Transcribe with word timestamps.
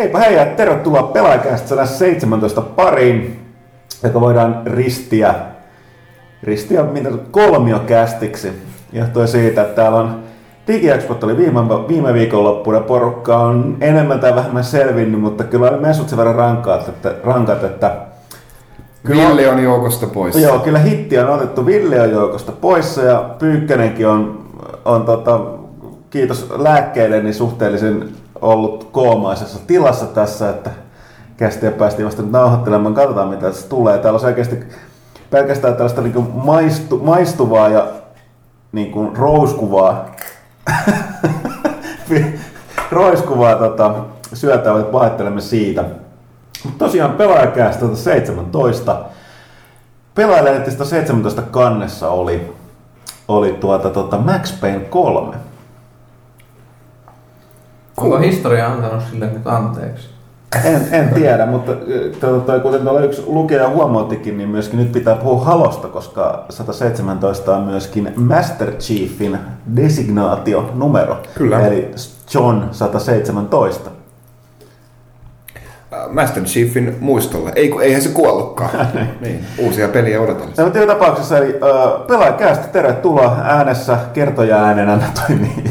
Heipä 0.00 0.18
hei 0.18 0.36
ja 0.36 0.46
tervetuloa 0.46 1.02
pelaajakästä 1.02 1.86
17 1.86 2.60
pariin, 2.60 3.40
joka 4.02 4.20
voidaan 4.20 4.62
ristiä, 4.66 5.34
ristiä 6.42 6.82
mitä 6.82 7.10
kolmiokästiksi. 7.30 8.52
Johtuen 8.92 9.28
siitä, 9.28 9.62
että 9.62 9.74
täällä 9.74 9.98
on 9.98 10.20
DigiExpot 10.66 11.24
oli 11.24 11.36
viime, 11.36 11.60
viime 11.88 12.14
viikonloppuna, 12.14 12.80
porukka 12.80 13.36
on 13.36 13.76
enemmän 13.80 14.20
tai 14.20 14.34
vähemmän 14.34 14.64
selvinnyt, 14.64 15.20
mutta 15.20 15.44
kyllä 15.44 15.70
oli 15.70 15.80
mesut 15.80 16.08
sen 16.08 16.18
verran 16.18 16.34
rankat, 16.34 16.88
että, 16.88 17.14
rankat, 17.24 17.64
että 17.64 17.96
Kyllä 19.04 19.28
Ville 19.28 19.50
on 19.50 19.62
joukosta 19.62 20.06
pois. 20.06 20.36
Joo, 20.36 20.58
kyllä 20.58 20.78
hitti 20.78 21.18
on 21.18 21.30
otettu 21.30 21.66
Ville 21.66 22.00
on 22.00 22.10
joukosta 22.10 22.52
pois 22.52 22.96
ja 22.96 23.34
Pyykkänenkin 23.38 24.08
on, 24.08 24.44
on 24.84 25.04
tota, 25.04 25.40
kiitos 26.10 26.52
lääkkeille, 26.58 27.22
niin 27.22 27.34
suhteellisen 27.34 28.08
ollut 28.42 28.88
koomaisessa 28.92 29.58
tilassa 29.66 30.06
tässä, 30.06 30.50
että 30.50 30.70
kästiä 31.36 31.70
päästiin 31.70 32.06
vasta 32.06 32.22
nyt 32.22 32.30
nauhoittelemaan. 32.30 32.94
Katsotaan 32.94 33.28
mitä 33.28 33.42
tässä 33.42 33.68
tulee. 33.68 33.98
Täällä 33.98 34.18
on 34.18 34.26
oikeasti 34.26 34.56
pelkästään 35.30 35.74
tällaista 35.74 36.00
niin 36.00 36.28
maistu, 36.34 36.98
maistuvaa 36.98 37.68
ja 37.68 37.86
niin 38.72 38.90
kuin 38.90 39.16
rouskuvaa, 39.16 40.06
roiskuvaa 42.90 43.54
tota, 43.54 43.94
syötää, 44.32 44.78
että 44.78 44.92
pahoittelemme 44.92 45.40
siitä. 45.40 45.84
Mutta 46.64 46.84
tosiaan 46.84 47.12
pelaajakäästä 47.12 47.86
17. 47.94 49.04
Pelaajalehdestä 50.14 50.84
17 50.84 51.42
kannessa 51.42 52.10
oli, 52.10 52.52
oli 53.28 53.52
tuota, 53.52 53.90
tuota 53.90 54.18
Max 54.18 54.60
Payne 54.60 54.80
3. 54.80 55.36
Onko 58.00 58.18
historia 58.18 58.66
antanut 58.66 59.02
sille 59.10 59.26
nyt 59.26 59.46
anteeksi? 59.46 60.08
En, 60.64 60.86
en 60.92 61.08
tiedä, 61.08 61.46
mutta 61.46 61.72
tuota, 62.20 62.58
kuten 62.58 62.80
tuolla 62.80 63.00
yksi 63.00 63.22
lukija 63.26 63.68
huomauttikin, 63.68 64.38
niin 64.38 64.48
myöskin 64.48 64.78
nyt 64.78 64.92
pitää 64.92 65.16
puhua 65.16 65.44
halosta, 65.44 65.88
koska 65.88 66.44
117 66.50 67.56
on 67.56 67.62
myöskin 67.62 68.12
Master 68.16 68.72
Chiefin 68.72 69.38
designaatio-numero. 69.76 71.16
Kyllä. 71.34 71.66
Eli 71.66 71.90
John 72.34 72.62
117. 72.72 73.90
Äh, 75.92 76.10
Master 76.10 76.42
Chiefin 76.42 76.96
muistolle. 77.00 77.52
Ei, 77.54 77.72
eihän 77.82 78.02
se 78.02 78.08
kuollutkaan. 78.08 78.70
niin, 79.20 79.44
uusia 79.58 79.88
peliä 79.88 80.20
odotellessa. 80.20 80.62
No, 80.62 80.66
mutta 80.66 80.78
joka 80.78 80.92
tapauksessa, 80.92 81.38
eli 81.38 81.48
uh, 81.48 82.06
pelaajakäästä 82.06 82.68
tervetuloa 82.68 83.36
äänessä 83.44 83.98
kertoja 84.12 84.64
äänenä 84.64 84.98
toimii 85.26 85.69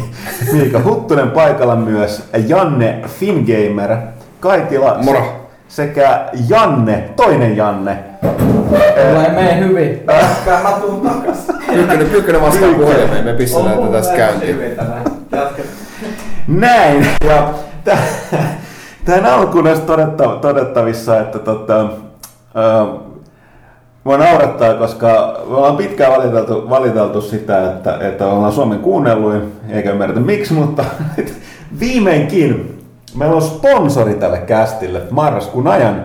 Miika 0.52 0.81
Huttunen 0.83 1.31
paikalla 1.31 1.75
myös, 1.75 2.23
Janne 2.47 3.02
Fingamer, 3.08 3.97
Kaitila 4.39 4.97
Moro. 5.03 5.50
sekä 5.67 6.25
Janne, 6.50 7.09
toinen 7.16 7.58
Janne. 7.58 7.98
Mulla 8.21 9.26
ei 9.26 9.32
mene 9.32 9.60
hyvin. 9.60 10.04
Mä, 10.05 10.14
mä 10.64 10.71
tuun 10.71 11.02
takas. 11.02 11.37
Pyykkönen, 11.73 12.08
pyykkönen 12.10 12.42
vastaa 12.42 12.73
puhelimeen, 12.73 13.26
me 13.26 13.33
pistetään 13.33 13.77
tätä 13.77 13.92
tästä 13.92 14.15
käyntiin. 14.17 14.60
Näin, 16.48 17.08
ja 17.27 17.49
tähän 19.05 19.26
alkuun 19.26 19.67
olisi 19.67 19.81
todetta, 19.81 20.23
todettavissa, 20.27 21.20
että 21.20 21.39
tota, 21.39 21.86
Mua 24.04 24.17
naurattaa, 24.17 24.73
koska 24.73 25.39
me 25.49 25.55
ollaan 25.55 25.77
pitkään 25.77 26.11
valiteltu, 26.11 26.70
valiteltu 26.70 27.21
sitä, 27.21 27.71
että, 27.71 27.98
että 28.02 28.27
ollaan 28.27 28.52
Suomen 28.52 28.80
kuunnelluin, 28.80 29.54
eikä 29.70 29.92
ymmärretä 29.92 30.20
miksi, 30.20 30.54
mutta 30.54 30.86
viimeinkin 31.80 32.80
meillä 33.15 33.36
on 33.36 33.42
sponsori 33.42 34.14
tälle 34.14 34.37
kästille 34.37 35.02
marraskuun 35.10 35.67
ajan. 35.67 36.04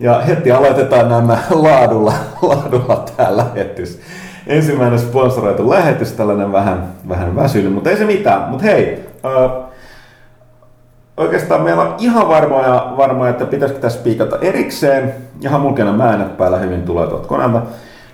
Ja 0.00 0.20
heti 0.20 0.52
aloitetaan 0.52 1.08
nämä 1.08 1.38
laadulla, 1.50 2.12
laadulla 2.42 3.04
tää 3.16 3.36
lähetys. 3.36 4.00
Ensimmäinen 4.46 4.98
sponsoroitu 4.98 5.70
lähetys, 5.70 6.12
tällainen 6.12 6.52
vähän, 6.52 6.88
vähän 7.08 7.36
väsynyt, 7.36 7.72
mutta 7.72 7.90
ei 7.90 7.96
se 7.96 8.04
mitään. 8.04 8.50
Mutta 8.50 8.64
hei, 8.64 9.04
oikeastaan 11.16 11.62
meillä 11.62 11.82
on 11.82 11.94
ihan 11.98 12.28
varmoja, 12.28 12.92
varmoja 12.96 13.30
että 13.30 13.44
pitäisikö 13.44 13.80
tässä 13.80 14.02
piikata 14.02 14.38
erikseen. 14.40 15.14
Ihan 15.40 15.60
mulkena 15.60 15.92
määnät 15.92 16.36
päällä 16.36 16.58
hyvin 16.58 16.82
tulee 16.82 17.06
tuolta 17.06 17.28
koneelta. 17.28 17.62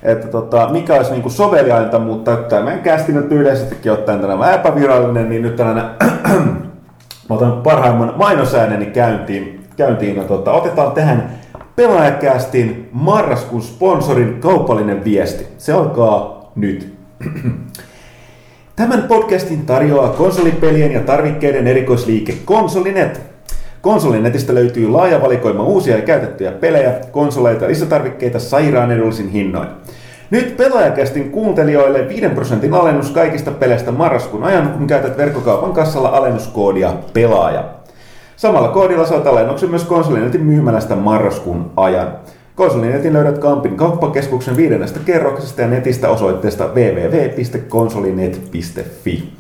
Että 0.03 0.29
tota, 0.29 0.69
mikä 0.71 0.95
olisi 0.95 1.13
niin 1.13 1.31
soveliainta, 1.31 1.99
mutta 1.99 2.37
tämä 2.37 2.63
meidän 2.63 2.83
kästi 2.83 3.13
nyt 3.13 3.33
yleisestikin 3.33 3.93
ottaen 3.93 4.21
tänään 4.21 4.55
epävirallinen, 4.55 5.29
niin 5.29 5.43
nyt 5.43 5.57
tällainen 5.57 5.85
mä 7.29 7.37
otan 7.37 7.53
parhaimman 7.53 8.15
mainosääneni 8.17 8.87
käyntiin. 8.87 9.65
käyntiin 9.77 10.17
ja 10.17 10.25
tota, 10.25 10.53
otetaan 10.53 10.93
tähän 10.93 11.31
pelaajakästin 11.77 12.89
marraskuun 12.93 13.63
sponsorin 13.63 14.41
kaupallinen 14.41 15.05
viesti. 15.05 15.47
Se 15.59 15.73
alkaa 15.73 16.51
nyt. 16.55 16.95
Tämän 18.82 19.03
podcastin 19.03 19.66
tarjoaa 19.66 20.09
konsolipelien 20.09 20.93
ja 20.93 21.00
tarvikkeiden 21.00 21.66
erikoisliike 21.66 22.34
Konsolinet. 22.44 23.20
Konsolinetistä 23.82 24.54
löytyy 24.54 24.88
laaja 24.88 25.22
valikoima 25.22 25.62
uusia 25.62 25.97
ja 25.97 26.03
käytettyjä 26.03 26.53
pelejä, 26.53 26.94
konsoleita 27.12 27.65
ja 27.65 27.69
lisätarvikkeita 27.71 28.38
sairaan 28.38 28.91
edullisin 28.91 29.28
hinnoin. 29.28 29.69
Nyt 30.31 30.56
pelaajakästin 30.56 31.31
kuuntelijoille 31.31 32.09
5 32.09 32.28
prosentin 32.28 32.75
alennus 32.75 33.10
kaikista 33.10 33.50
peleistä 33.50 33.92
marraskuun 33.92 34.44
ajan, 34.44 34.69
kun 34.69 34.87
käytät 34.87 35.16
verkkokaupan 35.16 35.72
kassalla 35.72 36.09
alennuskoodia 36.09 36.94
pelaaja. 37.12 37.65
Samalla 38.37 38.69
koodilla 38.69 39.06
saat 39.06 39.26
alennuksen 39.26 39.71
myös 39.71 39.84
konsolinetin 39.84 40.44
myymälästä 40.44 40.97
marraskuun 40.97 41.71
ajan. 41.76 42.12
Konsolinetin 42.55 43.13
löydät 43.13 43.39
Kampin 43.39 43.77
kauppakeskuksen 43.77 44.57
viidennestä 44.57 45.01
kerroksesta 45.05 45.63
ja 45.63 45.69
netistä 45.69 46.09
osoitteesta 46.09 46.69
www.konsolinet.fi. 46.75 49.33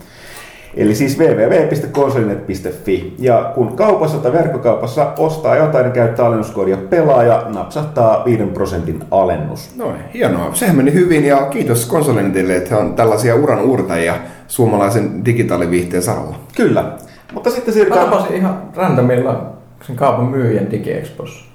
Eli 0.76 0.94
siis 0.94 1.18
www.konsolinet.fi. 1.18 3.14
Ja 3.18 3.52
kun 3.54 3.76
kaupassa 3.76 4.18
tai 4.18 4.32
verkkokaupassa 4.32 5.12
ostaa 5.18 5.56
jotain 5.56 5.84
ja 5.84 5.90
käyttää 5.90 6.26
alennuskoodia 6.26 6.76
pelaaja, 6.76 7.46
napsahtaa 7.54 8.24
5 8.24 8.42
prosentin 8.42 9.04
alennus. 9.10 9.76
No 9.76 9.92
hienoa. 10.14 10.54
Sehän 10.54 10.76
meni 10.76 10.92
hyvin 10.92 11.24
ja 11.24 11.36
kiitos 11.36 11.86
Konsolinetille, 11.86 12.56
että 12.56 12.78
on 12.78 12.94
tällaisia 12.94 13.34
uran 13.34 13.60
uurtajia 13.60 14.14
suomalaisen 14.46 15.24
digitaaliviihteen 15.24 16.02
saralla. 16.02 16.36
Kyllä. 16.56 16.92
Mutta 17.34 17.50
sitten 17.50 17.74
siirrytään... 17.74 18.08
Mä 18.08 18.10
tapasin 18.10 18.36
ihan 18.36 18.62
randomilla 18.76 19.52
sen 19.86 19.96
kaupan 19.96 20.24
myyjän 20.24 20.70
DigiExpossa. 20.70 21.51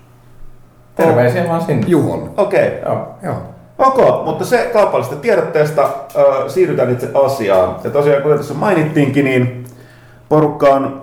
Terveisiä 0.97 1.43
oh. 1.43 1.49
vaan 1.49 1.61
sinne. 1.61 1.87
Juhon. 1.87 2.33
Okei. 2.37 2.67
Okay. 2.67 2.93
Joo. 2.93 3.07
Joo. 3.23 3.35
Ok, 3.77 4.25
mutta 4.25 4.45
se 4.45 4.69
kaupallisesta 4.73 5.15
tiedotteesta 5.15 5.83
äh, 5.83 6.47
siirrytään 6.47 6.91
itse 6.91 7.09
asiaan. 7.25 7.75
Ja 7.83 7.89
tosiaan, 7.89 8.23
kuten 8.23 8.37
tässä 8.37 8.53
mainittiinkin, 8.53 9.25
niin 9.25 9.65
porukka 10.29 10.67
on 10.67 11.01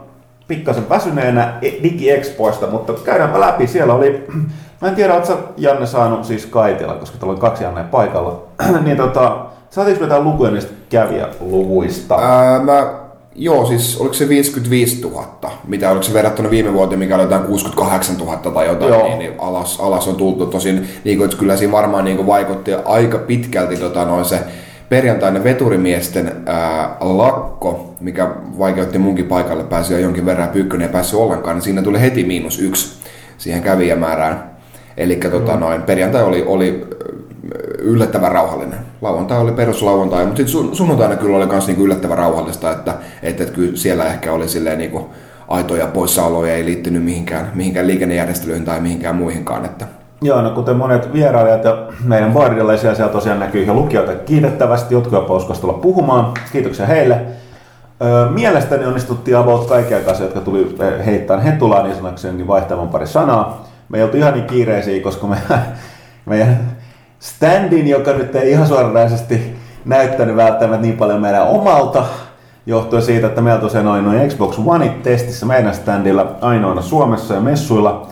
pikkasen 0.48 0.88
väsyneenä 0.88 1.54
DigiExpoista, 1.62 2.66
mutta 2.66 2.92
käydäänpä 2.92 3.40
läpi. 3.40 3.66
Siellä 3.66 3.94
oli, 3.94 4.26
mä 4.80 4.88
en 4.88 4.94
tiedä, 4.94 5.14
oletko 5.14 5.38
Janne 5.56 5.86
saanut 5.86 6.24
siis 6.24 6.46
Kaitila, 6.46 6.94
koska 6.94 7.18
tuolla 7.18 7.34
on 7.34 7.40
kaksi 7.40 7.64
Janne 7.64 7.84
paikalla. 7.84 8.42
niin 8.84 8.96
tota, 8.96 9.46
saatiinko 9.70 10.04
vetää 10.04 10.20
lukuja 10.20 10.50
niistä 10.50 10.72
kävijäluvuista? 10.90 12.14
Ää, 12.14 12.58
mä 12.58 13.03
Joo, 13.36 13.66
siis 13.66 13.96
oliko 14.00 14.14
se 14.14 14.28
55 14.28 15.00
000, 15.02 15.50
mitä 15.66 15.90
oliko 15.90 16.02
se 16.02 16.12
verrattuna 16.12 16.50
viime 16.50 16.72
vuoteen, 16.72 16.98
mikä 16.98 17.14
oli 17.14 17.22
jotain 17.22 17.42
68 17.42 18.16
000 18.16 18.36
tai 18.36 18.66
jotain, 18.66 19.04
niin, 19.04 19.18
niin 19.18 19.32
alas, 19.38 19.80
alas 19.80 20.08
on 20.08 20.16
tultu. 20.16 20.46
Tosin 20.46 20.88
niin 21.04 21.18
kuin, 21.18 21.24
että 21.24 21.36
kyllä 21.36 21.56
siinä 21.56 21.72
varmaan 21.72 22.04
niin 22.04 22.16
kuin 22.16 22.26
vaikutti 22.26 22.74
aika 22.74 23.18
pitkälti 23.18 23.76
tota, 23.76 24.04
noin 24.04 24.24
se 24.24 24.38
perjantainen 24.88 25.44
veturimiesten 25.44 26.32
ää, 26.46 26.96
lakko, 27.00 27.94
mikä 28.00 28.30
vaikeutti 28.58 28.98
munkin 28.98 29.26
paikalle 29.26 29.64
pääsyä 29.64 29.98
jonkin 29.98 30.26
verran, 30.26 30.48
Pyykkönen 30.48 30.86
ei 30.86 30.92
päässyt 30.92 31.20
ollenkaan, 31.20 31.56
niin 31.56 31.62
siinä 31.62 31.82
tuli 31.82 32.00
heti 32.00 32.24
miinus 32.24 32.58
yksi 32.58 32.98
siihen 33.38 33.62
kävijämäärään. 33.62 34.50
Eli 34.96 35.16
tota, 35.16 35.56
noin, 35.56 35.82
perjantai 35.82 36.22
oli, 36.22 36.44
oli 36.46 36.86
yllättävän 37.78 38.32
rauhallinen. 38.32 38.78
Lauantai 39.02 39.38
oli 39.38 39.52
peruslauantai, 39.52 40.26
mutta 40.26 40.42
sitten 40.46 40.74
sunnuntaina 40.74 41.16
kyllä 41.16 41.36
oli 41.36 41.46
myös 41.46 41.66
niinku 41.66 41.84
yllättävän 41.84 42.18
rauhallista, 42.18 42.70
että, 42.70 42.94
että, 43.22 43.42
että 43.42 43.54
kyllä 43.54 43.76
siellä 43.76 44.04
ehkä 44.04 44.32
oli 44.32 44.48
silleen 44.48 44.78
niinku 44.78 45.10
aitoja 45.48 45.86
poissaoloja, 45.86 46.54
ei 46.54 46.64
liittynyt 46.64 47.04
mihinkään, 47.04 47.50
mihinkään 47.54 47.86
liikennejärjestelyihin 47.86 48.64
tai 48.64 48.80
mihinkään 48.80 49.16
muihinkaan. 49.16 49.64
Että. 49.64 49.86
Joo, 50.22 50.42
no 50.42 50.50
kuten 50.50 50.76
monet 50.76 51.12
vierailijat 51.12 51.64
ja 51.64 51.86
meidän 52.04 52.32
baarilaisia 52.32 52.94
siellä 52.94 53.12
tosiaan 53.12 53.40
näkyy 53.40 53.62
ihan 53.62 53.76
lukijoita 53.76 54.14
kiitettävästi, 54.14 54.94
jotkut 54.94 55.12
jopa 55.12 55.54
tulla 55.60 55.72
puhumaan. 55.72 56.32
Kiitoksia 56.52 56.86
heille. 56.86 57.20
Mielestäni 58.30 58.86
onnistuttiin 58.86 59.36
about 59.36 59.66
kaikkia 59.66 60.00
kanssa, 60.00 60.24
jotka 60.24 60.40
tuli 60.40 60.76
heittämään 61.06 61.44
hetulaan 61.44 61.84
niin 61.84 61.96
sanakseni 61.96 62.46
vaihtamaan 62.46 62.88
pari 62.88 63.06
sanaa. 63.06 63.68
Me 63.88 63.98
ei 63.98 64.04
oltu 64.04 64.16
ihan 64.16 64.32
niin 64.32 64.46
kiireisiä, 64.46 65.02
koska 65.02 65.26
me, 65.26 65.36
meidän 66.26 66.73
standin, 67.18 67.88
joka 67.88 68.12
nyt 68.12 68.36
ei 68.36 68.50
ihan 68.50 68.66
suoranaisesti 68.66 69.56
näyttänyt 69.84 70.36
välttämättä 70.36 70.82
niin 70.82 70.96
paljon 70.96 71.20
meidän 71.20 71.48
omalta, 71.48 72.04
johtuen 72.66 73.02
siitä, 73.02 73.26
että 73.26 73.40
meillä 73.40 73.60
tosiaan 73.60 73.88
oli 73.88 74.02
noin 74.02 74.28
Xbox 74.28 74.58
One 74.66 74.88
testissä 75.02 75.46
meidän 75.46 75.74
standilla 75.74 76.36
ainoana 76.40 76.82
Suomessa 76.82 77.34
ja 77.34 77.40
messuilla. 77.40 78.06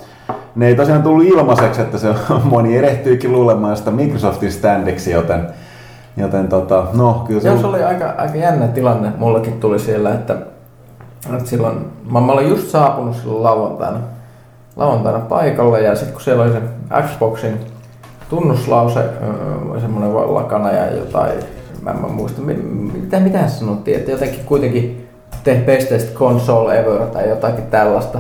Ne 0.57 0.67
ei 0.67 0.75
tosiaan 0.75 1.03
tullut 1.03 1.25
ilmaiseksi, 1.25 1.81
että 1.81 1.99
se 1.99 2.15
moni 2.45 2.77
erehtyikin 2.77 3.33
luulemaan 3.33 3.77
sitä 3.77 3.91
Microsoftin 3.91 4.53
standiksi, 4.53 5.11
joten, 5.11 5.47
joten 6.17 6.49
tota, 6.49 6.87
no 6.93 7.25
kyllä 7.27 7.41
se... 7.41 7.49
Joo, 7.49 7.59
se 7.59 7.67
oli 7.67 7.83
aika, 7.83 8.15
aika 8.19 8.37
jännä 8.37 8.69
tilanne. 8.69 9.13
Mullakin 9.19 9.61
tuli 9.61 9.79
siellä, 9.79 10.15
että, 10.15 10.37
että 11.35 11.49
silloin, 11.49 11.87
mä, 12.11 12.21
mä 12.21 12.33
olin 12.33 12.49
just 12.49 12.69
saapunut 12.69 13.17
silloin 13.17 13.43
lauantaina, 13.43 13.99
lauantaina 14.77 15.19
paikalle 15.19 15.81
ja 15.81 15.95
sitten 15.95 16.13
kun 16.13 16.23
siellä 16.23 16.43
oli 16.43 16.53
se 16.53 16.63
Xboxin 17.03 17.72
tunnuslause, 18.33 19.05
semmoinen 19.81 20.35
lakana 20.35 20.73
ja 20.73 20.97
jotain, 20.97 21.33
mä 21.83 21.91
en 21.91 22.13
muista, 22.13 22.41
mitä, 22.43 23.21
mitä 23.21 23.49
sanottiin, 23.49 23.97
että 23.97 24.11
jotenkin 24.11 24.45
kuitenkin 24.45 25.09
tee 25.45 25.63
best 25.67 26.15
console 26.15 26.81
ever 26.81 27.07
tai 27.07 27.29
jotakin 27.29 27.65
tällaista. 27.65 28.19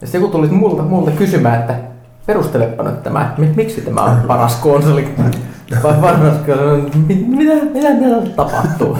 Ja 0.00 0.06
sitten 0.06 0.20
joku 0.20 0.32
tuli 0.32 0.48
multa, 0.48 0.82
multa 0.82 1.10
kysymään, 1.10 1.60
että 1.60 1.74
perustelepa 2.26 2.82
nyt 2.82 3.02
tämä, 3.02 3.34
miksi 3.56 3.80
tämä 3.80 4.00
on 4.00 4.16
paras 4.26 4.56
konsoli. 4.56 5.08
Vai 5.82 6.02
varmasti, 6.02 6.52
mitä, 7.26 7.64
mitä 7.64 7.90
mitä 7.94 8.30
tapahtuu? 8.36 8.98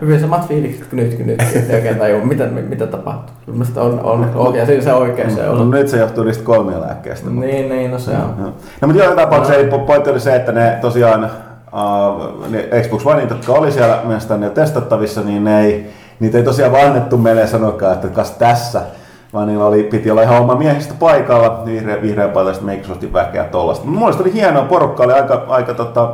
Hyvin 0.00 0.20
samat 0.20 0.48
fiilikset 0.48 0.86
kuin 0.86 0.96
nyt, 0.96 1.14
kun 1.14 1.26
nyt 1.26 1.42
ei 1.70 1.74
oikein 1.74 1.98
tajua, 1.98 2.24
mitä, 2.24 2.46
mitä 2.46 2.86
tapahtuu. 2.86 3.34
Mielestäni 3.46 3.86
on, 3.86 4.00
on 4.00 4.30
oikein, 4.34 4.66
se, 4.66 4.80
se 4.80 4.92
oikein 4.92 5.30
se 5.30 5.48
on. 5.48 5.58
No, 5.58 5.78
nyt 5.78 5.88
se 5.88 5.98
johtuu 5.98 6.24
niistä 6.24 6.50
lääkkeestä. 6.80 7.30
Niin, 7.30 7.68
niin, 7.68 7.90
no 7.90 7.98
se 7.98 8.10
on. 8.10 8.34
No, 8.38 8.52
no 8.80 8.88
mutta 8.88 9.02
joka 9.04 9.16
tapauksessa 9.16 9.62
no. 9.62 9.78
pointti 9.78 10.10
oli 10.10 10.20
se, 10.20 10.36
että 10.36 10.52
ne 10.52 10.78
tosiaan 10.80 11.30
uh, 11.72 12.50
ne 12.50 12.68
Xbox 12.82 13.06
One, 13.06 13.22
jotka 13.30 13.52
oli 13.52 13.72
siellä 13.72 14.00
mielestäni 14.04 14.50
testattavissa, 14.50 15.20
niin 15.20 15.44
ne 15.44 15.60
ei, 15.60 15.90
niitä 16.20 16.38
ei 16.38 16.44
tosiaan 16.44 16.72
vaan 16.72 16.86
annettu 16.86 17.18
meille 17.18 17.46
sanokaan, 17.46 17.92
että 17.92 18.08
kas 18.08 18.30
tässä 18.30 18.82
vaan 19.32 19.48
niillä 19.48 19.66
oli, 19.66 19.82
piti 19.82 20.10
olla 20.10 20.22
ihan 20.22 20.40
oma 20.40 20.54
miehistä 20.54 20.94
paikalla, 20.98 21.62
vihreä, 21.64 22.02
vihreä 22.02 22.28
paikallista 22.28 22.64
Microsoftin 22.64 23.12
väkeä 23.12 23.44
tuollaista. 23.44 23.86
Mun 23.86 23.98
mielestä 23.98 24.22
oli 24.22 24.32
hienoa, 24.32 24.64
porukka 24.64 25.02
oli 25.02 25.12
aika, 25.12 25.44
aika 25.48 25.74
tota, 25.74 26.12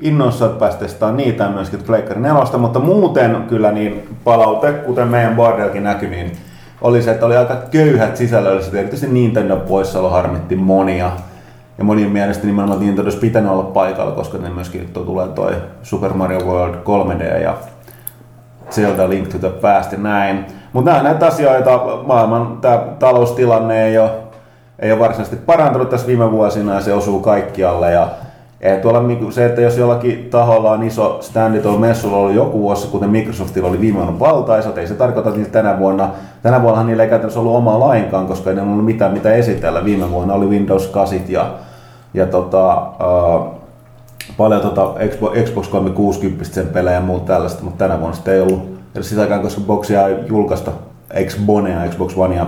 innoissa, 0.00 0.46
että 0.46 0.58
pääsi 0.58 0.78
testaamaan 0.78 1.16
niitä 1.16 1.48
myöskin 1.48 1.82
Pleikkari 1.86 2.20
4, 2.20 2.58
mutta 2.58 2.78
muuten 2.78 3.44
kyllä 3.48 3.72
niin 3.72 4.08
palaute, 4.24 4.72
kuten 4.72 5.08
meidän 5.08 5.36
Bardelkin 5.36 5.84
näkyi, 5.84 6.10
niin 6.10 6.32
oli 6.80 7.02
se, 7.02 7.10
että 7.10 7.26
oli 7.26 7.36
aika 7.36 7.56
köyhät 7.70 8.16
sisällölliset, 8.16 8.74
erityisesti 8.74 9.14
Nintendo 9.14 9.56
poissaolo 9.56 10.10
harmitti 10.10 10.56
monia. 10.56 11.10
Ja 11.78 11.84
monien 11.84 12.10
mielestä 12.10 12.46
nimenomaan 12.46 12.80
Nintendo 12.80 13.02
olisi 13.02 13.18
pitänyt 13.18 13.50
olla 13.50 13.62
paikalla, 13.62 14.12
koska 14.12 14.38
ne 14.38 14.50
myöskin 14.50 14.88
tuo 14.92 15.02
tulee 15.02 15.28
toi 15.28 15.52
Super 15.82 16.12
Mario 16.12 16.40
World 16.40 16.74
3D 16.74 17.42
ja 17.42 17.56
Zelda 18.70 19.08
Link 19.08 19.28
to 19.28 19.38
the 19.38 19.48
Past 19.48 19.92
näin. 19.92 20.46
Mutta 20.72 20.90
nämä 20.90 21.02
näitä 21.02 21.26
asioita, 21.26 21.80
maailman 22.06 22.58
tämä 22.60 22.78
taloustilanne 22.98 23.86
ei 23.86 23.98
ole, 23.98 24.10
ei 24.78 24.92
ole 24.92 25.00
varsinaisesti 25.00 25.44
parantunut 25.46 25.90
tässä 25.90 26.06
viime 26.06 26.30
vuosina 26.30 26.74
ja 26.74 26.80
se 26.80 26.92
osuu 26.92 27.20
kaikkialle. 27.20 27.92
Ja 27.92 28.08
ei 28.60 28.80
tuolla 28.80 29.02
se, 29.30 29.46
että 29.46 29.60
jos 29.60 29.78
jollakin 29.78 30.28
taholla 30.30 30.70
on 30.70 30.82
iso 30.82 31.18
standi 31.20 31.60
tuolla 31.60 31.78
messulla 31.78 32.16
ollut 32.16 32.34
joku 32.34 32.60
vuosi, 32.60 32.88
kuten 32.88 33.10
Microsoftilla 33.10 33.68
oli 33.68 33.80
viime 33.80 33.98
vuonna 33.98 34.18
valtaisat, 34.18 34.78
ei 34.78 34.86
se 34.86 34.94
tarkoita, 34.94 35.30
että 35.30 35.52
tänä 35.52 35.78
vuonna, 35.78 36.08
tänä 36.42 36.62
vuonna 36.62 36.84
niillä 36.84 37.02
ei 37.02 37.08
käytännössä 37.08 37.40
ollut 37.40 37.56
omaa 37.56 37.80
lainkaan, 37.80 38.26
koska 38.26 38.50
ei 38.50 38.58
ollut 38.58 38.84
mitään 38.84 39.12
mitä 39.12 39.32
esitellä. 39.32 39.84
Viime 39.84 40.10
vuonna 40.10 40.34
oli 40.34 40.46
Windows 40.46 40.86
8 40.86 41.20
ja, 41.28 41.50
ja 42.14 42.26
tota, 42.26 42.76
uh, 42.76 43.59
paljon 44.36 44.60
tota 44.60 44.94
Xbox, 45.08 45.32
Xbox 45.44 45.68
360 45.68 46.44
sen 46.44 46.66
pelejä 46.66 46.94
ja 46.94 47.00
muuta 47.00 47.26
tällaista, 47.26 47.64
mutta 47.64 47.78
tänä 47.78 48.00
vuonna 48.00 48.14
sitten 48.14 48.34
ei 48.34 48.40
ollut 48.40 48.80
ja 48.94 49.02
sitä 49.02 49.20
aikaan, 49.20 49.42
koska 49.42 49.60
Boxia 49.60 50.08
ei 50.08 50.16
julkaista 50.26 50.72
Xbonea, 51.26 51.88
Xbox 51.88 52.16
Onea, 52.16 52.46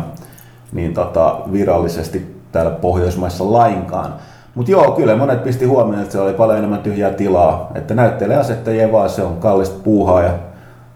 niin 0.73 0.95
tota, 0.95 1.41
virallisesti 1.53 2.37
täällä 2.53 2.71
Pohjoismaissa 2.71 3.53
lainkaan. 3.53 4.15
Mutta 4.55 4.73
joo, 4.73 4.91
kyllä 4.91 5.17
monet 5.17 5.45
pisti 5.45 5.65
huomioon, 5.65 6.03
että 6.03 6.13
se 6.13 6.21
oli 6.21 6.33
paljon 6.33 6.59
enemmän 6.59 6.83
tyhjää 6.83 7.11
tilaa. 7.11 7.73
Että 7.75 7.95
näyttelee 7.95 8.37
asettajia 8.37 8.93
vaan, 8.93 9.11
se 9.11 9.23
on 9.23 9.37
kallista 9.37 9.81
puuhaa 9.85 10.23
ja, 10.23 10.33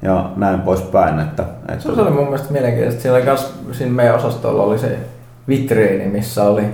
ja 0.03 0.31
näin 0.37 0.61
poispäin. 0.61 1.21
Että, 1.21 1.45
että... 1.69 1.95
Se 1.95 2.01
oli 2.03 2.11
mun 2.11 2.25
mielestä 2.25 2.53
mielenkiintoista. 2.53 3.03
Siellä 3.03 3.21
kanssa, 3.21 3.49
siinä 3.73 3.93
meidän 3.93 4.15
osastolla 4.15 4.63
oli 4.63 4.79
se 4.79 4.99
vitriini, 5.49 6.07
missä 6.07 6.45
oli 6.45 6.65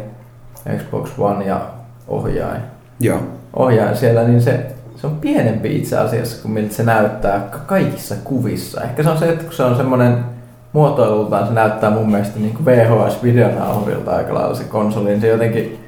Xbox 0.78 1.10
One 1.18 1.44
ja 1.44 1.60
ohjaaja. 2.08 2.60
Joo. 3.00 3.18
Ohjaaja 3.56 3.94
siellä, 3.94 4.22
niin 4.22 4.42
se 4.42 4.66
se 5.02 5.06
on 5.06 5.20
pienempi 5.20 5.76
itse 5.76 5.98
asiassa 5.98 6.42
kuin 6.42 6.52
miltä 6.52 6.74
se 6.74 6.82
näyttää 6.82 7.48
kaikissa 7.66 8.14
kuvissa. 8.24 8.80
Ehkä 8.80 9.02
se 9.02 9.10
on 9.10 9.18
se, 9.18 9.28
että 9.28 9.44
kun 9.44 9.52
se 9.52 9.62
on 9.62 9.76
semmoinen 9.76 10.24
muotoilultaan, 10.72 11.46
se 11.46 11.52
näyttää 11.52 11.90
mun 11.90 12.10
mielestä 12.10 12.38
niin 12.38 12.54
kuin 12.54 12.66
VHS-videonauhurilta 12.66 14.10
aika 14.10 14.34
lailla 14.34 14.54
se 14.54 14.64
konsoli, 14.64 15.08
niin 15.08 15.20
se 15.20 15.28
jotenkin 15.28 15.78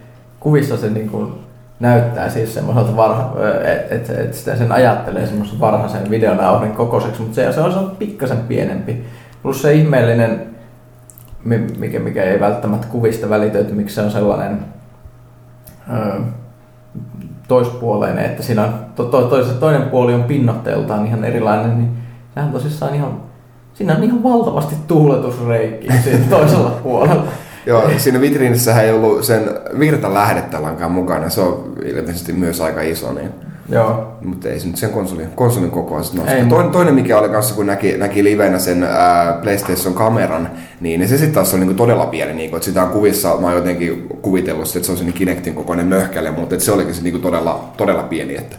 kuvissa 0.40 0.76
se 0.76 0.90
niin 0.90 1.08
kuin 1.08 1.32
näyttää 1.80 2.30
siis 2.30 2.54
semmoiselta, 2.54 2.96
varha, 2.96 3.32
että 3.90 3.94
et, 3.94 4.10
et 4.18 4.34
sitä 4.34 4.56
sen 4.56 4.72
ajattelee 4.72 5.26
semmoisen 5.26 5.60
varhaisen 5.60 6.10
videonauhurin 6.10 6.72
kokoiseksi, 6.72 7.22
mutta 7.22 7.34
se, 7.34 7.52
se 7.52 7.60
on, 7.60 7.72
se 7.72 7.78
on 7.78 7.96
pikkasen 7.98 8.38
pienempi. 8.38 9.04
Plus 9.42 9.62
se 9.62 9.72
ihmeellinen, 9.72 10.46
mikä, 11.78 11.98
mikä 11.98 12.22
ei 12.22 12.40
välttämättä 12.40 12.86
kuvista 12.86 13.28
välity, 13.28 13.58
että 13.58 13.74
miksi 13.74 13.94
se 13.94 14.02
on 14.02 14.10
sellainen 14.10 14.58
öö, 15.92 16.20
toispuoleinen, 17.48 18.24
että 18.24 18.42
siinä 18.42 18.64
on, 18.64 18.74
to, 18.96 19.04
to, 19.04 19.22
to, 19.22 19.44
toinen 19.44 19.82
puoli 19.82 20.14
on 20.14 20.24
pinnotteeltaan 20.24 21.06
ihan 21.06 21.24
erilainen, 21.24 21.78
niin 21.78 21.90
sehän 22.34 22.52
tosissaan 22.52 22.94
ihan, 22.94 23.20
siinä 23.74 23.96
on 23.96 24.04
ihan 24.04 24.22
valtavasti 24.22 24.74
tuuletusreikiä 24.88 25.94
siinä 26.04 26.24
toisella 26.38 26.70
puolella. 26.70 27.24
Joo, 27.66 27.90
siinä 27.96 28.20
vitriinissä 28.20 28.82
ei 28.82 28.92
ollut 28.92 29.24
sen 29.24 29.50
virtalähdettä 29.78 30.88
mukana, 30.88 31.30
se 31.30 31.40
on 31.40 31.72
ilmeisesti 31.84 32.32
myös 32.32 32.60
aika 32.60 32.80
iso, 32.80 33.12
niin 33.12 33.30
Joo. 33.68 34.16
Mutta 34.24 34.48
ei 34.48 34.60
se 34.60 34.66
nyt 34.66 34.76
sen 34.76 34.90
konsolin, 34.90 35.30
konsolin 35.30 35.70
kokoa 35.70 36.02
sitten 36.02 36.48
Toinen, 36.48 36.72
toinen, 36.72 36.94
mikä 36.94 37.18
oli 37.18 37.28
kanssa, 37.28 37.54
kun 37.54 37.66
näki, 37.66 37.96
näki 37.96 38.24
livenä 38.24 38.58
sen 38.58 38.82
ää, 38.82 39.38
PlayStation-kameran, 39.42 40.50
niin, 40.80 41.00
niin 41.00 41.08
se 41.08 41.16
sitten 41.16 41.34
taas 41.34 41.54
on 41.54 41.60
niinku 41.60 41.74
todella 41.74 42.06
pieni. 42.06 42.32
Niinku, 42.32 42.56
että 42.56 42.66
sitä 42.66 42.82
on 42.82 42.88
kuvissa, 42.88 43.28
mä 43.28 43.46
oon 43.46 43.56
jotenkin 43.56 44.08
kuvitellut, 44.22 44.76
että 44.76 44.86
se 44.86 44.92
on 44.92 44.98
sen 44.98 45.12
Kinectin 45.12 45.54
kokoinen 45.54 45.86
möhkäle, 45.86 46.30
mutta 46.30 46.60
se 46.60 46.72
olikin 46.72 46.94
se 46.94 47.02
niinku 47.02 47.18
todella, 47.18 47.72
todella 47.76 48.02
pieni. 48.02 48.36
Että 48.36 48.56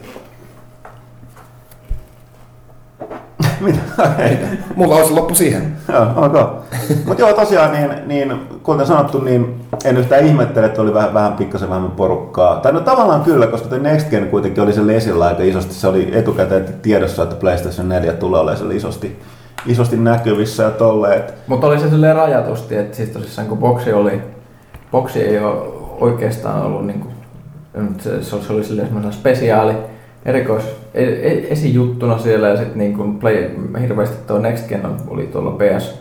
Mitä? 3.59 3.79
Mulla 4.75 4.95
olisi 4.95 5.13
loppu 5.13 5.35
siihen. 5.35 5.77
Joo, 5.93 6.25
okay. 6.25 6.45
Mutta 7.07 7.21
joo, 7.21 7.33
tosiaan, 7.33 7.71
niin, 7.71 7.89
niin, 8.05 8.39
kuten 8.63 8.85
sanottu, 8.85 9.21
niin 9.21 9.62
en 9.85 9.97
yhtään 9.97 10.25
ihmettele, 10.25 10.65
että 10.65 10.81
oli 10.81 10.93
vähän, 10.93 11.13
vähän 11.13 11.33
pikkasen 11.33 11.69
vähemmän 11.69 11.91
porukkaa. 11.91 12.59
Tai 12.59 12.74
no 12.74 12.79
tavallaan 12.79 13.24
kyllä, 13.24 13.47
koska 13.47 13.69
tuo 13.69 13.77
Next 13.77 14.09
Gen 14.09 14.27
kuitenkin 14.27 14.63
oli 14.63 14.74
sen 14.74 14.89
esillä 14.89 15.25
aika 15.25 15.43
isosti. 15.43 15.74
Se 15.74 15.88
oli 15.88 16.09
etukäteen 16.13 16.65
tiedossa, 16.81 17.24
että 17.24 17.35
PlayStation 17.35 17.89
4 17.89 18.13
tulee 18.13 18.41
olemaan 18.41 18.71
isosti, 18.71 19.19
isosti 19.65 19.97
näkyvissä 19.97 20.63
ja 20.63 20.71
tolleen. 20.71 21.24
Mutta 21.47 21.67
oli 21.67 21.79
se 21.79 21.89
silleen 21.89 22.15
rajatusti, 22.15 22.75
että 22.75 22.97
siis 22.97 23.09
tosissaan 23.09 23.47
kun 23.47 23.57
boksi 23.57 23.93
oli, 23.93 24.21
boksi 24.91 25.21
ei 25.21 25.39
ole 25.39 25.55
oikeastaan 26.00 26.62
ollut 26.62 26.85
niin 26.85 27.00
kuin, 27.00 27.13
se, 28.00 28.24
se 28.24 28.53
oli 28.53 28.63
silleen 28.63 29.13
spesiaali, 29.13 29.74
erikois 30.25 30.63
e, 30.94 31.03
e, 31.03 31.48
esijuttuna 31.50 32.17
siellä 32.17 32.48
ja 32.48 32.58
sitten 32.58 32.77
niin 32.77 33.20
play, 33.20 33.50
hirveästi 33.82 34.17
tuo 34.27 34.39
Next 34.39 34.67
Gen 34.67 34.82
oli 35.08 35.27
tuolla 35.27 35.51
PS 35.51 36.00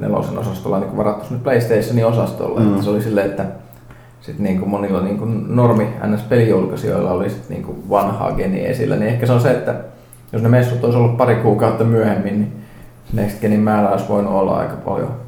nelosen 0.00 0.38
osastolla 0.38 0.80
niin 0.80 0.96
varattu 0.96 1.26
sinne 1.26 1.40
PlayStationin 1.42 2.06
osastolla. 2.06 2.60
Mm. 2.60 2.82
se 2.82 2.90
oli 2.90 3.02
silleen, 3.02 3.26
että 3.26 3.44
sit 4.20 4.38
niin 4.38 4.58
kuin 4.58 4.68
monilla 4.68 5.00
niin 5.00 5.18
kuin 5.18 5.56
normi 5.56 5.88
NS-pelijulkaisijoilla 6.06 7.10
oli 7.10 7.30
sit 7.30 7.48
niin 7.48 7.62
kuin 7.62 7.90
vanhaa 7.90 8.32
geniä 8.32 8.68
esillä, 8.68 8.96
niin 8.96 9.08
ehkä 9.08 9.26
se 9.26 9.32
on 9.32 9.40
se, 9.40 9.50
että 9.50 9.74
jos 10.32 10.42
ne 10.42 10.48
messut 10.48 10.84
olisi 10.84 10.98
ollut 10.98 11.16
pari 11.16 11.36
kuukautta 11.36 11.84
myöhemmin, 11.84 12.40
niin 12.40 12.52
Next 13.12 13.40
Genin 13.40 13.60
määrä 13.60 13.90
olisi 13.90 14.08
voinut 14.08 14.32
olla 14.32 14.58
aika 14.58 14.76
paljon 14.76 15.23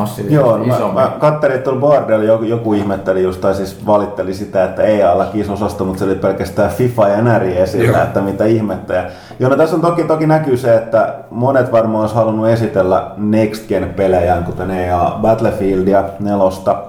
massiivisesti 0.00 0.34
Joo, 0.34 0.56
isompi. 0.56 0.94
Mä, 0.94 1.00
mä 1.00 1.12
katselin, 1.18 1.56
että 1.56 1.70
Bardella 1.72 2.24
joku, 2.24 2.44
joku 2.44 2.72
ihmetteli 2.72 3.22
just, 3.22 3.40
tai 3.40 3.54
siis 3.54 3.86
valitteli 3.86 4.34
sitä, 4.34 4.64
että 4.64 4.82
ei 4.82 5.02
alla 5.02 5.26
osasto, 5.52 5.84
mutta 5.84 5.98
se 5.98 6.04
oli 6.04 6.14
pelkästään 6.14 6.70
FIFA 6.70 7.08
ja 7.08 7.22
NR 7.22 7.42
esillä, 7.42 7.86
Joo. 7.86 8.02
että 8.02 8.20
mitä 8.20 8.44
ihmettä. 8.44 8.94
Ja, 8.94 9.04
joo, 9.38 9.50
no 9.50 9.56
tässä 9.56 9.76
on 9.76 9.82
toki, 9.82 10.04
toki 10.04 10.26
näkyy 10.26 10.56
se, 10.56 10.74
että 10.74 11.14
monet 11.30 11.72
varmaan 11.72 12.00
olisi 12.00 12.14
halunnut 12.14 12.48
esitellä 12.48 13.10
Next 13.16 13.68
Gen 13.68 13.94
pelejä, 13.96 14.42
kuten 14.46 14.70
EA 14.70 15.18
Battlefieldia 15.22 16.04
nelosta 16.20 16.82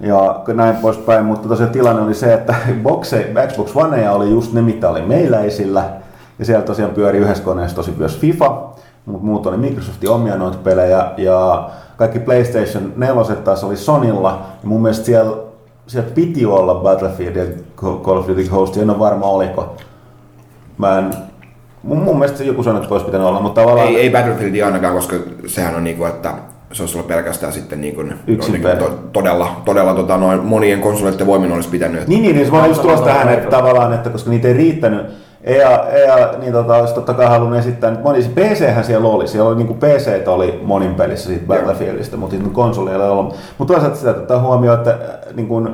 ja 0.00 0.42
näin 0.54 0.76
poispäin, 0.76 1.24
mutta 1.24 1.48
tosiaan 1.48 1.72
tilanne 1.72 2.02
oli 2.02 2.14
se, 2.14 2.34
että 2.34 2.54
boxe, 2.82 3.32
Xbox 3.48 3.76
One 3.76 4.10
oli 4.10 4.30
just 4.30 4.52
ne, 4.52 4.62
mitä 4.62 4.90
oli 4.90 5.02
meillä 5.02 5.40
esillä, 5.40 5.84
ja 6.38 6.44
siellä 6.44 6.64
tosiaan 6.64 6.94
pyöri 6.94 7.18
yhdessä 7.18 7.44
koneessa 7.44 7.76
tosi 7.76 7.94
myös 7.98 8.18
FIFA, 8.18 8.74
mutta 9.06 9.26
muut 9.26 9.46
oli 9.46 9.56
Microsoftin 9.56 10.10
omia 10.10 10.36
noita 10.36 10.58
pelejä, 10.58 11.10
ja 11.16 11.70
kaikki 11.96 12.18
PlayStation 12.18 12.92
4 12.96 13.36
taas 13.36 13.64
oli 13.64 13.76
Sonilla, 13.76 14.42
ja 14.62 14.68
mun 14.68 14.82
mielestä 14.82 15.04
siellä, 15.04 15.36
siellä 15.86 16.10
piti 16.14 16.46
olla 16.46 16.74
Battlefield 16.74 17.36
ja 17.36 17.44
Call 17.76 18.16
of 18.16 18.28
Duty 18.28 18.44
Ghost, 18.44 18.76
en 18.76 18.90
ole 18.90 18.98
varma 18.98 19.26
oliko. 19.26 19.76
Mä 20.78 20.98
en 20.98 21.10
mun, 21.82 21.98
mun 21.98 22.18
mielestä 22.18 22.38
se 22.38 22.44
joku 22.44 22.62
sanoi, 22.62 22.82
että 22.82 22.94
olisi 22.94 23.06
pitänyt 23.06 23.26
olla, 23.26 23.40
mutta 23.40 23.60
tavallaan... 23.60 23.88
Ei, 23.88 23.96
ei 23.96 24.10
Battlefieldia 24.10 24.66
ainakaan, 24.66 24.94
koska 24.94 25.16
sehän 25.46 25.74
on 25.74 25.84
niinku, 25.84 26.04
että 26.04 26.34
se 26.72 26.82
olisi 26.82 26.96
ollut 26.96 27.08
pelkästään 27.08 27.52
sitten 27.52 27.80
niin 27.80 27.94
kuin, 27.94 28.14
Yksin 28.26 28.52
niin 28.52 28.62
kuin 28.62 28.78
to, 28.78 28.98
todella, 29.12 29.60
todella 29.64 29.94
tota, 29.94 30.16
noin 30.16 30.44
monien 30.44 30.80
konsoleiden 30.80 31.26
voimin 31.26 31.52
olisi 31.52 31.68
pitänyt. 31.68 31.96
Että... 32.00 32.08
Niin, 32.08 32.22
niin, 32.22 32.36
niin 32.36 32.46
se 32.46 32.52
vaan 32.52 32.68
just 32.68 32.82
tulossa 32.82 33.04
tähän, 33.04 33.28
että 33.28 33.50
tavallaan, 33.50 33.92
että 33.92 34.10
koska 34.10 34.30
niitä 34.30 34.48
ei 34.48 34.54
riittänyt, 34.54 35.06
EA, 35.44 35.88
EA 35.88 36.38
niin 36.38 36.52
tota, 36.52 36.76
olisi 36.76 36.94
totta 36.94 37.14
kai 37.14 37.26
halunnut 37.26 37.58
esittää, 37.58 37.90
nyt 37.90 38.02
moni, 38.02 38.22
PC-hän 38.22 38.84
siellä 38.84 39.08
oli, 39.08 39.28
siellä 39.28 39.48
oli 39.48 39.56
niin 39.56 39.66
kuin 39.66 39.78
PC 39.78 40.28
oli 40.28 40.60
monin 40.64 40.94
pelissä 40.94 41.28
siitä 41.28 41.46
Battlefieldistä, 41.46 42.16
mutta 42.16 42.36
sitten 42.36 42.52
konsoleilla 42.52 43.04
ei 43.04 43.10
ollut. 43.10 43.36
Mutta 43.58 43.74
toisaalta 43.74 43.96
sitä 43.96 44.10
ottaa 44.10 44.40
huomioon, 44.40 44.78
että 44.78 44.90
äh, 44.90 45.34
niin 45.34 45.48
kuin 45.48 45.68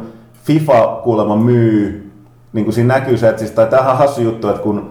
FIFA 0.45 1.01
kuulemma 1.05 1.37
myy, 1.37 2.13
niin 2.53 2.65
kuin 2.65 2.75
siinä 2.75 2.95
näkyy 2.95 3.17
se, 3.17 3.29
että 3.29 3.39
siis, 3.39 3.51
tai 3.51 3.67
tämähän 3.67 3.93
on 3.93 3.99
hassu 3.99 4.23
juttu, 4.23 4.49
että 4.49 4.63
kun 4.63 4.91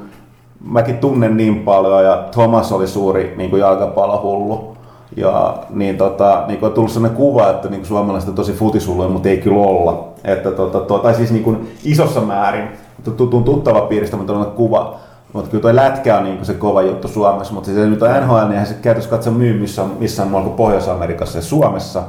mäkin 0.65 0.97
tunnen 0.97 1.37
niin 1.37 1.59
paljon 1.59 2.03
ja 2.03 2.27
Thomas 2.31 2.71
oli 2.71 2.87
suuri 2.87 3.33
niin 3.37 3.49
kuin 3.49 3.59
jalkapallohullu, 3.59 4.77
ja 5.17 5.57
niin, 5.69 5.97
tota, 5.97 6.43
niin 6.47 6.59
on 6.61 6.71
tullut 6.71 6.91
sellainen 6.91 7.17
kuva, 7.17 7.49
että 7.49 7.69
niin 7.69 7.85
suomalaiset 7.85 8.29
on 8.29 8.35
tosi 8.35 8.53
futishulluja, 8.53 9.09
mutta 9.09 9.29
ei 9.29 9.37
kyllä 9.37 9.61
olla. 9.61 10.07
Että, 10.23 10.51
tota, 10.51 10.79
to, 10.79 10.99
tai 10.99 11.13
siis 11.13 11.31
niin 11.31 11.43
kuin 11.43 11.71
isossa 11.83 12.21
määrin. 12.21 12.69
Tutun 13.03 13.43
tuttava 13.43 13.81
piiristä, 13.81 14.17
mutta 14.17 14.33
on 14.33 14.51
kuva. 14.51 14.99
Mutta 15.33 15.49
kyllä 15.49 15.61
tuo 15.61 15.75
lätkä 15.75 16.17
on 16.17 16.23
niin 16.23 16.45
se 16.45 16.53
kova 16.53 16.81
juttu 16.81 17.07
Suomessa, 17.07 17.53
mutta 17.53 17.71
se 17.71 17.87
nyt 17.87 18.01
on 18.01 18.09
NHL, 18.23 18.47
niin 18.49 18.65
se 18.65 18.73
käytössä 18.73 19.09
katso 19.09 19.31
myy 19.31 19.59
missään, 19.59 19.89
missään 19.99 20.29
muualla 20.29 20.47
kuin 20.47 20.57
Pohjois-Amerikassa 20.57 21.37
ja 21.37 21.41
Suomessa. 21.41 22.03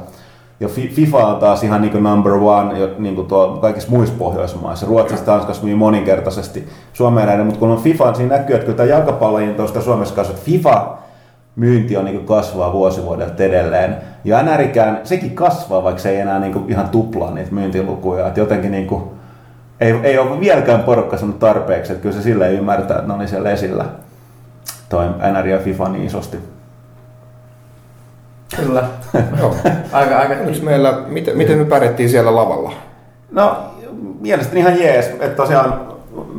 Ja 0.59 0.67
FIFA 0.67 1.17
on 1.17 1.39
taas 1.39 1.63
ihan 1.63 1.81
niin 1.81 2.03
number 2.03 2.33
one 2.33 2.79
jo, 2.79 2.89
niin 2.97 3.15
kuin 3.15 3.27
tuo 3.27 3.57
kaikissa 3.61 3.89
muissa 3.89 4.15
Pohjoismaissa. 4.17 4.85
Ruotsissa 4.85 5.25
Tanskassa 5.25 5.63
myy 5.63 5.75
moninkertaisesti 5.75 6.67
Suomeen 6.93 7.27
näiden, 7.27 7.45
mutta 7.45 7.59
kun 7.59 7.69
on 7.69 7.81
FIFA, 7.81 8.05
niin 8.05 8.15
siinä 8.15 8.37
näkyy, 8.37 8.55
että 8.55 8.65
kyllä 8.65 8.77
tämä 8.77 8.89
jalkapallojin 8.89 9.55
tuosta 9.55 9.81
Suomessa 9.81 10.15
kasvaa. 10.15 10.37
FIFA 10.37 10.97
myynti 11.55 11.97
on 11.97 12.05
niin 12.05 12.25
kasvaa 12.25 12.73
vuosi 12.73 13.03
vuodelta 13.03 13.43
edelleen. 13.43 13.95
Ja 14.23 14.43
NRikään, 14.43 14.99
sekin 15.03 15.35
kasvaa, 15.35 15.83
vaikka 15.83 16.01
se 16.01 16.09
ei 16.09 16.19
enää 16.19 16.39
niin 16.39 16.65
ihan 16.67 16.89
tuplaa 16.89 17.31
niitä 17.31 17.51
myyntilukuja. 17.51 18.27
Että 18.27 18.39
jotenkin 18.39 18.71
niin 18.71 18.87
kuin, 18.87 19.03
ei, 19.81 19.99
ei 20.03 20.17
ole 20.17 20.39
vieläkään 20.39 20.83
porukka 20.83 21.17
sanonut 21.17 21.39
tarpeeksi, 21.39 21.91
että 21.91 22.01
kyllä 22.01 22.15
se 22.15 22.21
sille 22.21 22.47
ei 22.47 22.57
ymmärtää, 22.57 22.97
että 22.97 23.07
ne 23.07 23.13
oli 23.13 23.27
siellä 23.27 23.51
esillä. 23.51 23.85
Toi 24.89 25.05
NR 25.05 25.47
ja 25.47 25.59
FIFA 25.59 25.89
niin 25.89 26.05
isosti. 26.05 26.37
Kyllä. 28.55 28.83
Joo. 29.39 29.55
aika, 29.91 30.17
aika. 30.17 30.35
meillä, 30.63 31.01
miten, 31.07 31.37
miten 31.37 31.57
me 31.57 31.65
pärjättiin 31.65 32.09
siellä 32.09 32.35
lavalla? 32.35 32.71
No, 33.31 33.57
mielestäni 34.19 34.59
ihan 34.59 34.79
jees. 34.79 35.05
Että 35.05 35.35
tosiaan 35.35 35.81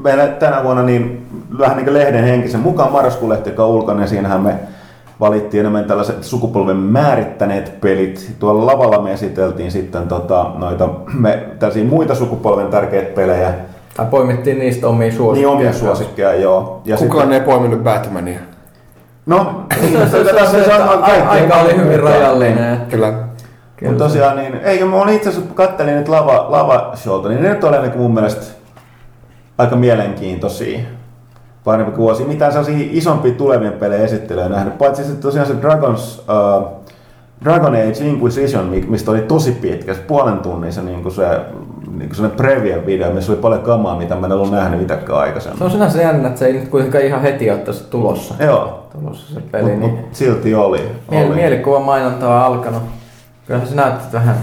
meillä 0.03 0.27
tänä 0.27 0.63
vuonna 0.65 0.83
niin 0.83 1.27
vähän 1.59 1.77
niin 1.77 1.85
kuin 1.85 1.95
lehden 1.95 2.25
henkisen 2.25 2.61
mukaan 2.61 2.93
marraskuun 2.93 3.31
lehti, 3.31 3.51
joka 3.51 3.65
on 3.65 3.71
ulkona, 3.71 4.01
ja 4.01 4.07
siinähän 4.07 4.41
me 4.41 4.55
valittiin 5.23 5.61
enemmän 5.61 5.85
tällaiset 5.85 6.25
sukupolven 6.25 6.77
määrittäneet 6.77 7.81
pelit. 7.81 8.35
Tuolla 8.39 8.67
lavalla 8.67 9.03
me 9.03 9.13
esiteltiin 9.13 9.71
sitten 9.71 10.09
tota, 10.09 10.51
noita 10.55 10.89
me, 11.15 11.45
tällaisia 11.59 11.85
muita 11.85 12.15
sukupolven 12.15 12.67
tärkeitä 12.67 13.15
pelejä. 13.15 13.55
Tai 13.97 14.07
poimittiin 14.07 14.59
niistä 14.59 14.89
omia 14.89 15.13
suosikkeja. 15.13 15.49
Niin 15.49 15.59
omia 15.59 15.73
suosikkeja, 15.73 16.35
joo. 16.35 16.83
Ja 16.85 16.97
Kukaan 16.97 17.23
sitten... 17.23 17.41
ei 17.41 17.47
poiminut 17.47 17.83
Batmania. 17.83 18.39
No, 19.27 19.67
aika 21.29 21.57
oli 21.57 21.77
hyvin 21.77 22.01
rajallinen. 22.01 22.81
Kyllä. 22.91 23.13
Mutta 23.83 24.05
tosiaan, 24.05 24.37
niin, 24.37 24.61
eikö 24.65 24.87
mä 24.87 24.97
olin 24.97 25.15
itse 25.15 25.29
asiassa 25.29 25.55
kattelin 25.55 25.95
nyt 25.95 26.09
lava, 26.09 26.47
lava 26.49 26.93
showta, 26.95 27.29
niin 27.29 27.43
ne 27.43 27.49
nyt 27.49 27.65
oli 27.65 27.79
niin 27.79 27.99
mun 27.99 28.15
mielestä 28.15 28.47
aika 29.59 29.77
mielenkiintoisia 29.77 30.79
parempi 31.65 31.93
kuin 31.93 32.03
vuosi. 32.03 32.25
Mitään 32.25 32.53
sellaisia 32.53 32.89
isompia 32.91 33.33
tulevien 33.33 33.73
pelejä 33.73 34.05
esittelyä 34.05 34.49
nähnyt. 34.49 34.79
Paitsi 34.79 35.05
sitten 35.05 35.23
tosiaan 35.23 35.49
se 35.49 35.55
Dragons, 35.61 36.19
uh, 36.19 36.83
Dragon 37.45 37.75
Age 37.75 38.05
Inquisition, 38.05 38.73
mistä 38.89 39.11
oli 39.11 39.21
tosi 39.21 39.53
pitkä, 39.53 39.95
se 39.95 40.01
puolen 40.01 40.39
tunnin 40.39 40.73
se, 40.73 40.83
niin 40.83 41.03
kuin 41.03 41.15
se 41.15 41.41
niin 41.99 42.11
kuin 42.17 42.31
preview 42.31 42.87
video, 42.87 43.13
missä 43.13 43.33
oli 43.33 43.41
paljon 43.41 43.63
kamaa, 43.63 43.99
mitä 43.99 44.15
mä 44.15 44.27
en 44.27 44.33
ollut 44.33 44.51
nähnyt 44.51 44.81
mitäkään 44.81 45.19
aikaisemmin. 45.19 45.59
Se 45.59 45.65
on 45.65 45.71
sinänsä 45.71 46.03
jännä, 46.03 46.29
että 46.29 46.39
se 46.39 46.47
ei 46.47 46.53
nyt 46.53 46.69
kuitenkaan 46.69 47.05
ihan 47.05 47.23
heti 47.23 47.51
ole 47.51 47.59
tässä 47.59 47.85
tulossa. 47.91 48.35
Joo. 48.45 48.87
Tulossa 49.01 49.35
se 49.35 49.41
peli. 49.41 49.71
Mut, 49.71 49.81
niin... 49.81 49.91
mut 49.91 50.01
silti 50.13 50.55
oli. 50.55 50.81
Miel, 51.11 51.27
oli. 51.27 51.35
Mielikuva 51.35 51.81
mainonta 51.81 52.29
on 52.29 52.43
alkanut. 52.43 52.83
Kyllähän 53.47 53.69
se 53.69 53.75
näyttää 53.75 54.13
vähän 54.13 54.37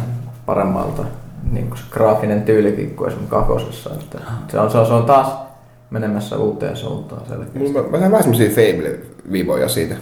paremmalta. 0.46 1.04
Niin 1.52 1.68
kuin 1.68 1.78
se 1.78 1.84
graafinen 1.92 2.42
tyylikin 2.42 2.96
kuin 2.96 3.08
esimerkiksi 3.08 3.36
kakosessa. 3.36 3.90
Että 3.90 4.18
se, 4.48 4.60
on, 4.60 4.72
se, 4.72 4.78
on, 4.78 4.86
se 4.86 4.94
on 4.94 5.06
taas 5.06 5.49
menemässä 5.90 6.38
uuteen 6.38 6.78
suuntaan 6.78 7.22
selkeästi. 7.28 7.60
Mä, 7.60 7.82
mä 7.82 8.00
sain 8.00 8.12
vähän 8.12 8.24
semmosia 8.24 8.50
Fable-vivoja 8.50 9.70
siitä. 9.70 9.96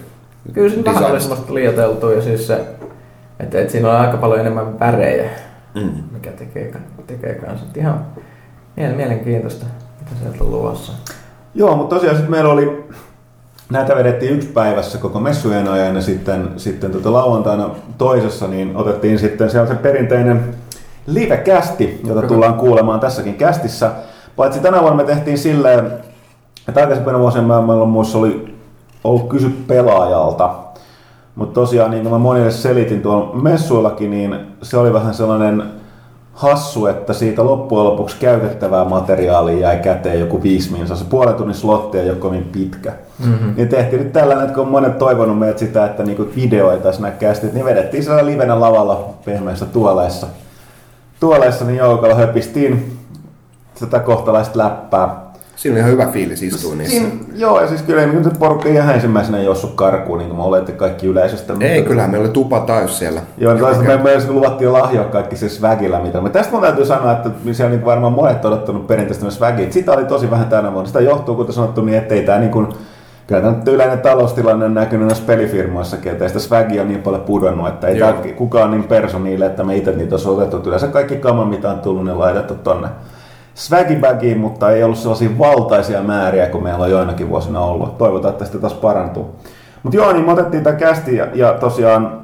Kyllä 0.53 0.69
se 0.69 0.85
vähän 0.85 1.11
oli 1.11 1.19
semmoista 1.19 1.53
liioteltua 1.53 2.13
ja 2.13 2.21
siis 2.21 2.47
se, 2.47 2.65
että, 3.39 3.59
että 3.59 3.71
siinä 3.71 3.89
on 3.89 3.95
aika 3.95 4.17
paljon 4.17 4.39
enemmän 4.39 4.79
värejä, 4.79 5.29
mm. 5.75 5.91
mikä 6.11 6.31
tekee, 6.31 6.73
tekee 7.07 7.35
kanssa. 7.35 7.65
Ihan 7.75 8.05
mielenkiintoista, 8.95 9.65
mitä 9.99 10.11
sieltä 10.21 10.43
on 10.43 10.51
luvassa. 10.51 10.93
Joo, 11.55 11.75
mutta 11.75 11.95
tosiaan 11.95 12.15
sitten 12.15 12.31
meillä 12.31 12.49
oli, 12.49 12.83
näitä 13.71 13.95
vedettiin 13.95 14.35
yksi 14.35 14.47
päivässä 14.47 14.97
koko 14.97 15.19
messujen 15.19 15.67
ajan 15.67 15.95
ja 15.95 16.01
sitten, 16.01 16.49
sitten 16.57 16.91
tota 16.91 17.13
lauantaina 17.13 17.69
toisessa 17.97 18.47
niin 18.47 18.77
otettiin 18.77 19.19
sitten 19.19 19.49
siellä 19.49 19.67
se 19.67 19.75
perinteinen 19.75 20.55
live-kästi, 21.07 22.01
jota 22.07 22.21
tullaan 22.21 22.53
kuulemaan 22.53 22.99
tässäkin 22.99 23.35
kästissä. 23.35 23.91
Paitsi 24.37 24.59
tänä 24.59 24.81
vuonna 24.81 24.97
me 24.97 25.03
tehtiin 25.03 25.37
silleen, 25.37 25.85
että 26.67 26.81
aikaisempina 26.81 27.19
vuosina 27.19 27.61
meillä 27.61 27.85
muissa 27.85 28.17
oli 28.17 28.55
ollut 29.03 29.29
kysy 29.29 29.49
pelaajalta. 29.67 30.49
Mutta 31.35 31.53
tosiaan, 31.53 31.91
niin 31.91 32.03
kuin 32.03 32.13
mä 32.13 32.19
monille 32.19 32.51
selitin 32.51 33.01
tuolla 33.01 33.33
messuillakin, 33.33 34.11
niin 34.11 34.39
se 34.61 34.77
oli 34.77 34.93
vähän 34.93 35.13
sellainen 35.13 35.63
hassu, 36.33 36.85
että 36.85 37.13
siitä 37.13 37.45
loppujen 37.45 37.85
lopuksi 37.85 38.15
käytettävää 38.19 38.85
materiaalia 38.85 39.59
jäi 39.59 39.77
käteen 39.77 40.19
joku 40.19 40.43
viisi 40.43 40.73
minsa. 40.73 40.95
Se 40.95 41.05
puolen 41.05 41.35
tunnin 41.35 41.55
slotti 41.55 41.99
ei 41.99 42.09
ole 42.09 42.17
kovin 42.17 42.43
pitkä. 42.43 42.93
Mm-hmm. 43.25 43.53
Niin 43.57 43.67
tehtiin 43.67 44.03
nyt 44.03 44.13
tällainen, 44.13 44.45
että 44.45 44.55
kun 44.55 44.67
monet 44.67 44.97
toivonut 44.97 45.39
meitä 45.39 45.59
sitä, 45.59 45.85
että 45.85 46.03
niinku 46.03 46.27
video 46.35 46.71
ei 46.71 46.79
näkäästi, 46.99 47.47
niin 47.53 47.65
vedettiin 47.65 48.03
siellä 48.03 48.25
livenä 48.25 48.59
lavalla 48.59 49.09
pehmeissä 49.25 49.65
tuoleissa. 49.65 50.27
Tuoleissa 51.19 51.65
niin 51.65 51.77
joukolla 51.77 52.15
höpistiin 52.15 52.96
tätä 53.79 53.99
kohtalaista 53.99 54.59
läppää. 54.59 55.27
Siinä 55.57 55.73
on 55.75 55.79
ihan 55.79 55.91
hyvä 55.91 56.05
fiilis 56.05 56.43
istua 56.43 56.75
niissä. 56.75 56.97
Siin, 56.97 57.25
joo, 57.35 57.61
ja 57.61 57.67
siis 57.67 57.81
kyllä 57.81 58.01
ei 58.01 58.07
nyt 58.07 58.39
porukka 58.39 58.69
ihan 58.69 58.95
ensimmäisenä 58.95 59.39
jossut 59.39 59.73
karkuun, 59.75 60.17
niin 60.17 60.29
kuin 60.29 60.37
me 60.37 60.43
olette 60.43 60.71
kaikki 60.71 61.07
yleisöstä. 61.07 61.53
Ei, 61.59 61.75
mutta... 61.75 61.89
kyllähän 61.89 62.11
meillä 62.11 62.25
oli 62.25 62.33
tupa 62.33 62.59
täys 62.59 62.99
siellä. 62.99 63.21
Joo, 63.37 63.53
niin 63.53 63.63
okay. 63.63 63.77
me, 63.77 63.97
me, 63.97 64.03
me 64.03 64.31
luvattiin 64.31 64.73
lahjoa 64.73 65.05
kaikki 65.05 65.35
se 65.35 65.49
swagilla, 65.49 65.99
mitä 65.99 66.21
me. 66.21 66.29
Tästä 66.29 66.51
mun 66.51 66.61
täytyy 66.61 66.85
sanoa, 66.85 67.11
että 67.11 67.29
siellä 67.51 67.75
niin 67.75 67.85
varmaan 67.85 68.13
monet 68.13 68.45
odottanut 68.45 68.87
perinteistä 68.87 69.23
myös 69.23 69.35
swagia. 69.35 69.71
Sitä 69.71 69.91
oli 69.91 70.05
tosi 70.05 70.31
vähän 70.31 70.47
tänä 70.47 70.73
vuonna. 70.73 70.87
Sitä 70.87 71.01
johtuu, 71.01 71.35
kuten 71.35 71.53
sanottu, 71.53 71.81
niin 71.81 71.97
ettei 71.97 72.21
tämä 72.21 72.39
niin 72.39 72.51
kuin, 72.51 72.67
kyllä 73.27 73.41
tämä 73.41 73.55
yleinen 73.67 73.99
taloustilanne 73.99 74.65
on 74.65 74.73
näkynyt 74.73 75.07
näissä 75.07 75.23
pelifirmoissakin, 75.27 76.11
että 76.11 76.27
sitä 76.27 76.39
swagia 76.39 76.81
on 76.81 76.87
niin 76.87 77.01
paljon 77.01 77.23
pudonnut, 77.23 77.67
että 77.67 77.87
ei 77.87 78.33
kukaan 78.35 78.71
niin 78.71 78.83
perso 78.83 79.19
niille, 79.19 79.45
että 79.45 79.63
me 79.63 79.75
itse 79.75 79.91
niitä 79.91 80.15
olisi 80.15 80.29
otettu. 80.29 80.61
Yleensä 80.65 80.87
kaikki 80.87 81.15
kama, 81.15 81.45
mitä 81.45 81.69
on 81.69 81.79
tullut, 81.79 82.05
ne 82.05 82.13
laitettu 82.13 82.55
tonne 82.55 82.87
swaggybagiin, 83.57 84.37
mutta 84.37 84.71
ei 84.71 84.83
ollut 84.83 84.97
sellaisia 84.97 85.37
valtaisia 85.39 86.03
määriä 86.03 86.47
kuin 86.47 86.63
meillä 86.63 86.83
on 86.83 86.91
joinakin 86.91 87.29
vuosina 87.29 87.59
ollut. 87.59 87.97
Toivotaan, 87.97 88.31
että 88.31 88.45
tästä 88.45 88.59
taas 88.59 88.73
parantuu. 88.73 89.35
Mutta 89.83 89.97
joo, 89.97 90.13
niin 90.13 90.25
me 90.25 90.31
otettiin 90.31 90.63
tämä 90.63 90.75
kästi 90.75 91.15
ja, 91.15 91.27
ja 91.33 91.53
tosiaan 91.53 92.21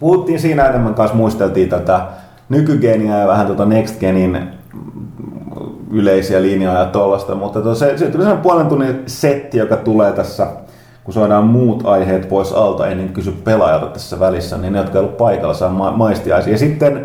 puhuttiin 0.00 0.40
siinä 0.40 0.68
enemmän 0.68 0.94
kanssa, 0.94 1.16
muisteltiin 1.16 1.68
tätä 1.68 2.00
nykygeniä 2.48 3.18
ja 3.18 3.26
vähän 3.26 3.46
tuota 3.46 3.64
next 3.64 4.00
genin 4.00 4.48
yleisiä 5.90 6.42
linjoja 6.42 6.78
ja 6.78 6.86
tollasta, 6.86 7.34
mutta 7.34 7.60
to, 7.60 7.74
se, 7.74 7.98
se 7.98 8.04
tuli 8.04 8.22
sellainen 8.22 8.42
puolen 8.42 8.66
tunnin 8.66 9.02
setti, 9.06 9.58
joka 9.58 9.76
tulee 9.76 10.12
tässä, 10.12 10.46
kun 11.04 11.14
saadaan 11.14 11.44
muut 11.44 11.86
aiheet 11.86 12.28
pois 12.28 12.52
alta 12.52 12.86
ennen 12.86 13.08
kysy 13.08 13.32
pelaajalta 13.44 13.86
tässä 13.86 14.20
välissä, 14.20 14.58
niin 14.58 14.72
ne, 14.72 14.78
jotka 14.78 14.98
ovat 14.98 15.16
paikalla, 15.16 15.54
saa 15.54 15.70
ma- 15.70 15.90
maistiaisia. 15.90 16.52
Ja 16.52 16.58
sitten 16.58 17.04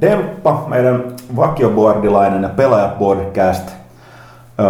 Demppa, 0.00 0.64
meidän 0.68 1.04
vakioboardilainen 1.36 2.42
ja 2.42 2.48
pelaajaboardcast 2.48 3.70
öö, 4.60 4.66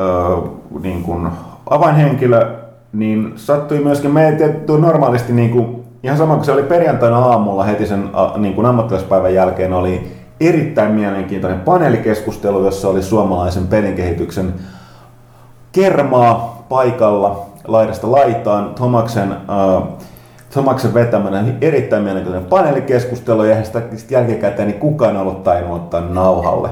öö, 0.00 0.36
niin 0.82 1.02
kuin 1.02 1.28
avainhenkilö, 1.70 2.56
niin 2.92 3.32
sattui 3.36 3.78
myöskin, 3.78 4.10
me 4.10 4.36
normaalisti 4.80 5.32
niin 5.32 5.50
kuin, 5.50 5.84
ihan 6.02 6.18
sama 6.18 6.34
kuin 6.34 6.44
se 6.44 6.52
oli 6.52 6.62
perjantaina 6.62 7.18
aamulla 7.18 7.64
heti 7.64 7.86
sen 7.86 8.10
niin 8.36 8.54
kuin 8.54 8.66
ammattilaispäivän 8.66 9.34
jälkeen, 9.34 9.72
oli 9.72 10.12
erittäin 10.40 10.92
mielenkiintoinen 10.92 11.60
paneelikeskustelu, 11.60 12.64
jossa 12.64 12.88
oli 12.88 13.02
suomalaisen 13.02 13.66
pelinkehityksen 13.66 14.54
kermaa 15.72 16.64
paikalla 16.68 17.46
laidasta 17.64 18.12
laitaan. 18.12 18.74
Tomaksen 18.74 19.32
äh, 19.32 19.82
Tomaksen 20.54 20.94
vetämänä 20.94 21.42
niin 21.42 21.58
erittäin 21.60 22.02
mielenkiintoinen 22.02 22.50
paneelikeskustelu 22.50 23.44
ja 23.44 23.64
sitä 23.64 23.82
jälkikäteen 24.10 24.68
niin 24.68 24.80
kukaan 24.80 25.16
ollut 25.16 25.44
tainnut 25.44 25.76
ottaa 25.76 26.00
nauhalle. 26.00 26.68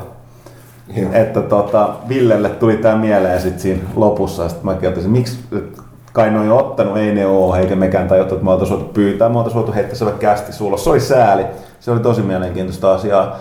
Joo. 0.97 1.11
että 1.13 1.41
tota, 1.41 1.89
Villelle 2.09 2.49
tuli 2.49 2.77
tämä 2.77 2.97
mieleen 2.97 3.41
sitten 3.41 3.61
siinä 3.61 3.83
lopussa, 3.97 4.43
ja 4.43 4.49
sitten 4.49 4.67
mäkin 4.67 4.89
otin, 4.89 5.11
miksi 5.11 5.39
kai 6.13 6.31
ne 6.31 6.39
on 6.39 6.47
jo 6.47 6.57
ottanut, 6.57 6.97
ei 6.97 7.15
ne 7.15 7.27
ole, 7.27 7.59
eikä 7.59 7.77
mekään 7.77 8.09
tajuttu, 8.09 8.35
että 8.35 8.45
me 8.45 8.51
oltaisiin 8.51 8.79
voitu 8.79 8.93
pyytää, 8.93 9.29
me 9.29 9.39
oltaisiin 9.39 9.59
voitu 9.59 9.75
heittää 9.75 9.95
se 9.95 10.05
vaikka 10.05 10.21
kästi 10.21 10.53
sulla. 10.53 10.77
Se 10.77 10.91
oli 10.91 11.01
sääli, 11.01 11.47
se 11.81 11.91
oli 11.91 12.01
tosi 12.01 12.23
mielenkiintoista 12.23 12.95
asiaa. 12.95 13.37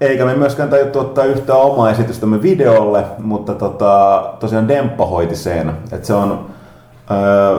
Eikä 0.00 0.24
me 0.24 0.34
myöskään 0.34 0.68
tajuttu 0.68 0.98
ottaa 0.98 1.24
yhtään 1.24 1.58
omaa 1.58 1.90
esitystämme 1.90 2.42
videolle, 2.42 3.04
mutta 3.18 3.54
tota, 3.54 4.24
tosiaan 4.40 4.68
Demppa 4.68 5.06
hoiti 5.06 5.36
sen. 5.36 5.72
Et 5.92 6.04
se 6.04 6.14
on, 6.14 6.46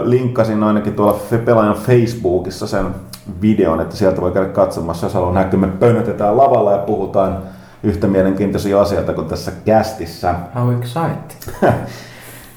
linkkasin 0.04 0.64
ainakin 0.64 0.94
tuolla 0.94 1.20
pelaajan 1.46 1.76
Facebookissa 1.76 2.68
sen 2.68 2.86
videon, 3.42 3.82
että 3.82 3.96
sieltä 3.96 4.22
voi 4.22 4.32
käydä 4.32 4.50
katsomassa, 4.50 5.06
jos 5.06 5.14
haluaa 5.14 5.34
näkyä. 5.34 5.60
Me 5.60 5.68
pönötetään 5.68 6.38
lavalla 6.38 6.72
ja 6.72 6.78
puhutaan 6.78 7.38
yhtä 7.84 8.08
mielenkiintoisia 8.08 8.82
asioita 8.82 9.14
kuin 9.14 9.28
tässä 9.28 9.52
kästissä. 9.66 10.36
How 10.56 10.74
exciting. 10.74 11.22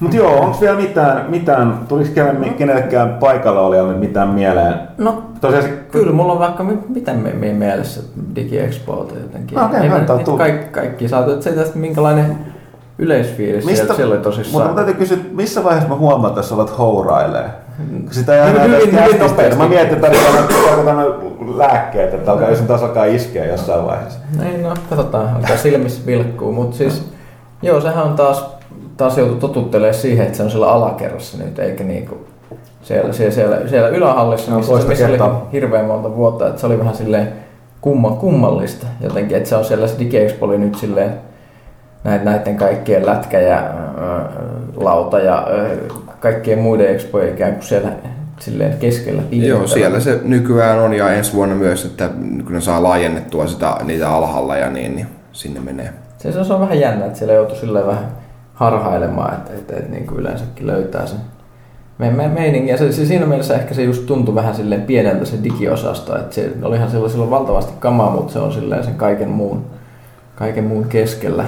Mutta 0.01 0.17
joo, 0.17 0.41
onko 0.41 0.61
vielä 0.61 0.77
mitään, 0.77 1.31
mitään 1.31 1.79
tuliko 1.89 2.11
kenen- 2.15 2.55
kenellekään 2.55 3.15
paikalla 3.21 3.61
olijalle 3.61 3.95
mitään 3.95 4.29
mieleen? 4.29 4.75
No, 4.99 5.23
Tosiaan 5.41 5.65
se, 5.65 5.71
kyllä 5.71 6.13
mulla 6.13 6.33
on 6.33 6.39
vaikka 6.39 6.65
mi- 6.65 6.79
mitä 6.89 7.13
me, 7.15 7.31
me 7.33 7.53
mielessä 7.53 8.01
DigiExpolta 8.37 9.15
jotenkin. 9.23 9.59
No 9.59 9.65
okei, 9.65 9.81
Ei 9.81 9.89
me 9.89 10.01
kaikki, 10.39 10.69
kaikki 10.71 11.09
saatu, 11.09 11.31
että 11.31 11.45
se 11.45 11.53
tästä 11.53 11.79
minkälainen 11.79 12.54
yleisfiilis 12.99 13.65
Mistä- 13.65 13.77
siellä, 13.81 13.95
siellä 13.95 14.13
oli 14.13 14.19
mutta 14.19 14.31
tosissaan. 14.31 14.67
mun 14.67 14.77
täytyy 14.77 14.95
kysyä, 14.95 15.19
missä 15.33 15.65
vaiheessa 15.65 15.89
mä 15.89 15.97
huomaan, 15.97 16.29
että 16.31 16.43
sä 16.43 16.55
alat 16.55 16.79
hourailee? 16.79 17.51
Sitä 18.11 18.35
ei 18.35 18.41
aina 18.41 18.61
Hyvin- 18.61 19.05
hyvin 19.05 19.19
nopeasti. 19.19 19.57
Mä 19.59 19.69
mietin, 19.69 19.95
että 19.95 20.11
tarkoitan 20.67 21.59
lääkkeet, 21.59 22.15
että 22.15 22.33
alkaa, 22.33 22.51
jos 22.51 22.61
taas 22.61 22.83
alkaa 22.83 23.05
iskeä 23.05 23.45
jossain 23.47 23.85
vaiheessa. 23.87 24.19
Ei 24.53 24.63
no, 24.63 24.75
katsotaan, 24.91 25.37
alkaa 25.37 25.57
silmissä 25.57 26.07
vilkkuu, 26.07 26.53
mutta 26.53 26.77
siis 26.77 27.11
joo, 27.63 27.81
sehän 27.81 28.05
on 28.05 28.15
taas, 28.15 28.47
taas 28.97 29.19
joutu 29.19 29.35
totuttelemaan 29.35 29.95
siihen, 29.95 30.27
että 30.27 30.37
se 30.37 30.43
on 30.43 30.51
siellä 30.51 30.69
alakerrassa 30.73 31.39
nyt, 31.39 31.59
eikä 31.59 31.85
niinku 31.85 32.17
siellä, 32.83 33.13
siellä, 33.13 33.35
siellä, 33.35 33.69
siellä 33.69 33.89
ylähallissa, 33.89 34.51
No, 34.51 34.57
missä, 34.59 34.75
missä 34.89 35.09
oli 35.09 35.19
hirveän 35.53 35.85
monta 35.85 36.17
vuotta, 36.17 36.49
että 36.49 36.61
se 36.61 36.67
oli 36.67 36.79
vähän 36.79 36.95
silleen 36.97 37.29
kumma, 37.81 38.11
kummallista 38.11 38.87
jotenkin, 39.01 39.37
että 39.37 39.49
se 39.49 39.57
on 39.57 39.65
siellä 39.65 39.87
se 39.87 39.99
DigiExpo 39.99 40.47
nyt 40.47 40.75
silleen 40.75 41.11
näiden, 42.05 42.57
kaikkien 42.57 43.07
lätkä 43.07 43.41
ja 43.41 43.57
ää, 43.57 44.29
lauta 44.77 45.19
ja 45.19 45.35
ää, 45.35 45.69
kaikkien 46.21 46.59
muiden 46.59 46.95
expojen 46.95 47.35
ikään 47.35 47.53
kuin 47.53 47.63
siellä 47.63 47.89
silleen 48.41 48.79
keskellä 48.79 49.23
Joo, 49.31 49.67
siellä 49.67 50.01
se 50.01 50.21
nykyään 50.25 50.79
on 50.79 50.95
ja 50.95 51.13
ensi 51.13 51.33
vuonna 51.33 51.55
myös, 51.55 51.85
että 51.85 52.11
kun 52.45 52.53
ne 52.53 52.61
saa 52.61 52.83
laajennettua 52.83 53.47
sitä, 53.47 53.77
niitä 53.85 54.11
alhaalla 54.11 54.57
ja 54.57 54.71
niin, 54.71 54.97
niin 54.97 55.07
sinne 55.33 55.61
menee. 55.61 55.91
Se, 56.19 56.33
se 56.33 56.53
on 56.53 56.61
vähän 56.61 56.81
jännä, 56.81 57.07
että 57.07 57.19
siellä 57.19 57.35
joutuu 57.35 57.57
silleen 57.57 57.87
vähän 57.87 58.09
harhailemaan, 58.55 59.35
että, 59.35 59.53
että, 59.55 59.77
että 59.77 59.91
niin 59.91 60.07
kuin 60.07 60.21
yleensäkin 60.21 60.67
löytää 60.67 61.07
sen 61.07 61.19
me, 61.99 62.11
me, 62.11 62.29
meiningin. 62.29 62.69
Ja 62.69 62.77
se, 62.77 62.93
se, 62.93 63.07
siinä 63.07 63.27
mielessä 63.27 63.55
ehkä 63.55 63.75
se 63.75 63.83
just 63.83 64.07
tuntui 64.07 64.35
vähän 64.35 64.55
silleen 64.55 64.83
pieneltä 64.83 65.25
se 65.25 65.37
digiosasto, 65.45 66.19
että 66.19 66.35
se 66.35 66.53
olihan 66.63 66.91
silloin, 66.91 67.11
silloin 67.11 67.31
valtavasti 67.31 67.73
kamaa, 67.79 68.11
mutta 68.11 68.33
se 68.33 68.38
on 68.38 68.53
silleen 68.53 68.85
sen 68.85 68.95
kaiken 68.95 69.29
muun, 69.29 69.67
kaiken 70.35 70.64
muun 70.64 70.85
keskellä. 70.85 71.45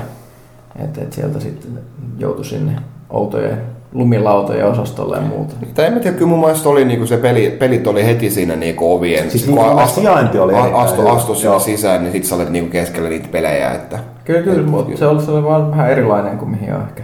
Että 0.85 1.01
et 1.03 1.13
sieltä 1.13 1.41
sitten 1.41 1.71
joutui 2.19 2.45
sinne 2.45 2.73
outojen 3.11 3.61
lumilautojen 3.93 4.67
osastolle 4.67 5.17
ja 5.17 5.23
muuta. 5.23 5.55
Tai 5.75 5.87
en 5.87 5.93
mä 5.93 6.01
tiedä, 6.01 6.17
kyllä 6.17 6.31
mun 6.31 6.41
mielestä 6.41 6.69
oli 6.69 6.85
niinku 6.85 7.07
se 7.07 7.17
peli, 7.17 7.57
pelit 7.59 7.87
oli 7.87 8.07
heti 8.07 8.31
siinä 8.31 8.57
niinku 8.57 8.93
ovien. 8.95 9.31
Siis 9.31 9.45
Kun 9.45 9.55
mun 9.55 9.63
mielestä 9.65 9.83
astu- 9.85 10.01
sijainti 10.01 10.39
oli 10.39 10.55
Astu, 10.55 11.01
hyvä. 11.03 11.13
astu 11.13 11.35
sinne 11.35 11.61
sisään, 11.61 12.03
niin 12.03 12.13
sit 12.13 12.25
sä 12.25 12.35
olet 12.35 12.51
niinku 12.51 12.71
keskellä 12.71 13.09
niitä 13.09 13.29
pelejä. 13.33 13.73
Että... 13.73 13.99
Kyllä, 14.25 14.43
kyllä, 14.43 14.61
Et- 14.61 14.67
mutta 14.71 14.97
se 14.97 15.07
oli, 15.07 15.23
se 15.23 15.31
oli 15.31 15.43
vaan 15.45 15.71
vähän 15.71 15.91
erilainen 15.91 16.39
kuin 16.39 16.51
mihin 16.51 16.75
on 16.75 16.81
ehkä, 16.83 17.03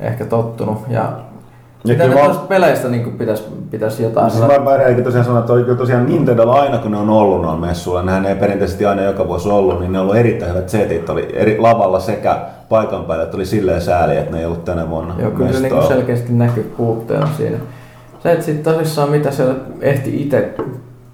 ehkä 0.00 0.24
tottunut. 0.24 0.78
Ja 0.90 1.12
mitä 1.84 2.04
nyt 2.06 2.14
mä- 2.14 2.24
tuosta 2.24 2.46
peleistä 2.46 2.88
niin 2.88 3.12
pitäisi 3.18 3.44
pitäisi 3.70 4.02
jotain 4.02 4.30
Siis 4.30 4.44
mä 4.64 4.76
eikä 4.76 5.02
tosiaan 5.02 5.24
sanoa, 5.24 5.40
että 5.40 5.52
kyllä 5.52 5.78
tosiaan 5.78 6.06
Nintendo 6.06 6.50
aina 6.50 6.78
kun 6.78 6.90
ne 6.90 6.96
on 6.96 7.10
ollut 7.10 7.42
noilla 7.42 7.60
messuilla, 7.66 8.02
nehän 8.02 8.26
ei 8.26 8.34
perinteisesti 8.34 8.86
aina 8.86 9.02
joka 9.02 9.28
vuosi 9.28 9.48
ollut, 9.48 9.80
niin 9.80 9.92
ne 9.92 9.98
on 9.98 10.02
ollut 10.02 10.16
erittäin 10.16 10.52
hyvät 10.52 10.68
setit, 10.68 11.10
oli 11.10 11.28
eri 11.36 11.58
lavalla 11.58 12.00
sekä 12.00 12.38
paikan 12.68 13.04
päällä, 13.04 13.24
että 13.24 13.36
oli 13.36 13.46
silleen 13.46 13.80
sääli, 13.80 14.16
että 14.16 14.32
ne 14.32 14.38
ei 14.38 14.44
ollut 14.46 14.64
tänä 14.64 14.90
vuonna 14.90 15.14
Joo, 15.18 15.30
kyllä 15.30 15.52
se 15.52 15.60
niinku 15.60 15.82
selkeästi 15.88 16.32
näkyy 16.32 16.74
puutteena 16.76 17.28
siinä. 17.36 17.58
Se, 18.22 18.32
että 18.32 18.44
sitten 18.44 18.74
tosissaan 18.74 19.10
mitä 19.10 19.30
siellä 19.30 19.54
ehti 19.80 20.22
itse 20.22 20.54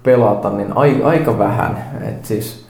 pelata, 0.03 0.49
niin 0.49 0.67
ai, 0.75 1.01
aika 1.03 1.37
vähän. 1.37 1.77
Et 2.09 2.25
siis 2.25 2.65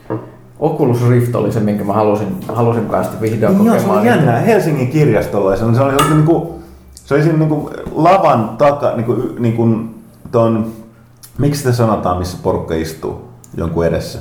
Oculus 0.60 1.10
Rift 1.10 1.36
oli 1.36 1.52
se, 1.52 1.60
minkä 1.60 1.84
mä 1.84 1.94
halusin, 1.94 2.28
halusin 2.48 2.86
päästä 2.86 3.22
vihdoin 3.22 3.54
Niin 3.58 3.66
joo, 3.66 3.76
se 3.76 3.80
kokemaan. 3.82 4.00
oli 4.00 4.08
jännää. 4.08 4.40
Helsingin 4.40 4.88
kirjastolla 4.88 5.52
ja 5.52 5.58
se 5.58 5.66
oli, 5.66 5.76
se 5.76 5.82
oli, 5.82 5.92
se 5.98 6.04
oli, 6.06 6.14
niinku, 6.16 6.55
se 7.06 7.14
oli 7.14 7.24
siinä 7.24 7.38
niinku 7.38 7.72
lavan 7.96 8.50
taka, 8.58 8.96
niinku, 8.96 9.16
niinku 9.40 9.68
ton, 10.32 10.72
miksi 11.38 11.58
sitä 11.58 11.74
sanotaan, 11.74 12.18
missä 12.18 12.38
porukka 12.44 12.74
istuu 12.76 13.30
jonkun 13.58 13.86
edessä? 13.86 14.20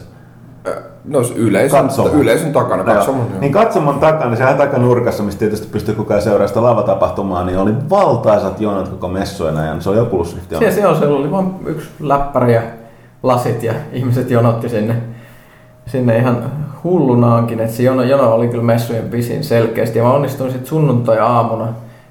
No 1.05 1.19
yleisön, 1.37 1.83
Katsomon. 1.83 2.13
yleisön 2.15 2.53
takana, 2.53 2.85
katsomon. 2.85 3.27
joo. 3.31 3.41
Niin 3.41 3.53
katsomon 3.53 4.01
takana, 4.01 4.27
niin 4.27 4.37
siellä 4.37 4.55
takanurkassa, 4.55 5.23
mistä 5.23 5.39
tietysti 5.39 5.67
pystyy 5.67 5.95
koko 5.95 6.13
ajan 6.13 6.23
seuraamaan 6.23 6.49
sitä 6.49 6.63
lavatapahtumaa, 6.63 7.45
niin 7.45 7.59
oli 7.59 7.75
valtaisat 7.91 8.61
jonot 8.61 8.89
koko 8.89 9.09
messujen 9.09 9.57
ajan. 9.57 9.83
Se 9.83 9.91
oli 9.91 9.99
Oculus 9.99 10.35
Rift 10.35 10.49
Siellä, 10.49 10.71
siellä, 10.75 10.99
siellä 10.99 11.17
oli 11.17 11.31
vain 11.31 11.55
yksi 11.67 11.89
läppäri 12.01 12.55
ja 12.55 12.63
lasit 13.23 13.63
ja 13.63 13.73
ihmiset 13.93 14.31
jonotti 14.31 14.69
sinne, 14.69 14.97
sinne 15.87 16.19
ihan 16.19 16.45
hullunaankin. 16.85 17.61
Että 17.61 17.77
se 17.77 17.83
jono, 17.83 18.03
jono 18.03 18.35
oli 18.35 18.49
kyllä 18.49 18.65
messujen 18.65 19.09
pisin 19.09 19.45
selkeästi. 19.45 19.99
Ja 19.99 20.05
mä 20.05 20.13
onnistuin 20.13 20.51
sitten 20.51 20.69
sunnuntai-aamuna, 20.69 21.69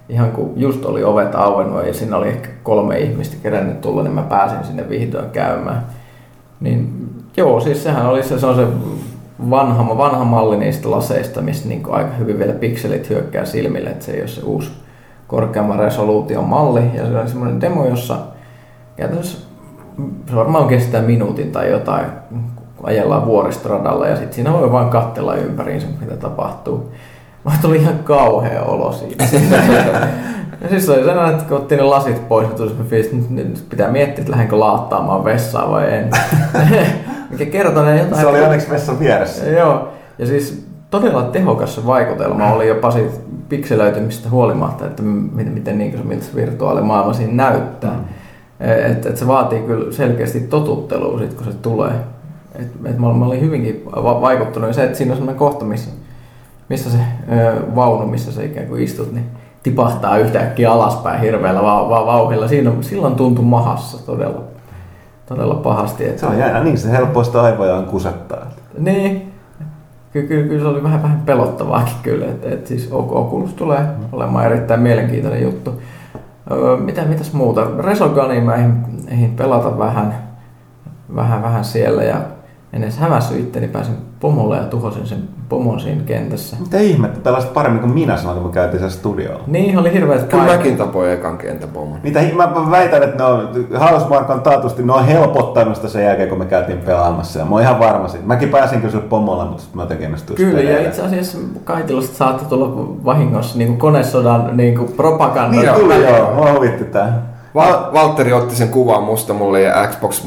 ihan 0.10 0.32
kun 0.32 0.54
just 0.56 0.86
oli 0.86 1.04
ovet 1.04 1.36
auennut 1.36 1.88
ja 1.88 1.94
siinä 1.94 2.18
oli 2.18 2.28
ehkä 2.28 2.50
kolme 2.64 3.00
ihmistä 3.00 3.36
kerännyt 3.44 3.82
tulla, 3.82 4.04
niin 4.04 4.14
mä 4.14 4.22
pääsin 4.22 4.64
sinne 4.64 4.90
vihdoin 4.90 5.30
käymään. 5.30 5.86
Niin 6.60 7.10
joo, 7.38 7.60
siis 7.60 7.84
sehän 7.84 8.06
oli 8.06 8.24
se, 8.24 8.40
se 8.40 8.46
on 8.46 8.56
se 8.56 8.68
vanha, 9.50 9.98
vanha 9.98 10.24
malli 10.24 10.58
niistä 10.58 10.92
laseista, 10.92 11.42
missä 11.42 11.68
niin 11.68 11.84
aika 11.90 12.14
hyvin 12.14 12.40
vielä 12.40 12.54
pikselit 12.54 13.10
hyökkää 13.10 13.46
silmille, 13.46 13.90
että 13.90 14.06
se 14.06 14.12
ei 14.12 14.22
ole 14.22 14.28
se 14.28 14.42
uusi 14.42 14.72
korkeamman 15.28 15.80
resoluution 15.80 16.44
malli. 16.44 16.82
Ja 16.94 17.06
se 17.06 17.18
on 17.18 17.28
semmoinen 17.28 17.62
demo, 17.62 17.86
jossa 17.86 18.18
käytännössä 18.96 19.38
se 20.30 20.36
varmaan 20.36 20.68
kestää 20.68 21.02
minuutin 21.02 21.52
tai 21.52 21.72
jotain, 21.72 22.06
kun 22.76 22.90
ajellaan 22.90 23.26
vuoristoradalla 23.26 24.08
ja 24.08 24.16
sitten 24.16 24.34
siinä 24.34 24.54
voi 24.54 24.72
vaan 24.72 24.90
katsella 24.90 25.36
ympäriinsä, 25.36 25.88
mitä 26.00 26.18
tapahtuu. 26.18 26.92
Mä 27.46 27.52
tuli 27.62 27.78
ihan 27.78 28.00
kauhea 28.04 28.64
olo 28.64 28.92
siitä. 28.92 29.24
ja 30.62 30.70
siis 30.70 30.90
oli 30.90 31.04
sellainen, 31.04 31.36
että 31.36 31.50
kun 31.50 31.58
otti 31.58 31.76
ne 31.76 31.82
lasit 31.82 32.28
pois, 32.28 32.48
niin 32.48 32.58
tuli 32.58 32.72
fiilis, 32.90 33.08
että 33.08 33.18
nyt, 33.30 33.50
nyt 33.50 33.70
pitää 33.70 33.92
miettiä, 33.92 34.20
että 34.22 34.32
lähdenkö 34.32 34.60
laattaamaan 34.60 35.24
vessaa 35.24 35.72
vai 35.72 35.94
en. 35.94 36.10
Mikä 37.30 37.46
kertoo 37.46 37.84
ne 37.84 38.00
jotain. 38.00 38.22
Se 38.22 38.28
oli 38.28 38.42
onneksi 38.42 38.72
messan 38.72 39.00
vieressä. 39.00 39.46
Joo, 39.46 39.88
ja 40.18 40.26
siis 40.26 40.68
todella 40.90 41.24
tehokas 41.24 41.86
vaikutelma 41.86 42.54
oli 42.54 42.68
jopa 42.68 42.92
siitä 42.92 43.14
pikselöitymistä 43.50 44.30
huolimatta, 44.30 44.86
että 44.86 45.04
miten, 45.04 45.54
miten 45.54 45.78
niin 45.78 45.98
se, 45.98 46.04
miltä 46.04 46.26
se 46.26 46.36
virtuaalimaailma 46.36 47.14
siinä 47.14 47.34
näyttää. 47.34 47.94
Mm. 47.94 48.04
Että 48.92 49.10
et 49.10 49.18
se 49.18 49.28
vaatii 49.28 49.60
kyllä 49.60 49.92
selkeästi 49.92 50.40
totuttelua 50.40 51.20
sit, 51.20 51.34
kun 51.34 51.46
se 51.46 51.54
tulee. 51.54 51.92
Et, 52.56 52.68
et 52.86 52.98
mä, 52.98 53.08
olin 53.08 53.42
hyvinkin 53.42 53.84
va- 53.86 54.22
vaikuttunut. 54.22 54.68
Ja 54.68 54.74
se, 54.74 54.84
että 54.84 54.98
siinä 54.98 55.12
on 55.12 55.18
sellainen 55.18 55.40
kohta, 55.40 55.66
missä, 55.66 55.92
missä 56.74 56.90
se 56.92 56.98
ö, 57.32 57.76
vaunu, 57.76 58.08
missä 58.08 58.32
se 58.32 58.46
ikään 58.46 58.68
kuin 58.68 58.84
istut, 58.84 59.12
niin 59.14 59.26
tipahtaa 59.64 60.18
yhtäkkiä 60.18 60.72
alaspäin 60.72 61.22
hirveällä 61.22 61.64
va- 61.64 61.90
va- 61.90 62.06
vauhilla. 62.06 62.48
Siinä 62.48 62.70
on, 62.70 62.84
silloin 62.84 63.16
tuntui 63.16 63.46
mahassa 63.46 64.06
todella, 64.06 64.42
todella 65.26 65.56
pahasti. 65.56 66.06
Että 66.06 66.20
Se 66.20 66.26
on 66.26 66.38
jännä, 66.40 66.64
niin 66.64 66.78
se 66.78 66.92
helppo 66.92 67.24
sitä 67.24 67.42
aivojaan 67.42 67.86
kusettaa. 67.86 68.46
niin. 68.78 69.34
Kyllä, 70.14 70.28
kyllä, 70.28 70.48
kyllä 70.48 70.62
se 70.62 70.68
oli 70.68 70.84
vähän, 70.84 71.04
vähän 71.04 71.22
pelottavaakin 71.26 71.96
kyllä, 72.04 72.26
että 72.26 72.50
et 72.50 72.68
siis 72.68 72.90
Oculus 72.92 73.54
tulee 73.54 73.86
olemaan 74.12 74.46
erittäin 74.46 74.80
mielenkiintoinen 74.80 75.44
juttu. 75.44 75.82
Öö, 76.52 76.78
mitä, 76.78 77.02
mitäs 77.06 77.34
muuta? 77.34 77.68
Resogania 77.80 78.42
mä 78.42 78.56
ehdin, 78.56 78.74
ehdin 79.08 79.36
pelata 79.36 79.78
vähän, 79.78 80.14
vähän, 81.16 81.42
vähän 81.44 81.66
siellä 81.66 82.04
ja 82.04 82.18
en 82.74 82.84
edes 82.84 82.98
hämässyt 82.98 83.40
itteni, 83.40 83.68
pääsin 83.68 83.96
pomolle 84.20 84.58
ja 84.58 84.64
tuhosin 84.64 85.08
sen 85.08 85.24
pomon 85.54 85.80
siinä 85.80 86.02
kentässä. 86.06 86.58
Mitä 86.60 86.80
ihmettä, 86.80 87.20
pelasit 87.20 87.54
paremmin 87.54 87.82
kuin 87.82 87.94
minä 87.94 88.18
sanoin, 88.18 88.38
kun 88.38 88.48
me 88.48 88.54
käytiin 88.54 88.80
siellä 88.80 88.96
studiolla. 88.96 89.44
Niin, 89.48 89.78
oli 89.78 89.94
hirveät 89.94 90.24
Kyllä 90.24 90.44
paineet. 90.44 90.58
mäkin 90.58 90.78
tapoin 90.78 91.12
ekan 91.12 91.38
kentäpomon. 91.38 92.00
Mitä, 92.04 92.20
mä, 92.36 92.48
mä 92.48 92.72
väitän, 92.72 93.04
että 93.04 93.18
ne 93.18 93.24
on, 93.24 93.50
Housemark 93.80 94.30
on 94.30 94.42
taatusti, 94.42 94.84
ne 94.84 94.94
on 94.94 95.06
helpottanut 95.06 95.76
sitä 95.76 95.88
sen 95.88 96.06
jälkeen, 96.06 96.30
kun 96.30 96.38
me 96.38 96.46
käytiin 96.46 96.78
pelaamassa. 96.80 97.40
Ja 97.40 97.46
mä 97.46 97.52
oon 97.52 97.62
ihan 97.62 97.80
varma 97.80 98.08
siitä. 98.08 98.28
Mäkin 98.28 98.50
pääsin 98.50 98.80
kyllä 98.80 98.92
sille 98.92 99.06
pomolle, 99.10 99.46
mutta 99.46 99.62
sitten 99.64 99.82
mä 99.82 99.86
tekin 99.86 100.12
ne 100.12 100.18
Kyllä, 100.36 100.62
ja 100.62 100.88
itse 100.88 101.02
asiassa 101.02 101.38
Kaitilasta 101.64 102.16
saattoi 102.18 102.48
tulla 102.48 102.96
vahingossa 103.06 103.58
niin 103.58 103.68
kuin 103.68 103.80
konesodan 103.80 104.58
niin 104.58 104.78
kuin 104.78 104.92
propaganda. 104.92 105.58
Niin 105.58 105.74
tuli 105.74 106.04
joo, 106.04 106.34
mua 106.36 106.54
huvitti 106.54 106.86
tää. 106.86 107.33
Val- 107.56 107.94
Valtteri 107.94 108.34
otti 108.34 108.56
sen 108.56 108.70
kuvan 108.70 109.04
musta 109.04 109.34
mulle 109.34 109.62
ja 109.62 109.88
Xbox, 109.88 110.24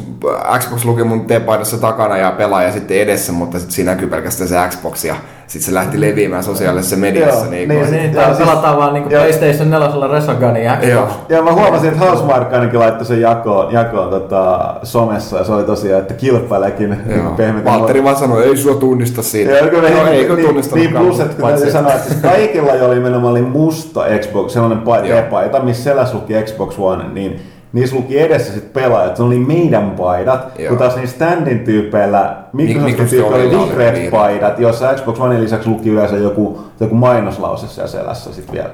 Xbox 0.58 0.84
luki 0.84 1.04
mun 1.04 1.26
teepaidassa 1.26 1.78
takana 1.78 2.16
ja 2.16 2.30
pelaaja 2.30 2.72
sitten 2.72 2.96
edessä, 2.96 3.32
mutta 3.32 3.58
sit 3.58 3.70
siinä 3.70 3.90
näkyy 3.90 4.08
pelkästään 4.08 4.48
se 4.48 4.56
Xbox 4.68 5.04
ja 5.04 5.16
sitten 5.46 5.66
se 5.66 5.74
lähti 5.74 6.00
leviämään 6.00 6.44
sosiaalisessa 6.44 6.96
mediassa. 6.96 7.40
Joo, 7.40 7.50
niin, 7.50 7.68
niin, 7.68 7.90
Niin, 7.90 8.04
Joo, 8.04 8.12
täällä 8.14 8.36
siis- 8.36 8.48
pelataan 8.48 8.76
vaan 8.76 8.94
niinku 8.94 9.10
joo. 9.10 9.20
PlayStation 9.22 9.70
4 9.70 10.08
Resogun 10.12 10.56
ja 10.56 10.78
Joo. 10.88 11.08
Ja 11.28 11.42
mä 11.42 11.52
huomasin, 11.52 11.88
että 11.92 12.04
Housemark 12.04 12.52
ainakin 12.52 12.78
laittoi 12.80 13.06
sen 13.06 13.20
jakoon, 13.20 13.72
jakoon 13.72 14.10
tota, 14.10 14.74
somessa 14.82 15.38
ja 15.38 15.44
se 15.44 15.52
oli 15.52 15.64
tosiaan, 15.64 16.02
että 16.02 16.14
kilpailekin 16.14 16.96
pehmeitä. 17.36 17.70
Valtteri 17.70 18.04
vaan 18.04 18.16
sanoi, 18.16 18.44
ei 18.44 18.56
sua 18.56 18.74
tunnista 18.74 19.22
siitä. 19.22 19.52
Joo, 19.52 19.68
kyllä 19.68 19.88
no, 19.90 19.94
niin, 19.96 20.08
ei 20.08 20.28
niin, 20.28 20.46
tunnistanut 20.46 20.84
niin 20.84 20.96
plus, 20.96 21.20
että 21.20 21.42
kun 21.42 21.48
täytyy 21.50 21.70
sanoa, 21.70 21.92
että 21.92 22.08
siis 22.08 22.20
kaikilla 22.22 22.74
joilla 22.74 22.94
nimenomaan 22.94 23.30
oli 23.30 23.42
musta 23.42 24.00
Xbox, 24.20 24.52
sellainen 24.52 24.84
paita, 25.30 25.60
missä 25.62 25.84
selässä 25.84 26.16
luki 26.16 26.34
Xbox 26.42 26.74
One, 26.78 27.04
niin 27.12 27.40
niissä 27.76 27.96
luki 27.96 28.18
edessä 28.18 28.52
sit 28.52 28.72
pelaajat, 28.72 29.16
se 29.16 29.22
oli 29.22 29.38
meidän 29.38 29.90
paidat, 29.90 30.58
Joo. 30.58 30.68
kun 30.68 30.78
taas 30.78 30.96
niin 30.96 31.08
standin 31.08 31.58
tyypeillä, 31.60 32.36
Microsoftin 32.52 33.06
tyypeillä 33.08 33.36
oli 33.36 33.50
vihreät 33.66 33.94
vihreät. 33.94 34.10
paidat, 34.10 34.58
joissa 34.58 34.94
Xbox 34.94 35.20
One 35.20 35.40
lisäksi 35.40 35.68
luki 35.68 35.90
yleensä 35.90 36.16
joku, 36.16 36.60
joku 36.80 36.94
mainoslause 36.94 37.68
siellä 37.68 37.88
selässä 37.88 38.32
sit 38.32 38.52
vielä 38.52 38.70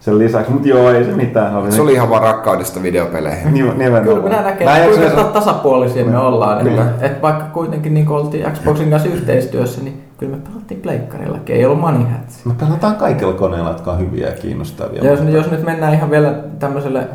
sen 0.00 0.18
lisäksi, 0.18 0.52
mutta 0.52 0.68
joo, 0.68 0.90
ei 0.90 1.04
se 1.04 1.10
mitään. 1.10 1.56
Oli 1.56 1.72
Se 1.72 1.82
oli 1.82 1.92
ihan 1.92 2.10
vaan 2.10 2.22
rakkaudesta 2.22 2.82
videopeleihin. 2.82 3.54
Nimenomaan. 3.54 4.02
Kyllä 4.04 4.22
minä 4.22 4.42
näkee, 4.42 4.66
Mä 4.66 4.76
kuinka 4.86 5.04
jaksa- 5.04 5.24
tasapuolisia 5.24 6.04
me 6.04 6.18
ollaan. 6.18 6.64
Niin. 6.64 6.78
Että, 6.78 7.06
että 7.06 7.22
vaikka 7.22 7.44
kuitenkin 7.44 7.94
niin 7.94 8.08
oltiin 8.08 8.52
Xboxin 8.52 8.90
kanssa 8.90 9.08
yhteistyössä, 9.08 9.80
niin 9.84 10.04
kyllä 10.18 10.36
me 10.36 10.42
pelattiin 10.48 10.80
pleikkarillakin. 10.80 11.56
Ei 11.56 11.64
ollut 11.66 11.80
money 11.80 12.02
hats. 12.02 12.44
Me 12.44 12.54
pelataan 12.60 12.94
kaikilla 12.96 13.32
koneilla, 13.32 13.70
jotka 13.70 13.92
on 13.92 13.98
hyviä 13.98 14.26
ja 14.28 14.34
kiinnostavia. 14.34 15.04
Ja 15.04 15.10
jos, 15.10 15.20
jos 15.28 15.50
nyt 15.50 15.62
mennään 15.62 15.94
ihan 15.94 16.10
vielä 16.10 16.34
tämmöiselle 16.58 17.06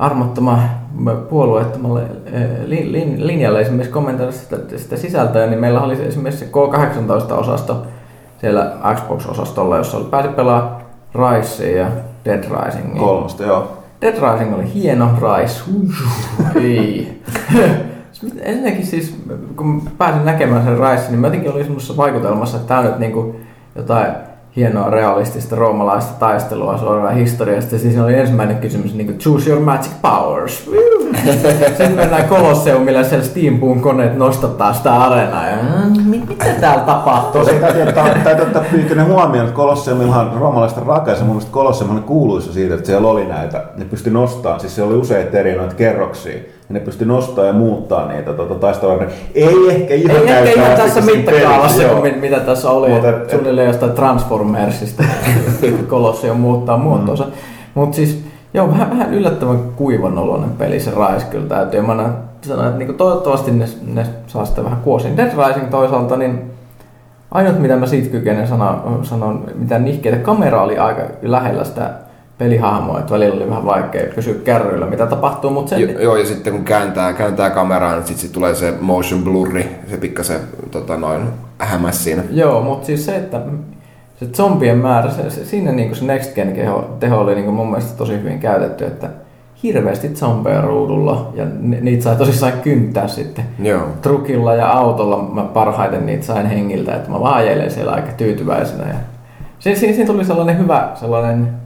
armottoman 0.00 0.70
puolueettomalle 1.30 2.02
eh, 2.26 2.48
lin, 2.66 2.92
lin, 2.92 3.26
linjalle 3.26 3.60
esimerkiksi 3.60 3.92
kommentoida 3.92 4.32
sitä, 4.32 4.56
sitä 4.76 4.96
sisältöä, 4.96 5.46
niin 5.46 5.60
meillä 5.60 5.80
oli 5.80 6.06
esimerkiksi 6.06 6.44
se 6.44 6.50
K18-osasto 6.50 7.86
siellä 8.40 8.76
Xbox-osastolla, 8.94 9.76
jossa 9.76 9.96
oli 9.96 10.06
pääsi 10.10 10.28
pelaamaan 10.28 10.82
Ricea 11.14 11.78
ja 11.78 11.86
Dead 12.24 12.44
Risingin. 12.44 12.98
Kolmosta, 12.98 13.42
joo. 13.42 13.78
Dead 14.00 14.32
Rising 14.32 14.54
oli 14.54 14.74
hieno, 14.74 15.10
Rise. 15.14 15.62
Ei. 16.54 17.22
Ensinnäkin 18.40 18.86
siis, 18.86 19.24
kun 19.56 19.82
pääsin 19.98 20.24
näkemään 20.24 20.64
sen 20.64 20.78
Rise, 20.78 21.10
niin 21.10 21.20
mä 21.20 21.26
jotenkin 21.26 21.52
olin 21.52 21.64
semmoisessa 21.64 21.96
vaikutelmassa, 21.96 22.56
että 22.56 22.68
tää 22.68 22.78
on 22.78 22.84
nyt 22.84 22.98
niinku 22.98 23.36
jotain 23.76 24.12
hienoa 24.56 24.90
realistista 24.90 25.56
roomalaista 25.56 26.12
taistelua 26.18 26.78
suoraan 26.78 27.14
historiasta. 27.14 27.78
Siis 27.78 27.98
oli 27.98 28.14
ensimmäinen 28.14 28.56
kysymys, 28.58 28.94
niin 28.94 29.06
kuin, 29.06 29.18
choose 29.18 29.50
your 29.50 29.62
magic 29.64 29.90
powers. 30.02 30.64
Sitten 31.68 31.92
mennään 31.92 32.28
Kolosseumille 32.28 32.98
ja 32.98 33.04
siellä 33.04 33.24
Steamboon 33.24 33.80
koneet 33.80 34.16
nostattaa 34.16 34.72
sitä 34.72 34.94
areenaa. 34.94 35.46
Ja, 35.46 35.56
"Mm, 35.56 36.02
mit- 36.10 36.28
mitä 36.28 36.44
täällä 36.60 36.84
tapahtuu? 36.84 37.44
Täytyy 37.44 37.82
ottaa, 37.82 38.08
täytyy 38.24 38.44
huomioon, 39.04 39.46
että 39.46 39.56
Kolosseumillahan 39.56 40.32
roomalaista 40.40 40.80
rakensi. 40.86 41.22
Mun 41.24 41.30
mielestä 41.36 41.52
kuuluisa 42.02 42.52
siitä, 42.52 42.74
että 42.74 42.86
siellä 42.86 43.08
oli 43.08 43.24
näitä. 43.26 43.64
Ne 43.76 43.84
pystyi 43.84 44.12
nostamaan, 44.12 44.60
siis 44.60 44.74
siellä 44.74 44.90
oli 44.92 45.00
useita 45.00 45.38
eri 45.38 45.54
noita 45.56 45.74
kerroksia. 45.74 46.38
Ja 46.70 46.74
ne 46.74 46.80
pystyi 46.80 47.06
nostamaan 47.06 47.46
ja 47.46 47.52
muuttaa 47.52 48.08
niitä 48.08 48.32
tota, 48.32 48.54
taisteluja. 48.54 49.06
Ei 49.34 49.70
ehkä 49.70 49.94
ihan 49.94 50.16
Ei 50.16 50.28
ehkä 50.28 50.62
ihan 50.62 50.76
tässä 50.76 51.00
mittakaavassa, 51.00 51.82
kuin 51.82 52.18
mitä 52.18 52.40
tässä 52.40 52.70
oli. 52.70 52.88
Mutta 52.88 53.08
et- 53.08 53.30
suunnilleen 53.30 53.66
jostain 53.66 53.92
Transformersista 53.92 55.04
Colosseum 55.88 56.36
muuttaa 56.36 56.76
muotoonsa. 56.76 57.24
Mm. 57.24 57.30
Mutta 57.74 57.96
siis, 57.96 58.24
joo, 58.54 58.68
vähän, 58.68 58.90
vähän 58.90 59.14
yllättävän 59.14 59.58
kuivan 59.76 60.18
oloinen 60.18 60.50
peli 60.50 60.80
se 60.80 60.90
Rise 60.90 61.26
kyllä 61.30 61.46
täytyy. 61.46 61.82
Mä 61.82 62.10
sanoin, 62.42 62.66
että 62.66 62.78
niinku 62.78 62.94
toivottavasti 62.94 63.50
ne, 63.50 63.64
ne 63.94 64.06
saa 64.26 64.44
sitä 64.44 64.64
vähän 64.64 64.80
kuosin. 64.80 65.16
Dead 65.16 65.32
Rising 65.46 65.70
toisaalta, 65.70 66.16
niin 66.16 66.50
ainut 67.30 67.58
mitä 67.58 67.76
mä 67.76 67.86
siitä 67.86 68.08
kykenen 68.08 68.48
sanon, 68.48 69.00
sanon 69.02 69.44
mitä 69.54 69.78
nihkeitä, 69.78 70.18
kamera 70.18 70.62
oli 70.62 70.78
aika 70.78 71.02
lähellä 71.22 71.64
sitä 71.64 71.90
pelihahmoa, 72.40 72.98
että 72.98 73.14
välillä 73.14 73.34
oli 73.34 73.48
vähän 73.48 73.66
vaikea 73.66 74.12
pysyä 74.14 74.34
kärryillä, 74.44 74.86
mitä 74.86 75.06
tapahtuu, 75.06 75.50
mutta 75.50 75.70
sen, 75.70 75.80
Jo, 75.80 76.00
joo, 76.00 76.16
ja 76.16 76.26
sitten 76.26 76.52
kun 76.52 76.64
kääntää, 76.64 77.12
kääntää 77.12 77.50
kameraa, 77.50 77.92
niin 77.92 78.06
sitten 78.06 78.22
sit 78.22 78.32
tulee 78.32 78.54
se 78.54 78.74
motion 78.80 79.24
blurri, 79.24 79.76
se 79.90 79.96
pikkasen 79.96 80.40
tota, 80.70 80.96
noin 80.96 81.22
hämäs 81.58 82.04
siinä. 82.04 82.22
Joo, 82.30 82.62
mutta 82.62 82.86
siis 82.86 83.06
se, 83.06 83.16
että 83.16 83.40
se 84.16 84.26
zombien 84.26 84.78
määrä, 84.78 85.10
se, 85.10 85.30
se, 85.30 85.44
siinä 85.44 85.72
niinku 85.72 85.94
se 85.94 86.04
Next 86.04 86.34
Gen 86.34 86.52
teho, 86.52 86.96
teho 87.00 87.20
oli 87.20 87.34
niinku 87.34 87.52
mun 87.52 87.70
mielestä 87.70 87.98
tosi 87.98 88.12
hyvin 88.12 88.38
käytetty, 88.38 88.84
että 88.84 89.08
hirveästi 89.62 90.08
zombeja 90.08 90.60
ruudulla 90.60 91.32
ja 91.34 91.46
ni, 91.60 91.80
niitä 91.80 92.02
sai 92.02 92.16
tosissaan 92.16 92.52
kynttää 92.62 93.08
sitten. 93.08 93.44
Joo. 93.62 93.82
Trukilla 94.02 94.54
ja 94.54 94.70
autolla 94.70 95.22
mä 95.22 95.42
parhaiten 95.42 96.06
niitä 96.06 96.26
sain 96.26 96.46
hengiltä, 96.46 96.96
että 96.96 97.10
mä 97.10 97.20
vaan 97.20 97.44
siellä 97.68 97.92
aika 97.92 98.12
tyytyväisenä. 98.12 98.88
Ja 98.88 98.94
siinä, 99.58 99.78
siinä, 99.78 99.94
siinä 99.94 100.12
tuli 100.12 100.24
sellainen 100.24 100.58
hyvä 100.58 100.88
sellainen 100.94 101.59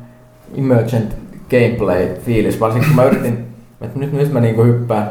emergent 0.59 1.17
gameplay-fiilis, 1.51 2.61
varsinkin 2.61 2.89
kun 2.89 2.97
mä 2.97 3.05
yritin, 3.05 3.47
että 3.81 3.99
nyt, 3.99 4.13
nyt 4.13 4.33
mä 4.33 4.41
niinku 4.41 4.63
hyppään, 4.63 5.11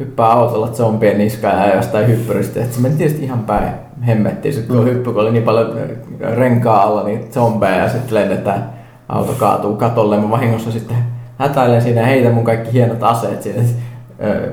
hyppään 0.00 0.30
autolla 0.30 0.68
zombien 0.68 1.18
niskaan 1.18 1.68
ja 1.68 1.76
jostain 1.76 2.08
hyppyristä, 2.08 2.60
että 2.60 2.74
se 2.74 2.80
meni 2.80 2.96
tietysti 2.96 3.24
ihan 3.24 3.38
päin 3.38 3.68
hemmettiin, 4.06 4.54
sitten 4.54 4.76
kun 4.76 4.86
hyppy, 4.86 5.12
kun 5.12 5.22
oli 5.22 5.32
niin 5.32 5.42
paljon 5.42 5.78
renkaa 6.20 6.82
alla 6.82 7.04
niitä 7.04 7.26
zombeja 7.32 7.76
ja 7.76 7.88
sitten 7.88 8.14
lennetään, 8.14 8.70
auto 9.08 9.32
kaatuu 9.32 9.76
katolle, 9.76 10.20
mä 10.20 10.30
vahingossa 10.30 10.72
sitten 10.72 10.96
hätäilen 11.38 11.82
siinä 11.82 12.00
ja 12.00 12.06
heitän 12.06 12.34
mun 12.34 12.44
kaikki 12.44 12.72
hienot 12.72 13.02
aseet 13.02 13.42
siinä. 13.42 13.62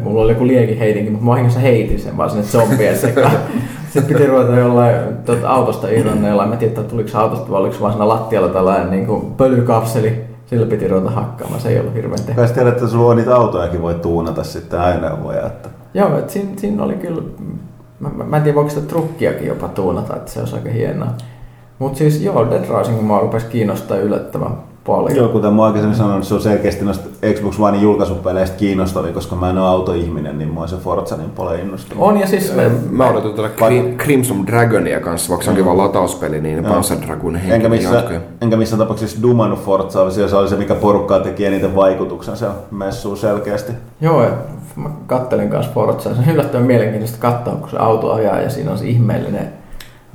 Mulla 0.02 0.22
oli 0.22 0.32
joku 0.32 0.48
liekin 0.48 0.78
heitinkin, 0.78 1.12
mutta 1.12 1.26
mä 1.26 1.32
vahingossa 1.32 1.60
heitin 1.60 2.00
sen 2.00 2.18
vaan 2.18 2.30
sinne 2.30 2.46
zombien 2.46 2.98
sekaan. 2.98 3.32
Sitten 3.94 4.16
piti 4.16 4.28
ruveta 4.28 4.56
jollain 4.56 4.96
tuota, 5.26 5.50
autosta 5.50 5.88
irronneella. 5.90 6.46
Mä 6.46 6.56
tiedä, 6.56 6.72
että 6.72 6.90
tuliko 6.90 7.10
se 7.10 7.18
autosta 7.18 7.52
vai 7.52 7.60
oliko 7.60 7.76
se 7.76 7.82
vaan 7.82 7.94
siinä 7.94 8.08
lattialla 8.08 8.48
tällainen 8.48 8.92
niin 8.92 9.06
kuin 9.06 9.32
pölykapseli. 9.32 10.24
Sillä 10.46 10.66
piti 10.66 10.88
ruveta 10.88 11.10
hakkaamaan, 11.10 11.62
se 11.62 11.70
ei 11.70 11.80
ollut 11.80 11.94
hirveän 11.94 12.16
tehty. 12.16 12.34
Kai 12.34 12.48
sä 12.48 12.54
tiedät, 12.54 12.74
että 12.74 12.88
sulla 12.88 13.12
on 13.12 13.18
niitä 13.18 13.36
autojakin 13.36 13.82
voi 13.82 13.94
tuunata 13.94 14.44
sitten 14.44 14.80
ajoneuvoja. 14.80 15.46
Että... 15.46 15.70
Joo, 15.94 16.18
et 16.18 16.30
siinä, 16.30 16.50
siinä 16.58 16.84
oli 16.84 16.94
kyllä, 16.94 17.22
mä, 18.00 18.10
mä, 18.10 18.24
mä 18.24 18.38
en 18.38 18.44
tiedä 18.44 18.56
voiko 18.56 18.70
sitä 18.70 18.88
trukkiakin 18.88 19.48
jopa 19.48 19.68
tuunata, 19.68 20.16
että 20.16 20.32
se 20.32 20.40
olisi 20.40 20.56
aika 20.56 20.70
hienoa. 20.70 21.10
Mutta 21.80 21.98
siis 21.98 22.22
joo, 22.22 22.50
Dead 22.50 22.66
Rising 22.78 23.02
mua 23.02 23.20
rupesi 23.20 23.46
kiinnostaa 23.46 23.98
yllättävän 23.98 24.52
paljon. 24.86 25.16
Joo, 25.16 25.28
kuten 25.28 25.54
mä 25.54 25.66
aikaisemmin 25.66 25.98
sanoin, 25.98 26.16
että 26.16 26.28
se 26.28 26.34
on 26.34 26.42
selkeästi 26.42 26.86
noista 26.86 27.10
Xbox 27.34 27.60
One 27.60 27.78
julkaisupeleistä 27.78 28.58
kiinnostavia, 28.58 29.14
koska 29.14 29.36
mä 29.36 29.50
en 29.50 29.58
ole 29.58 29.68
autoihminen, 29.68 30.38
niin 30.38 30.50
mua 30.50 30.68
se 30.68 30.78
Forza 30.78 31.18
niin 31.18 31.30
paljon 31.30 31.60
innostunut. 31.60 32.04
On 32.04 32.20
ja 32.20 32.28
siis 32.28 32.56
me, 32.56 32.72
Mä 32.90 33.10
odotan 33.10 33.34
tätä 33.34 33.50
Crim- 33.66 33.98
Crimson 33.98 34.48
Dragonia 34.48 35.00
kanssa, 35.00 35.30
vaikka 35.30 35.44
se 35.44 35.50
onkin 35.50 35.66
vaan 35.66 35.78
latauspeli, 35.78 36.42
niin. 36.42 36.66
Panzer 36.66 36.98
Dragoon 37.08 37.36
Enkä 37.36 37.70
missä, 37.70 38.04
enkä 38.42 38.58
missään 38.58 38.80
tapauksessa 38.80 39.22
dumannut 39.22 39.60
Forzaa, 39.60 40.12
se 40.12 40.36
oli 40.36 40.50
se, 40.50 40.56
mikä 40.56 40.76
porukkaa 40.76 41.20
teki 41.20 41.46
eniten 41.46 41.76
vaikutuksen, 41.76 42.38
se 42.38 42.46
messuu 42.72 43.16
selkeästi. 43.16 43.72
Joo, 44.02 44.24
ja 44.24 44.32
mä 44.76 44.90
kattelin 45.08 45.50
kanssa 45.50 45.72
Forzaa. 45.74 46.14
Se 46.14 46.20
on 46.28 46.34
yllättävän 46.34 46.68
mielenkiintoista 46.68 47.18
katsoa, 47.20 47.56
kun 47.56 47.70
se 47.70 47.78
auto 47.78 48.12
ajaa 48.12 48.42
ja 48.42 48.50
siinä 48.50 48.72
on 48.72 48.78
se 48.78 48.86
ihmeellinen, 48.86 49.54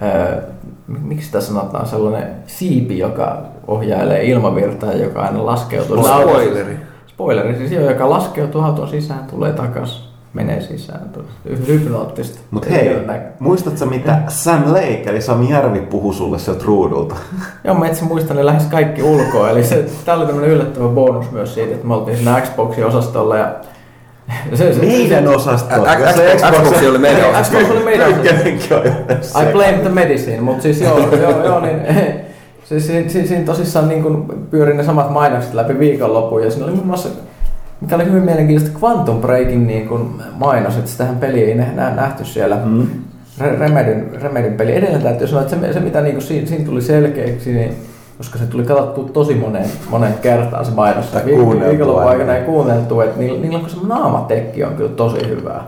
ää, 0.00 0.40
miksi 0.88 1.26
sitä 1.26 1.40
sanotaan, 1.40 1.86
sellainen 1.86 2.28
siipi, 2.46 2.98
joka 2.98 3.42
ohjailee 3.66 4.24
ilmavirtaa, 4.24 4.92
joka 4.92 5.22
aina 5.22 5.46
laskeutuu. 5.46 6.04
Spoileri. 6.04 6.76
Spoileri, 7.06 7.56
siis 7.56 7.72
joo, 7.72 7.90
joka 7.90 8.10
laskeutuu 8.10 8.60
auton 8.60 8.88
sisään, 8.88 9.24
tulee 9.24 9.52
takas, 9.52 10.12
menee 10.32 10.60
sisään. 10.60 11.00
Hy- 11.48 11.66
Hypnoottista. 11.66 12.38
Mutta 12.50 12.68
Ei 12.68 12.74
hei, 12.74 12.96
muistatko 13.38 13.86
mitä 13.86 14.22
Sam 14.28 14.62
Lake, 14.66 15.02
eli 15.06 15.20
Sami 15.22 15.50
Järvi, 15.50 15.80
puhui 15.80 16.14
sulle 16.14 16.38
sieltä 16.38 16.64
ruudulta? 16.64 17.14
Joo, 17.64 17.74
mä 17.74 17.86
itse 17.86 18.04
muistan 18.04 18.36
ne 18.36 18.46
lähes 18.46 18.64
kaikki 18.64 19.02
ulkoa. 19.02 19.50
Eli 19.50 19.64
se, 19.64 19.86
tää 20.04 20.16
oli 20.16 20.26
tämmönen 20.26 20.50
yllättävä 20.50 20.88
bonus 20.88 21.30
myös 21.30 21.54
siitä, 21.54 21.74
että 21.74 21.86
me 21.86 21.94
oltiin 21.94 22.16
siinä 22.16 22.40
Xboxin 22.40 22.86
osastolla 22.86 23.36
ja 23.36 23.54
se, 24.54 24.74
se, 24.74 24.80
Meidän 24.80 25.28
osasto. 25.28 25.74
Se 26.14 26.36
Xbox 26.36 26.82
oli 26.88 26.98
meidän 26.98 27.24
Ei, 27.24 27.30
osasto. 27.30 27.56
Xbox 27.56 27.70
oli 27.70 27.84
meidän 27.84 28.08
osasto. 28.08 29.40
I 29.40 29.52
blame 29.52 29.78
the 29.78 29.88
medicine, 29.88 30.40
mutta 30.40 30.62
siis 30.62 30.80
joo, 30.80 30.98
joo, 30.98 31.44
joo 31.44 31.60
niin, 31.60 31.80
siis 32.68 32.86
siinä, 32.86 33.08
siinä, 33.08 33.28
siinä 33.28 33.44
tosissaan 33.44 33.88
niin 33.88 34.02
kuin 34.02 34.24
pyöri 34.50 34.74
ne 34.74 34.84
samat 34.84 35.10
mainokset 35.10 35.54
läpi 35.54 35.78
viikonlopun 35.78 36.44
ja 36.44 36.50
siinä 36.50 36.66
oli 36.66 36.74
muun 36.74 36.86
muassa, 36.86 37.08
mikä 37.80 37.94
oli 37.96 38.04
hyvin 38.04 38.22
mielenkiintoista, 38.22 38.78
Quantum 38.82 39.20
Breakin 39.20 39.66
niin 39.66 39.88
kuin 39.88 40.08
mainos, 40.32 40.76
että 40.76 40.90
sitähän 40.90 41.16
peliä 41.16 41.46
ei 41.46 41.54
nä- 41.54 41.72
nä- 41.74 41.94
nähty 41.94 42.24
siellä. 42.24 42.56
Mm. 42.64 42.86
Re- 43.40 43.58
Remedin, 43.60 44.22
Remedin 44.22 44.52
peli. 44.52 44.76
Edelleen 44.76 45.02
täytyy 45.02 45.26
sanoa, 45.26 45.42
että 45.42 45.56
se, 45.56 45.72
se 45.72 45.80
mitä 45.80 46.00
niin 46.00 46.14
kuin 46.14 46.24
siinä, 46.24 46.46
siinä, 46.46 46.64
tuli 46.64 46.82
selkeäksi, 46.82 47.52
niin, 47.52 47.76
koska 48.18 48.38
se 48.38 48.46
tuli 48.46 48.62
katsottua 48.62 49.08
tosi 49.12 49.34
moneen, 49.34 49.70
moneen 49.90 50.14
kertaan 50.22 50.64
se 50.64 50.70
mainos. 50.70 51.06
Tai 51.06 51.22
Viik- 51.22 51.34
kuunneltua 51.34 51.68
Viikonlopun 51.68 52.08
aikana 52.08 52.36
ei 52.36 52.44
kuunneltu, 52.44 53.00
että 53.00 53.18
niillä, 53.18 53.40
niillä 53.40 53.58
on 53.58 53.70
se 53.70 53.76
naamatekki 53.86 54.64
on 54.64 54.74
kyllä 54.74 54.90
tosi 54.90 55.28
hyvää. 55.28 55.64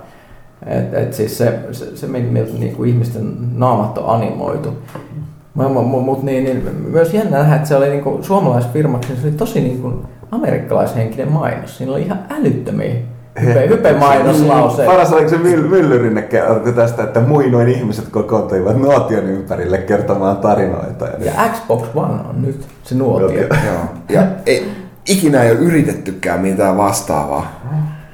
Et, 0.66 0.94
et 0.94 1.14
siis 1.14 1.38
se, 1.38 1.58
se, 1.72 1.96
se 1.96 2.06
miltä 2.06 2.32
miltä 2.32 2.52
niinku 2.58 2.84
ihmisten 2.84 3.36
naamat 3.56 3.98
on 3.98 4.14
animoitu. 4.14 4.68
Mutta 5.54 6.26
niin, 6.26 6.44
niin, 6.44 6.74
myös 6.90 7.14
jännä 7.14 7.38
nähdä, 7.38 7.56
että 7.56 7.68
se 7.68 7.76
oli 7.76 7.88
niinku 7.88 8.18
suomalaisfirmaksi, 8.22 9.08
niin 9.08 9.20
se 9.20 9.28
oli 9.28 9.36
tosi 9.36 9.60
niinku 9.60 9.92
amerikkalaishenkinen 10.30 11.32
mainos. 11.32 11.78
Siinä 11.78 11.92
oli 11.92 12.02
ihan 12.02 12.18
älyttömiä 12.30 12.94
hype, 13.42 13.68
hype 13.68 13.92
mainoslause. 13.92 14.84
Paras 14.86 15.12
oliko 15.12 15.28
se 15.28 15.36
myll- 15.36 15.68
myllyrinne 15.68 16.22
kertoi 16.22 16.72
tästä, 16.72 17.02
että 17.02 17.20
muinoin 17.20 17.68
ihmiset 17.68 18.08
kokoontuivat 18.08 18.76
nuotion 18.76 19.24
ympärille 19.24 19.78
kertomaan 19.78 20.36
tarinoita. 20.36 21.04
Ja, 21.04 21.12
Ja 21.24 21.48
Xbox 21.52 21.88
One 21.94 22.12
on 22.28 22.42
nyt 22.42 22.66
se 22.82 22.94
nuotio. 22.94 23.40
Joo. 23.40 23.48
Ja 24.08 24.22
ei, 24.46 24.70
ikinä 25.08 25.42
ei 25.42 25.50
ole 25.50 25.60
yritettykään 25.60 26.40
mitään 26.40 26.76
vastaavaa. 26.76 27.60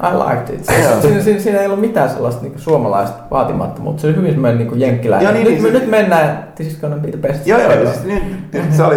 I 0.02 0.07
liked 0.16 0.55
it. 0.55 0.64
Siinä, 1.00 1.20
siinä, 1.22 1.40
siinä, 1.40 1.59
ei 1.61 1.66
ollut 1.66 1.81
mitään 1.81 2.11
sellaista 2.11 2.42
niin 2.42 2.52
suomalaista 2.57 3.18
vaatimattomuutta. 3.31 4.00
Se 4.00 4.07
oli 4.07 4.16
hyvin 4.16 4.31
semmoinen 4.33 4.59
niin 4.59 4.81
jenkkiläinen. 4.81 5.24
Joo, 5.24 5.33
niin, 5.33 5.44
nyt, 5.44 5.52
niin, 5.55 5.62
me, 5.62 5.68
se- 5.68 5.79
nyt 5.79 5.90
mennään, 5.90 6.48
this 6.55 6.68
is 6.68 6.81
gonna 6.81 6.96
be 6.96 7.09
the 7.09 7.18
best. 7.18 7.46
Joo, 7.46 7.61
joo, 7.61 7.72
siis, 7.92 8.05
niin, 8.05 8.22
se 8.70 8.83
oli 8.83 8.96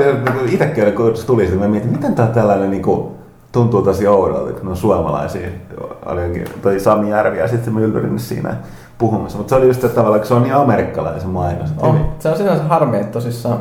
itsekin, 0.52 0.94
kun 0.94 1.18
se 1.18 1.26
tuli, 1.26 1.42
sitten 1.42 1.60
mä 1.60 1.68
mietin, 1.68 1.92
miten 1.92 2.16
tää 2.16 2.28
tällainen 2.28 2.72
niin 2.72 2.82
kuin, 2.84 3.08
tuntuu 3.52 3.82
tosi 3.82 4.08
oudolta, 4.08 4.54
kun 4.54 4.64
ne 4.64 4.70
on 4.70 4.78
suomalaisia. 4.78 5.48
Oli 6.06 6.44
toi 6.62 6.80
Sami 6.80 7.10
Järvi 7.10 7.38
ja 7.38 7.48
sitten 7.48 7.66
se 7.66 7.80
Myllyrinne 7.80 8.20
siinä 8.20 8.56
puhumassa. 8.98 9.38
Mutta 9.38 9.50
se 9.50 9.56
oli 9.56 9.68
just 9.68 9.82
se 9.82 9.90
tavallaan, 9.90 10.20
kun 10.20 10.28
se 10.28 10.34
on 10.34 10.44
niin 10.44 10.56
amerikkalainen 10.56 11.22
se 11.22 11.28
mainos. 11.28 11.70
On. 11.82 11.94
hyvin- 11.94 12.06
Se 12.20 12.30
on 12.30 12.38
sinänsä 12.38 12.64
harmi, 12.64 12.98
että 12.98 13.12
tosissaan 13.12 13.60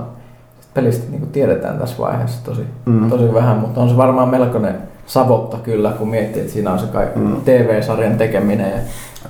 pelistä 0.74 1.11
niin 1.11 1.27
tiedetään 1.27 1.79
tässä 1.79 1.96
vaiheessa 1.98 2.44
tosi, 2.44 2.62
Mm. 2.87 3.11
tosi 3.11 3.35
vähän, 3.35 3.57
mutta 3.57 3.81
on 3.81 3.88
se 3.88 3.96
varmaan 3.96 4.29
melkoinen 4.29 4.74
savotta 5.07 5.57
kyllä, 5.57 5.90
kun 5.98 6.09
miettii, 6.09 6.40
että 6.40 6.53
siinä 6.53 6.72
on 6.72 6.79
se 6.79 6.87
kaikki 6.87 7.18
Mm. 7.18 7.27
mm. 7.27 7.40
TV-sarjan 7.44 8.16
tekeminen 8.18 8.70
ja 8.72 8.79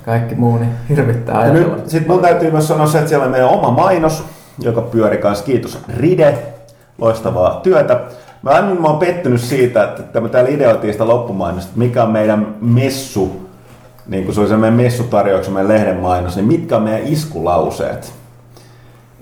kaikki 0.05 0.35
muu, 0.35 0.57
niin 0.57 0.71
hirvittää 0.89 1.35
Ja 1.35 1.41
ajatella. 1.41 1.75
nyt 1.75 1.89
sit 1.89 2.07
mun 2.07 2.19
täytyy 2.21 2.51
myös 2.51 2.67
sanoa 2.67 2.87
se, 2.87 2.97
että 2.97 3.09
siellä 3.09 3.25
on 3.25 3.31
meidän 3.31 3.49
oma 3.49 3.71
mainos, 3.71 4.23
joka 4.59 4.81
pyöri 4.81 5.17
kanssa. 5.17 5.45
Kiitos 5.45 5.79
Ride, 5.97 6.37
loistavaa 6.97 7.59
työtä. 7.63 7.99
Mä, 8.41 8.61
mä 8.79 8.87
oon 8.87 8.99
pettynyt 8.99 9.41
siitä, 9.41 9.83
että, 9.83 10.21
me 10.21 10.29
täällä 10.29 10.49
ideoitiin 10.49 10.93
sitä 10.93 11.07
loppumainosta, 11.07 11.71
mikä 11.75 12.03
on 12.03 12.11
meidän 12.11 12.55
messu, 12.61 13.49
niin 14.07 14.23
kuin 14.23 14.35
se 14.35 14.41
oli 14.41 14.49
se 14.49 14.57
meidän 14.57 14.77
messutarjouksen, 14.77 15.53
meidän 15.53 15.69
lehden 15.69 15.97
mainos, 15.97 16.35
niin 16.35 16.47
mitkä 16.47 16.77
on 16.77 16.83
meidän 16.83 17.07
iskulauseet. 17.07 18.13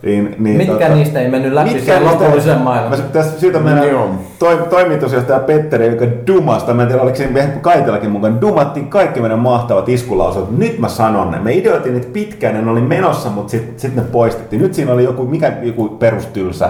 Niin, 0.04 0.36
niin, 0.40 0.58
Mitkä 0.58 0.90
niistä 0.90 1.20
ei 1.20 1.32
mennyt 1.32 1.54
läpi 1.54 1.74
Mitkä 1.74 1.94
sen 1.94 2.06
lopullisen 2.06 2.58
sit 2.96 3.12
tästä 3.12 3.40
syytä 3.40 3.60
meidän 3.60 3.88
Joo. 3.88 4.10
toi, 4.40 4.58
toimitusjohtaja 4.70 5.40
Petteri, 5.40 5.88
joka 5.88 6.06
dumasta, 6.28 6.74
mä 6.74 6.82
en 6.82 6.88
tiedä 6.88 7.02
oliko 7.02 7.18
siinä 7.18 7.48
Kaitellakin 7.62 8.10
mukaan, 8.10 8.42
dumattiin 8.42 8.88
kaikki 8.88 9.22
meidän 9.22 9.40
mahtavat 9.40 9.90
iskulauseet. 9.90 10.58
Nyt 10.58 10.80
mä 10.80 10.90
sanon 10.90 11.32
ne. 11.32 11.40
Me 11.40 11.54
ideoitiin 11.54 11.94
niitä 11.94 12.08
pitkään, 12.14 12.66
ne 12.66 12.72
oli 12.72 12.82
menossa, 12.82 13.30
mutta 13.30 13.52
sitten 13.52 13.80
sit 13.80 13.96
ne 13.96 14.02
poistettiin. 14.02 14.62
Nyt 14.62 14.74
siinä 14.74 14.94
oli 14.94 15.04
joku, 15.04 15.26
mikä 15.26 15.54
joku 15.62 15.90
perustylsä 15.90 16.70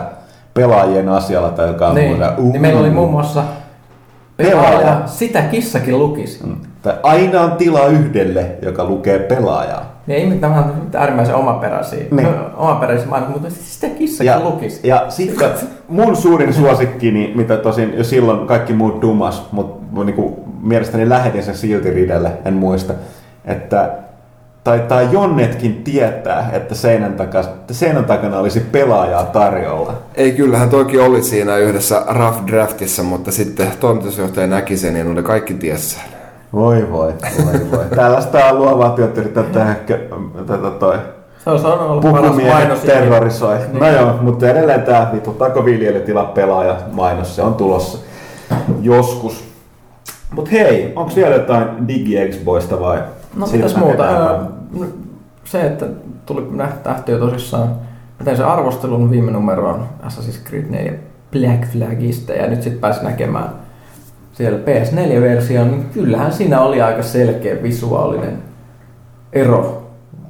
pelaajien 0.62 1.10
asialla 1.10 1.50
tai 1.50 1.68
joka 1.68 1.94
Niin, 1.94 2.10
muuta. 2.10 2.34
niin 2.38 2.62
meillä 2.62 2.80
oli 2.80 2.90
muun 2.90 3.12
muassa 3.12 3.44
Pelaaja. 4.38 4.70
pelaaja, 4.80 5.02
sitä 5.06 5.42
kissakin 5.42 6.00
lukisi. 6.00 6.44
Mm. 6.46 6.56
Tai 6.82 6.94
aina 7.04 7.42
on 7.42 7.52
tila 7.52 7.86
yhdelle, 7.86 8.46
joka 8.62 8.86
lukee 8.86 9.20
pelaajaa. 9.20 9.98
Niin 10.08 10.20
ei 10.20 10.26
mitään 10.30 10.52
vähän 10.56 10.74
äärimmäisen 10.96 11.36
omaperäisiä, 11.36 12.00
Niin. 12.00 12.16
niin. 12.16 12.28
omaperäisiä 12.58 13.08
mainoksia, 13.08 13.42
mutta 13.42 13.56
sitä 13.64 13.88
kissakin 13.90 14.26
Ja, 14.32 14.40
lukisi. 14.40 14.88
ja 14.88 15.06
sitten 15.10 15.50
mun 15.88 16.16
suurin 16.16 16.54
suosikkini, 16.54 17.34
mitä 17.36 17.58
tosin 17.58 17.94
jo 17.98 18.04
silloin 18.04 18.48
kaikki 18.48 18.74
muut 18.74 19.02
dumas, 19.02 19.48
mutta 19.52 20.04
niinku, 20.04 20.44
mielestäni 20.62 21.10
lähetin 21.10 21.44
sen 21.44 21.56
silti 21.56 21.92
ridelle, 21.92 22.32
en 22.46 22.54
muista, 22.54 22.94
että 23.46 23.90
taitaa 24.68 25.02
Jonnetkin 25.02 25.84
tietää, 25.84 26.50
että 26.54 26.76
seinän, 26.76 27.14
takas, 27.14 27.48
että 27.48 27.74
seinän 27.74 28.06
takana 28.06 28.40
olisi 28.40 28.60
pelaajaa 28.60 29.24
tarjolla. 29.24 29.94
Ei, 30.16 30.32
kyllähän 30.32 30.70
toki 30.70 31.00
oli 31.00 31.24
siinä 31.24 31.58
yhdessä 31.58 32.04
rough 32.08 32.48
draftissa, 32.48 33.04
mutta 33.04 33.32
sitten 33.32 33.68
toimitusjohtaja 33.80 34.48
näki 34.48 34.78
sen 34.78 34.96
ja 34.96 35.04
ne 35.04 35.24
kaikki 35.24 35.54
ties 35.54 35.92
sen. 35.92 36.04
Voi 36.54 36.92
voi, 36.92 37.14
voi 37.46 37.72
voi. 37.72 37.86
Tällaista 37.96 38.46
on 38.46 38.58
luovaa 38.58 38.90
työtä 38.90 39.22
yrittää 39.22 39.44
tehdä 39.44 39.76
tätä 40.48 40.70
toi 40.80 40.98
Se 41.44 41.50
on, 41.50 41.80
ollut 41.80 42.02
pukumiehet 42.02 42.54
mainos. 42.54 42.80
terrorisoi. 42.80 43.58
Niin. 43.58 43.80
No 43.80 43.88
joo, 43.88 44.18
mutta 44.22 44.50
edelleen 44.50 44.82
tää 44.82 45.10
vitutaako 45.14 45.66
viljelytila 45.66 46.24
pelaaja 46.24 46.76
mainos, 46.92 47.36
se 47.36 47.42
on 47.42 47.54
tulossa 47.54 47.98
joskus. 48.82 49.44
Mut 50.36 50.52
hei, 50.52 50.94
onko 50.96 51.12
vielä 51.16 51.36
jotain 51.36 51.88
digi 51.88 52.16
vai? 52.80 53.00
No 53.36 53.48
mitäs 53.52 53.76
muuta? 53.76 54.04
no, 54.80 54.86
Se, 55.44 55.62
että 55.62 55.86
tuli 56.26 56.48
nähty 56.52 57.12
jo 57.12 57.18
tosissaan. 57.18 57.68
Mä 58.20 58.26
tein 58.26 58.38
sen 58.38 58.46
arvostelun 58.46 59.12
viime 59.12 59.32
numeroon 59.32 59.86
Assassin's 60.04 60.50
Creed 60.50 60.66
4 60.70 60.94
Black 61.32 61.72
Flagista 61.72 62.34
ja 62.34 62.48
nyt 62.48 62.64
sitten 62.64 62.82
pääsi 62.82 63.04
näkemään 63.04 63.50
siellä 64.34 64.60
PS4-versio, 64.60 65.66
niin 65.66 65.90
kyllähän 65.94 66.34
siinä 66.34 66.62
oli 66.62 66.82
aika 66.82 67.04
selkeä 67.04 67.64
visuaalinen 67.64 68.44
ero 69.34 69.84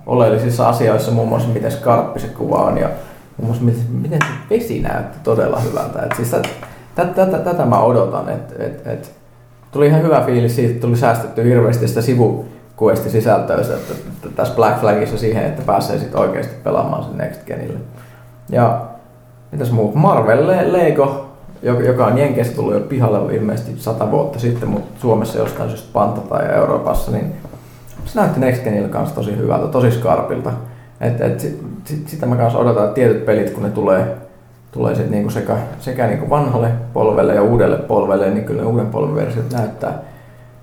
oleellisissa 0.06 0.70
asioissa, 0.70 1.12
muun 1.12 1.28
muassa 1.28 1.50
miten 1.50 1.72
skarppi 1.72 2.20
se 2.20 2.28
kuva 2.28 2.58
on 2.58 2.78
ja 2.78 2.90
muun 3.38 3.48
muassa 3.48 3.64
miten, 3.64 3.84
miten 4.02 4.20
se 4.22 4.56
vesi 4.56 4.80
näytti 4.80 5.18
todella 5.24 5.60
hyvältä. 5.60 6.02
Et 6.02 6.16
siis 6.16 6.32
tätä, 6.96 7.14
tätä, 7.14 7.38
tätä, 7.38 7.66
mä 7.66 7.80
odotan, 7.80 8.30
että 8.30 8.64
et, 8.64 8.88
et, 8.88 9.12
tuli 9.72 9.88
ihan 9.88 10.02
hyvä 10.02 10.22
fiilis 10.26 10.56
siitä, 10.56 10.80
tuli 10.80 10.98
säästetty 10.98 11.44
hirveästi 11.44 11.88
sitä 11.88 12.02
sivukuesti 12.78 13.10
sisältöä 13.10 13.58
että, 13.58 13.74
että 13.74 14.30
tässä 14.36 14.56
Black 14.56 14.80
Flagissa 14.80 15.18
siihen, 15.18 15.46
että 15.46 15.62
pääsee 15.66 16.00
sitten 16.00 16.20
oikeasti 16.20 16.56
pelaamaan 16.64 17.04
sen 17.04 17.18
Next 17.18 17.46
Genille. 17.46 17.80
Ja 18.50 18.82
mitäs 19.52 19.72
muut? 19.72 19.96
Marvel 19.96 20.48
Le- 20.48 20.74
Lego, 20.74 21.26
joka 21.62 22.06
on 22.06 22.18
Jenkeissä 22.18 22.56
tullut 22.56 22.74
jo 22.74 22.80
pihalle 22.80 23.36
ilmeisesti 23.36 23.74
sata 23.78 24.12
vuotta 24.12 24.40
sitten, 24.40 24.70
mutta 24.70 25.02
Suomessa 25.02 25.38
jostain 25.38 25.70
syystä 25.70 25.90
Panta 25.94 26.22
tai 26.22 26.56
Euroopassa, 26.56 27.12
niin 27.12 27.34
se 28.06 28.20
näytti 28.20 28.40
Next 28.40 28.64
Genille 28.64 28.90
kanssa 28.90 29.16
tosi 29.16 29.38
hyvältä, 29.38 29.68
tosi 29.68 29.92
skarpilta. 29.92 30.52
Et, 31.02 31.22
et, 31.22 31.40
sit, 31.40 31.60
sit, 31.86 32.08
sitä 32.08 32.26
mä 32.26 32.36
kanssa 32.36 32.60
odotan, 32.60 32.84
että 32.84 32.96
tietyt 32.96 33.26
pelit, 33.26 33.50
kun 33.50 33.64
ne 33.64 33.70
tulee, 33.70 34.18
tulee 34.72 34.96
sit 34.96 35.10
niinku 35.10 35.30
sekä, 35.30 35.58
sekä 35.80 36.08
niinku 36.08 36.30
vanhalle 36.30 36.72
polvelle 36.94 37.36
ja 37.36 37.44
uudelle 37.44 37.78
polvelle, 37.78 38.30
niin 38.30 38.46
kyllä 38.46 38.62
ne 38.62 38.68
uuden 38.68 38.88
polven 38.88 39.16
versiot 39.16 39.54
näyttää, 39.54 40.02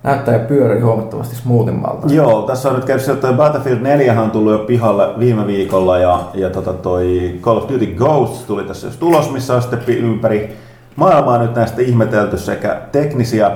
näyttää 0.04 0.34
ja 0.34 0.40
pyörii 0.40 0.80
huomattavasti 0.80 1.36
smoothimmalta. 1.36 2.14
Joo, 2.14 2.42
tässä 2.42 2.68
on 2.68 2.74
nyt 2.74 2.84
käynyt 2.84 3.04
se, 3.04 3.12
että 3.12 3.32
Battlefield 3.32 3.80
4 3.80 4.22
on 4.22 4.30
tullut 4.30 4.52
jo 4.52 4.58
pihalle 4.58 5.18
viime 5.18 5.46
viikolla 5.46 5.98
ja, 5.98 6.20
ja 6.34 6.50
tota 6.50 6.72
toi 6.72 7.34
Call 7.42 7.56
of 7.56 7.70
Duty 7.72 7.86
Ghosts 7.86 8.44
tuli 8.44 8.64
tässä 8.64 8.86
just 8.86 9.00
tulos, 9.00 9.30
missä 9.30 9.54
on 9.54 9.62
sitten 9.62 9.88
ympäri 9.88 10.56
maailmaa 10.96 11.38
nyt 11.38 11.54
näistä 11.54 11.82
ihmetelty 11.82 12.38
sekä 12.38 12.80
teknisiä 12.92 13.50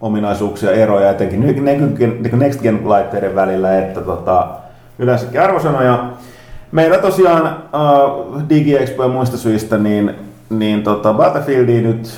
ominaisuuksia, 0.00 0.70
eroja 0.70 1.10
etenkin 1.10 1.40
ny- 1.40 2.36
Next 2.36 2.62
Gen 2.62 2.80
laitteiden 2.84 3.34
välillä, 3.34 3.78
että 3.78 4.00
tota, 4.00 4.48
yleensäkin 4.98 5.40
arvosanoja. 5.40 6.10
Meillä 6.72 6.98
tosiaan 6.98 7.56
uh, 7.74 8.48
DigiExpo 8.48 9.02
ja 9.02 9.08
muista 9.08 9.36
syistä, 9.36 9.78
niin, 9.78 10.14
niin 10.50 10.82
tota 10.82 11.12
Battlefieldia 11.12 11.82
nyt, 11.82 12.10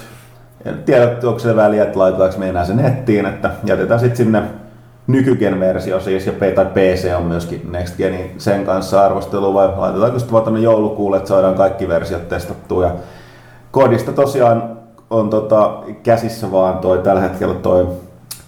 en 0.65 0.83
tiedä 0.83 1.17
onko 1.25 1.39
se 1.39 1.57
väliä, 1.57 1.83
että 1.83 1.99
laitetaanko 1.99 2.39
me 2.39 2.49
enää 2.49 2.65
se 2.65 2.75
nettiin, 2.75 3.27
että 3.27 3.51
jätetään 3.65 4.01
sitten 4.01 4.17
sinne 4.17 4.43
nykygen 5.07 5.61
versio 5.61 6.01
siis, 6.01 6.27
ja 6.27 6.33
P- 6.33 6.55
tai 6.55 6.67
PC 6.67 7.13
on 7.17 7.23
myöskin 7.23 7.73
Next 7.73 7.97
Genin 7.97 8.35
sen 8.39 8.65
kanssa 8.65 9.05
arvostelu, 9.05 9.55
vai 9.55 9.69
laitetaanko 9.77 10.19
sitten 10.19 10.33
vaan 10.33 10.45
tuonne 10.45 10.61
joulukuulle, 10.61 11.17
että 11.17 11.29
saadaan 11.29 11.55
kaikki 11.55 11.89
versiot 11.89 12.29
testattua. 12.29 12.85
Ja 12.85 12.95
kodista 13.71 14.13
tosiaan 14.13 14.77
on 15.11 15.31
tota, 15.31 15.83
käsissä 16.03 16.53
vaan 16.53 16.79
toi 16.79 16.99
tällä 16.99 17.21
hetkellä 17.21 17.55
toi 17.55 17.87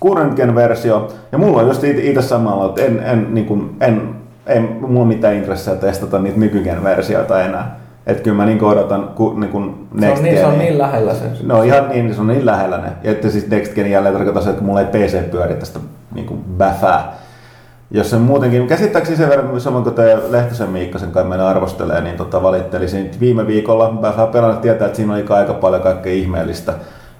current 0.02 0.36
gen 0.36 0.54
versio. 0.54 1.08
Ja 1.32 1.38
mulla 1.38 1.60
on 1.60 1.68
just 1.68 1.84
itse 1.84 2.22
samalla, 2.22 2.66
että 2.66 2.82
en, 2.82 2.98
en, 2.98 3.34
niin 3.34 3.46
kuin, 3.46 3.76
en, 3.80 4.14
ei 4.46 4.60
mulla 4.60 5.06
mitään 5.06 5.34
intressejä 5.34 5.76
testata 5.76 6.18
niitä 6.18 6.38
nykygen 6.38 6.84
versioita 6.84 7.42
enää. 7.42 7.83
Että 8.06 8.22
kyllä 8.22 8.36
mä 8.36 8.46
niin 8.46 8.64
odotan 8.64 9.08
ku, 9.14 9.34
niin 9.38 9.50
kuin 9.50 9.88
se, 10.00 10.06
Next 10.06 10.18
on 10.18 10.24
niin, 10.24 10.38
se 10.38 10.46
on 10.46 10.58
niin 10.58 10.78
lähellä 10.78 11.14
se. 11.14 11.24
No 11.42 11.62
ihan 11.62 11.88
niin, 11.88 12.14
se 12.14 12.20
on 12.20 12.26
niin 12.26 12.46
lähellä 12.46 12.78
ne. 12.78 12.92
Ja 13.04 13.10
että 13.10 13.30
siis 13.30 13.48
Next 13.48 13.74
Gen 13.74 13.90
jälleen 13.90 14.14
tarkoittaa 14.14 14.42
se, 14.42 14.50
että 14.50 14.62
mulla 14.62 14.80
ei 14.80 14.86
PC 14.86 15.30
pyöri 15.30 15.54
tästä 15.54 15.78
niin 16.14 16.26
kuin 16.26 16.40
bäfää. 16.58 17.12
Jos 17.90 18.10
se 18.10 18.16
muutenkin, 18.16 18.66
käsittääkseni 18.66 19.16
sen 19.16 19.28
verran 19.28 19.60
samoin 19.60 19.84
kuin 19.84 19.94
te 19.94 20.18
Lehtosen 20.30 20.70
Miikka 20.70 20.98
sen 20.98 21.10
kai 21.10 21.24
meidän 21.24 21.46
arvostelee, 21.46 22.00
niin 22.00 22.16
tota 22.16 22.42
valittelisin 22.42 23.10
viime 23.20 23.46
viikolla 23.46 23.98
bäfää 24.00 24.26
pelannut 24.26 24.60
tietää, 24.60 24.86
että 24.86 24.96
siinä 24.96 25.12
oli 25.12 25.24
aika 25.28 25.54
paljon 25.54 25.82
kaikkea 25.82 26.12
ihmeellistä 26.12 26.72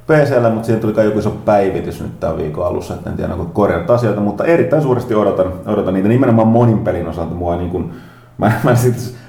PCllä, 0.07 0.51
mutta 0.51 0.67
siinä 0.67 0.81
tuli 0.81 0.93
kai 0.93 1.05
joku 1.05 1.19
iso 1.19 1.31
päivitys 1.31 2.01
nyt 2.01 2.21
tämän 2.21 2.39
viikon 2.39 2.67
alussa, 2.67 2.95
että 2.95 3.11
en 3.11 3.17
tiedä 3.17 3.33
onko 3.33 3.51
korjata 3.53 3.95
asioita, 3.95 4.21
mutta 4.21 4.45
erittäin 4.45 4.83
suuresti 4.83 5.15
odotan, 5.15 5.53
odotan 5.67 5.95
niitä 5.95 6.09
nimenomaan 6.09 6.49
monin 6.49 6.79
pelin 6.79 7.09
osalta 7.09 7.35
mua 7.35 7.57
niin 7.57 7.71
kuin, 7.71 7.93
mä, 8.39 8.53
mä 8.65 8.71
en 8.71 8.77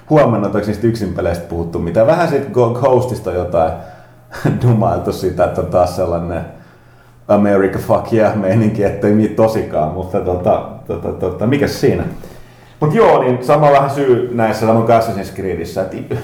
sit 0.06 0.10
huomannut, 0.10 0.46
että 0.46 0.58
onko 0.58 0.68
niistä 0.68 0.88
yksin 0.88 1.14
peleistä 1.14 1.46
puhuttu 1.46 1.80
mitään. 1.80 2.08
Vähän 2.08 2.28
siitä 2.28 2.50
Ghostista 2.74 3.32
jotain 3.32 3.72
dumailtu 4.64 5.12
sitä, 5.12 5.46
että 5.46 5.62
on 5.62 5.68
taas 5.68 5.96
sellainen 5.96 6.42
America 7.28 7.80
fuck 7.80 8.14
yeah 8.14 8.36
meininki, 8.36 8.84
ettei 8.84 9.14
niin 9.14 9.36
tosikaan, 9.36 9.94
mutta 9.94 10.20
tota, 10.20 10.70
tota, 10.88 11.12
tota, 11.12 11.48
mikä 11.48 11.68
siinä? 11.68 12.04
Mut 12.80 12.94
joo, 12.94 13.24
niin 13.24 13.44
sama 13.46 13.72
vähän 13.72 13.90
syy 13.90 14.30
näissä 14.34 14.66
samoin 14.66 14.86
kuin 14.86 15.00
Assassin's 15.00 15.36
Creedissä, 15.36 15.82
että 15.82 16.16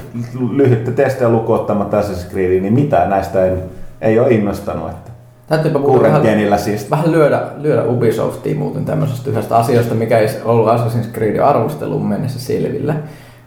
lyhyttä 0.51 0.91
testejä 0.91 1.29
lukuun 1.29 1.59
ottamatta 1.59 2.01
Assassin's 2.01 2.31
Creediä, 2.31 2.61
niin 2.61 2.73
mitään 2.73 3.09
näistä 3.09 3.45
en, 3.45 3.63
ei 4.01 4.19
ole 4.19 4.33
innostanut. 4.33 4.89
Että. 4.89 5.11
Täytyypä 5.47 5.79
vähän, 6.01 6.21
genillä 6.21 6.57
siis. 6.57 6.91
vähän 6.91 7.11
lyödä, 7.11 7.41
lyödä 7.57 7.83
Ubisoftia 7.83 8.55
muuten 8.55 8.85
tämmöisestä 8.85 9.29
yhdestä 9.29 9.57
asiasta, 9.57 9.95
mikä 9.95 10.19
ei 10.19 10.27
ollut 10.45 10.67
Assassin's 10.67 11.11
Creedin 11.13 11.43
arvosteluun 11.43 12.07
mennessä 12.07 12.39
selvillä. 12.39 12.95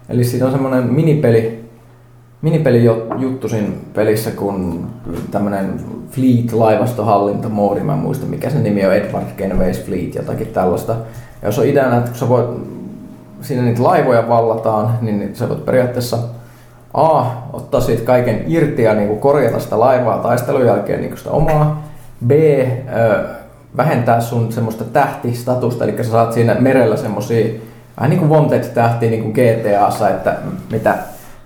Eli 0.09 0.25
siinä 0.25 0.47
on 0.47 0.53
semmoinen 0.53 0.85
minipeli, 0.85 1.65
minipeli 2.43 2.85
juttu 3.19 3.49
siinä 3.49 3.69
pelissä, 3.95 4.31
kun 4.31 4.87
tämmöinen 5.31 5.81
Fleet-laivastohallintamoodi, 6.11 7.81
mä 7.81 7.93
en 7.93 7.99
muista 7.99 8.27
mikä 8.27 8.51
se 8.51 8.59
nimi 8.59 8.87
on, 8.87 8.95
Edward 8.95 9.27
Kenways 9.37 9.85
Fleet, 9.85 10.15
jotakin 10.15 10.47
tällaista. 10.47 10.93
Ja 11.43 11.49
jos 11.49 11.59
on 11.59 11.67
ideana, 11.67 11.97
että 11.97 12.11
kun 12.11 12.19
sä 12.19 12.29
voit, 12.29 12.47
siinä 13.41 13.63
niitä 13.63 13.83
laivoja 13.83 14.29
vallataan, 14.29 14.99
niin 15.03 15.31
sä 15.33 15.49
voit 15.49 15.65
periaatteessa 15.65 16.19
A, 16.95 17.25
ottaa 17.53 17.81
siitä 17.81 18.03
kaiken 18.03 18.45
irti 18.47 18.83
ja 18.83 18.95
niin 18.95 19.09
kuin 19.09 19.21
korjata 19.21 19.61
sitä 19.61 19.81
laivaa 19.81 20.19
taistelun 20.19 20.67
jälkeen 20.67 21.01
niin 21.01 21.11
kuin 21.11 21.19
sitä 21.19 21.31
omaa. 21.31 21.89
B, 22.27 22.31
ö, 22.31 23.25
vähentää 23.77 24.21
sun 24.21 24.53
semmoista 24.53 24.85
tähtistatusta, 24.85 25.85
eli 25.85 26.05
sä 26.05 26.11
saat 26.11 26.33
siinä 26.33 26.55
merellä 26.55 26.97
semmosia 26.97 27.61
vähän 27.97 28.11
niin 28.11 28.21
kuin 28.21 28.31
Wanted-tähtiä 28.31 29.11
niin 29.11 29.23
kuin 29.23 29.35
GTAssa, 29.35 30.09
että 30.09 30.37
mitä, 30.73 30.95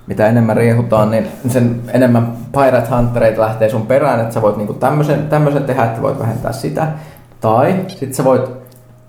mitä 0.07 0.27
enemmän 0.27 0.57
riehutaan, 0.57 1.11
niin 1.11 1.29
sen 1.49 1.81
enemmän 1.93 2.33
Pirate 2.53 2.97
Huntereita 2.97 3.41
lähtee 3.41 3.69
sun 3.69 3.87
perään, 3.87 4.21
että 4.21 4.35
sä 4.35 4.43
voit 4.43 4.57
niin 4.57 4.75
tämmöisen, 4.75 5.29
tämmöisen 5.29 5.65
tehdä, 5.65 5.85
että 5.85 6.03
voit 6.03 6.19
vähentää 6.19 6.53
sitä. 6.53 6.87
Tai 7.41 7.75
sitten 7.89 8.15
sä 8.15 8.25
voit 8.25 8.51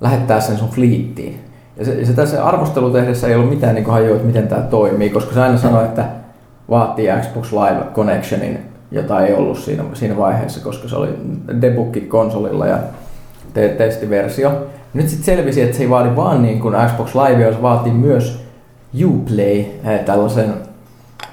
lähettää 0.02 0.40
sen 0.40 0.58
sun 0.58 0.70
fliittiin. 0.70 1.44
Ja 1.78 1.86
se, 1.86 2.06
se 2.06 2.14
tässä 2.14 2.46
arvostelu 2.46 2.92
tehdessä 2.92 3.28
ei 3.28 3.36
ollut 3.36 3.50
mitään 3.50 3.76
niin 3.76 3.86
hajua, 3.86 4.16
että 4.16 4.28
miten 4.28 4.48
tämä 4.48 4.62
toimii, 4.62 5.10
koska 5.10 5.34
se 5.34 5.42
aina 5.42 5.58
sanoi, 5.58 5.86
että 5.86 6.06
vaatii 6.70 7.10
Xbox 7.22 7.52
Live 7.52 7.84
Connectionin, 7.94 8.60
jota 8.92 9.26
ei 9.26 9.34
ollut 9.34 9.58
siinä, 9.58 9.84
siinä 9.94 10.18
vaiheessa, 10.18 10.64
koska 10.64 10.88
se 10.88 10.96
oli 10.96 11.10
debugki 11.62 12.02
konsolilla 12.02 12.68
ja 12.68 12.78
te- 13.54 13.70
testiversio. 13.70 14.52
Nyt 14.94 15.10
sitten 15.10 15.26
selvisi, 15.26 15.62
että 15.62 15.78
se 15.78 15.84
ei 15.84 15.90
vaadi 15.90 16.16
vaan 16.16 16.42
niin 16.42 16.60
kuin 16.60 16.76
Xbox 16.88 17.16
Live, 17.16 17.44
jos 17.44 17.62
vaatii 17.62 17.92
myös 17.92 18.44
Uplay, 19.06 19.60
eh, 19.60 20.00
tällaisen 20.06 20.54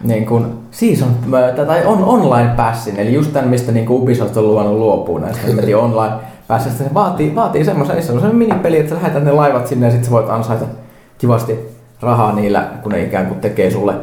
niin 0.04 0.26
kuin 0.26 0.46
season, 0.70 1.08
eh, 1.08 1.66
tai 1.66 1.86
on 1.86 2.04
online 2.04 2.50
passin, 2.56 2.96
eli 2.96 3.14
just 3.14 3.32
tämän, 3.32 3.50
mistä 3.50 3.72
niin 3.72 3.86
kuin 3.86 4.02
Ubisoft 4.02 4.36
on 4.36 4.46
luvannut 4.48 4.78
luopua 4.78 5.20
näistä 5.20 5.46
hemmetin 5.46 5.76
online 5.76 6.14
passista. 6.48 6.84
Se 6.84 6.94
vaatii, 6.94 7.34
vaatii 7.34 7.64
semmoisen, 7.64 8.02
semmoisen 8.02 8.36
minipeli, 8.36 8.78
että 8.78 8.90
sä 8.90 8.96
lähetät 8.96 9.24
ne 9.24 9.32
laivat 9.32 9.66
sinne 9.66 9.86
ja 9.86 9.90
sitten 9.92 10.08
sä 10.08 10.10
voit 10.10 10.30
ansaita 10.30 10.64
kivasti 11.18 11.58
rahaa 12.00 12.32
niillä, 12.32 12.70
kun 12.82 12.92
ne 12.92 13.02
ikään 13.02 13.26
kuin 13.26 13.40
tekee 13.40 13.70
sulle 13.70 13.94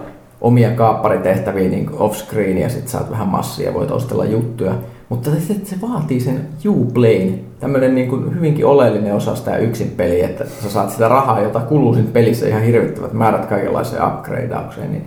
omia 0.41 0.71
kaapparitehtäviä 0.71 1.69
niin 1.69 1.89
off-screen 1.93 2.57
ja 2.57 2.69
sitten 2.69 2.91
saat 2.91 3.11
vähän 3.11 3.27
massia 3.27 3.67
ja 3.67 3.73
voit 3.73 3.91
ostella 3.91 4.25
juttuja. 4.25 4.73
Mutta 5.09 5.29
se, 5.29 5.55
se 5.63 5.75
vaatii 5.81 6.19
sen 6.19 6.47
Uplayn, 6.67 7.39
tämmöinen 7.63 7.95
niin 7.95 8.09
kuin 8.09 8.35
hyvinkin 8.35 8.65
oleellinen 8.65 9.15
osa 9.15 9.35
sitä 9.35 9.57
yksin 9.57 9.93
peliä, 9.97 10.25
että 10.25 10.45
sä 10.63 10.69
saat 10.69 10.89
sitä 10.89 11.07
rahaa, 11.07 11.41
jota 11.41 11.59
kuluu 11.59 11.93
siinä 11.93 12.09
pelissä 12.13 12.47
ihan 12.47 12.61
hirvittävät 12.61 13.13
määrät 13.13 13.45
kaikenlaiseen 13.45 14.07
upgradeaukseen. 14.07 14.91
Niin 14.91 15.05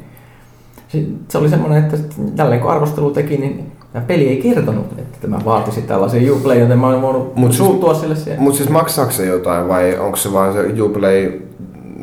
se 1.29 1.39
oli 1.39 1.49
semmoinen, 1.49 1.85
että 1.85 1.97
tälleen 2.37 2.61
kun 2.61 2.71
arvostelu 2.71 3.11
teki, 3.11 3.37
niin 3.37 3.73
tämä 3.93 4.05
peli 4.05 4.29
ei 4.29 4.37
kertonut, 4.37 4.87
että 4.99 5.19
tämä 5.21 5.39
vaatisi 5.45 5.83
tällaisia 5.83 6.33
Uplay, 6.33 6.59
joten 6.59 6.79
mä 6.79 6.87
olen 6.87 7.03
voinut 7.03 7.37
mut 7.37 7.53
suuttua 7.53 7.95
siis, 7.95 8.01
sille 8.01 8.17
siihen. 8.17 8.43
Mutta 8.43 8.57
siis 8.57 8.71
maksaako 8.71 9.11
se 9.13 9.27
jotain 9.27 9.69
vai 9.69 9.99
onko 9.99 10.17
se 10.17 10.33
vaan 10.33 10.53
se 10.53 10.83
Uplay 10.83 11.41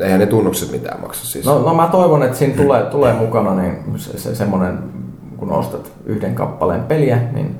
eihän 0.00 0.20
ne 0.20 0.26
tunnukset 0.26 0.72
mitään 0.72 1.00
maksa 1.00 1.26
siis. 1.26 1.46
No, 1.46 1.62
no 1.62 1.74
mä 1.74 1.88
toivon, 1.92 2.22
että 2.22 2.36
siinä 2.36 2.54
tulee, 2.54 2.82
tulee 2.82 3.14
mukana 3.14 3.54
niin 3.54 3.74
se, 3.96 4.18
se, 4.18 4.34
semmoinen, 4.34 4.78
kun 5.36 5.52
ostat 5.52 5.92
yhden 6.06 6.34
kappaleen 6.34 6.82
peliä, 6.82 7.18
niin, 7.32 7.56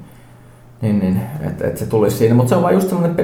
niin, 0.83 0.99
niin 0.99 1.21
että, 1.41 1.67
että 1.67 1.81
se 1.81 1.87
tulisi 1.87 2.17
siinä. 2.17 2.35
Mutta 2.35 2.49
se 2.49 2.57
on 2.57 2.63
vaan 2.63 2.75
just 2.75 2.89
semmoinen 2.89 3.17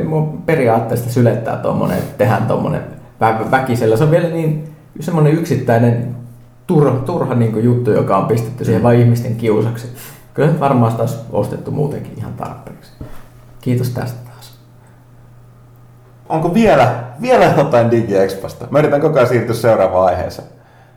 periaatteesta 0.47 1.11
sylettää 1.11 1.57
tuommoinen, 1.57 1.99
että 1.99 2.19
tehdään 2.19 2.47
tuommoinen 2.47 2.83
vä- 3.21 3.51
väkisellä. 3.51 3.97
Se 3.97 4.05
on 4.05 4.11
vielä 4.11 4.29
niin 4.29 4.75
semmoinen 5.01 5.33
yksittäinen 5.33 6.17
turha, 6.67 6.99
turha 6.99 7.35
niin 7.35 7.65
juttu, 7.65 7.91
joka 7.91 8.17
on 8.17 8.27
pistetty 8.27 8.65
siihen 8.65 8.83
vain 8.83 9.01
ihmisten 9.01 9.37
kiusaksi. 9.37 9.89
Kyllä 10.35 10.61
varmaan 10.61 10.93
sitä 10.93 11.03
olisi 11.03 11.19
ostettu 11.33 11.71
muutenkin 11.71 12.15
ihan 12.17 12.33
tarpeeksi. 12.33 12.91
Kiitos 13.61 13.91
tästä 13.91 14.31
onko 16.31 16.55
vielä, 16.55 16.95
vielä 17.23 17.55
jotain 17.57 17.91
DigiExposta? 17.91 18.67
Mä 18.71 18.79
yritän 18.79 19.01
koko 19.01 19.17
ajan 19.17 19.29
siirtyä 19.29 19.55
seuraavaan 19.55 20.07
aiheeseen. 20.07 20.49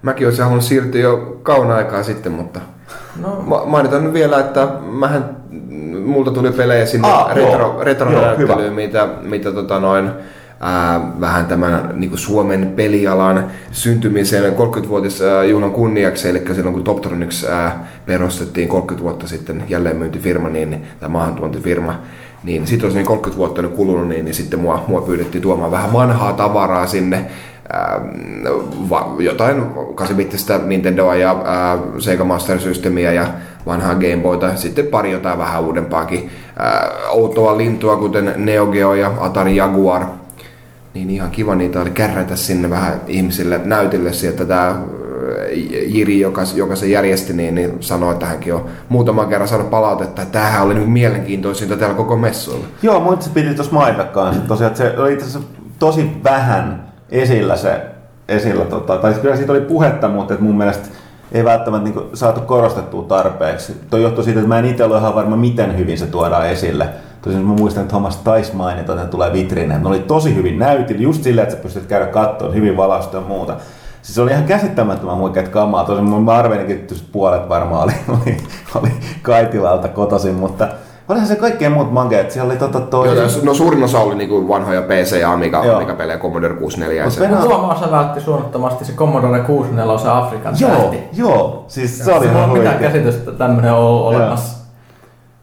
Mäkin 0.02 0.28
olisin 0.28 0.44
halunnut 0.44 0.66
siirtyä 0.66 1.02
jo 1.02 1.40
kauna 1.44 1.76
aikaa 1.76 2.04
sitten, 2.04 2.32
mutta 2.32 2.60
no. 3.22 3.44
Ma- 3.66 3.84
nyt 3.84 4.14
vielä, 4.14 4.40
että 4.40 4.68
mähän, 4.92 5.38
multa 6.06 6.32
tuli 6.32 6.52
pelejä 6.52 6.86
sinne 6.86 7.08
ah, 7.08 7.36
retro, 7.36 7.80
retronäyttelyyn, 7.82 8.74
mitä, 8.74 9.08
mitä 9.22 9.52
tota 9.52 9.80
noin, 9.80 10.10
ää, 10.60 11.02
vähän 11.20 11.46
tämän 11.46 11.90
niin 11.94 12.10
kuin 12.10 12.20
Suomen 12.20 12.74
pelialan 12.76 13.48
syntymisen 13.72 14.54
30-vuotis 14.54 15.20
juhlan 15.50 15.72
kunniaksi, 15.72 16.30
eli 16.30 16.42
silloin 16.54 16.74
kun 16.74 16.84
Toptronics 16.84 17.46
ää, 17.46 17.88
perustettiin 18.06 18.68
30 18.68 19.04
vuotta 19.04 19.28
sitten 19.28 19.64
jälleenmyyntifirma, 19.70 20.50
niin, 20.50 20.86
tai 21.00 21.10
maahantuontifirma, 21.10 22.00
niin 22.44 22.68
sitten 22.68 22.86
olisi 22.86 22.98
niin 22.98 23.08
30 23.08 23.38
vuotta 23.38 23.62
nyt 23.62 23.72
kulunut, 23.72 24.08
niin, 24.08 24.26
niin 24.26 24.36
sitten 24.36 24.60
mua, 24.60 24.84
mua 24.88 25.02
pyydettiin 25.02 25.42
tuomaan 25.42 25.72
vähän 25.72 25.94
vanhaa 25.94 26.34
tavaraa 26.34 26.88
sinne, 26.88 27.26
jotain 29.20 29.64
8 29.96 30.18
Nintendoa 30.66 31.16
ja 31.16 31.42
ää, 31.46 31.78
Sega 32.00 32.24
Master 32.24 32.60
Systemia 32.60 33.12
ja 33.12 33.28
vanhaa 33.66 33.96
Game 33.96 34.18
Boyta, 34.18 34.56
sitten 34.56 34.88
pari 34.88 35.12
jotain 35.12 35.40
vähän 35.40 35.64
uudempaakin 35.64 36.30
ää, 36.60 36.90
outoa 37.10 37.58
lintua, 37.58 37.98
kuten 37.98 38.34
Neo 38.38 38.66
Geo 38.66 38.94
ja 38.94 39.12
Atari 39.20 39.56
Jaguar. 39.56 40.06
Niin 40.94 41.10
ihan 41.10 41.32
kiva 41.32 41.56
niitä 41.56 41.82
oli 41.82 41.92
kärrätä 41.92 42.36
sinne 42.36 42.70
vähän 42.70 43.02
ihmisille 43.08 43.62
näytille 43.64 44.14
sieltä 44.14 44.46
tämä 44.46 44.82
Jiri, 45.88 46.20
joka, 46.20 46.42
joka 46.56 46.76
se 46.76 46.88
järjesti, 46.88 47.34
niin, 47.34 47.56
niin 47.56 47.78
sanoi, 47.80 48.14
että 48.14 48.26
hänkin 48.26 48.54
on 48.54 48.66
muutaman 48.90 49.30
kerran 49.30 49.48
saanut 49.48 49.70
palautetta, 49.70 50.22
että 50.22 50.32
tämähän 50.34 50.64
oli 50.64 50.74
niin 50.74 50.90
mielenkiintoisinta 50.90 51.78
täällä 51.78 51.96
koko 51.96 52.18
messuilla. 52.18 52.66
Joo, 52.82 53.00
mutta 53.00 53.26
se 53.26 53.32
piti 53.34 53.56
tuossa 53.56 53.74
mainita 53.74 54.04
kanssa. 54.04 54.44
Tosiaan, 54.48 54.76
se 54.76 54.98
oli 54.98 55.14
itse 55.14 55.26
asiassa 55.26 55.50
tosi 55.80 56.12
vähän 56.24 56.93
esillä 57.14 57.56
se, 57.56 57.82
esillä, 58.28 58.66
tota, 58.66 58.98
tai 58.98 59.14
kyllä 59.14 59.36
siitä 59.36 59.52
oli 59.52 59.62
puhetta, 59.62 60.08
mutta 60.08 60.34
mun 60.40 60.58
mielestä 60.58 60.88
ei 61.32 61.46
välttämättä 61.46 61.90
niin 61.90 62.10
saatu 62.14 62.42
korostettua 62.42 63.04
tarpeeksi. 63.04 63.82
Tuo 63.90 64.00
johtuu 64.00 64.24
siitä, 64.24 64.40
että 64.40 64.48
mä 64.48 64.60
en 64.60 64.66
itse 64.66 64.84
ole 64.84 64.98
ihan 64.98 65.16
varma, 65.16 65.36
miten 65.36 65.78
hyvin 65.78 65.98
se 65.98 66.08
tuodaan 66.08 66.50
esille. 66.50 66.90
Tosin 67.22 67.42
mä 67.42 67.54
muistan, 67.54 67.82
että 67.82 67.92
Thomas 67.92 68.18
taisi 68.18 68.56
mainita, 68.56 68.94
että 68.94 69.06
tulee 69.06 69.34
vitriineen. 69.34 69.82
Ne 69.82 69.90
oli 69.90 70.00
tosi 70.00 70.36
hyvin 70.36 70.60
näytillä, 70.60 71.02
just 71.02 71.24
silleen, 71.24 71.44
että 71.44 71.56
sä 71.56 71.62
pystyt 71.62 71.86
käydä 71.86 72.06
kattoon, 72.06 72.54
hyvin 72.54 72.78
valaistu 72.78 73.18
ja 73.18 73.24
muuta. 73.24 73.56
Siis 74.02 74.20
oli 74.20 74.32
ihan 74.32 74.44
käsittämättömän 74.44 75.18
huikeat 75.18 75.48
kamaa. 75.48 75.84
Tosin 75.84 76.04
mun 76.04 76.30
arvelinkin, 76.30 76.76
että 76.76 76.96
puolet 77.12 77.50
varmaan 77.50 77.84
oli, 77.84 77.94
oli, 78.08 78.38
oli 78.76 78.92
Kaitilalta 79.22 79.88
kotoisin, 79.88 80.36
mutta 80.36 80.68
Olihan 81.10 81.28
se 81.28 81.36
kaikkea 81.36 81.70
muut 81.70 81.92
mankeet. 81.92 82.32
Siellä 82.32 82.52
oli 82.52 82.60
tota 82.60 82.80
toi... 82.80 83.08
Joo, 83.08 83.28
no 83.44 83.54
suurin 83.54 83.84
osa 83.84 84.00
oli 84.00 84.16
niinku 84.16 84.48
vanhoja 84.48 84.82
PC 84.82 85.20
ja 85.20 85.34
Amiga, 85.34 85.76
Amiga 85.76 85.94
pelejä 85.94 86.20
Commodore 86.20 86.54
64. 86.54 87.04
Mutta 87.06 87.20
Venä... 87.20 87.38
Tuomaassa 87.38 87.92
vältti 87.92 88.22
suunnattomasti 88.22 88.86
se 88.86 88.94
Commodore 88.94 89.40
64 89.40 89.98
se 89.98 90.10
Afrikan 90.10 90.56
joo, 90.60 90.72
tähti. 90.72 91.04
Joo, 91.14 91.66
siis 91.68 92.00
se 92.00 92.14
oli 92.14 92.26
ihan 92.26 92.50
mitään 92.50 92.80
käsitystä 92.80 93.32
tämmöinen 93.32 93.74
on 93.74 94.02
olemassa. 94.02 94.64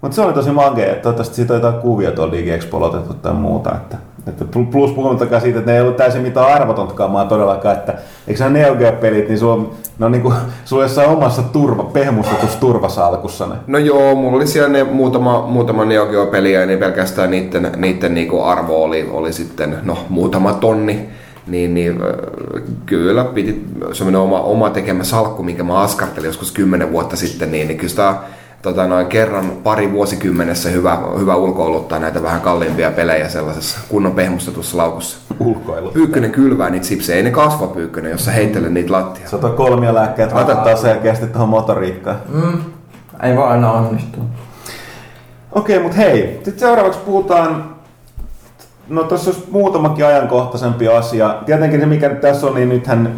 Mutta 0.00 0.14
se 0.14 0.22
oli 0.22 0.32
tosi 0.32 0.50
mankea, 0.50 0.86
että 0.86 1.02
toivottavasti 1.02 1.34
siitä 1.34 1.52
on 1.52 1.60
jotain 1.60 1.82
kuvia 1.82 2.12
tuolla 2.12 2.32
DigiExpolla 2.32 2.86
otettu 2.86 3.14
tai 3.14 3.32
muuta. 3.34 3.74
Että, 3.74 3.96
että 4.30 4.58
plus 4.70 4.92
puhumattakaan 4.92 5.42
siitä, 5.42 5.58
että 5.58 5.70
ne 5.70 5.76
ei 5.76 5.82
ollut 5.82 5.96
täysin 5.96 6.22
mitään 6.22 6.54
arvotontakaan 6.54 7.10
maa 7.10 7.24
todellakaan, 7.24 7.76
että 7.76 7.94
eikö 8.28 8.40
nämä 8.40 8.58
Neo 8.58 8.74
Geo-pelit, 8.74 9.28
niin 9.28 9.38
sulla 9.38 9.52
on, 9.52 9.70
no 9.98 10.08
niin 10.08 10.22
kuin, 10.22 10.34
sulla 10.64 10.82
jossain 10.82 11.08
omassa 11.08 11.42
turva, 11.42 11.84
pehmustetussa 11.84 12.60
turvasalkussa 12.60 13.46
ne. 13.46 13.54
No 13.66 13.78
joo, 13.78 14.14
mulla 14.14 14.36
oli 14.36 14.46
siellä 14.46 14.68
ne 14.68 14.84
muutama, 14.84 15.46
muutama 15.46 15.84
Neo 15.84 16.06
Geo-peliä, 16.06 16.66
niin 16.66 16.78
pelkästään 16.78 17.30
niiden, 17.30 17.72
niiden 17.76 18.14
niin 18.14 18.28
kuin 18.28 18.44
arvo 18.44 18.84
oli, 18.84 19.08
oli 19.12 19.32
sitten 19.32 19.76
no, 19.82 19.98
muutama 20.08 20.52
tonni 20.52 21.08
niin, 21.46 21.74
niin 21.74 22.00
kyllä 22.86 23.24
piti 23.24 23.64
semmoinen 23.92 24.20
oma, 24.20 24.40
oma 24.40 24.70
tekemä 24.70 25.04
salkku, 25.04 25.42
minkä 25.42 25.64
mä 25.64 25.80
askartelin 25.80 26.26
joskus 26.26 26.52
kymmenen 26.52 26.92
vuotta 26.92 27.16
sitten, 27.16 27.50
niin, 27.50 27.68
niin 27.68 27.78
kyllä 27.78 27.90
sitä 27.90 28.14
tota, 28.62 28.86
noin 28.86 29.06
kerran 29.06 29.50
pari 29.50 29.92
vuosikymmenessä 29.92 30.68
hyvä, 30.68 30.98
hyvä 31.18 31.36
ulkoiluttaa 31.36 31.98
näitä 31.98 32.22
vähän 32.22 32.40
kalliimpia 32.40 32.90
pelejä 32.90 33.28
sellaisessa 33.28 33.80
kunnon 33.88 34.12
pehmustetussa 34.12 34.76
laukussa. 34.76 35.18
Ulkoilu. 35.40 35.90
Pyykkönen 35.90 36.30
kylvää 36.30 36.70
niitä 36.70 36.86
sipsejä, 36.86 37.16
ei 37.16 37.22
ne 37.22 37.30
kasva 37.30 37.66
pyykkönen, 37.66 38.10
jos 38.10 38.24
sä 38.24 38.30
heittelet 38.30 38.72
niitä 38.72 38.92
lattia. 38.92 39.28
Sä 39.28 39.36
otat 39.36 39.54
kolmia 39.54 39.94
lääkkeet, 39.94 40.32
otetaan 40.32 40.78
selkeästi 40.78 41.26
tuohon 41.26 41.48
motoriikkaan. 41.48 42.20
Mm. 42.28 42.60
Ei 43.22 43.36
voi 43.36 43.44
aina 43.44 43.72
onnistua. 43.72 44.24
Okei, 45.52 45.76
okay, 45.76 45.82
mutta 45.82 45.96
hei, 45.96 46.32
sitten 46.34 46.58
seuraavaksi 46.58 47.00
puhutaan 47.04 47.70
No 48.90 49.02
tuossa 49.04 49.30
olisi 49.30 49.46
muutamakin 49.50 50.06
ajankohtaisempi 50.06 50.88
asia. 50.88 51.36
Tietenkin 51.46 51.80
se 51.80 51.86
mikä 51.86 52.08
nyt 52.08 52.20
tässä 52.20 52.46
on, 52.46 52.54
niin 52.54 52.68
nythän 52.68 53.16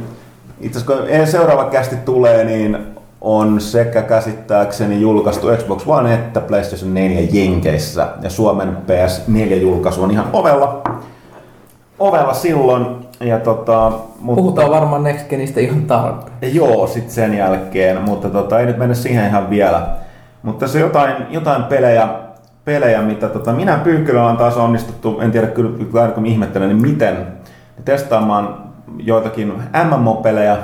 itse 0.60 0.78
asiassa 0.78 1.02
kun 1.02 1.26
seuraava 1.26 1.70
kästi 1.70 1.96
tulee, 1.96 2.44
niin 2.44 2.91
on 3.22 3.60
sekä 3.60 4.02
käsittääkseni 4.02 5.00
julkaistu 5.00 5.46
Xbox 5.56 5.86
One 5.86 6.14
että 6.14 6.40
PlayStation 6.40 6.94
4 6.94 7.28
Jenkeissä. 7.32 8.08
Ja 8.22 8.30
Suomen 8.30 8.76
PS4-julkaisu 8.86 10.02
on 10.02 10.10
ihan 10.10 10.26
ovella, 10.32 10.82
ovella 11.98 12.34
silloin. 12.34 12.86
Ja 13.20 13.38
tota, 13.38 13.92
mutta, 14.20 14.42
Puhutaan 14.42 14.70
varmaan 14.70 15.02
Next 15.02 15.28
Genistä 15.28 15.60
ihan 15.60 15.82
tarpeen. 15.82 16.54
Joo, 16.54 16.86
sitten 16.86 17.12
sen 17.12 17.34
jälkeen, 17.34 18.02
mutta 18.02 18.30
tota, 18.30 18.60
ei 18.60 18.66
nyt 18.66 18.78
mennä 18.78 18.94
siihen 18.94 19.26
ihan 19.26 19.50
vielä. 19.50 19.86
Mutta 20.42 20.68
se 20.68 20.80
jotain, 20.80 21.14
jotain 21.30 21.64
pelejä, 21.64 22.08
pelejä, 22.64 23.02
mitä 23.02 23.28
tota, 23.28 23.52
minä 23.52 23.76
Pyykkölä 23.76 24.26
on 24.26 24.36
taas 24.36 24.56
onnistuttu, 24.56 25.20
en 25.20 25.32
tiedä 25.32 25.46
kyllä 25.46 26.08
kun 26.14 26.26
ihmettelen, 26.26 26.68
niin 26.68 26.82
miten 26.82 27.26
testaamaan 27.84 28.56
joitakin 28.98 29.52
MMO-pelejä, 29.84 30.56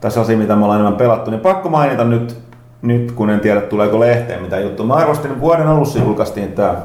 tai 0.00 0.10
sellaisia, 0.10 0.36
mitä 0.36 0.56
me 0.56 0.64
ollaan 0.64 0.80
enemmän 0.80 0.98
pelattu, 0.98 1.30
niin 1.30 1.40
pakko 1.40 1.68
mainita 1.68 2.04
nyt, 2.04 2.38
nyt 2.82 3.12
kun 3.12 3.30
en 3.30 3.40
tiedä 3.40 3.60
tuleeko 3.60 4.00
lehteen 4.00 4.42
mitä 4.42 4.60
juttu. 4.60 4.84
Mä 4.84 4.94
arvostin, 4.94 5.40
vuoden 5.40 5.68
alussa 5.68 5.98
julkaistiin 5.98 6.52
tämä 6.52 6.76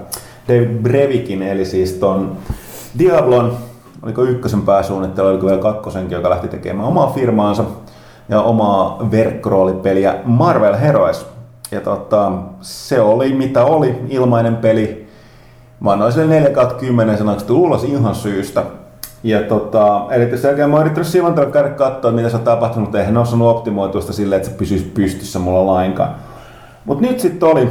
David 0.47 0.69
Brevikin, 0.69 1.41
eli 1.41 1.65
siis 1.65 1.93
ton 1.93 2.37
Diablon, 2.99 3.57
oliko 4.03 4.23
ykkösen 4.23 4.61
pääsuunnittelu, 4.61 5.27
oliko 5.27 5.47
vielä 5.47 5.61
kakkosenkin, 5.61 6.15
joka 6.15 6.29
lähti 6.29 6.47
tekemään 6.47 6.87
omaa 6.87 7.11
firmaansa 7.11 7.63
ja 8.29 8.41
omaa 8.41 9.07
verkkoroolipeliä 9.11 10.15
Marvel 10.25 10.75
Heroes. 10.77 11.25
Ja 11.71 11.81
tota, 11.81 12.31
se 12.61 13.01
oli 13.01 13.33
mitä 13.33 13.65
oli, 13.65 13.95
ilmainen 14.09 14.55
peli. 14.55 15.07
Mä 15.79 15.91
annoin 15.91 16.11
sille 16.11 16.27
4 16.27 16.65
10 16.79 17.17
sanaksi 17.17 17.51
ulos 17.51 17.83
ihan 17.83 18.15
syystä. 18.15 18.63
Ja 19.23 19.41
tota, 19.41 20.05
eli 20.11 20.25
tässä 20.25 20.47
jälkeen 20.47 20.69
mä 20.69 20.75
oon 20.75 20.85
yrittänyt 20.85 21.07
silloin 21.07 21.33
tällä 21.33 21.51
käydä 21.51 21.69
katsoa, 21.69 22.11
mitä 22.11 22.29
se 22.29 22.35
on 22.35 22.43
tapahtunut, 22.43 22.87
mutta 22.87 22.99
eihän 22.99 23.13
ne 23.13 23.19
ole 23.19 23.49
optimoitua 23.49 24.01
sitä 24.01 24.13
silleen, 24.13 24.37
että 24.37 24.51
se 24.51 24.57
pysyisi 24.57 24.91
pystyssä 24.93 25.39
mulla 25.39 25.65
lainkaan. 25.65 26.15
Mutta 26.85 27.07
nyt 27.07 27.19
sitten 27.19 27.49
oli, 27.49 27.63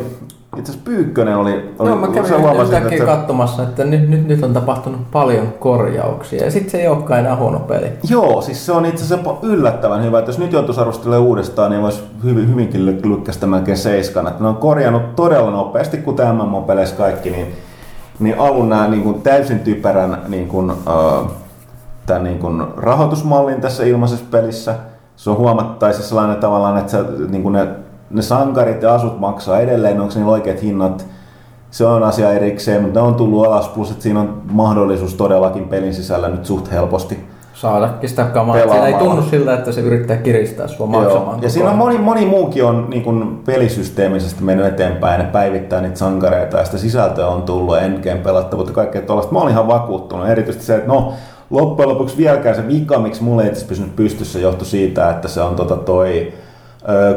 itse 0.58 0.72
asiassa 0.72 0.84
Pyykkönen 0.84 1.36
oli... 1.36 1.74
oli 1.78 1.88
Joo, 1.88 1.98
mä 1.98 2.08
kävin 2.08 2.40
huomasin, 2.40 2.76
että 2.76 2.90
se... 2.90 3.04
katsomassa, 3.04 3.62
että 3.62 3.84
nyt, 3.84 4.08
nyt, 4.08 4.26
nyt 4.26 4.42
on 4.42 4.52
tapahtunut 4.52 5.10
paljon 5.10 5.52
korjauksia 5.60 6.44
ja 6.44 6.50
sitten 6.50 6.70
se 6.70 6.80
ei 6.80 6.88
olekaan 6.88 7.20
enää 7.20 7.36
huono 7.36 7.58
peli. 7.58 7.86
Joo, 8.10 8.42
siis 8.42 8.66
se 8.66 8.72
on 8.72 8.86
itse 8.86 9.04
asiassa 9.04 9.34
yllättävän 9.42 10.04
hyvä, 10.04 10.18
että 10.18 10.28
jos 10.28 10.38
nyt 10.38 10.52
joutuisi 10.52 10.80
arvostelemaan 10.80 11.28
uudestaan, 11.28 11.70
niin 11.70 11.82
voisi 11.82 12.02
hyvin, 12.24 12.48
hyvinkin 12.48 12.86
lykkästä 12.86 13.46
melkein 13.46 13.78
seiskan. 13.78 14.28
Että 14.28 14.42
ne 14.42 14.48
on 14.48 14.56
korjannut 14.56 15.16
todella 15.16 15.50
nopeasti, 15.50 15.96
kuten 15.96 16.36
MMO-peleissä 16.36 16.96
kaikki, 16.96 17.30
niin, 17.30 17.54
niin 18.20 18.40
alun 18.40 18.68
nämä 18.68 18.88
niin 18.88 19.02
kuin 19.02 19.22
täysin 19.22 19.60
typerän 19.60 20.22
niin 20.28 20.48
kuin, 20.48 20.70
uh, 20.70 21.30
tämän 22.06 22.24
niin 22.24 22.38
kuin 22.38 22.64
rahoitusmallin 22.76 23.60
tässä 23.60 23.84
ilmaisessa 23.84 24.24
pelissä. 24.30 24.74
Se 25.16 25.30
on 25.30 25.36
huomattaisi 25.36 26.02
sellainen 26.02 26.36
tavallaan, 26.36 26.78
että 26.78 26.92
sä, 26.92 27.04
niin 27.28 27.42
kuin 27.42 27.52
ne, 27.52 27.68
ne 28.10 28.22
sankarit 28.22 28.82
ja 28.82 28.94
asut 28.94 29.20
maksaa 29.20 29.60
edelleen, 29.60 30.00
onko 30.00 30.14
niillä 30.14 30.32
oikeat 30.32 30.62
hinnat, 30.62 31.06
se 31.70 31.86
on 31.86 32.02
asia 32.02 32.32
erikseen, 32.32 32.82
mutta 32.82 33.00
ne 33.00 33.06
on 33.06 33.14
tullut 33.14 33.46
alas, 33.46 33.68
plus 33.68 33.90
että 33.90 34.02
siinä 34.02 34.20
on 34.20 34.42
mahdollisuus 34.52 35.14
todellakin 35.14 35.68
pelin 35.68 35.94
sisällä 35.94 36.28
nyt 36.28 36.46
suht 36.46 36.70
helposti 36.70 37.29
saadakin 37.60 38.08
sitä 38.08 38.24
kamaa. 38.24 38.58
Siinä 38.58 38.86
ei 38.86 38.94
tunnu 38.94 39.22
siltä, 39.22 39.54
että 39.54 39.72
se 39.72 39.80
yrittää 39.80 40.16
kiristää 40.16 40.66
sua 40.66 40.86
maksamaan. 40.86 41.42
Ja 41.42 41.50
siinä 41.50 41.70
on 41.70 41.76
moni, 41.76 41.98
moni 41.98 42.26
muukin 42.26 42.64
on 42.64 42.86
niin 42.90 43.02
kuin 43.02 43.40
pelisysteemisesti 43.46 44.44
mennyt 44.44 44.66
eteenpäin 44.66 45.20
ja 45.20 45.26
päivittää 45.26 45.80
niitä 45.80 45.98
sankareita 45.98 46.58
ja 46.58 46.64
sitä 46.64 46.78
sisältöä 46.78 47.26
on 47.26 47.42
tullut 47.42 47.78
endgame 47.78 48.20
pelattavuutta 48.20 48.72
kaikkea 48.72 49.02
tuollaista. 49.02 49.32
Mä 49.32 49.40
olin 49.40 49.52
ihan 49.52 49.68
vakuuttunut. 49.68 50.28
Erityisesti 50.28 50.66
se, 50.66 50.74
että 50.74 50.88
no 50.88 51.12
loppujen 51.50 51.88
lopuksi 51.88 52.16
vieläkään 52.16 52.56
se 52.56 52.68
vika, 52.68 52.98
miksi 52.98 53.22
mulle 53.22 53.42
ei 53.42 53.52
pysynyt 53.68 53.96
pystyssä, 53.96 54.38
johtui 54.38 54.66
siitä, 54.66 55.10
että 55.10 55.28
se 55.28 55.40
on 55.40 55.56
tota 55.56 55.76
toi 55.76 56.32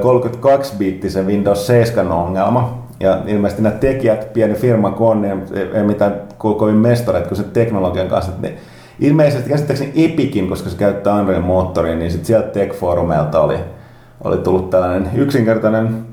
32-biittisen 0.02 1.26
Windows 1.26 1.68
7 1.68 2.12
ongelma. 2.12 2.84
Ja 3.00 3.18
ilmeisesti 3.28 3.62
nämä 3.62 3.76
tekijät, 3.76 4.34
pieni 4.34 4.54
firma 4.54 4.92
kun 4.92 5.12
on, 5.12 5.22
niin 5.22 5.44
ei 5.74 5.84
mitään 5.84 6.22
kovin 6.38 6.76
mestareita 6.76 7.28
kuin 7.28 7.38
se 7.38 7.44
teknologian 7.44 8.08
kanssa. 8.08 8.32
Niin 8.42 8.58
ilmeisesti 9.00 9.50
käsittääkseni 9.50 10.06
Epicin, 10.06 10.50
koska 10.50 10.70
se 10.70 10.78
käyttää 10.78 11.22
Unreal-moottoria, 11.22 11.96
niin 11.96 12.12
sitten 12.12 12.26
sieltä 12.26 12.48
Tech 12.48 12.84
oli, 12.84 13.58
oli 14.24 14.38
tullut 14.38 14.70
tällainen 14.70 15.10
yksinkertainen, 15.16 16.06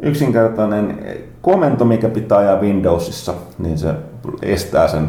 yksinkertainen 0.00 0.98
komento, 1.42 1.84
mikä 1.84 2.08
pitää 2.08 2.38
ajaa 2.38 2.60
Windowsissa, 2.60 3.34
niin 3.58 3.78
se 3.78 3.94
estää 4.42 4.88
sen 4.88 5.08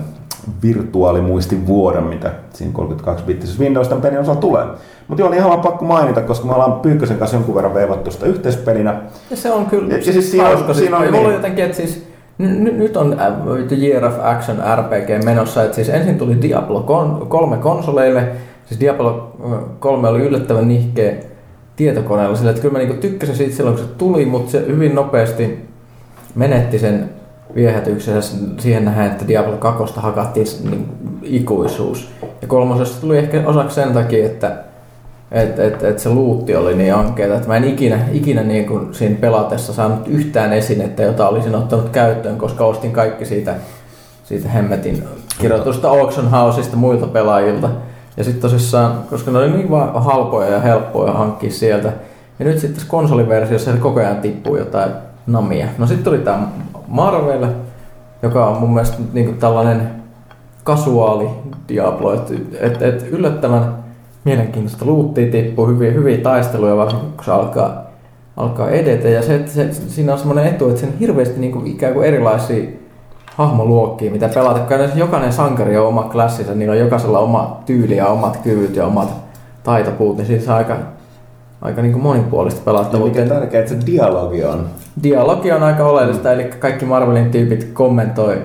virtuaalimuistivuodon, 0.63 2.03
mitä 2.03 2.31
siinä 2.53 2.73
32-bittisessä 2.77 3.59
Windows 3.59 3.88
tämän 3.88 4.01
pelin 4.01 4.19
osalla 4.19 4.41
tulee. 4.41 4.65
Mutta 5.07 5.21
joo, 5.21 5.29
niin 5.29 5.38
ihan 5.38 5.49
vaan 5.49 5.61
pakko 5.61 5.86
mainita, 5.86 6.21
koska 6.21 6.47
me 6.47 6.53
ollaan 6.53 6.79
Pyykkösen 6.79 7.17
kanssa 7.17 7.38
jonkun 7.38 7.55
verran 7.55 7.73
veivattu 7.73 8.11
sitä 8.11 8.25
yhteispelinä. 8.25 9.01
Ja 9.29 9.38
se 9.38 9.51
on 9.51 9.65
kyllä 9.65 9.93
ja, 9.93 9.97
ja 9.97 10.03
siis 10.03 10.31
siinä 10.31 10.43
hauska. 10.43 10.73
Siinä 10.73 10.97
on, 10.97 11.03
siis, 11.03 11.11
niin. 11.13 11.33
jotenkin, 11.33 11.65
että 11.65 11.77
siis 11.77 12.07
nyt 12.38 12.97
on 12.97 13.19
äh, 13.19 13.79
Year 13.79 14.05
of 14.05 14.13
Action 14.21 14.57
RPG 14.75 15.25
menossa, 15.25 15.63
että 15.63 15.75
siis 15.75 15.89
ensin 15.89 16.17
tuli 16.17 16.41
Diablo 16.41 16.81
3 17.27 17.57
konsoleille, 17.57 18.27
siis 18.65 18.79
Diablo 18.79 19.36
3 19.79 20.07
oli 20.07 20.21
yllättävän 20.21 20.67
nihkeä 20.67 21.13
tietokoneella, 21.75 22.36
sillä 22.36 22.49
että 22.49 22.61
kyllä 22.61 22.71
mä 22.73 22.79
niinku 22.79 23.01
tykkäsin 23.01 23.36
siitä 23.36 23.55
silloin, 23.55 23.75
kun 23.75 23.86
se 23.86 23.91
tuli, 23.97 24.25
mutta 24.25 24.51
se 24.51 24.65
hyvin 24.67 24.95
nopeasti 24.95 25.65
menetti 26.36 26.79
sen 26.79 27.09
viehätyksessä 27.55 28.38
siihen 28.59 28.86
nähdään, 28.86 29.11
että 29.11 29.27
Diablo 29.27 29.57
2 29.57 29.93
hakattiin 29.95 30.47
niin 30.69 30.89
ikuisuus. 31.23 32.09
Ja 32.41 32.47
kolmosesta 32.47 33.01
tuli 33.01 33.17
ehkä 33.17 33.43
osaksi 33.45 33.75
sen 33.75 33.93
takia, 33.93 34.25
että 34.25 34.63
et, 35.36 35.59
et, 35.59 35.83
et 35.83 35.99
se 35.99 36.09
luutti 36.09 36.55
oli 36.55 36.75
niin 36.75 36.93
ankeeta, 36.93 37.36
että 37.36 37.47
mä 37.47 37.57
en 37.57 37.63
ikinä, 37.63 37.99
ikinä 38.11 38.43
niin 38.43 38.65
kuin 38.65 38.93
siinä 38.93 39.15
pelatessa 39.21 39.73
saanut 39.73 40.07
yhtään 40.07 40.53
esinettä, 40.53 41.03
jota 41.03 41.27
olisin 41.27 41.55
ottanut 41.55 41.89
käyttöön, 41.89 42.38
koska 42.38 42.65
ostin 42.65 42.91
kaikki 42.91 43.25
siitä, 43.25 43.55
siitä 44.23 44.49
hemmetin 44.49 45.03
kirjoitusta 45.39 45.89
Auction 45.89 46.31
Houseista 46.31 46.77
muilta 46.77 47.07
pelaajilta. 47.07 47.69
Ja 48.17 48.23
sitten 48.23 48.41
tosissaan, 48.41 49.03
koska 49.09 49.31
ne 49.31 49.38
oli 49.38 49.51
niin 49.51 49.71
vaan 49.71 50.03
halpoja 50.03 50.49
ja 50.49 50.59
helppoja 50.59 51.13
hankkia 51.13 51.51
sieltä, 51.51 51.91
ja 52.39 52.45
nyt 52.45 52.59
sitten 52.59 52.83
konsoliversiossa 52.88 53.71
se 53.71 53.77
koko 53.77 53.99
ajan 53.99 54.17
tippuu 54.17 54.57
jotain 54.57 54.91
namia. 55.27 55.67
No 55.77 55.88
sitten 55.88 56.03
tuli 56.03 56.17
tämä 56.17 56.47
Marvel, 56.88 57.47
joka 58.21 58.47
on 58.47 58.57
mun 58.57 58.73
mielestä 58.73 58.97
niin 59.13 59.25
kuin 59.25 59.38
tällainen 59.38 59.89
kasuaali 60.63 61.27
Diablo, 61.69 62.13
että 62.13 62.33
et, 62.59 62.81
et 62.81 63.07
yllättävän 63.11 63.84
mielenkiintoista 64.26 64.86
luuttia 64.86 65.32
tippuu, 65.32 65.67
hyviä, 65.67 65.91
hyviä 65.91 66.17
taisteluja 66.17 66.78
varsinkin 66.78 67.11
kun 67.11 67.26
se 67.26 67.32
alkaa, 67.32 67.86
alkaa 68.38 68.69
edetä. 68.69 69.09
Ja 69.09 69.21
se, 69.21 69.47
se, 69.47 69.73
siinä 69.73 70.13
on 70.13 70.19
semmoinen 70.19 70.47
etu, 70.47 70.69
että 70.69 70.82
sen 70.82 70.97
hirveästi 70.99 71.39
niin 71.39 71.51
kuin, 71.51 71.67
ikään 71.67 71.93
kuin 71.93 72.07
erilaisia 72.07 72.69
hahmoluokkia, 73.36 74.11
mitä 74.11 74.30
pelata. 74.30 74.76
Jokainen 74.95 75.34
sankari 75.34 75.78
on 75.78 75.88
oma 75.88 76.03
klassinsa, 76.03 76.55
niillä 76.55 76.71
on 76.71 76.80
jokaisella 76.80 77.19
oma 77.19 77.61
tyyli 77.65 77.97
ja 77.97 78.07
omat 78.07 78.38
kyvyt 78.38 78.76
ja 78.76 78.86
omat 78.86 79.13
taitopuut, 79.63 80.17
niin 80.17 80.28
siinä 80.28 80.55
aika 80.55 80.78
aika 81.61 81.82
niin 81.82 81.91
kuin 81.91 82.03
monipuolista 82.03 82.61
pelattavuutta. 82.65 83.19
Mikä 83.19 83.34
tärkeää, 83.34 83.63
että 83.63 83.76
se 83.76 83.86
dialogi 83.86 84.43
on. 84.43 84.67
Dialogi 85.03 85.51
on 85.51 85.63
aika 85.63 85.88
oleellista, 85.88 86.30
mm. 86.30 86.34
eli 86.34 86.43
kaikki 86.43 86.86
Marvelin 86.86 87.32
tyypit 87.32 87.69
kommentoi, 87.73 88.41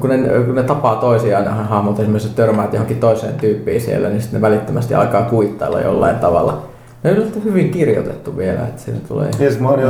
kun, 0.00 0.10
ne, 0.10 0.28
kun 0.46 0.54
ne 0.54 0.62
tapaa 0.62 0.96
toisiaan 0.96 1.48
hahmot, 1.48 2.00
esimerkiksi 2.00 2.34
törmäät 2.34 2.72
johonkin 2.72 3.00
toiseen 3.00 3.34
tyyppiin 3.34 3.80
siellä, 3.80 4.08
niin 4.08 4.20
sitten 4.20 4.40
ne 4.40 4.46
välittömästi 4.46 4.94
alkaa 4.94 5.22
kuittailla 5.22 5.80
jollain 5.80 6.16
tavalla. 6.16 6.62
Ne 7.02 7.10
on 7.10 7.44
hyvin 7.44 7.70
kirjoitettu 7.70 8.36
vielä, 8.36 8.60
että 8.60 8.82
siinä 8.82 9.00
tulee... 9.08 9.30
Yes, 9.40 9.60
mä 9.60 9.68
oon 9.68 9.80
jo 9.80 9.88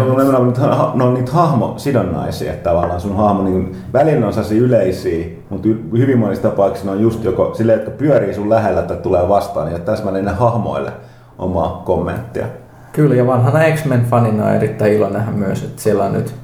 ne 0.95 1.05
on 1.05 1.15
niitä 1.15 1.33
hahmosidonnaisia, 1.33 2.53
että 2.53 2.71
tavallaan 2.71 3.01
sun 3.01 3.17
hahmo 3.17 3.43
niin 3.43 3.77
välillä 3.93 4.27
on 4.27 4.33
yleisiä, 4.57 5.27
mutta 5.51 5.69
hyvin 5.99 6.19
monissa 6.19 6.51
tapauksissa 6.51 6.87
ne 6.87 6.97
on 6.97 7.03
just 7.03 7.25
joko 7.25 7.55
silleen, 7.55 7.79
että 7.79 7.91
pyörii 7.91 8.35
sun 8.35 8.51
lähellä 8.51 8.83
tai 8.83 8.97
tulee 8.97 9.29
vastaan, 9.29 9.73
ja 9.73 9.79
täsmälleen 9.79 10.25
ne 10.25 10.33
hahmoille 10.33 10.93
omaa 11.39 11.83
kommenttia. 11.85 12.47
Kyllä, 12.93 13.15
ja 13.15 13.27
vanhana 13.27 13.59
X-Men-fanina 13.75 14.45
on 14.45 14.55
erittäin 14.55 14.93
ilo 14.93 15.09
nähdä 15.09 15.33
myös, 15.33 15.63
että 15.63 15.83
siellä 15.83 16.05
on 16.05 16.13
nyt 16.13 16.35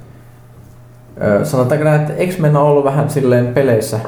sanotaanko 1.43 1.85
näin, 1.85 2.01
että 2.01 2.27
X-Men 2.27 2.57
on 2.57 2.63
ollut 2.63 2.85
vähän 2.85 3.11
silleen 3.11 3.47
peleissä 3.47 3.99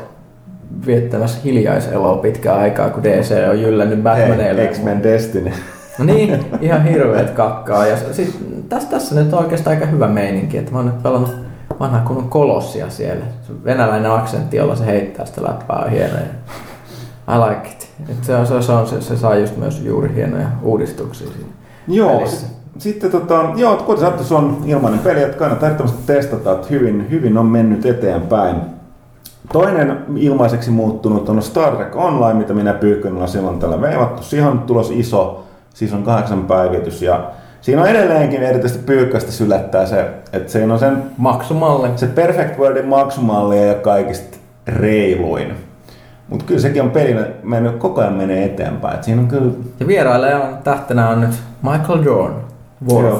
viettämässä 0.87 1.39
hiljaiseloa 1.45 2.17
pitkään 2.17 2.59
aikaa, 2.59 2.91
kun 2.91 3.03
DC 3.03 3.35
on 3.51 3.61
jyllännyt 3.61 4.03
Batmanille. 4.03 4.67
X-Men 4.67 5.03
Destiny. 5.03 5.53
No 5.99 6.05
niin, 6.05 6.47
ihan 6.61 6.85
hirveet 6.85 7.31
kakkaa. 7.31 7.87
Ja 7.87 7.97
sit, 8.13 8.39
tässä, 8.69 8.91
tässä 8.91 9.15
nyt 9.15 9.33
on 9.33 9.39
oikeastaan 9.39 9.77
aika 9.77 9.87
hyvä 9.87 10.09
meininki, 10.09 10.59
että 10.59 10.73
mä 10.73 10.79
oon 10.79 10.87
nyt 10.87 11.03
pelannut 11.03 11.31
vanha 11.81 12.01
kunnon 12.01 12.29
kolossia 12.29 12.91
siellä. 12.91 13.25
Se 13.43 13.53
venäläinen 13.65 14.11
aksentti, 14.11 14.57
jolla 14.57 14.77
se 14.77 14.87
heittää 14.87 15.27
sitä 15.27 15.43
läppää 15.43 15.77
on 15.77 15.91
hieno. 15.91 16.15
I 17.29 17.49
like 17.49 17.69
it. 17.69 17.89
Et 18.09 18.25
se, 18.25 18.37
on, 18.37 18.47
se, 18.47 18.73
on, 18.73 18.87
se, 18.87 19.01
se 19.01 19.17
saa 19.17 19.37
just 19.37 19.57
myös 19.57 19.81
juuri 19.85 20.15
hienoja 20.15 20.49
uudistuksia 20.63 21.29
siinä 21.29 21.49
Joo, 21.89 22.19
pelissä. 22.19 22.47
Sitten 22.79 23.11
tota, 23.11 23.45
joo, 23.57 23.97
se 24.23 24.35
on 24.35 24.63
ilmainen 24.67 25.01
peli, 25.01 25.23
että 25.23 25.39
kannattaa 25.39 25.69
ehdottomasti 25.69 26.03
testata, 26.07 26.53
että 26.53 26.67
hyvin, 26.71 27.11
hyvin 27.11 27.39
on 27.39 27.47
mennyt 27.47 27.87
eteenpäin. 27.87 28.57
Toinen 29.53 29.99
ilmaiseksi 30.17 30.71
muuttunut 30.71 31.29
on 31.29 31.43
Star 31.43 31.77
Trek 31.77 31.97
Online, 31.97 32.35
mitä 32.35 32.55
minä 32.55 32.73
Pyykkönen 32.73 33.23
on 33.23 33.29
silloin 33.29 33.59
tällä 33.59 33.81
veivattu. 33.81 34.23
Siihen 34.23 34.49
on 34.49 34.59
tulos 34.59 34.91
iso, 34.91 35.45
siis 35.75 35.93
on 35.93 36.03
kahdeksan 36.03 36.47
päivitys 36.47 37.03
ja 37.03 37.31
Siinä 37.65 37.83
on 37.83 37.89
edelleenkin 37.89 38.43
erityisesti 38.43 38.85
pyykkästä 38.85 39.33
sylättää 39.33 39.87
se, 39.87 40.11
että 40.33 40.53
siinä 40.53 40.73
on 40.73 40.79
sen, 40.79 41.03
Maksumalle. 41.17 41.91
se 41.97 42.07
Perfect 42.07 42.59
Worldin 42.59 42.89
maksumalli 42.89 43.59
ei 43.59 43.69
ole 43.71 43.79
kaikista 43.79 44.39
reiluin. 44.67 45.53
Mutta 46.29 46.45
kyllä 46.45 46.61
sekin 46.61 46.83
on 46.83 46.91
pelinä 46.91 47.27
mennyt, 47.43 47.77
koko 47.77 48.01
ajan 48.01 48.13
menee 48.13 48.45
eteenpäin. 48.45 48.95
Et 48.95 49.05
siinä 49.05 49.23
on 49.23 49.29
kyllä 49.29 49.53
Ja 49.81 49.87
vierailijan 49.87 50.59
tähtenä 50.65 51.09
on 51.09 51.21
nyt 51.21 51.31
Michael 51.63 52.03
Jordan. 52.03 52.44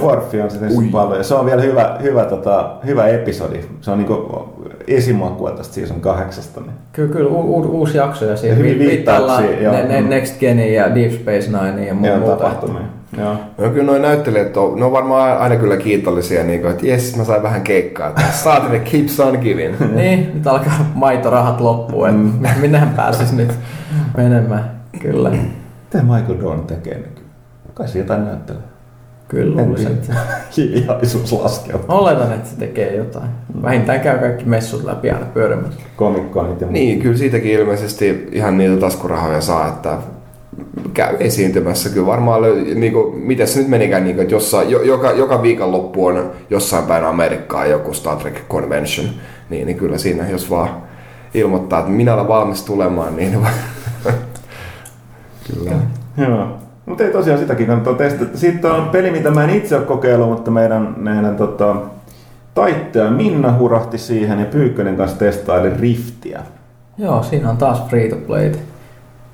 Worfi 0.03 0.41
on 0.41 0.51
sitä 0.51 0.67
paljon. 0.93 1.19
Ja 1.19 1.25
se 1.25 1.35
on 1.35 1.47
vielä 1.47 1.63
hyvä, 1.63 1.97
hyvä, 2.03 2.25
tota, 2.25 2.71
hyvä 2.87 3.07
episodi. 3.07 3.61
Se 3.81 3.91
on 3.91 3.99
niinku 3.99 4.49
esimakua 4.89 5.51
tästä 5.51 5.75
season 5.75 6.01
kahdeksasta. 6.01 6.61
Niin. 6.61 6.73
Kyllä, 6.93 7.13
kyllä 7.13 7.31
u- 7.31 7.57
u- 7.57 7.79
uusi 7.79 7.99
jakso 7.99 8.25
ja 8.25 8.37
siinä 8.37 8.53
Ja 8.55 8.59
hyvin 8.59 8.79
vi- 8.79 8.87
viittaillaan 8.87 9.45
ne, 9.61 9.83
ne 9.89 10.01
Mm. 10.01 10.09
Next 10.09 10.41
Genin 10.41 10.75
ja 10.75 10.95
Deep 10.95 11.13
Space 11.13 11.51
Nine 11.63 11.87
ja 11.87 11.95
muu- 11.95 12.07
Joo, 12.07 12.19
muuta. 12.19 12.37
tapahtumia. 12.37 12.83
Joo. 13.19 13.35
No 13.59 13.71
kyllä 13.71 13.87
noin 13.87 14.03
näyttelijät 14.03 14.57
on, 14.57 14.79
ne 14.79 14.85
on 14.85 14.93
varmaan 14.93 15.39
aina 15.39 15.57
kyllä 15.57 15.77
kiitollisia, 15.77 16.45
niin 16.45 16.61
kuin, 16.61 16.71
että 16.71 16.87
jes, 16.87 17.17
mä 17.17 17.25
sain 17.25 17.43
vähän 17.43 17.63
keikkaa. 17.63 18.13
Trek 18.69 18.85
keeps 18.93 19.21
on 19.21 19.39
giving. 19.39 19.75
Niin, 19.95 20.31
nyt 20.35 20.47
alkaa 20.47 20.91
maitorahat 20.95 21.61
loppua, 21.61 22.09
että 22.09 22.21
Mm. 22.21 22.33
minnehän 22.61 22.89
pääsis 22.97 23.33
nyt 23.33 23.53
menemään. 24.17 24.71
Kyllä, 25.03 25.31
Mitä 25.31 26.03
Michael 26.05 26.41
Dorn 26.43 26.61
tekee 26.67 26.95
nykyään? 26.95 27.31
Kai 27.75 27.89
se 27.89 27.99
jotain 27.99 28.25
näyttelee. 28.25 28.61
Kyllä 29.29 29.61
En 29.63 29.67
luulisin. 29.69 29.99
tiedä. 29.99 30.21
Hiljaisuus 30.57 31.33
laskee. 31.33 31.75
Oletan, 31.89 32.33
että 32.33 32.49
se 32.51 32.57
tekee 32.57 32.97
jotain. 32.97 33.29
Vähintään 33.63 34.01
käy 34.01 34.19
kaikki 34.19 34.45
messut 34.45 34.85
läpi 34.85 35.11
aina 35.11 35.27
pyörimässä. 35.27 35.81
Komikkonit 35.97 36.61
ja 36.61 36.67
Niin, 36.67 36.99
kyllä 37.03 37.17
siitäkin 37.17 37.53
ilmeisesti 37.53 38.29
ihan 38.33 38.59
niitä 38.59 38.77
taskurahoja 38.81 39.41
saa, 39.41 39.69
että 39.69 39.99
käy 40.95 41.17
esiintymässä. 41.21 41.89
Kyllä 41.89 42.07
varmaan, 42.07 42.41
löy- 42.43 42.75
niin 42.75 42.93
kuin, 42.93 43.19
miten 43.19 43.49
se 43.49 43.59
nyt 43.61 43.69
menikään, 43.69 44.05
niin 44.05 44.17
kuin, 44.17 44.23
että 44.23 44.35
jossain, 44.35 44.71
jo, 44.71 44.83
joka, 44.83 45.13
joka 45.13 45.43
viikonloppu 45.43 46.07
on 46.07 46.31
jossain 46.51 46.85
päin 46.85 47.05
Amerikkaa 47.05 47.67
joku 47.67 47.95
Star 47.95 48.17
Trek 48.17 48.49
Convention. 48.49 49.07
Niin, 49.51 49.67
niin 49.67 49.77
kyllä 49.79 49.99
siinä, 49.99 50.29
jos 50.31 50.51
vaan 50.51 50.69
ilmoittaa, 51.35 51.79
että 51.79 51.91
minä 51.91 52.15
olen 52.15 52.29
valmis 52.29 52.63
tulemaan, 52.63 53.17
niin 53.17 53.33
kyllä. 55.55 55.71
Joo. 56.17 56.49
Mutta 56.87 57.05
ei 57.05 57.13
tosiaan 57.13 57.39
sitäkin 57.39 57.67
kannattaa 57.67 57.95
testata. 57.95 58.39
Sitten 58.39 58.71
on 58.71 58.89
peli, 58.89 59.11
mitä 59.11 59.31
mä 59.31 59.45
en 59.45 59.51
itse 59.51 59.77
ole 59.77 59.85
kokeillut, 59.85 60.29
mutta 60.29 60.51
meidän, 60.51 60.95
meidän 60.97 61.37
tota, 61.37 61.77
taittaja 62.55 63.11
Minna 63.11 63.59
hurahti 63.59 63.99
siihen 63.99 64.39
ja 64.39 64.45
Pyykkönen 64.45 64.97
kanssa 64.97 65.19
testaili 65.19 65.71
Riftiä. 65.81 66.41
Joo, 66.99 67.23
siinä 67.23 67.51
on 67.51 67.57
taas 67.57 67.87
free 67.89 68.09
to 68.09 68.17
play. 68.17 68.53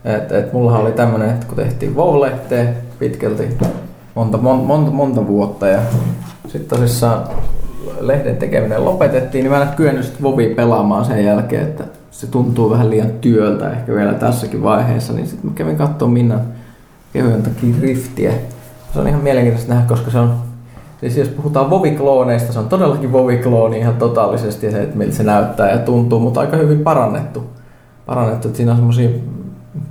Et, 0.04 0.32
et 0.32 0.52
mullahan 0.52 0.80
oli 0.80 0.92
tämmönen, 0.92 1.30
että 1.30 1.46
kun 1.46 1.56
tehtiin 1.56 1.96
WoW-lehteen 1.96 2.68
pitkälti 2.98 3.48
monta, 4.14 4.38
monta, 4.38 4.64
monta, 4.66 4.90
monta 4.90 5.26
vuotta 5.26 5.68
ja 5.68 5.78
sitten 6.48 6.78
tosissaan 6.78 7.28
lehden 8.00 8.36
tekeminen 8.36 8.84
lopetettiin, 8.84 9.44
niin 9.44 9.52
mä 9.52 9.62
en 9.62 9.68
kyennyt 9.76 10.04
sit 10.04 10.22
WoWia 10.22 10.54
pelaamaan 10.54 11.04
sen 11.04 11.24
jälkeen, 11.24 11.62
että 11.62 11.84
se 12.10 12.26
tuntuu 12.26 12.70
vähän 12.70 12.90
liian 12.90 13.10
työltä 13.20 13.70
ehkä 13.70 13.94
vielä 13.94 14.14
tässäkin 14.14 14.62
vaiheessa, 14.62 15.12
niin 15.12 15.26
sitten 15.26 15.50
mä 15.50 15.54
kävin 15.54 15.76
katsomaan 15.76 16.12
Minnan 16.12 16.40
kevyen 17.12 17.42
takia 17.42 17.74
Riftiä. 17.80 18.32
Se 18.92 19.00
on 19.00 19.08
ihan 19.08 19.20
mielenkiintoista 19.20 19.74
nähdä, 19.74 19.88
koska 19.88 20.10
se 20.10 20.18
on 20.18 20.34
Siis 21.00 21.16
jos 21.16 21.28
puhutaan 21.28 21.70
Vovi-klooneista, 21.70 22.52
se 22.52 22.58
on 22.58 22.68
todellakin 22.68 23.12
Vovi-klooni 23.12 23.78
ihan 23.78 23.96
totaalisesti 23.96 24.70
se, 24.70 24.82
että 24.82 24.98
miltä 24.98 25.14
se 25.14 25.22
näyttää 25.22 25.70
ja 25.70 25.78
tuntuu, 25.78 26.20
mutta 26.20 26.40
aika 26.40 26.56
hyvin 26.56 26.80
parannettu. 26.80 27.42
Parannettu, 28.06 28.48
että 28.48 28.56
siinä 28.56 28.72
on 28.72 28.76
semmoisia 28.76 29.08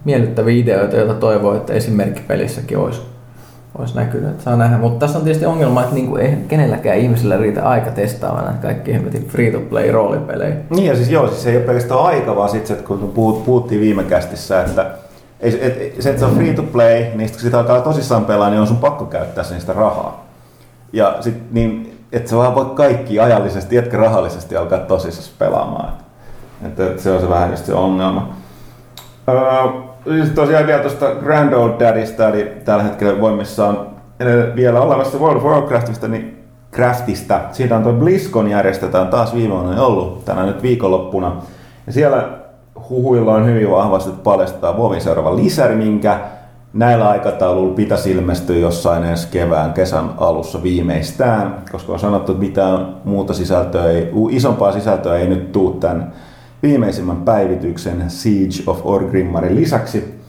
miellyttäviä 0.05 0.63
ideoita, 0.63 0.97
joita 0.97 1.13
toivoo, 1.13 1.55
että 1.55 1.73
esimerkkipelissäkin 1.73 2.77
olisi, 2.77 3.01
olisi 3.77 3.95
näkynyt. 3.95 4.29
Että 4.29 4.43
saa 4.43 4.55
nähdä. 4.55 4.77
Mutta 4.77 4.99
tässä 4.99 5.17
on 5.17 5.23
tietysti 5.23 5.45
ongelma, 5.45 5.81
että 5.81 5.95
niinku 5.95 6.15
ei 6.15 6.37
kenelläkään 6.47 6.97
ihmisellä 6.97 7.37
riitä 7.37 7.63
aika 7.63 7.91
testaamaan 7.91 8.45
näitä 8.45 8.61
kaikki 8.61 8.93
hemmetin 8.93 9.27
free-to-play 9.27 9.91
roolipelejä. 9.91 10.55
Niin 10.69 10.85
ja 10.85 10.95
siis 10.95 11.09
joo, 11.09 11.27
siis 11.27 11.43
se 11.43 11.49
ei 11.49 11.57
ole 11.57 11.65
pelkästään 11.65 11.99
aika, 11.99 12.35
vaan 12.35 12.49
sitten 12.49 12.77
kun 12.77 13.11
puhut, 13.15 13.45
puhuttiin 13.45 13.81
viime 13.81 14.03
kästissä, 14.03 14.61
että 14.61 14.85
ei, 15.39 15.59
et, 15.61 16.01
se, 16.01 16.09
että 16.09 16.19
se 16.19 16.25
on 16.25 16.35
free 16.35 16.53
to 16.53 16.63
play, 16.63 17.03
niin 17.15 17.31
kun 17.31 17.39
sitä 17.39 17.59
alkaa 17.59 17.81
tosissaan 17.81 18.25
pelaa, 18.25 18.49
niin 18.49 18.61
on 18.61 18.67
sun 18.67 18.77
pakko 18.77 19.05
käyttää 19.05 19.43
sen 19.43 19.61
sitä 19.61 19.73
rahaa. 19.73 20.25
Ja 20.93 21.17
sit 21.19 21.51
niin, 21.51 21.97
että 22.11 22.29
sä 22.29 22.37
vaan 22.37 22.55
voit 22.55 22.73
kaikki 22.73 23.19
ajallisesti, 23.19 23.77
etkä 23.77 23.97
rahallisesti 23.97 24.57
alkaa 24.57 24.79
tosissaan 24.79 25.35
pelaamaan. 25.39 25.93
Että, 26.65 26.85
että 26.85 27.01
se 27.01 27.11
on 27.11 27.21
se 27.21 27.29
vähän 27.29 27.49
just 27.49 27.65
se 27.65 27.73
ongelma. 27.73 28.33
Öö, 29.29 30.17
siis 30.17 30.29
tosiaan 30.29 30.67
vielä 30.67 30.81
tuosta 30.81 31.15
Grand 31.15 31.53
Old 31.53 31.79
Daddystä, 31.79 32.29
eli 32.29 32.51
tällä 32.65 32.83
hetkellä 32.83 33.21
voimissaan 33.21 33.87
edelleen 34.19 34.55
vielä 34.55 34.81
olemassa 34.81 35.17
World 35.17 35.37
of 35.37 35.43
Warcraftista, 35.43 36.07
niin 36.07 36.43
Craftista. 36.73 37.39
Siitä 37.51 37.75
on 37.75 37.83
tuo 37.83 37.93
BlizzCon 37.93 38.49
järjestetään 38.49 39.07
taas 39.07 39.35
viime 39.35 39.53
vuonna 39.53 39.83
ollut 39.83 40.25
tänä 40.25 40.45
nyt 40.45 40.63
viikonloppuna. 40.63 41.35
Ja 41.87 41.93
siellä 41.93 42.38
huhuilla 42.89 43.33
on 43.33 43.45
hyvin 43.45 43.71
vahvasti 43.71 44.09
että 44.09 44.23
paljastetaan 44.23 44.77
WoWin 44.77 45.01
seuraava 45.01 45.35
lisäri, 45.35 45.75
minkä 45.75 46.19
näillä 46.73 47.09
aikatauluilla 47.09 47.75
pitäisi 47.75 48.11
ilmestyä 48.11 48.55
jossain 48.55 49.03
ensi 49.03 49.27
kevään, 49.31 49.73
kesän 49.73 50.09
alussa 50.17 50.63
viimeistään, 50.63 51.63
koska 51.71 51.93
on 51.93 51.99
sanottu, 51.99 52.31
että 52.31 52.43
mitään 52.43 52.95
muuta 53.05 53.33
sisältöä 53.33 53.85
ei, 53.85 54.11
isompaa 54.29 54.71
sisältöä 54.71 55.17
ei 55.17 55.27
nyt 55.27 55.51
tuu 55.51 55.71
tämän 55.71 56.13
viimeisimmän 56.63 57.17
päivityksen 57.17 58.03
Siege 58.07 58.63
of 58.67 58.79
Orgrimmarin 58.83 59.55
lisäksi. 59.55 60.19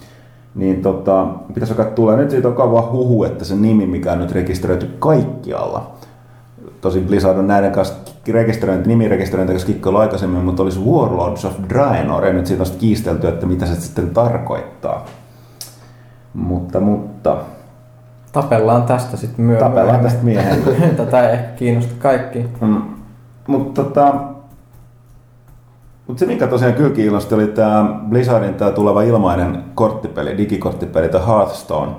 Niin 0.54 0.82
tota, 0.82 1.26
pitäisi 1.54 1.74
alkaa 1.74 1.94
tulla. 1.94 2.16
Nyt 2.16 2.30
siitä 2.30 2.48
on 2.48 2.54
kauan 2.54 2.92
huhu, 2.92 3.24
että 3.24 3.44
se 3.44 3.54
nimi, 3.54 3.86
mikä 3.86 4.12
on 4.12 4.18
nyt 4.18 4.32
rekisteröity 4.32 4.86
kaikkialla, 4.98 5.94
tosin 6.80 7.04
Blizzard 7.04 7.38
on 7.38 7.46
näiden 7.46 7.72
kanssa 7.72 7.94
rekisteröinti, 8.28 8.88
nimirekisteröinti 8.88 9.52
kanssa 9.52 9.66
kikkailu 9.66 9.96
aikaisemmin, 9.96 10.44
mutta 10.44 10.62
olisi 10.62 10.80
Warlords 10.80 11.44
of 11.44 11.52
Draenor, 11.68 12.26
ja 12.26 12.32
nyt 12.32 12.46
siitä 12.46 12.62
on 12.62 12.66
sitten 12.66 12.80
kiistelty, 12.80 13.28
että 13.28 13.46
mitä 13.46 13.66
se 13.66 13.80
sitten 13.80 14.10
tarkoittaa. 14.10 15.04
Mutta, 16.34 16.80
mutta, 16.80 17.36
Tapellaan 18.32 18.82
tästä 18.82 19.16
sitten 19.16 19.44
myöhemmin. 19.44 19.70
tapellaan 19.70 20.00
tästä 20.00 20.22
miehen. 20.22 20.62
Tätä 20.96 21.28
ei 21.28 21.34
ehkä 21.34 21.52
kiinnosta 21.56 21.94
kaikki. 21.98 22.46
Mm, 22.60 22.82
mutta 23.46 23.84
tota, 23.84 24.14
mut 26.06 26.18
se 26.18 26.26
mikä 26.26 26.46
tosiaan 26.46 26.74
kyllä 26.74 26.90
kiinnosti 26.90 27.34
oli 27.34 27.46
tämä 27.46 28.00
Blizzardin 28.08 28.54
tämä 28.54 28.70
tuleva 28.70 29.02
ilmainen 29.02 29.64
korttipeli, 29.74 30.36
digikorttipeli, 30.38 31.08
tämä 31.08 31.26
Hearthstone. 31.26 31.92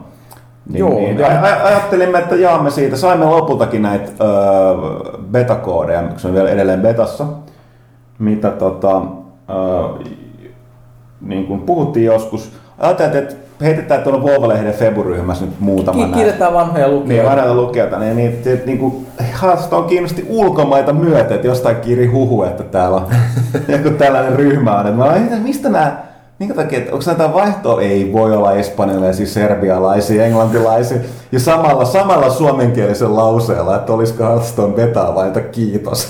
Niin, 0.70 0.80
Joo, 0.80 0.90
niin, 0.90 1.20
ja- 1.20 1.28
aj- 1.28 1.44
aj- 1.44 1.66
ajattelimme, 1.66 2.20
että 2.20 2.36
jaamme 2.36 2.70
siitä. 2.72 2.96
Saimme 2.98 3.26
lopultakin 3.26 3.82
näitä 3.82 4.12
öö, 4.22 5.20
betakoodeja, 5.32 6.04
se 6.18 6.28
on 6.28 6.34
vielä 6.34 6.50
edelleen 6.50 6.82
betassa, 6.82 7.26
mitä 8.20 8.50
tota, 8.52 9.02
öö, 9.50 10.12
niin 11.22 11.46
kuin 11.48 11.60
puhuttiin 11.62 12.06
joskus. 12.06 12.52
Ajattelin, 12.80 13.18
että 13.18 13.36
heitetään 13.62 14.04
tuolla 14.04 14.22
Volvo-lehden 14.24 14.74
Febu-ryhmässä 14.74 15.46
nyt 15.46 15.60
muutama 15.60 16.06
Ki-. 16.06 16.14
Kiitetään 16.14 16.54
vanhoja 16.54 16.88
Niin, 16.88 16.96
lukijoita. 17.00 17.30
vanhoilta 17.32 17.56
lukijoilta, 17.62 18.00
niin, 18.00 18.16
niin, 18.16 18.42
niin, 18.46 18.62
niin 18.66 18.78
kuin, 18.78 19.08
Hearthstone 19.42 19.88
kiinnosti 19.88 20.26
ulkomaita 20.30 20.94
myöten, 20.94 21.36
että 21.36 21.48
jostain 21.48 21.76
kiri 21.76 22.08
huhu, 22.08 22.44
että 22.44 22.64
täällä 22.64 22.98
on 22.98 23.06
joku 23.68 23.90
tällainen 23.98 24.36
ryhmä 24.36 24.80
on. 24.80 24.88
Että 24.88 24.98
mä 25.36 25.38
mistä 25.44 25.70
nämä, 25.70 25.98
minkä 26.42 26.54
takia, 26.54 26.80
että 26.80 26.92
onko 26.92 27.04
näitä 27.08 27.34
vaihtoa? 27.34 27.82
Ei 27.82 28.14
voi 28.14 28.38
olla 28.38 28.54
espanjalaisia, 28.54 29.26
serbialaisia, 29.26 30.26
englantilaisia. 30.26 30.98
Ja 31.32 31.40
samalla, 31.40 31.86
samalla 31.86 32.30
suomenkielisen 32.30 33.16
lauseella, 33.16 33.76
että 33.76 33.94
olisiko 33.94 34.24
Hearthstone 34.24 34.76
vetaa 34.76 35.16
vai 35.16 35.28
että 35.28 35.42
kiitos. 35.42 36.10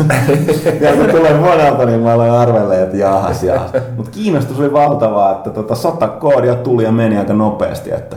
ja 0.81 0.93
kun 0.93 1.05
tulee 1.11 1.33
monelta, 1.39 1.85
niin 1.85 1.99
mä 1.99 2.13
aloin 2.13 2.31
arvelle, 2.31 2.83
että 2.83 2.97
jahas, 2.97 3.43
jahas. 3.43 3.71
Mutta 3.95 4.11
kiinnostus 4.11 4.59
oli 4.59 4.73
valtavaa, 4.73 5.31
että 5.31 5.49
tota, 5.49 5.75
sata 5.75 6.07
koodia 6.07 6.55
tuli 6.55 6.83
ja 6.83 6.91
meni 6.91 7.17
aika 7.17 7.33
nopeasti. 7.33 7.93
Että, 7.93 8.15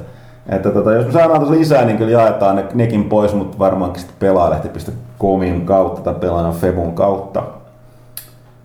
että 0.49 0.71
tota, 0.71 0.93
jos 0.93 1.07
me 1.07 1.13
saadaan 1.13 1.41
tuossa 1.41 1.59
lisää, 1.59 1.85
niin 1.85 1.99
kyllä 1.99 2.13
jaetaan 2.13 2.57
ne, 2.57 2.65
nekin 2.75 3.05
pois, 3.05 3.35
mutta 3.35 3.59
varmaankin 3.59 4.01
sitten 4.01 4.17
pelaalehti.comin 4.19 5.67
kautta 5.67 6.01
tai 6.01 6.15
pelaajan 6.15 6.53
Febun 6.53 6.93
kautta. 6.93 7.43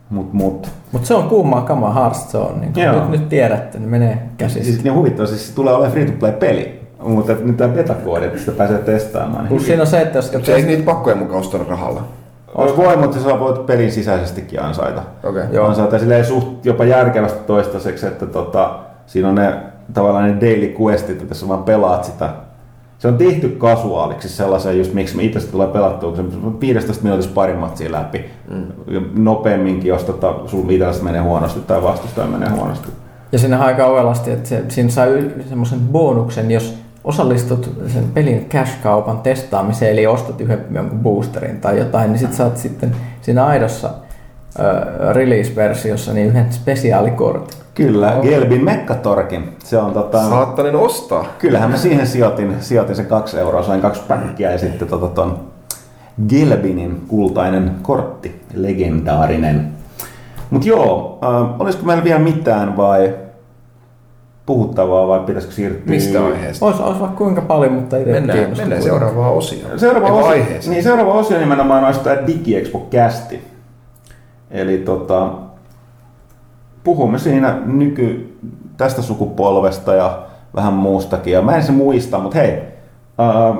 Mut, 0.09 0.33
mut. 0.33 0.69
Mutta 0.91 1.07
se 1.07 1.13
on 1.13 1.29
kuumaa 1.29 1.61
kamaa 1.61 1.93
Hearthstone. 1.93 2.59
Niin 2.59 2.91
nyt, 2.91 3.09
nyt 3.09 3.29
tiedätte, 3.29 3.79
niin 3.79 3.89
menee 3.89 4.29
käsistä. 4.37 4.63
Siis 4.63 4.83
niin 4.83 4.93
huvittava, 4.93 5.27
siis 5.27 5.47
se 5.47 5.55
tulee 5.55 5.73
olemaan 5.73 5.91
free-to-play-peli. 5.91 6.79
Mutta 7.03 7.33
nyt 7.43 7.57
tämä 7.57 7.73
betakoodi, 7.73 8.25
että 8.25 8.39
sitä 8.39 8.51
pääsee 8.51 8.77
testaamaan. 8.77 9.47
Plus 9.47 9.65
siinä 9.65 9.81
on 9.81 9.87
se, 9.87 10.01
että 10.01 10.17
jos 10.17 10.31
Se 10.43 10.55
ei 10.55 10.63
niitä 10.63 10.83
pakkoja 10.83 11.15
mukaan 11.15 11.39
ostaa 11.39 11.65
rahalla. 11.69 12.03
Voi, 12.57 12.77
voi, 12.77 12.97
mutta 12.97 13.19
sä 13.19 13.39
voit 13.39 13.65
pelin 13.65 13.91
sisäisestikin 13.91 14.61
ansaita. 14.61 15.01
Okei. 15.23 15.43
Joo. 15.51 15.67
Ansaita 15.67 15.99
silleen 15.99 16.25
suht 16.25 16.65
jopa 16.65 16.85
järkevästi 16.85 17.39
toistaiseksi, 17.47 18.07
että 18.07 18.25
tota, 18.25 18.79
siinä 19.05 19.29
on 19.29 19.35
ne 19.35 19.53
tavallaan 19.93 20.25
ne 20.25 20.41
daily 20.41 20.75
questit, 20.81 21.21
että 21.21 21.35
sä 21.35 21.47
vaan 21.47 21.63
pelaat 21.63 22.03
sitä. 22.03 22.29
Se 22.99 23.07
on 23.07 23.17
tehty 23.17 23.49
kasuaaliksi 23.49 24.29
sellaisen, 24.29 24.77
just 24.77 24.93
miksi 24.93 25.15
me 25.15 25.23
itse 25.23 25.51
tulee 25.51 25.67
pelattua, 25.67 26.11
kun 26.11 26.31
se 26.31 26.37
on 26.43 26.61
15 26.61 27.03
minuutissa 27.03 27.31
pari 27.33 27.53
matsia 27.53 27.91
läpi. 27.91 28.25
Mm. 28.49 29.03
Nopeamminkin, 29.23 29.89
jos 29.89 30.03
tota, 30.03 30.33
sun 30.45 30.71
itsellesi 30.71 31.03
menee 31.03 31.21
huonosti 31.21 31.59
tai 31.59 31.83
vastustaja 31.83 32.27
menee 32.27 32.49
huonosti. 32.49 32.87
Ja 33.31 33.39
siinä 33.39 33.57
on 33.57 33.63
aika 33.63 33.85
ovelasti, 33.85 34.31
että 34.31 34.49
se, 34.49 34.63
siinä 34.69 34.89
saa 34.89 35.05
semmoisen 35.49 35.79
bonuksen, 35.79 36.51
jos 36.51 36.77
osallistut 37.03 37.71
sen 37.87 38.03
pelin 38.13 38.45
cash-kaupan 38.49 39.19
testaamiseen, 39.19 39.91
eli 39.91 40.07
ostat 40.07 40.41
yhden 40.41 40.65
jonkun 40.71 40.99
boosterin 40.99 41.61
tai 41.61 41.77
jotain, 41.77 42.11
niin 42.11 42.19
sit 42.19 42.33
saat 42.33 42.57
sitten 42.57 42.95
siinä 43.21 43.45
aidossa 43.45 43.89
release-versiossa 45.13 46.13
niin 46.13 46.27
yhden 46.27 46.53
spesiaalikortin. 46.53 47.59
Kyllä, 47.73 48.17
Gelbin 48.21 48.65
Mekkatorkin. 48.65 49.55
Se 49.63 49.77
on 49.77 49.93
tota... 49.93 50.29
Saattanen 50.29 50.75
ostaa. 50.75 51.25
Kyllähän 51.39 51.71
mä 51.71 51.77
siihen 51.77 52.07
sijoitin, 52.07 52.55
sijoitin 52.59 52.95
se 52.95 53.03
kaksi 53.03 53.39
euroa, 53.39 53.63
sain 53.63 53.81
kaksi 53.81 54.01
päkkiä 54.07 54.51
ja 54.51 54.57
sitten 54.57 54.87
tota 54.87 55.07
ton 55.07 55.39
Gelbinin 56.27 57.01
kultainen 57.07 57.71
kortti, 57.81 58.41
legendaarinen. 58.53 59.67
Mut 60.49 60.65
joo, 60.65 61.19
äh, 61.23 61.61
olisiko 61.61 61.85
meillä 61.85 62.03
vielä 62.03 62.19
mitään 62.19 62.77
vai 62.77 63.13
puhuttavaa 64.45 65.07
vai 65.07 65.19
pitäisikö 65.19 65.53
siirtyä? 65.53 65.81
Mistä 65.85 66.25
aiheesta? 66.25 66.65
Olisi, 66.65 66.81
olisi 66.81 66.99
vaikka 66.99 67.17
kuinka 67.17 67.41
paljon, 67.41 67.73
mutta 67.73 67.97
ei 67.97 68.05
Mennään, 68.05 68.53
mennään 68.57 68.83
seuraavaan 68.83 69.33
osioon. 69.33 69.79
Seuraava 69.79 70.07
osio, 70.07 70.43
niin, 70.67 70.83
seuraava 70.83 71.13
osio 71.13 71.39
nimenomaan 71.39 71.83
olisi 71.83 71.99
tämä 71.99 72.15
DigiExpo-kästi. 72.27 73.41
Eli 74.51 74.77
tota, 74.77 75.29
puhumme 76.83 77.19
siinä 77.19 77.57
nyky 77.65 78.37
tästä 78.77 79.01
sukupolvesta 79.01 79.93
ja 79.93 80.21
vähän 80.55 80.73
muustakin. 80.73 81.33
Ja 81.33 81.41
mä 81.41 81.55
en 81.55 81.63
se 81.63 81.71
muista, 81.71 82.19
mutta 82.19 82.37
hei, 82.37 82.61
ää, 83.17 83.55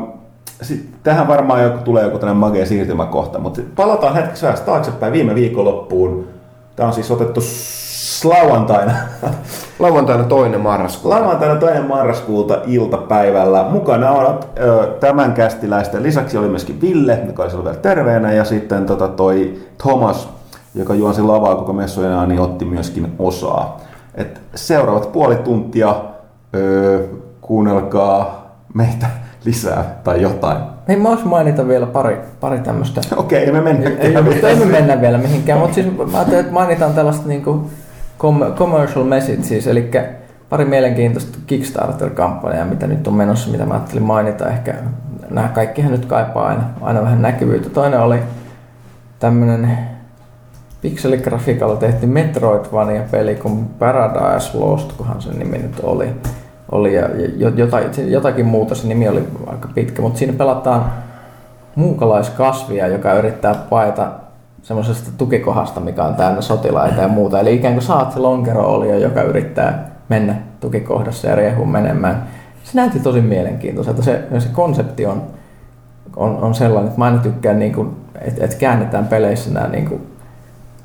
sit 0.62 0.90
tähän 1.04 1.28
varmaan 1.28 1.64
joku, 1.64 1.78
tulee 1.84 2.04
joku 2.04 2.18
tämmöinen 2.18 2.40
magea 2.40 2.66
siirtymäkohta, 2.66 3.40
mutta 3.40 3.62
palataan 3.76 4.16
hetkeksi 4.16 4.46
ajassa 4.46 4.66
taaksepäin 4.66 5.14
viime 5.14 5.36
viikonloppuun. 5.36 6.28
Tämä 6.76 6.88
on 6.88 6.94
siis 6.94 7.12
otettu 7.12 7.42
lauantaina 8.24 8.94
Lauantaina 9.80 10.24
toinen 10.24 10.62
marraskuuta. 10.62 11.16
Lauantaina 11.16 11.56
toinen 11.56 11.88
marraskuuta 11.88 12.62
iltapäivällä. 12.68 13.66
Mukana 13.70 14.12
on 14.12 14.40
ö, 14.60 14.88
tämän 15.00 15.34
kästiläisten 15.34 16.04
lisäksi 16.04 16.38
oli 16.38 16.48
myöskin 16.48 16.82
Ville, 16.82 17.20
joka 17.28 17.44
oli 17.44 17.64
vielä 17.64 17.78
terveenä, 17.78 18.34
ja 18.34 18.44
sitten 18.44 18.86
tota, 18.86 19.08
toi 19.08 19.60
Thomas, 19.78 20.30
joka 20.76 20.96
juonsi 20.96 21.22
lavaa 21.22 21.56
koko 21.56 21.74
messuina, 21.74 22.26
niin 22.26 22.40
otti 22.40 22.66
myöskin 22.66 23.14
osaa. 23.20 23.82
Et 24.16 24.42
seuraavat 24.56 25.12
puoli 25.12 25.36
tuntia 25.36 25.96
ö, 26.56 27.08
kuunnelkaa 27.42 28.50
meitä 28.74 29.08
lisää 29.46 30.00
tai 30.04 30.22
jotain. 30.22 30.58
Hei, 30.88 30.96
mä 30.98 31.10
voisin 31.10 31.28
mainita 31.28 31.68
vielä 31.68 31.86
pari, 31.86 32.18
pari 32.40 32.60
tämmöistä 32.60 33.02
Okei, 33.18 33.50
okay, 33.50 33.54
me 33.54 33.62
mennään. 33.62 33.98
ei, 33.98 34.16
ei 34.44 34.56
me 34.56 34.66
mennä 34.66 35.02
vielä 35.02 35.18
mihinkään, 35.18 35.60
mutta 35.60 35.76
siis 35.76 35.98
mä 35.98 36.04
ajattelin, 36.14 36.40
että 36.40 36.54
mainitaan 36.54 36.94
tällaista 36.94 37.28
niinku 37.28 37.70
com- 38.20 38.54
commercial 38.56 39.04
message, 39.04 39.44
siis, 39.44 39.68
eli 39.68 39.92
pari 40.50 40.66
mielenkiintoista 40.66 41.38
Kickstarter-kampanjaa, 41.48 42.66
mitä 42.66 42.88
nyt 42.88 43.08
on 43.08 43.14
menossa, 43.14 43.50
mitä 43.50 43.66
mä 43.66 43.74
ajattelin 43.74 44.04
mainita. 44.04 44.50
Ehkä 44.50 44.74
nämä 45.30 45.48
kaikkihan 45.48 45.92
nyt 45.92 46.06
kaipaa 46.06 46.48
aina, 46.48 46.64
aina 46.82 47.02
vähän 47.02 47.22
näkyvyyttä. 47.22 47.70
Toinen 47.70 48.00
oli 48.00 48.20
tämmönen 49.20 49.78
pikseligrafiikalla 50.82 51.76
tehty 51.76 52.06
Metroidvania-peli 52.06 53.36
kuin 53.36 53.66
Paradise 53.66 54.58
Lost, 54.58 54.94
kunhan 54.94 55.22
sen 55.22 55.40
nimi 55.40 55.58
nyt 55.58 55.80
oli. 55.84 56.10
oli 56.72 56.96
ja, 56.96 57.10
jotain, 57.56 58.12
jotakin 58.12 58.46
muuta, 58.46 58.76
se 58.76 58.88
nimi 58.88 59.08
oli 59.08 59.24
aika 59.48 59.70
pitkä, 59.76 60.02
mutta 60.02 60.20
siinä 60.20 60.34
pelataan 60.34 60.92
muukalaiskasvia, 61.76 62.88
joka 62.88 63.14
yrittää 63.14 63.56
paeta 63.70 64.12
semmoisesta 64.62 65.10
tukikohdasta, 65.18 65.80
mikä 65.80 66.04
on 66.04 66.16
täynnä 66.16 66.42
sotilaita 66.42 67.02
ja 67.02 67.08
muuta. 67.08 67.40
Eli 67.40 67.56
ikään 67.56 67.74
kuin 67.74 67.84
saat 67.84 68.12
se 68.12 68.20
lonkero 68.20 68.84
joka 68.84 69.22
yrittää 69.22 69.92
mennä 70.10 70.36
tukikohdassa 70.60 71.28
ja 71.28 71.36
riehuu 71.36 71.66
menemään. 71.66 72.28
Se 72.64 72.72
näytti 72.74 73.00
tosi 73.00 73.22
mielenkiintoiselta. 73.22 74.02
Se, 74.02 74.24
se 74.40 74.50
konsepti 74.54 75.06
on, 75.06 75.24
on, 76.16 76.38
on 76.38 76.56
sellainen, 76.56 76.88
että 76.88 77.00
mä 77.00 77.06
aina 77.06 77.18
tykkään, 77.18 77.60
niin 77.60 77.98
että, 78.22 78.46
että 78.46 78.58
käännetään 78.58 79.08
peleissä 79.08 79.54
nämä 79.54 79.68
niin 79.68 79.90
kuin 79.90 80.09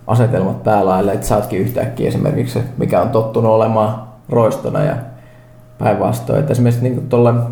asetelmat 0.07 0.63
päälaille, 0.63 1.13
että 1.13 1.27
saatkin 1.27 1.61
yhtäkkiä 1.61 2.09
esimerkiksi 2.09 2.55
se, 2.55 2.65
mikä 2.79 3.03
on 3.03 3.09
tottunut 3.09 3.53
olemaan 3.53 4.03
roistona 4.29 4.83
ja 4.83 4.97
päinvastoin. 5.79 6.41
Että 6.41 6.53
esimerkiksi 6.53 6.83
niin 6.83 6.95
kuin 6.95 7.09
tuolla 7.09 7.51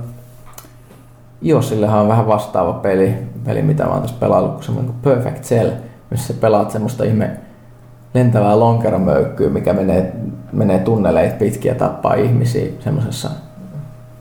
iOSillehan 1.44 2.00
on 2.00 2.08
vähän 2.08 2.26
vastaava 2.26 2.72
peli, 2.72 3.14
peli 3.44 3.62
mitä 3.62 3.84
mä 3.84 3.90
oon 3.90 4.02
tässä 4.02 4.16
pelaillut, 4.20 4.54
kun 4.54 4.62
semmoinen 4.62 4.92
kuin 4.92 5.14
Perfect 5.14 5.42
Cell, 5.42 5.70
missä 6.10 6.26
sä 6.26 6.40
pelaat 6.40 6.70
semmoista 6.70 7.04
ihme 7.04 7.30
lentävää 8.14 8.60
lonkeromöykkyä, 8.60 9.50
mikä 9.50 9.72
menee, 9.72 10.12
menee 10.52 10.78
tunneleita 10.78 11.36
pitkin 11.36 11.68
ja 11.68 11.74
tappaa 11.74 12.14
ihmisiä 12.14 12.66
semmoisessa 12.80 13.30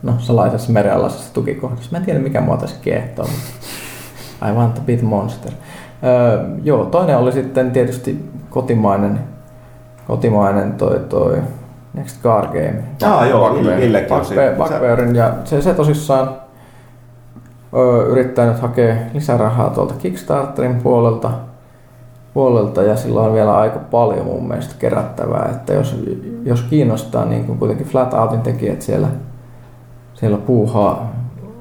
no, 0.02 0.14
salaisessa 0.18 0.72
merenalaisessa 0.72 1.34
tukikohdassa. 1.34 1.88
Mä 1.92 1.98
en 1.98 2.04
tiedä 2.04 2.18
mikä 2.18 2.40
mua 2.40 2.56
tässä 2.56 2.76
kiehtoo, 2.82 3.26
mutta 3.26 4.48
I 4.48 4.52
want 4.52 4.78
a 4.78 4.80
bit 4.80 5.02
monster. 5.02 5.52
Öö, 6.04 6.44
joo, 6.62 6.84
toinen 6.84 7.18
oli 7.18 7.32
sitten 7.32 7.70
tietysti 7.70 8.30
kotimainen, 8.50 9.20
kotimainen 10.06 10.72
toi, 10.72 11.00
toi 11.08 11.38
Next 11.94 12.22
Car 12.22 12.46
Game. 12.46 12.74
Ah, 13.04 13.28
joo, 13.28 13.54
siinä. 13.54 13.76
Bugbear- 14.38 14.56
Bugbearin 14.72 15.16
ja 15.16 15.32
se, 15.44 15.62
se 15.62 15.74
tosissaan 15.74 16.30
ö, 17.76 18.06
yrittää 18.06 18.46
nyt 18.46 18.60
hakea 18.60 18.94
lisärahaa 19.14 19.70
tuolta 19.70 19.94
Kickstarterin 19.94 20.74
puolelta, 20.76 21.30
puolelta 22.34 22.82
ja 22.82 22.96
sillä 22.96 23.20
on 23.20 23.34
vielä 23.34 23.56
aika 23.58 23.78
paljon 23.90 24.26
mun 24.26 24.48
mielestä 24.48 24.74
kerättävää, 24.78 25.48
että 25.50 25.72
jos, 25.72 26.04
jos 26.44 26.62
kiinnostaa 26.62 27.24
niin 27.24 27.44
kuin 27.44 27.58
kuitenkin 27.58 27.86
Flat 27.86 28.14
Outin 28.14 28.40
tekijät 28.40 28.82
siellä, 28.82 29.08
siellä 30.14 30.38
puuhaa 30.38 31.12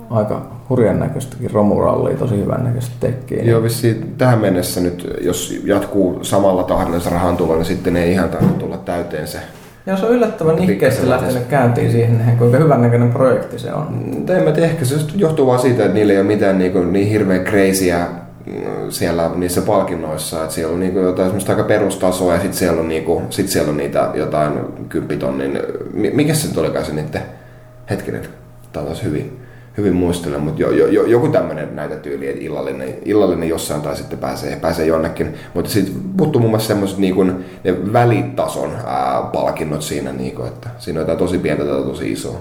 aika 0.10 0.42
hurjan 0.72 1.00
näköistäkin 1.00 1.52
romurallia, 1.52 2.18
tosi 2.18 2.38
hyvän 2.38 2.64
näköistä 2.64 2.96
tekkiä. 3.00 3.44
Joo, 3.44 3.64
vissiin 3.64 4.16
tähän 4.18 4.40
mennessä 4.40 4.82
nyt, 4.82 5.18
jos 5.22 5.62
jatkuu 5.66 6.24
samalla 6.24 6.64
tahdilla 6.64 7.00
se 7.00 7.10
rahan 7.10 7.38
tulo, 7.38 7.56
niin 7.56 7.66
sitten 7.66 7.96
ei 7.96 8.12
ihan 8.12 8.30
tarvitse 8.30 8.58
tulla 8.58 8.78
täyteen 8.78 9.28
se. 9.28 9.40
Ja 9.86 9.98
se 9.98 10.06
on 10.06 10.12
yllättävän 10.12 10.56
nihkeästi 10.56 11.10
lähtenyt 11.10 11.44
käyntiin 11.50 11.92
siihen, 11.92 12.36
kuinka 12.38 12.58
hyvän 12.58 12.82
näköinen 12.82 13.12
projekti 13.12 13.60
se 13.60 13.74
on. 13.74 13.94
Mutta 13.94 14.38
en 14.38 14.44
mä 14.44 14.52
tiedä, 14.52 14.68
ehkä 14.68 14.86
se 14.86 14.96
johtuu 15.16 15.48
vaan 15.48 15.60
siitä, 15.60 15.84
että 15.84 15.94
niillä 15.94 16.14
ei 16.14 16.20
ole 16.20 16.28
mitään 16.28 16.58
niin, 16.58 16.72
kuin, 16.72 16.94
niin 16.94 17.08
hirveän 17.08 17.44
crazyä 17.44 18.06
mm, 18.46 18.90
siellä 18.90 19.32
niissä 19.36 19.62
palkinnoissa, 19.62 20.42
että 20.42 20.54
siellä 20.54 20.74
on 20.74 20.80
niin 20.80 20.92
kuin 20.94 21.06
jotain 21.06 21.28
semmoista 21.28 21.52
aika 21.52 21.64
perustasoa 21.64 22.34
ja 22.34 22.40
sitten 22.40 22.58
siellä 22.58 22.82
on, 22.82 22.90
niin 22.90 23.04
kuin, 23.04 23.26
sit 23.30 23.48
siellä 23.48 23.70
on 23.70 23.78
niitä 23.78 24.10
jotain 24.14 24.54
kymppitonnin, 24.90 25.60
mi- 25.94 26.12
mikä 26.12 26.34
se 26.34 26.48
nyt 26.48 26.58
olikaan 26.58 26.86
se 26.86 26.94
niiden 26.94 27.22
hetkinen, 27.90 28.22
tämä 28.74 28.86
taas 28.86 29.04
hyvin, 29.04 29.41
hyvin 29.78 29.94
muistelen, 29.94 30.42
mutta 30.42 30.62
jo, 30.62 30.72
jo, 30.72 30.88
jo, 30.88 31.06
joku 31.06 31.28
tämmöinen 31.28 31.76
näitä 31.76 31.96
tyyli, 31.96 32.28
että 32.28 32.44
illallinen, 32.44 32.94
illallinen 33.06 33.50
jossain 33.50 33.82
tai 33.82 33.96
sitten 33.96 34.20
pääsee, 34.20 34.56
pääsee 34.56 34.86
jonnekin. 34.86 35.34
Mutta 35.54 35.72
sitten 35.72 35.96
puuttuu 36.18 36.42
muun 36.42 36.52
muassa 36.52 36.68
semmoiset 36.68 36.98
niin 36.98 37.46
ne 37.64 37.94
välitason 37.94 38.72
ää, 38.86 39.22
palkinnot 39.34 39.82
siinä, 39.82 40.12
niin 40.12 40.36
kuin, 40.36 40.48
että 40.48 40.70
siinä 40.78 41.00
on 41.00 41.02
jotain 41.02 41.18
tosi 41.18 41.38
pientä 41.38 41.66
tai 41.66 41.84
tosi 41.84 42.12
isoa. 42.12 42.38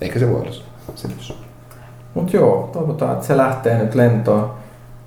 Ehkä 0.00 0.18
se 0.18 0.30
voi 0.30 0.40
olla 0.40 0.52
se. 0.94 1.08
Mutta 2.14 2.36
joo, 2.36 2.70
toivotaan, 2.72 3.12
että 3.12 3.26
se 3.26 3.36
lähtee 3.36 3.78
nyt 3.78 3.94
lentoon. 3.94 4.50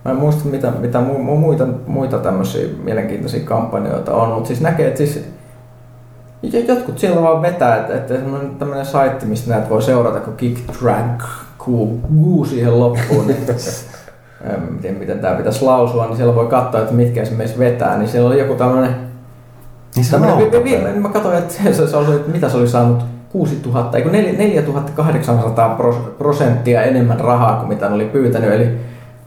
Mä 0.05 0.11
en 0.11 0.17
muista, 0.17 0.45
mitä, 0.45 0.71
mitä 0.71 1.01
mu, 1.01 1.17
mu, 1.17 1.37
muita, 1.37 1.67
muita 1.87 2.17
tämmöisiä 2.17 2.67
mielenkiintoisia 2.83 3.45
kampanjoita 3.45 4.13
on, 4.13 4.29
mutta 4.29 4.47
siis 4.47 4.61
näkee, 4.61 4.87
että 4.87 4.97
siis 4.97 5.25
jotkut 6.43 6.99
siellä 6.99 7.21
vaan 7.21 7.41
vetää, 7.41 7.77
että, 7.77 7.95
että 7.95 8.15
semmoinen 8.15 8.55
tämmöinen 8.55 8.85
saitti, 8.85 9.25
mistä 9.25 9.51
näitä 9.51 9.69
voi 9.69 9.81
seurata, 9.81 10.19
kun 10.19 10.35
Kick 10.37 10.59
Drag 10.81 11.23
Goo 11.65 12.45
siihen 12.45 12.79
loppuun, 12.79 13.27
niin 13.27 13.37
miten, 14.75 14.95
miten 14.95 15.19
tämä 15.19 15.35
pitäisi 15.35 15.65
lausua, 15.65 16.05
niin 16.05 16.17
siellä 16.17 16.35
voi 16.35 16.47
katsoa, 16.47 16.81
että 16.81 16.93
mitkä 16.93 17.21
esimerkiksi 17.21 17.59
vetää, 17.59 17.97
niin 17.97 18.09
siellä 18.09 18.29
oli 18.29 18.39
joku 18.39 18.55
tämmöinen 18.55 18.95
Niin 19.95 20.05
se 20.05 20.17
viime, 20.63 20.93
mä 20.93 21.09
katsoin, 21.09 21.37
että 21.37 21.53
se, 21.53 21.87
se 21.87 21.97
oli, 21.97 22.15
että 22.15 22.31
mitä 22.31 22.49
se 22.49 22.57
oli 22.57 22.67
saanut 22.67 23.03
6000, 23.29 23.97
eikö 23.97 24.09
4- 24.09 24.11
4800 24.11 25.77
pros- 25.77 26.15
prosenttia 26.17 26.83
enemmän 26.83 27.19
rahaa 27.19 27.55
kuin 27.55 27.69
mitä 27.69 27.89
ne 27.89 27.95
oli 27.95 28.05
pyytänyt. 28.05 28.53
Eli, 28.53 28.77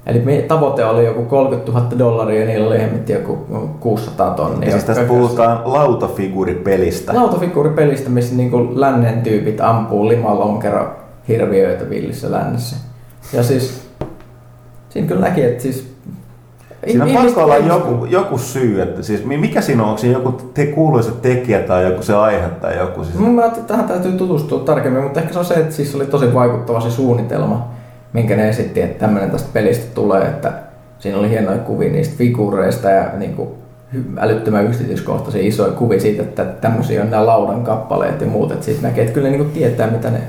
eli 0.09 0.18
me, 0.18 0.36
tavoite 0.48 0.84
oli 0.84 1.04
joku 1.04 1.22
30 1.22 1.72
000 1.72 1.98
dollaria 1.98 2.40
ja 2.40 2.46
niillä 2.46 2.66
oli 2.66 2.80
hemmetti 2.80 3.12
joku 3.12 3.38
600 3.80 4.30
tonnia. 4.34 4.68
Ja 4.68 4.72
siis 4.72 4.84
tässä 4.84 5.02
puhutaan 5.02 5.61
lautafiguuripelistä. 5.64 7.14
Lautafiguuripelistä, 7.14 8.11
missä 8.11 8.34
niinku 8.34 8.68
lännen 8.74 9.22
tyypit 9.22 9.61
ampuu 9.61 10.09
limalonkero 10.09 10.90
hirviöitä 11.28 11.90
villissä 11.90 12.30
lännessä. 12.30 12.76
Ja 13.32 13.42
siis 13.42 13.88
siinä 14.88 15.09
kyllä 15.09 15.20
näki, 15.20 15.42
että 15.42 15.62
siis 15.62 15.98
Siinä 16.86 17.04
on 17.04 17.11
pakko 17.11 17.44
olla 17.44 17.56
joku, 17.56 18.04
joku 18.04 18.38
syy, 18.38 18.82
että 18.82 19.02
siis 19.02 19.24
mi- 19.24 19.36
mikä 19.38 19.61
siinä 19.61 19.82
on, 19.82 19.88
onko 19.88 20.00
siinä 20.00 20.18
joku 20.18 20.32
te, 20.54 20.66
kuuluisa 20.66 21.12
tekijä 21.22 21.61
tai 21.61 21.84
joku 21.84 22.02
se 22.02 22.14
aihe 22.14 22.48
tai 22.48 22.78
joku? 22.78 23.04
Siis, 23.04 23.18
Mun 23.18 23.34
mielestä 23.34 23.61
tähän 23.61 23.88
täytyy 23.88 24.12
tutustua 24.12 24.59
tarkemmin, 24.59 25.02
mutta 25.02 25.20
ehkä 25.20 25.32
se 25.32 25.38
on 25.38 25.44
se, 25.44 25.54
että 25.54 25.74
siis 25.74 25.94
oli 25.94 26.06
tosi 26.06 26.34
vaikuttava 26.34 26.80
se 26.80 26.90
suunnitelma, 26.90 27.68
minkä 28.12 28.36
ne 28.36 28.48
esitti, 28.48 28.82
että 28.82 28.98
tämmöinen 28.98 29.30
tästä 29.30 29.48
pelistä 29.52 29.94
tulee, 29.94 30.22
että 30.22 30.52
siinä 30.98 31.18
oli 31.18 31.30
hienoja 31.30 31.59
kuvia 31.59 31.92
niistä 31.92 32.16
figuureista 32.18 32.90
ja 32.90 33.11
niin 33.16 33.34
kuin 33.34 33.48
älyttömän 34.18 34.66
yksityiskohtaisia 34.66 35.42
isoja 35.42 35.72
kuvia 35.72 36.00
siitä, 36.00 36.22
että 36.22 36.44
tämmöisiä 36.44 37.02
on 37.02 37.11
nämä 37.11 37.26
laudan 37.26 37.64
kappaleet 37.64 38.20
ja 38.20 38.26
muut, 38.26 38.52
että 38.52 38.64
siitä 38.64 38.82
näkee, 38.82 39.02
että 39.04 39.14
kyllä 39.14 39.28
ne 39.28 39.36
niin 39.36 39.44
kuin 39.44 39.54
tietää, 39.54 39.90
mitä 39.90 40.11
ne, 40.11 40.20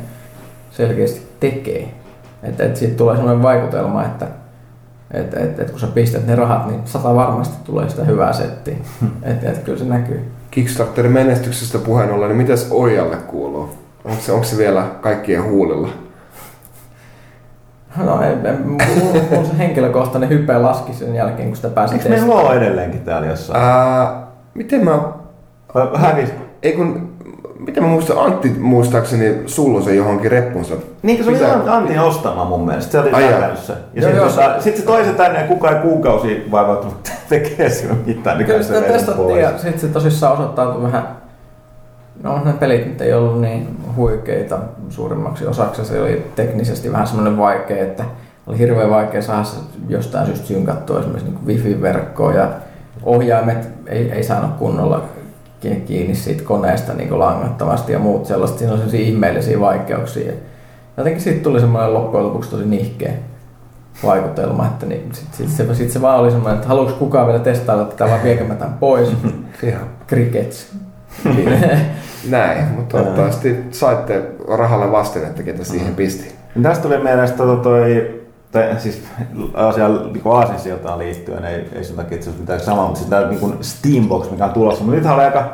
selkeästi 0.71 1.21
tekee. 1.39 1.91
Että 2.43 2.63
et 2.63 2.75
siitä 2.75 2.95
tulee 2.95 3.15
sellainen 3.15 3.43
vaikutelma, 3.43 4.05
että 4.05 4.27
et, 5.11 5.33
et, 5.33 5.59
et 5.59 5.71
kun 5.71 5.79
sä 5.79 5.87
pistät 5.87 6.27
ne 6.27 6.35
rahat, 6.35 6.67
niin 6.67 6.81
sata 6.85 7.15
varmasti 7.15 7.55
tulee 7.63 7.89
sitä 7.89 8.03
hyvää 8.03 8.33
settiä. 8.33 8.75
Että 9.23 9.49
et, 9.49 9.57
kyllä 9.57 9.79
se 9.79 9.85
näkyy. 9.85 10.31
Kickstarterin 10.51 11.11
menestyksestä 11.11 11.77
puheen 11.77 12.11
ollen, 12.11 12.27
niin 12.29 12.37
mitäs 12.37 12.67
Ojalle 12.71 13.15
kuuluu? 13.15 13.69
Onko 14.05 14.21
se, 14.21 14.31
onko 14.31 14.45
se 14.45 14.57
vielä 14.57 14.85
kaikkien 15.01 15.43
huulilla? 15.43 15.89
No, 17.97 18.21
ei, 18.21 18.35
mulla, 18.65 18.83
mulla 19.31 19.47
se 19.47 19.57
henkilökohtainen 19.57 20.29
hype 20.29 20.57
laski 20.57 20.93
sen 20.93 21.15
jälkeen, 21.15 21.47
kun 21.47 21.55
sitä 21.55 21.69
pääsi 21.69 21.95
Eikö 21.95 22.09
meillä 22.09 22.35
ole 22.35 22.57
edelleenkin 22.57 23.01
täällä 23.01 23.27
jossain? 23.27 23.63
Ää, 23.63 24.27
miten 24.53 24.83
mä... 24.85 24.99
Hävis. 25.95 26.29
Ei 26.63 26.73
kun... 26.73 27.09
Miten 27.59 27.83
mä 27.83 27.89
muistan, 27.89 28.17
Antti 28.17 28.49
muistaakseni 28.49 29.37
sullo 29.45 29.81
se 29.81 29.95
johonkin 29.95 30.31
reppunsa. 30.31 30.75
Niin, 31.01 31.17
kun 31.17 31.37
se 31.37 31.45
oli 31.45 31.57
Mitä? 31.57 31.73
Antin 31.73 31.99
ostama 31.99 32.45
mun 32.45 32.65
mielestä. 32.65 32.91
Se 32.91 32.99
oli 32.99 33.11
säkälyssä. 33.11 33.73
Ja 33.93 34.01
sitten 34.01 34.21
tota, 34.21 34.61
sit 34.61 34.77
se 34.77 34.81
toi 34.81 35.05
se 35.05 35.13
tänne 35.13 35.41
ja 35.41 35.47
kukaan 35.47 35.75
ei 35.75 35.81
kuukausi 35.81 36.47
vaivautunut 36.51 37.11
tekee 37.29 37.69
sinne 37.69 37.95
mitään. 38.05 38.37
Niin 38.37 38.45
Kyllä 38.45 38.63
sitä 38.63 38.81
testattiin 38.81 39.39
ja 39.39 39.57
sitten 39.57 39.79
se 39.79 39.87
tosissaan 39.87 40.33
osoittautui 40.33 40.83
vähän... 40.83 41.07
No 42.23 42.43
ne 42.45 42.53
pelit 42.53 42.85
nyt 42.85 43.01
ei 43.01 43.13
ollut 43.13 43.41
niin 43.41 43.77
huikeita 43.95 44.59
suurimmaksi 44.89 45.45
osaksi. 45.45 45.85
Se 45.85 46.01
oli 46.01 46.25
teknisesti 46.35 46.91
vähän 46.91 47.07
semmoinen 47.07 47.37
vaikea, 47.37 47.83
että 47.83 48.05
oli 48.47 48.57
hirveän 48.57 48.89
vaikea 48.89 49.21
saada 49.21 49.43
se 49.43 49.57
jostain 49.89 50.25
syystä 50.25 50.47
synkattua 50.47 50.99
esimerkiksi 50.99 51.31
niin 51.31 51.47
wifi-verkkoon 51.47 52.35
ja 52.35 52.49
ohjaimet 53.03 53.69
ei, 53.87 54.11
ei 54.11 54.23
saanut 54.23 54.53
kunnolla 54.53 55.05
ki- 55.59 55.83
kiinni 55.87 56.15
siitä 56.15 56.43
koneesta 56.43 56.93
niin 56.93 57.19
langattomasti 57.19 57.91
ja 57.91 57.99
muut 57.99 58.25
sellaista. 58.25 58.57
Siinä 58.57 58.71
on 58.73 58.77
sellaisia 58.77 59.05
ihmeellisiä 59.07 59.59
vaikeuksia. 59.59 60.31
Jotenkin 60.97 61.21
siitä 61.21 61.43
tuli 61.43 61.59
semmoinen 61.59 61.93
loppujen 61.93 62.25
lopuksi 62.25 62.49
tosi 62.49 62.65
nihkeä 62.65 63.13
vaikutelma, 64.03 64.65
että 64.65 64.85
niin, 64.85 65.09
sitten 65.13 65.49
sit 65.49 65.67
se, 65.67 65.75
sit 65.75 65.91
se 65.91 66.01
vaan 66.01 66.19
oli 66.19 66.31
semmoinen, 66.31 66.55
että 66.55 66.67
haluaisi 66.67 66.95
kukaan 66.95 67.27
vielä 67.27 67.39
testailla 67.39 67.85
tätä 67.85 68.05
vai 68.05 68.23
viekö 68.23 68.43
mä 68.43 68.55
tämän 68.55 68.73
pois. 68.73 69.09
Ihan. 69.63 69.87
Crickets. 70.07 70.73
Näin, 72.29 72.65
mutta 72.65 72.97
toivottavasti 72.97 73.63
saitte 73.71 74.23
rahalle 74.47 74.91
vastinetta, 74.91 75.43
ketä 75.43 75.63
siihen 75.63 75.95
pisti. 75.95 76.35
Niin 76.55 76.63
Tästä 76.63 76.83
tuli 76.83 76.97
mielestä 76.97 77.37
toi, 77.37 77.57
toi 77.57 78.19
tai 78.51 78.75
siis 78.77 79.03
asiaan 79.53 80.13
niin 80.13 80.21
aasinsiltaan 80.25 80.99
liittyen, 80.99 81.45
ei, 81.45 81.69
ei 81.73 81.83
sen 81.83 81.95
takia 81.95 82.15
itse 82.15 82.29
asiassa 82.29 82.41
mitään 82.41 82.59
samaa, 82.59 82.85
mutta 82.85 82.99
siis 82.99 83.09
tämä 83.09 83.27
niin 83.27 83.63
Steambox, 83.63 84.31
mikä 84.31 84.45
on 84.45 84.53
tulossa. 84.53 84.83
Mutta 84.83 84.95
nythän 84.95 85.15
oli 85.15 85.23
aika, 85.23 85.49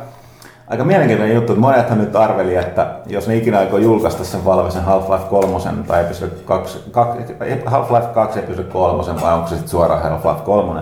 aika 0.68 0.84
mielenkiintoinen 0.84 1.36
juttu, 1.36 1.53
että 1.53 1.61
monethan 1.61 1.97
nyt 1.97 2.16
arveli, 2.16 2.55
että 2.55 2.95
jos 3.05 3.28
ne 3.28 3.36
ikinä 3.36 3.59
aikoo 3.59 3.80
julkaista 3.80 4.24
sen 4.24 4.45
Valvesen 4.45 4.84
Half-Life 4.84 5.30
3 5.30 5.84
tai 5.88 6.01
Episode 6.01 6.32
2, 6.45 6.80
2 6.91 7.20
Half-Life 7.66 8.13
2 8.13 8.39
Episode 8.39 8.68
3 8.68 9.22
vai 9.22 9.34
onko 9.34 9.47
se 9.47 9.55
sitten 9.55 9.70
suoraan 9.70 10.03
Half-Life 10.03 10.41
3, 10.41 10.82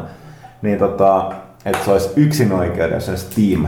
niin 0.61 0.79
tota, 0.79 1.31
että 1.65 1.85
se 1.85 1.91
olisi 1.91 2.09
yksin 2.15 2.51
sen 2.99 3.17
Steam 3.17 3.67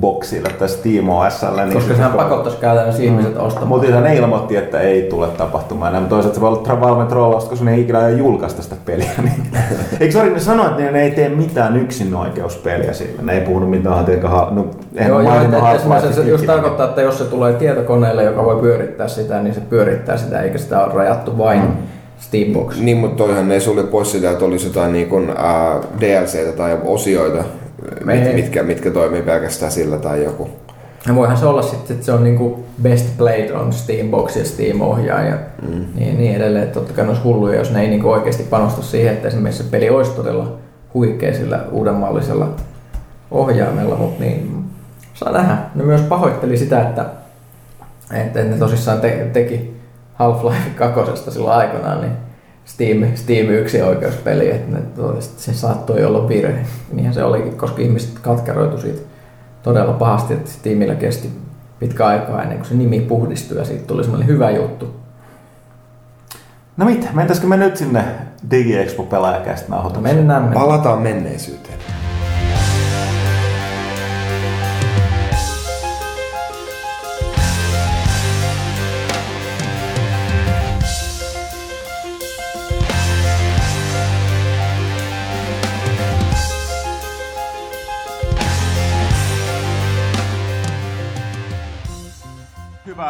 boxille 0.00 0.48
tai 0.58 0.68
Steam 0.68 1.08
OSlle. 1.08 1.64
Niin 1.64 1.74
Koska 1.74 1.88
se- 1.90 1.96
sehän 1.96 2.12
pakottaisi 2.12 2.58
käytännössä 2.58 3.02
ihmiset 3.02 3.36
ostamaan. 3.36 3.68
mutta 3.68 4.00
ne 4.00 4.16
ilmoitti, 4.16 4.56
että 4.56 4.80
ei 4.80 5.02
tule 5.02 5.26
tapahtumaan. 5.28 5.94
Mutta 5.94 6.08
toisaalta 6.08 6.34
se 6.34 6.40
voi 6.40 6.48
olla 6.48 6.80
Valven 6.80 7.06
trollausta, 7.06 7.50
koska 7.50 7.64
ne 7.64 7.74
ei 7.74 7.80
ikinä 7.80 8.08
julkaista 8.08 8.62
sitä 8.62 8.76
peliä. 8.84 9.10
Niin. 9.22 9.42
Eikö 10.00 10.12
sori, 10.12 10.30
ne 10.30 10.40
sanoi, 10.40 10.66
että 10.66 10.82
ne, 10.82 10.90
ne, 10.90 11.02
ei 11.02 11.10
tee 11.10 11.28
mitään 11.28 11.76
yksinoikeuspeliä 11.76 12.92
sillä. 12.92 13.22
Ne 13.22 13.32
ei 13.32 13.40
puhunut 13.40 13.70
mitään, 13.70 14.04
että 14.08 14.28
ha, 14.28 14.48
no, 14.50 14.66
eihän 14.96 15.08
Joo, 15.10 15.20
joo, 15.20 15.30
maininnut 15.30 15.58
että 15.58 15.72
esimerkiksi 15.72 16.08
Half-Lifea 16.08 16.24
se 16.24 16.30
just 16.30 16.46
tarkoittaa, 16.46 16.88
että 16.88 17.02
jos 17.02 17.18
se 17.18 17.24
tulee 17.24 17.52
tietokoneelle, 17.52 18.24
joka 18.24 18.44
voi 18.44 18.56
pyörittää 18.60 19.08
sitä, 19.08 19.42
niin 19.42 19.54
se 19.54 19.60
pyörittää 19.60 20.16
sitä, 20.16 20.40
eikä 20.40 20.58
sitä 20.58 20.84
ole 20.84 20.94
rajattu 20.94 21.38
vain 21.38 21.62
Steamboxiin. 22.18 22.84
Niin, 22.86 22.96
mutta 22.96 23.24
toihan 23.24 23.52
ei 23.52 23.60
sulje 23.60 23.84
pois 23.84 24.12
sitä, 24.12 24.30
että 24.30 24.44
olisi 24.44 24.66
jotain 24.66 24.92
niin 24.92 25.08
kuin, 25.08 25.30
äh, 25.30 25.76
DLCtä 26.00 26.52
tai 26.56 26.78
osioita, 26.84 27.44
mit, 28.04 28.26
Ei. 28.26 28.34
mitkä, 28.34 28.62
mitkä 28.62 28.90
toimii 28.90 29.22
pelkästään 29.22 29.72
sillä 29.72 29.96
tai 29.96 30.24
joku. 30.24 30.48
Ja 31.06 31.14
voihan 31.14 31.36
se 31.36 31.46
olla 31.46 31.62
sitten, 31.62 31.94
että 31.94 32.06
se 32.06 32.12
on 32.12 32.24
niinku 32.24 32.64
best 32.82 33.16
played 33.18 33.50
on 33.50 33.72
Steambox 33.72 34.36
ja 34.36 34.44
Steam-ohjaaja 34.44 35.28
ja 35.30 35.36
Mm. 35.62 35.84
niin, 35.94 36.18
niin 36.18 36.36
edelleen. 36.36 36.68
Totta 36.70 36.92
kai 36.92 37.04
ne 37.04 37.08
olisi 37.10 37.22
hulluja, 37.22 37.58
jos 37.58 37.70
ne 37.72 37.80
ei 37.80 37.88
niinku 37.88 38.10
oikeasti 38.10 38.42
panosta 38.42 38.82
siihen, 38.82 39.12
että 39.14 39.28
esimerkiksi 39.28 39.62
se 39.62 39.68
peli 39.70 39.90
olisi 39.90 40.10
todella 40.10 40.58
huikea 40.94 41.34
sillä 41.34 41.60
uudenmallisella 41.70 42.48
ohjaimella, 43.30 43.96
mutta 43.96 44.24
niin 44.24 44.64
saa 45.14 45.32
nähdä. 45.32 45.56
Ne 45.74 45.84
myös 45.84 46.00
pahoitteli 46.00 46.56
sitä, 46.56 46.82
että, 46.82 47.06
että 48.14 48.44
ne 48.44 48.56
tosissaan 48.58 49.00
te, 49.00 49.30
teki 49.32 49.76
Half-Life 50.20 50.70
2 50.76 51.30
silloin 51.30 51.56
aikanaan, 51.58 52.00
niin 52.00 52.12
Steam, 52.64 53.16
Steam 53.16 53.48
yksi 53.48 53.82
oikeuspeli, 53.82 54.50
että 54.50 54.76
se 55.36 55.54
saattoi 55.54 56.04
olla 56.04 56.28
virhe. 56.28 56.64
Niinhän 56.92 57.14
se 57.14 57.24
olikin, 57.24 57.56
koska 57.56 57.82
ihmiset 57.82 58.18
katkeroitu 58.18 58.78
siitä 58.78 59.00
todella 59.62 59.92
pahasti, 59.92 60.34
että 60.34 60.50
Steamillä 60.50 60.94
kesti 60.94 61.30
pitkä 61.78 62.06
aikaa 62.06 62.42
ennen 62.42 62.58
kuin 62.58 62.68
se 62.68 62.74
nimi 62.74 63.00
puhdistui 63.00 63.58
ja 63.58 63.64
siitä 63.64 63.86
tuli 63.86 64.02
semmoinen 64.02 64.28
hyvä 64.28 64.50
juttu. 64.50 64.94
No 66.76 66.86
mitä, 66.86 67.06
mentäisikö 67.12 67.46
me 67.46 67.56
nyt 67.56 67.76
sinne 67.76 68.04
DigiExpo 68.50 69.02
pelaajakästä 69.02 69.66
nauhoitukseen? 69.68 70.16
Mennään 70.16 70.42
me. 70.42 70.54
Palataan 70.54 70.98
menneisyyteen. 70.98 71.78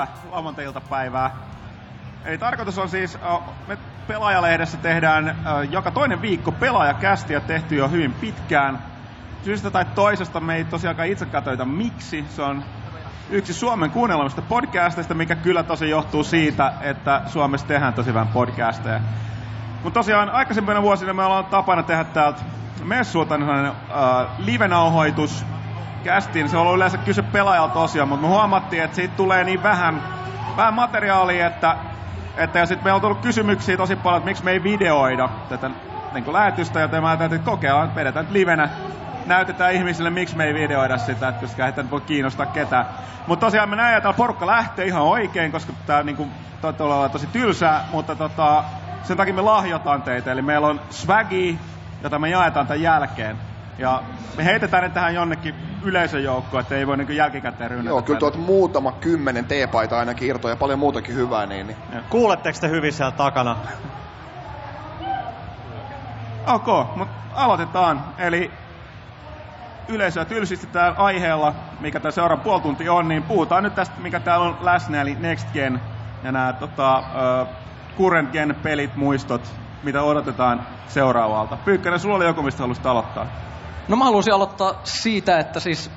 Hyvää 0.06 0.30
lauantai-iltapäivää. 0.30 1.30
Eli 2.24 2.38
tarkoitus 2.38 2.78
on 2.78 2.88
siis, 2.88 3.18
me 3.66 3.78
Pelaajalehdessä 4.06 4.78
tehdään 4.78 5.36
joka 5.70 5.90
toinen 5.90 6.22
viikko 6.22 6.52
pelaajakästiä 6.52 7.40
tehty 7.40 7.76
jo 7.76 7.88
hyvin 7.88 8.12
pitkään. 8.12 8.78
Syystä 9.44 9.70
tai 9.70 9.84
toisesta 9.84 10.40
me 10.40 10.56
ei 10.56 10.64
tosiaankaan 10.64 11.08
itse 11.08 11.26
katsota 11.26 11.64
miksi. 11.64 12.24
Se 12.28 12.42
on 12.42 12.64
yksi 13.30 13.54
Suomen 13.54 13.90
kuunnelmista 13.90 14.42
podcasteista, 14.42 15.14
mikä 15.14 15.34
kyllä 15.34 15.62
tosi 15.62 15.90
johtuu 15.90 16.24
siitä, 16.24 16.72
että 16.80 17.22
Suomessa 17.26 17.66
tehdään 17.66 17.94
tosi 17.94 18.14
vähän 18.14 18.28
podcasteja. 18.28 19.00
Mutta 19.82 20.00
tosiaan 20.00 20.30
aikaisempina 20.30 20.82
vuosina 20.82 21.12
me 21.12 21.24
ollaan 21.24 21.44
tapana 21.44 21.82
tehdä 21.82 22.04
täältä 22.04 22.42
messuilta 22.84 23.34
äh, 23.34 24.26
live-nauhoitus 24.38 25.46
kästiin. 26.04 26.48
Se 26.48 26.56
on 26.56 26.62
ollut 26.62 26.76
yleensä 26.76 26.98
kyse 26.98 27.22
pelaajalta 27.22 27.80
osia, 27.80 28.06
mutta 28.06 28.26
me 28.26 28.28
huomattiin, 28.28 28.82
että 28.82 28.94
siitä 28.94 29.16
tulee 29.16 29.44
niin 29.44 29.62
vähän, 29.62 30.02
vähän 30.56 30.74
materiaalia, 30.74 31.46
että, 31.46 31.76
että 32.36 32.58
ja 32.58 32.66
sitten 32.66 32.84
meillä 32.84 32.94
on 32.94 33.00
tullut 33.00 33.20
kysymyksiä 33.20 33.76
tosi 33.76 33.96
paljon, 33.96 34.18
että 34.18 34.30
miksi 34.30 34.44
me 34.44 34.50
ei 34.50 34.62
videoida 34.62 35.28
tätä 35.48 35.70
niin 36.14 36.32
lähetystä, 36.32 36.80
joten 36.80 37.02
mä 37.02 37.08
ajattelin, 37.08 37.34
että 37.34 37.50
kokeillaan, 37.50 37.84
että 37.86 38.00
vedetään 38.00 38.24
nyt 38.24 38.32
livenä 38.32 38.68
näytetään 39.26 39.72
ihmisille, 39.72 40.10
miksi 40.10 40.36
me 40.36 40.44
ei 40.44 40.54
videoida 40.54 40.98
sitä, 40.98 41.28
että 41.28 41.40
koska 41.40 41.66
ei 41.66 41.72
voi 41.90 42.00
kiinnostaa 42.00 42.46
ketään. 42.46 42.86
Mutta 43.26 43.46
tosiaan 43.46 43.68
me 43.68 43.76
näemme, 43.76 43.96
että 43.96 44.12
porukka 44.12 44.46
lähtee 44.46 44.86
ihan 44.86 45.02
oikein, 45.02 45.52
koska 45.52 45.72
tämä 45.86 46.02
niinku, 46.02 46.28
olla 46.78 47.08
tosi 47.08 47.26
tylsää, 47.26 47.84
mutta 47.92 48.16
tota, 48.16 48.64
sen 49.02 49.16
takia 49.16 49.34
me 49.34 49.42
lahjotaan 49.42 50.02
teitä. 50.02 50.32
Eli 50.32 50.42
meillä 50.42 50.66
on 50.66 50.80
swagi, 50.90 51.58
jota 52.02 52.18
me 52.18 52.28
jaetaan 52.28 52.66
tämän 52.66 52.82
jälkeen. 52.82 53.51
Ja 53.78 54.02
me 54.36 54.44
heitetään 54.44 54.82
ne 54.82 54.88
tähän 54.88 55.14
jonnekin 55.14 55.54
yleisön 55.82 56.24
joukkoon, 56.24 56.60
että 56.60 56.74
ei 56.74 56.86
voi 56.86 56.96
niinku 56.96 57.12
jälkikäteen 57.12 57.70
rynnätä. 57.70 57.88
Joo, 57.88 58.02
kyllä 58.02 58.18
tuot 58.20 58.36
muutama 58.36 58.92
kymmenen 58.92 59.44
teepaita 59.44 59.98
ainakin 59.98 60.28
irtoa 60.28 60.50
ja 60.50 60.56
paljon 60.56 60.78
muutakin 60.78 61.14
hyvää, 61.14 61.46
niin, 61.46 61.66
niin 61.66 61.78
Kuuletteko 62.10 62.58
te 62.60 62.68
hyvin 62.68 62.92
siellä 62.92 63.10
takana? 63.10 63.56
Ok, 66.46 66.66
mutta 66.96 67.14
aloitetaan. 67.34 68.04
Eli 68.18 68.50
yleisöä 69.88 70.24
tylsistetään 70.24 70.94
aiheella, 70.96 71.54
mikä 71.80 72.00
tämä 72.00 72.12
seuraava 72.12 72.42
puoli 72.42 72.60
tunti 72.60 72.88
on, 72.88 73.08
niin 73.08 73.22
puhutaan 73.22 73.62
nyt 73.62 73.74
tästä, 73.74 74.00
mikä 74.00 74.20
täällä 74.20 74.46
on 74.46 74.56
läsnä, 74.60 75.00
eli 75.00 75.16
Next 75.20 75.52
Gen 75.52 75.80
ja 76.24 76.32
nämä 76.32 76.52
tota, 76.52 76.98
uh, 76.98 77.48
Current 77.98 78.32
Gen 78.32 78.56
pelit, 78.62 78.96
muistot, 78.96 79.52
mitä 79.82 80.02
odotetaan 80.02 80.66
seuraavalta. 80.86 81.56
Pyykkänen, 81.56 82.00
sulla 82.00 82.16
oli 82.16 82.24
joku, 82.24 82.42
mistä 82.42 82.62
haluaisit 82.62 82.86
aloittaa? 82.86 83.26
No 83.88 83.96
mä 83.96 84.04
haluaisin 84.04 84.34
aloittaa 84.34 84.80
siitä, 84.84 85.38
että 85.38 85.60
siis 85.60 85.90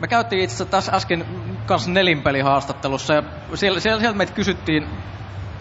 me 0.00 0.08
käytiin 0.08 0.42
itse 0.42 0.54
asiassa 0.54 0.70
tässä 0.70 0.92
äsken 0.92 1.24
kanssa 1.66 1.90
nelinpelihaastattelussa 1.90 3.14
ja 3.14 3.22
siellä, 3.54 3.80
siellä, 3.80 4.00
sieltä 4.00 4.18
meitä 4.18 4.32
kysyttiin 4.32 4.88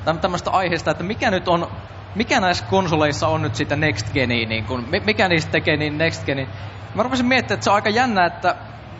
täm- 0.06 0.20
tämmöistä 0.20 0.52
aiheesta, 0.52 0.92
että 0.92 1.04
mikä 1.04 1.32
nyt 1.32 1.48
on, 1.48 1.68
mikä 2.16 2.40
näissä 2.40 2.66
konsoleissa 2.66 3.28
on 3.28 3.42
nyt 3.42 3.56
sitä 3.56 3.76
Next 3.76 4.14
Genia, 4.14 4.48
niin 4.48 4.66
kun, 4.66 4.86
mi- 4.90 5.02
mikä 5.06 5.28
niistä 5.28 5.52
tekee 5.52 5.78
niin 5.78 5.98
Next 5.98 6.26
Genin. 6.26 6.48
Mä 6.96 7.04
rupesin 7.04 7.26
miettimään, 7.26 7.56
että 7.58 7.64
se 7.64 7.70
on 7.70 7.76
aika 7.76 7.90
jännä, 7.90 8.26
että 8.26 8.56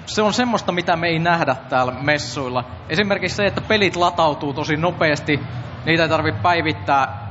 se 0.06 0.22
on 0.22 0.34
semmoista, 0.34 0.72
mitä 0.72 0.96
me 0.96 1.08
ei 1.08 1.20
nähdä 1.20 1.56
täällä 1.70 1.92
messuilla. 1.92 2.64
Esimerkiksi 2.90 3.36
se, 3.36 3.46
että 3.46 3.62
pelit 3.62 3.96
latautuu 3.96 4.54
tosi 4.54 4.76
nopeasti, 4.78 5.40
niitä 5.86 6.04
ei 6.04 6.10
tarvitse 6.10 6.42
päivittää. 6.42 7.23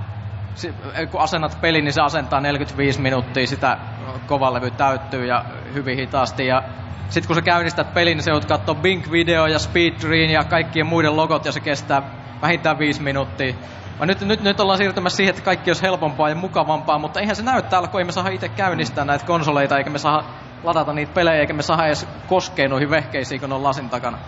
Kun 1.11 1.21
asennat 1.21 1.59
pelin, 1.61 1.85
niin 1.85 1.93
se 1.93 2.01
asentaa 2.01 2.41
45 2.41 3.01
minuuttia, 3.01 3.47
sitä 3.47 3.79
kovalevy 4.27 4.71
täyttyy 4.71 5.27
ja 5.27 5.45
hyvin 5.75 5.99
hitaasti. 5.99 6.47
Ja 6.47 6.63
sitten 7.09 7.27
kun 7.27 7.37
sä 7.37 7.43
käynnistät 7.43 7.95
pelin, 7.95 8.17
niin 8.17 8.25
se 8.25 8.31
joudut 8.31 8.49
katsoa 8.49 8.75
Bink-video 8.75 9.47
ja 9.47 9.59
Speedreen 9.59 10.31
ja 10.31 10.45
kaikkien 10.45 10.87
muiden 10.87 11.17
logot 11.17 11.45
ja 11.45 11.53
se 11.53 11.61
kestää 11.61 12.03
vähintään 12.43 12.79
viisi 12.79 13.03
minuuttia. 13.03 13.55
Vaan 13.99 14.09
nyt, 14.09 14.21
nyt, 14.21 14.43
nyt 14.43 14.61
ollaan 14.61 14.79
siirtymässä 14.79 15.17
siihen, 15.17 15.31
että 15.31 15.43
kaikki 15.43 15.71
olisi 15.71 15.83
helpompaa 15.83 16.29
ja 16.29 16.35
mukavampaa, 16.35 16.99
mutta 16.99 17.21
eihän 17.21 17.37
se 17.37 17.43
näy 17.43 17.63
täällä, 17.63 17.89
kun 17.89 18.01
ei 18.01 18.05
me 18.05 18.13
saa 18.13 18.29
itse 18.29 18.49
käynnistää 18.49 19.05
näitä 19.05 19.27
konsoleita, 19.27 19.79
eikä 19.79 19.91
me 19.91 19.99
saa 19.99 20.25
ladata 20.63 20.93
niitä 20.93 21.13
pelejä, 21.15 21.41
eikä 21.41 21.53
me 21.53 21.63
saa 21.63 21.87
edes 21.87 22.09
koskea 22.27 22.69
noihin 22.69 22.91
vehkeisiin, 22.91 23.41
kun 23.41 23.53
on 23.53 23.63
lasin 23.63 23.91
takana. 23.91 24.19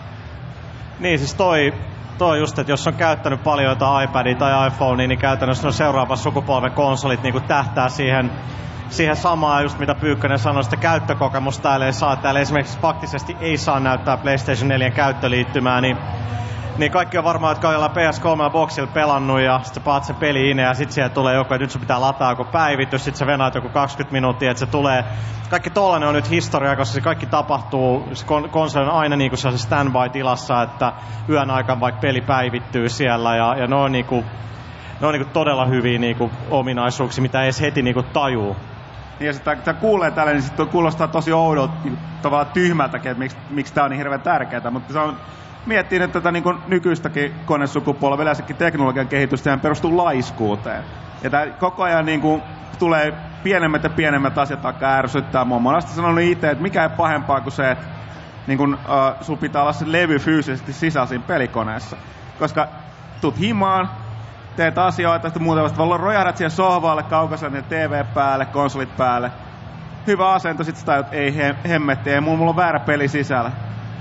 Niin, 0.99 1.19
siis 1.19 1.35
toi, 1.35 1.73
toi 2.17 2.39
just, 2.39 2.59
että 2.59 2.71
jos 2.71 2.87
on 2.87 2.93
käyttänyt 2.95 3.43
paljon 3.43 3.69
jotain 3.69 4.09
iPadia 4.09 4.35
tai 4.35 4.67
iPhonea, 4.67 5.07
niin 5.07 5.19
käytännössä 5.19 5.67
no 5.67 5.71
seuraava 5.71 6.15
sukupolven 6.15 6.71
konsolit 6.71 7.23
niin 7.23 7.43
tähtää 7.47 7.89
siihen 7.89 8.31
siihen 8.89 9.15
samaan, 9.15 9.63
just 9.63 9.79
mitä 9.79 9.95
Pyykkönen 9.95 10.39
sanoi, 10.39 10.63
sitä 10.63 10.77
käyttökokemusta 10.77 11.63
täällä 11.63 11.85
ei 11.85 11.93
saa. 11.93 12.15
Täällä 12.15 12.39
esimerkiksi 12.39 12.79
faktisesti 12.79 13.37
ei 13.39 13.57
saa 13.57 13.79
näyttää 13.79 14.17
PlayStation 14.17 14.67
4 14.67 14.89
käyttöliittymää, 14.91 15.81
niin 15.81 15.97
niin 16.77 16.91
kaikki 16.91 17.17
on 17.17 17.23
varmaan, 17.23 17.51
jotka 17.51 17.67
on 17.67 17.73
jollain 17.73 17.91
PS3 17.91 18.51
boxilla 18.51 18.91
pelannut 18.93 19.41
ja 19.41 19.59
sitten 19.63 19.83
paat 19.83 20.03
se 20.03 20.13
peli 20.13 20.61
ja 20.61 20.73
sitten 20.73 20.93
siellä 20.93 21.09
tulee 21.09 21.35
joku, 21.35 21.53
että 21.53 21.63
nyt 21.63 21.71
se 21.71 21.79
pitää 21.79 22.01
lataa 22.01 22.31
joku 22.31 22.45
päivitys, 22.45 23.03
sitten 23.03 23.19
se 23.19 23.25
venaat 23.25 23.55
joku 23.55 23.69
20 23.69 24.13
minuuttia, 24.13 24.51
että 24.51 24.59
se 24.59 24.65
tulee. 24.65 25.03
Kaikki 25.49 25.69
tollanen 25.69 26.09
on 26.09 26.15
nyt 26.15 26.29
historia, 26.29 26.75
koska 26.75 26.93
se 26.93 27.01
kaikki 27.01 27.25
tapahtuu, 27.25 28.09
se 28.13 28.25
kon- 28.25 28.49
konsoli 28.49 28.85
on 28.85 28.91
aina 28.91 29.15
niinku 29.15 29.37
se 29.37 29.57
standby-tilassa, 29.57 30.61
että 30.61 30.93
yön 31.29 31.51
aikana 31.51 31.79
vaikka 31.79 32.01
peli 32.01 32.21
päivittyy 32.21 32.89
siellä 32.89 33.35
ja, 33.35 33.55
ja 33.55 33.67
ne 33.67 33.75
on 33.75 33.91
niinku, 33.91 34.25
ne 35.01 35.07
on 35.07 35.13
niinku 35.13 35.29
todella 35.33 35.65
hyviä 35.65 35.99
niinku 35.99 36.31
ominaisuuksia, 36.49 37.21
mitä 37.21 37.39
ei 37.41 37.45
edes 37.45 37.61
heti 37.61 37.81
niinku 37.81 38.03
tajuu. 38.03 38.55
Niin 39.19 39.27
ja 39.27 39.33
sitten 39.33 39.57
kun 39.63 39.75
kuulee 39.75 40.11
tälle, 40.11 40.31
niin 40.31 40.41
sitten 40.41 40.67
kuulostaa 40.67 41.07
tosi 41.07 41.33
oudolta, 41.33 41.73
niin 41.83 41.97
tavallaan 42.21 42.53
tyhmältäkin, 42.53 43.11
että 43.11 43.19
miksi, 43.19 43.37
miksi 43.49 43.73
tämä 43.73 43.85
on 43.85 43.91
niin 43.91 43.97
hirveän 43.97 44.21
tärkeää, 44.21 44.71
mutta 44.71 44.93
se 44.93 44.99
on 44.99 45.17
miettii 45.65 45.99
nyt 45.99 46.11
tätä 46.11 46.31
niin 46.31 46.43
nykyistäkin 46.67 47.35
konesukupolvea, 47.45 48.23
yleensäkin 48.23 48.55
teknologian 48.55 49.07
kehitystä, 49.07 49.57
perustuu 49.57 49.97
laiskuuteen. 49.97 50.83
Ja 51.23 51.29
tämä 51.29 51.47
koko 51.47 51.83
ajan 51.83 52.05
niin 52.05 52.21
kuin, 52.21 52.41
tulee 52.79 53.13
pienemmät 53.43 53.83
ja 53.83 53.89
pienemmät 53.89 54.37
asiat 54.37 54.65
alkaa 54.65 54.97
ärsyttää. 54.97 55.45
Mä 55.45 55.55
oon 55.55 55.81
sanonut 55.81 56.23
itse, 56.23 56.51
että 56.51 56.61
mikä 56.61 56.83
ei 56.83 56.89
pahempaa 56.89 57.41
kuin 57.41 57.53
se, 57.53 57.71
että 57.71 57.85
niin 58.47 58.57
kun, 58.57 58.73
uh, 58.73 59.23
sun 59.23 59.37
pitää 59.37 59.61
olla 59.61 59.73
se 59.73 59.91
levy 59.91 60.19
fyysisesti 60.19 60.73
sisällä 60.73 61.07
siinä 61.07 61.23
pelikoneessa. 61.27 61.97
Koska 62.39 62.67
tuut 63.21 63.39
himaan, 63.39 63.89
teet 64.55 64.77
asioita, 64.77 65.27
sitten 65.27 65.43
muuten 65.43 65.63
vasta 65.63 65.87
vaan 65.87 65.99
rojahdat 65.99 66.37
siihen 66.37 66.51
sohvalle, 66.51 67.03
kaukaisen 67.03 67.63
TV 67.69 68.05
päälle, 68.13 68.45
konsolit 68.45 68.97
päälle. 68.97 69.31
Hyvä 70.07 70.33
asento, 70.33 70.63
sit 70.63 70.75
sitä 70.75 71.03
ei 71.11 71.35
he, 71.35 71.55
hemmetti, 71.69 72.11
ei 72.11 72.21
mulla, 72.21 72.37
mulla 72.37 72.49
on 72.49 72.55
väärä 72.55 72.79
peli 72.79 73.07
sisällä. 73.07 73.51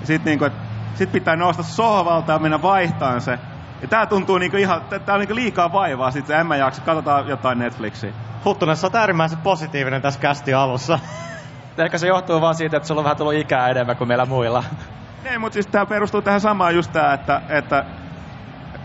Sitten 0.03 0.31
niinku, 0.31 0.45
että 0.45 0.74
sit 0.95 1.13
pitää 1.13 1.37
nousta 1.37 1.63
sohvalta 1.63 2.33
ja 2.33 2.39
mennä 2.39 2.63
vaihtaan 2.63 3.21
se. 3.21 3.39
Ja 3.83 3.89
tää 3.89 4.07
tuntuu 4.07 4.39
niinku 4.39 4.57
ihan, 4.57 4.83
tää 5.07 5.15
on 5.15 5.21
niinku 5.21 5.35
liikaa 5.35 5.73
vaivaa, 5.73 6.11
sit 6.11 6.31
en 6.31 6.47
mä 6.47 6.57
jaksa, 6.57 6.83
katsotaan 6.83 7.29
jotain 7.29 7.59
Netflixiä. 7.59 8.13
Huttunen, 8.45 8.77
sä 8.77 8.87
oot 8.87 8.95
äärimmäisen 8.95 9.39
positiivinen 9.39 10.03
tässä 10.03 10.21
kästi 10.21 10.55
alussa. 10.55 10.99
Ehkä 11.79 11.99
se 11.99 12.07
johtuu 12.07 12.41
vaan 12.41 12.55
siitä, 12.55 12.77
että 12.77 12.87
sulla 12.87 13.01
on 13.01 13.05
vähän 13.05 13.17
tullut 13.17 13.35
ikää 13.35 13.69
enemmän 13.69 13.97
kuin 13.97 14.09
meillä 14.09 14.27
muilla. 14.27 14.65
Ei, 15.25 15.39
mutta 15.39 15.55
siis 15.55 15.67
tää 15.67 15.87
perustuu 15.87 16.23
tähän 16.23 16.41
samaan 16.41 16.75
just 16.75 16.93
tää, 16.93 17.13
että, 17.13 17.43
että 17.49 17.85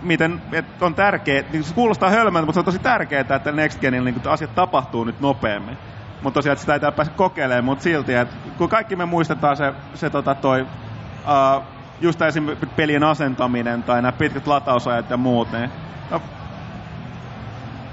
miten 0.01 0.41
että 0.51 0.85
on 0.85 0.95
tärkeää, 0.95 1.43
niin 1.51 1.63
se 1.63 1.73
kuulostaa 1.73 2.09
hölmöltä, 2.09 2.45
mutta 2.45 2.53
se 2.53 2.59
on 2.59 2.65
tosi 2.65 2.79
tärkeää, 2.79 3.25
että 3.35 3.51
Next 3.51 3.79
Genillä 3.79 4.11
niin 4.11 4.27
asiat 4.27 4.55
tapahtuu 4.55 5.03
nyt 5.03 5.19
nopeammin. 5.19 5.77
Mutta 6.21 6.37
tosiaan, 6.37 6.53
että 6.53 6.61
sitä 6.61 6.73
ei 6.73 6.91
pääse 6.91 7.11
kokeilemaan, 7.11 7.65
mutta 7.65 7.83
silti, 7.83 8.13
että 8.13 8.35
kun 8.57 8.69
kaikki 8.69 8.95
me 8.95 9.05
muistetaan 9.05 9.57
se, 9.57 9.73
se 9.93 10.09
tota 10.09 10.35
toi, 10.35 10.61
uh, 10.61 11.63
just 12.01 12.21
esimerkiksi 12.21 12.65
pelien 12.75 13.03
asentaminen 13.03 13.83
tai 13.83 14.01
nämä 14.01 14.11
pitkät 14.11 14.47
latausajat 14.47 15.09
ja 15.09 15.17
muut, 15.17 15.51
niin 15.51 15.69
no, 16.11 16.21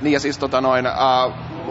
niin 0.01 0.13
ja 0.13 0.21
siis 0.21 0.39
tota 0.39 0.61
noin, 0.61 0.87
ää, 0.87 0.95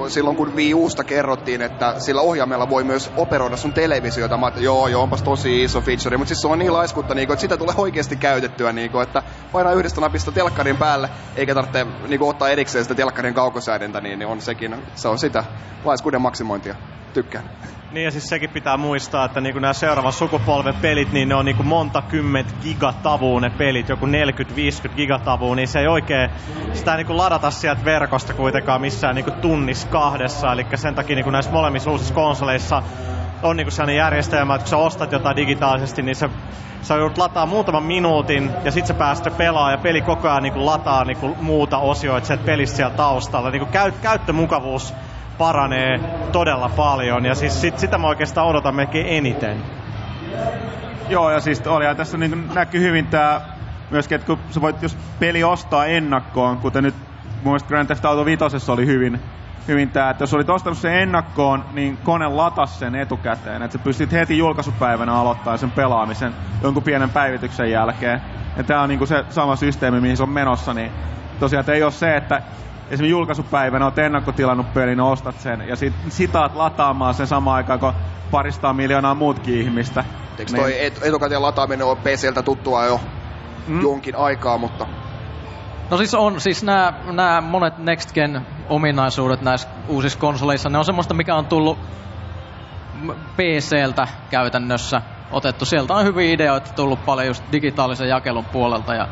silloin 0.08 0.36
kun 0.36 0.56
Wii 0.56 0.74
Usta 0.74 1.04
kerrottiin, 1.04 1.62
että 1.62 1.96
sillä 2.00 2.22
ohjaimella 2.22 2.70
voi 2.70 2.84
myös 2.84 3.12
operoida 3.18 3.58
sun 3.58 3.74
televisiota, 3.74 4.38
mä 4.38 4.48
että 4.48 4.60
joo, 4.60 4.88
joo, 4.88 5.04
onpas 5.04 5.24
tosi 5.24 5.64
iso 5.64 5.82
feature, 5.82 6.18
mutta 6.18 6.28
siis 6.28 6.42
se 6.42 6.48
on 6.48 6.60
niin 6.60 6.74
laiskutta, 6.74 7.16
niin 7.16 7.28
kuin, 7.28 7.34
että 7.34 7.42
sitä 7.42 7.58
tulee 7.58 7.76
oikeasti 7.78 8.16
käytettyä, 8.16 8.72
niin 8.72 8.92
kuin, 8.92 9.04
että 9.04 9.24
painaa 9.52 9.74
yhdestä 9.74 10.02
napista 10.02 10.32
telkkarin 10.32 10.78
päälle, 10.78 11.10
eikä 11.36 11.56
tarvitse 11.56 11.86
niin 12.08 12.20
kuin, 12.20 12.30
ottaa 12.30 12.50
erikseen 12.50 12.86
sitä 12.86 12.96
telkkarin 12.96 13.34
kaukosäädintä, 13.34 14.02
niin, 14.02 14.20
niin 14.20 14.28
on 14.28 14.42
sekin, 14.42 14.76
se 14.96 15.08
on 15.08 15.20
sitä 15.20 15.44
laiskuuden 15.84 16.22
maksimointia. 16.22 16.76
Tykkään. 17.14 17.50
Niin 17.96 18.06
ja 18.06 18.12
siis 18.12 18.30
sekin 18.30 18.50
pitää 18.50 18.78
muistaa, 18.78 19.26
että 19.26 19.41
niinku 19.41 19.60
nämä 19.60 19.74
seuraavan 19.74 20.14
sukupolven 20.14 20.76
pelit, 20.76 21.12
niin 21.12 21.30
ne 21.30 21.36
on 21.36 21.46
niinku 21.46 21.64
monta 21.64 22.02
kymmentä 22.02 22.54
gigatavua 22.62 23.39
ne 23.41 23.50
pelit, 23.50 23.89
joku 23.89 24.06
40-50 24.06 24.10
gigatavua, 24.96 25.56
niin 25.56 25.68
se 25.68 25.80
ei 25.80 25.88
oikein 25.88 26.30
sitä 26.74 26.96
niinku 26.96 27.18
ladata 27.18 27.52
sieltä 27.52 27.86
verkosta 27.86 28.34
kuitenkaan 28.34 28.82
missään 28.82 29.16
niinku 29.16 29.32
tunnis 29.32 29.86
kahdessa. 29.86 30.52
Eli 30.52 30.66
sen 30.76 30.96
takia 30.96 31.16
niinku 31.16 31.32
näissä 31.32 31.52
molemmissa 31.52 31.91
uusissa 31.91 32.14
konsoleissa 32.14 32.84
on 33.43 33.58
niinku 33.58 33.72
sellainen 33.72 33.98
järjestelmä, 33.98 34.56
että 34.56 34.64
kun 34.64 34.70
sä 34.70 34.78
ostat 34.78 35.12
jotain 35.12 35.36
digitaalisesti, 35.36 36.02
niin 36.02 36.16
sä, 36.16 36.30
sä 36.82 36.96
joudut 36.96 37.18
lataa 37.18 37.46
muutaman 37.46 37.84
minuutin 37.84 38.52
ja 38.64 38.72
sit 38.72 38.88
sä 38.88 38.93
päästä 38.93 39.32
pelaa 39.32 39.72
ja 39.72 39.78
peli 39.78 40.02
koko 40.02 40.30
ajan 40.30 40.43
niinku 40.43 40.66
lataa 40.66 41.06
niinku 41.06 41.36
muuta 41.41 41.78
osioita 41.78 42.28
sieltä 42.28 42.46
pelistä 42.46 42.76
siellä 42.76 42.96
taustalla. 42.96 43.52
Niinku 43.52 43.72
käy, 43.72 43.91
käyttömukavuus 43.91 44.93
paranee 45.38 46.00
todella 46.32 46.70
paljon 46.70 47.26
ja 47.26 47.36
siis 47.36 47.62
sit, 47.62 47.80
sitä 47.80 47.98
mä 47.98 48.08
oikeastaan 48.08 48.48
odotan 48.48 48.76
melkein 48.76 49.08
eniten. 49.08 49.58
Joo 51.10 51.32
ja 51.32 51.40
siis 51.40 51.68
oli 51.68 51.96
tässä 51.96 52.18
niin 52.18 52.50
näkyy 52.54 52.82
hyvin 52.82 53.08
tää 53.08 53.42
myöskin, 53.90 54.16
että 54.16 54.26
kun 54.26 54.40
sä 54.50 54.62
voit 54.62 54.82
jos 54.82 54.98
peli 55.20 55.44
ostaa 55.44 55.86
ennakkoon, 55.86 56.58
kuten 56.58 56.84
nyt 56.84 56.96
mun 57.44 57.52
mielestä 57.52 57.68
Grand 57.68 57.86
Theft 57.86 58.06
Auto 58.06 58.26
5 58.26 58.72
oli 58.72 58.86
hyvin, 58.86 59.22
hyvin 59.68 59.90
tää, 59.90 60.10
että 60.10 60.24
jos 60.24 60.34
olit 60.34 60.50
ostanut 60.50 60.78
sen 60.78 60.94
ennakkoon, 60.94 61.66
niin 61.74 61.98
kone 61.98 62.28
latas 62.28 62.80
sen 62.80 62.96
etukäteen, 62.96 63.62
että 63.62 63.78
sä 63.78 63.84
pystyt 63.84 64.12
heti 64.12 64.38
julkaisupäivänä 64.38 65.14
aloittaa 65.14 65.58
sen 65.58 65.72
pelaamisen 65.72 66.34
jonkun 66.64 66.84
pienen 66.84 67.10
päivityksen 67.10 67.72
jälkeen. 67.72 68.22
Ja 68.58 68.64
tää 68.64 68.82
on 68.82 68.90
niinku 68.90 69.06
se 69.06 69.26
sama 69.30 69.56
systeemi, 69.56 70.02
mihin 70.02 70.18
se 70.18 70.24
on 70.24 70.30
menossa, 70.30 70.74
niin 70.74 70.92
tosiaan 71.40 71.70
ei 71.70 71.84
ole 71.84 71.92
se, 71.92 72.18
että 72.18 72.42
esimerkiksi 72.86 73.10
julkaisupäivänä 73.10 73.86
olet 73.86 73.98
ennakkotilannut 73.98 74.74
pelin, 74.74 75.02
ostat 75.02 75.40
sen 75.40 75.68
ja 75.68 75.76
sit 75.76 75.94
sitaat 76.10 76.56
lataamaan 76.56 77.14
sen 77.14 77.28
samaan 77.28 77.56
aikaan, 77.56 77.80
kun 77.80 77.94
parista 78.32 78.74
miljoonaa 78.74 79.16
muutkin 79.16 79.62
ihmistä. 79.62 80.06
Eikö 80.40 80.52
niin. 80.52 80.62
toi 80.62 80.86
et, 80.86 81.00
etukäteen 81.04 81.42
lataaminen 81.42 81.88
on 81.88 81.98
PCltä 81.98 82.42
tuttua 82.42 82.86
jo 82.86 83.00
mm. 83.68 83.82
jonkin 83.82 84.16
aikaa, 84.16 84.58
mutta... 84.58 84.88
No 85.90 85.98
siis 85.98 86.14
on, 86.14 86.42
siis 86.42 86.64
nämä, 86.64 86.94
nämä 87.12 87.42
monet 87.42 87.78
Next 87.78 88.14
Gen 88.14 88.42
ominaisuudet 88.70 89.42
näissä 89.42 89.68
uusissa 89.88 90.20
konsoleissa, 90.20 90.70
ne 90.70 90.78
on 90.78 90.86
semmoista, 90.86 91.14
mikä 91.14 91.36
on 91.36 91.46
tullut 91.46 91.78
PCltä 93.36 94.08
käytännössä 94.30 95.02
otettu. 95.32 95.66
Sieltä 95.66 95.94
on 95.94 96.06
hyviä 96.06 96.34
ideoita 96.34 96.74
tullut 96.74 97.06
paljon 97.06 97.28
just 97.28 97.44
digitaalisen 97.52 98.10
jakelun 98.10 98.46
puolelta 98.46 98.96
ja 98.96 99.08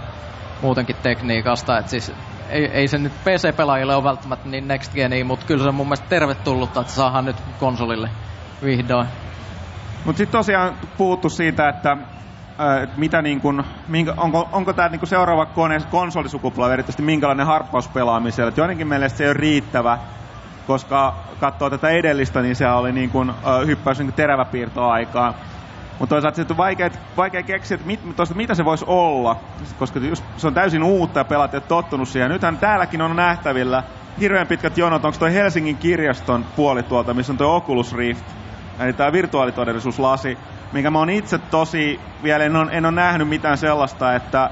muutenkin 0.62 0.96
tekniikasta. 1.04 1.78
Et 1.78 1.90
siis 1.90 2.12
ei, 2.50 2.66
ei 2.66 2.88
se 2.88 2.98
nyt 2.98 3.14
PC-pelaajille 3.24 3.96
ole 3.96 4.04
välttämättä 4.04 4.50
niin 4.50 4.68
next 4.68 4.94
geni, 4.94 5.24
mutta 5.24 5.46
kyllä 5.46 5.64
se 5.64 5.70
on 5.70 5.76
mun 5.76 5.88
mielestä 5.88 6.10
tervetullutta, 6.10 6.82
että 6.82 6.94
saadaan 6.94 7.26
nyt 7.26 7.36
konsolille 7.60 8.10
vihdoin. 8.64 9.08
Mutta 10.06 10.18
sitten 10.18 10.40
tosiaan 10.40 10.74
puhuttu 10.98 11.30
siitä, 11.30 11.70
että 11.70 11.92
äh, 11.92 12.98
mitä 12.98 13.22
niin 13.22 13.42
kun, 13.42 13.64
minkä, 13.88 14.14
onko, 14.18 14.50
onko 14.52 14.74
tämä 14.74 14.90
niin 14.90 15.08
seuraava 15.08 15.46
kone, 15.46 15.78
konsolisukupolvi 15.92 16.74
erityisesti 16.74 17.04
minkälainen 17.04 17.46
harppaus 17.46 17.88
pelaamisella. 17.88 18.50
Et 18.50 18.58
joidenkin 18.58 18.88
mielestä 18.88 19.18
se 19.18 19.24
ei 19.24 19.30
ole 19.30 19.38
riittävä, 19.40 19.98
koska 20.68 21.16
katsoo 21.40 21.70
tätä 21.70 21.90
edellistä, 21.90 22.42
niin 22.42 22.56
se 22.56 22.68
oli 22.68 22.92
niin 22.92 23.10
kun, 23.10 23.30
äh, 23.30 23.68
hyppäys 23.68 24.00
niin 24.00 24.14
teräväpiirtoaikaa. 24.14 25.34
Mutta 26.00 26.16
toisaalta 26.16 26.36
se 26.36 26.46
on 26.50 26.58
vaikea, 26.58 26.90
vaikea 27.18 27.44
keksiä, 27.44 27.76
että 27.76 27.88
mit, 27.88 28.16
toista, 28.16 28.36
mitä 28.36 28.56
se 28.56 28.66
voisi 28.66 28.86
olla, 28.88 29.44
koska 29.78 30.00
just, 30.00 30.24
se 30.38 30.48
on 30.48 30.54
täysin 30.54 30.84
uutta 30.84 31.20
ja 31.20 31.26
pelaat 31.26 31.54
et 31.54 31.68
tottunut 31.68 32.10
siihen. 32.10 32.32
Nythän 32.32 32.58
täälläkin 32.58 33.02
on 33.02 33.16
nähtävillä 33.16 33.84
hirveän 34.20 34.48
pitkät 34.48 34.78
jonot. 34.78 35.06
Onko 35.06 35.18
toi 35.18 35.34
Helsingin 35.34 35.78
kirjaston 35.78 36.46
puoli 36.56 36.84
tuolta, 36.84 37.14
missä 37.14 37.34
on 37.34 37.38
tuo 37.38 37.56
Oculus 37.56 37.94
Rift, 37.94 38.26
eli 38.80 38.94
tämä 38.94 39.12
virtuaalitodellisuuslasi, 39.12 40.38
minkä 40.72 40.92
mä 40.92 41.00
oon 41.00 41.10
itse 41.10 41.38
tosi, 41.38 42.00
vielä 42.24 42.44
en 42.44 42.56
ole, 42.56 42.72
en 42.72 42.86
ole 42.86 42.94
nähnyt 42.96 43.28
mitään 43.28 43.58
sellaista, 43.58 44.16
että 44.16 44.50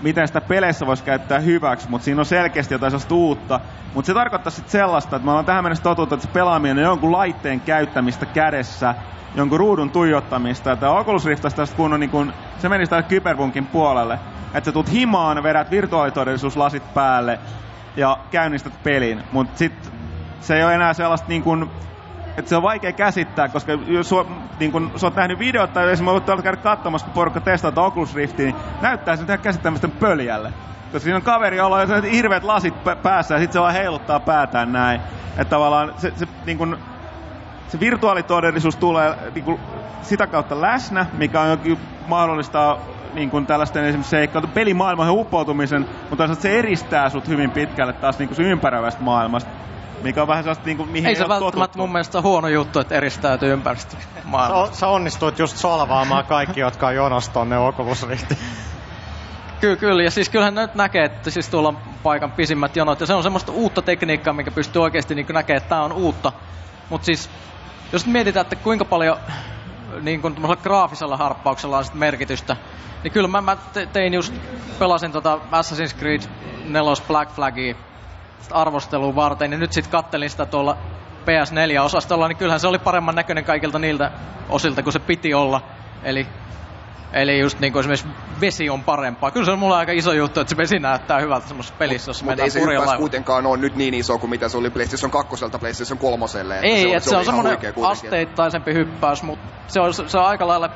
miten 0.00 0.26
sitä 0.26 0.40
peleissä 0.40 0.86
voisi 0.86 1.04
käyttää 1.04 1.38
hyväksi, 1.38 1.90
mutta 1.90 2.04
siinä 2.04 2.20
on 2.20 2.26
selkeästi 2.26 2.74
jotain 2.74 2.90
sellaista 2.90 3.14
uutta. 3.14 3.60
Mutta 3.94 4.06
se 4.06 4.14
tarkoittaa 4.14 4.50
sitten 4.50 4.72
sellaista, 4.72 5.16
että 5.16 5.24
me 5.24 5.30
ollaan 5.30 5.44
tähän 5.44 5.64
mennessä 5.64 5.82
totuttu, 5.82 6.14
että 6.14 6.26
se 6.26 6.32
pelaaminen 6.32 6.78
on 6.78 6.82
jonkun 6.84 7.12
laitteen 7.12 7.60
käyttämistä 7.60 8.26
kädessä, 8.26 8.94
jonkun 9.34 9.58
ruudun 9.58 9.90
tuijottamista. 9.90 10.72
Että 10.72 10.90
Oculus 10.90 11.24
Rift 11.24 11.42
tästä 11.42 11.76
kun 11.76 11.92
on 11.92 12.00
niin 12.00 12.10
kun, 12.10 12.32
se 12.58 12.68
meni 12.68 12.86
sitä 12.86 13.02
kyberpunkin 13.02 13.66
puolelle. 13.66 14.18
Että 14.54 14.64
sä 14.64 14.72
tuut 14.72 14.92
himaan, 14.92 15.42
vedät 15.42 15.70
virtuaalitodellisuuslasit 15.70 16.94
päälle 16.94 17.38
ja 17.96 18.18
käynnistät 18.30 18.82
pelin. 18.82 19.22
Mutta 19.32 19.58
sitten 19.58 19.92
se 20.40 20.56
ei 20.56 20.64
ole 20.64 20.74
enää 20.74 20.92
sellaista 20.92 21.28
niin 21.28 21.42
kun, 21.42 21.70
että 22.36 22.48
se 22.48 22.56
on 22.56 22.62
vaikea 22.62 22.92
käsittää, 22.92 23.48
koska 23.48 23.72
jos 23.72 24.10
niin 24.60 24.72
kun, 24.72 24.90
sä 24.96 25.06
oot 25.06 25.16
nähnyt 25.16 25.38
videot 25.38 25.72
tai 25.72 25.92
esimerkiksi 25.92 26.30
olet 26.30 26.42
käydä 26.42 26.56
katsomassa, 26.56 27.04
kun 27.06 27.14
porukka 27.14 27.40
testaa 27.40 27.72
Oculus 27.76 28.14
Riftia, 28.14 28.46
niin 28.46 28.56
näyttää 28.80 29.16
sen 29.16 29.26
ihan 29.26 29.38
käsittämätön 29.38 29.90
pöljälle. 29.90 30.52
Koska 30.92 31.04
siinä 31.04 31.16
on 31.16 31.22
kaveri, 31.22 31.56
jolla 31.56 31.76
on 31.76 32.04
hirveät 32.04 32.44
lasit 32.44 32.74
päässä 33.02 33.34
ja 33.34 33.38
sitten 33.40 33.52
se 33.52 33.60
vaan 33.60 33.74
heiluttaa 33.74 34.20
päätään 34.20 34.72
näin. 34.72 35.00
Että 35.30 35.50
tavallaan 35.50 35.94
se, 35.96 36.12
se, 36.16 36.26
niin 36.46 36.58
kun, 36.58 36.78
se 37.70 37.80
virtuaalitodellisuus 37.80 38.76
tulee 38.76 39.16
niin 39.34 39.44
kun, 39.44 39.60
sitä 40.02 40.26
kautta 40.26 40.60
läsnä, 40.60 41.06
mikä 41.12 41.40
on 41.40 41.50
jokin 41.50 41.78
mahdollistaa 42.06 42.78
niin 43.14 43.30
kuin 43.30 43.46
tällaisten 43.46 43.84
esimerkiksi 43.84 44.10
seikkailu, 44.10 44.46
pelimaailman 44.46 45.10
uppoutumisen, 45.10 45.88
mutta 46.10 46.34
se 46.34 46.58
eristää 46.58 47.08
sut 47.08 47.28
hyvin 47.28 47.50
pitkälle 47.50 47.92
taas 47.92 48.18
niin 48.18 48.28
kuin 48.28 48.36
se 48.36 48.42
ympäröivästä 48.42 49.02
maailmasta. 49.02 49.50
Mikä 50.02 50.22
on 50.22 50.28
vähän 50.28 50.44
sellaista, 50.44 50.64
niin 50.64 50.76
kuin, 50.76 50.88
mihin 50.88 51.08
ei 51.08 51.16
se 51.16 51.28
välttämättä 51.28 51.58
totuttu. 51.58 51.78
mun 51.78 51.92
mielestä 51.92 52.20
huono 52.20 52.48
juttu, 52.48 52.80
että 52.80 52.94
eristäytyy 52.94 53.52
ympäristö 53.52 53.96
maailmasta. 54.24 54.76
Sä, 54.76 54.88
onnistuit 54.88 55.38
just 55.38 55.56
solvaamaan 55.56 56.24
kaikki, 56.24 56.60
jotka 56.60 56.86
on 56.86 56.94
jonos 56.94 57.28
tonne 57.28 57.58
Oculus 57.58 58.06
Kyllä, 59.60 59.76
kyllä. 59.76 60.02
Ja 60.02 60.10
siis 60.10 60.28
kyllähän 60.28 60.54
nyt 60.54 60.74
näkee, 60.74 61.04
että 61.04 61.30
siis 61.30 61.48
tuolla 61.48 61.68
on 61.68 61.78
paikan 62.02 62.32
pisimmät 62.32 62.76
jonot. 62.76 63.00
Ja 63.00 63.06
se 63.06 63.14
on 63.14 63.22
semmoista 63.22 63.52
uutta 63.52 63.82
tekniikkaa, 63.82 64.32
mikä 64.32 64.50
pystyy 64.50 64.82
oikeasti 64.82 65.14
niin 65.14 65.26
näkemään, 65.32 65.56
että 65.56 65.68
tämä 65.68 65.82
on 65.82 65.92
uutta. 65.92 66.32
Mutta 66.90 67.04
siis, 67.04 67.30
jos 67.92 68.06
mietitään, 68.06 68.42
että 68.42 68.56
kuinka 68.56 68.84
paljon 68.84 69.16
niin 70.00 70.22
kuin 70.22 70.36
graafisella 70.62 71.16
harppauksella 71.16 71.78
on 71.78 71.84
merkitystä, 71.94 72.56
niin 73.02 73.12
kyllä 73.12 73.28
mä, 73.28 73.40
mä 73.40 73.56
tein 73.92 74.14
just, 74.14 74.34
pelasin 74.78 75.12
tota 75.12 75.38
Assassin's 75.52 75.98
Creed 75.98 76.22
4 76.64 77.04
Black 77.08 77.32
Flagia 77.32 77.74
arvosteluun 78.50 79.16
varten, 79.16 79.50
niin 79.50 79.60
nyt 79.60 79.72
sitten 79.72 79.90
kattelin 79.90 80.30
sitä 80.30 80.46
tuolla 80.46 80.76
PS4-osastolla, 81.20 82.28
niin 82.28 82.36
kyllähän 82.36 82.60
se 82.60 82.68
oli 82.68 82.78
paremman 82.78 83.14
näköinen 83.14 83.44
kaikilta 83.44 83.78
niiltä 83.78 84.10
osilta 84.48 84.82
kuin 84.82 84.92
se 84.92 84.98
piti 84.98 85.34
olla. 85.34 85.62
Eli, 86.02 86.26
eli 87.12 87.40
just 87.40 87.60
niin 87.60 87.72
kuin 87.72 87.80
esimerkiksi 87.80 88.08
vesi 88.40 88.70
on 88.70 88.84
parempaa. 88.84 89.30
Kyllä 89.30 89.44
se 89.44 89.52
on 89.52 89.58
mulla 89.58 89.78
aika 89.78 89.92
iso 89.92 90.12
juttu, 90.12 90.40
että 90.40 90.48
se 90.50 90.56
vesi 90.56 90.78
näyttää 90.78 91.20
hyvältä 91.20 91.48
semmoisessa 91.48 91.74
pelissä, 91.78 92.10
jossa 92.10 92.24
Mutta 92.24 92.42
ei 92.42 92.50
se 92.50 92.60
hyppäys 92.60 92.98
kuitenkaan 92.98 93.46
ole 93.46 93.56
nyt 93.56 93.76
niin 93.76 93.94
iso 93.94 94.18
kuin 94.18 94.30
mitä 94.30 94.48
se 94.48 94.56
oli 94.56 94.70
PlayStation 94.70 95.10
2 95.10 95.44
PlayStation 95.60 95.98
3. 95.98 96.24
Ei, 96.62 96.82
se, 96.82 96.96
että 96.96 97.04
se, 97.04 97.10
se 97.10 97.16
on 97.16 97.24
semmoinen 97.24 97.58
asteittaisempi 97.82 98.74
hyppäys, 98.74 99.22
mutta 99.22 99.46
se 99.66 99.80
on, 99.80 99.94
se 99.94 100.18
on 100.18 100.26
aika 100.26 100.46
lailla 100.46 100.70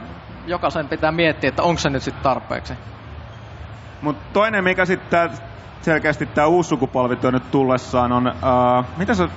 jokaisen 0.47 0.89
pitää 0.89 1.13
miettiä, 1.13 1.49
että 1.49 1.63
onko 1.63 1.79
se 1.79 1.91
nyt 1.91 2.03
sitten 2.03 2.23
tarpeeksi. 2.23 2.75
Mutta 4.03 4.25
toinen, 4.33 4.65
mikä 4.65 4.85
sitten 4.85 5.31
selkeästi 5.81 6.27
tämä 6.27 6.47
uusi 6.47 6.69
sukupolvi 6.69 7.19
nyt 7.33 7.51
tullessaan 7.51 8.13
on, 8.13 8.27
uh, 8.27 8.85
mitä 8.97 9.15
sä, 9.15 9.29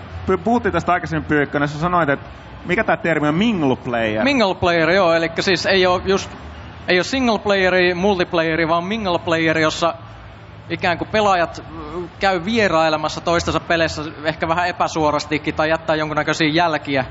puhuttiin 0.44 0.74
tästä 0.74 0.94
aikaisemmin 0.94 1.28
Pyykkönen, 1.28 1.68
sä 1.68 1.80
sanoit, 1.80 2.10
että 2.10 2.30
mikä 2.66 2.84
tämä 2.84 2.98
termi 2.98 3.28
on 3.28 3.36
mingle 3.36 3.76
player? 3.76 4.24
Mingle 4.24 4.56
player, 4.56 4.90
joo, 4.90 5.14
eli 5.14 5.32
siis 5.40 5.66
ei 5.66 5.88
ole 5.88 6.02
just, 6.06 6.32
ei 6.88 6.98
ole 6.98 7.04
single 7.04 7.40
playeri, 7.40 7.94
multiplayeri, 7.94 8.68
vaan 8.68 8.84
mingle 8.84 9.20
player, 9.20 9.58
jossa 9.58 9.94
ikään 10.70 10.98
kuin 10.98 11.08
pelaajat 11.08 11.64
käy 12.20 12.46
vierailemassa 12.46 13.22
toistensa 13.22 13.60
peleissä 13.60 14.02
ehkä 14.24 14.48
vähän 14.48 14.68
epäsuorastikin 14.68 15.56
tai 15.56 15.70
jättää 15.70 15.96
jonkunnäköisiä 15.96 16.48
jälkiä, 16.48 17.06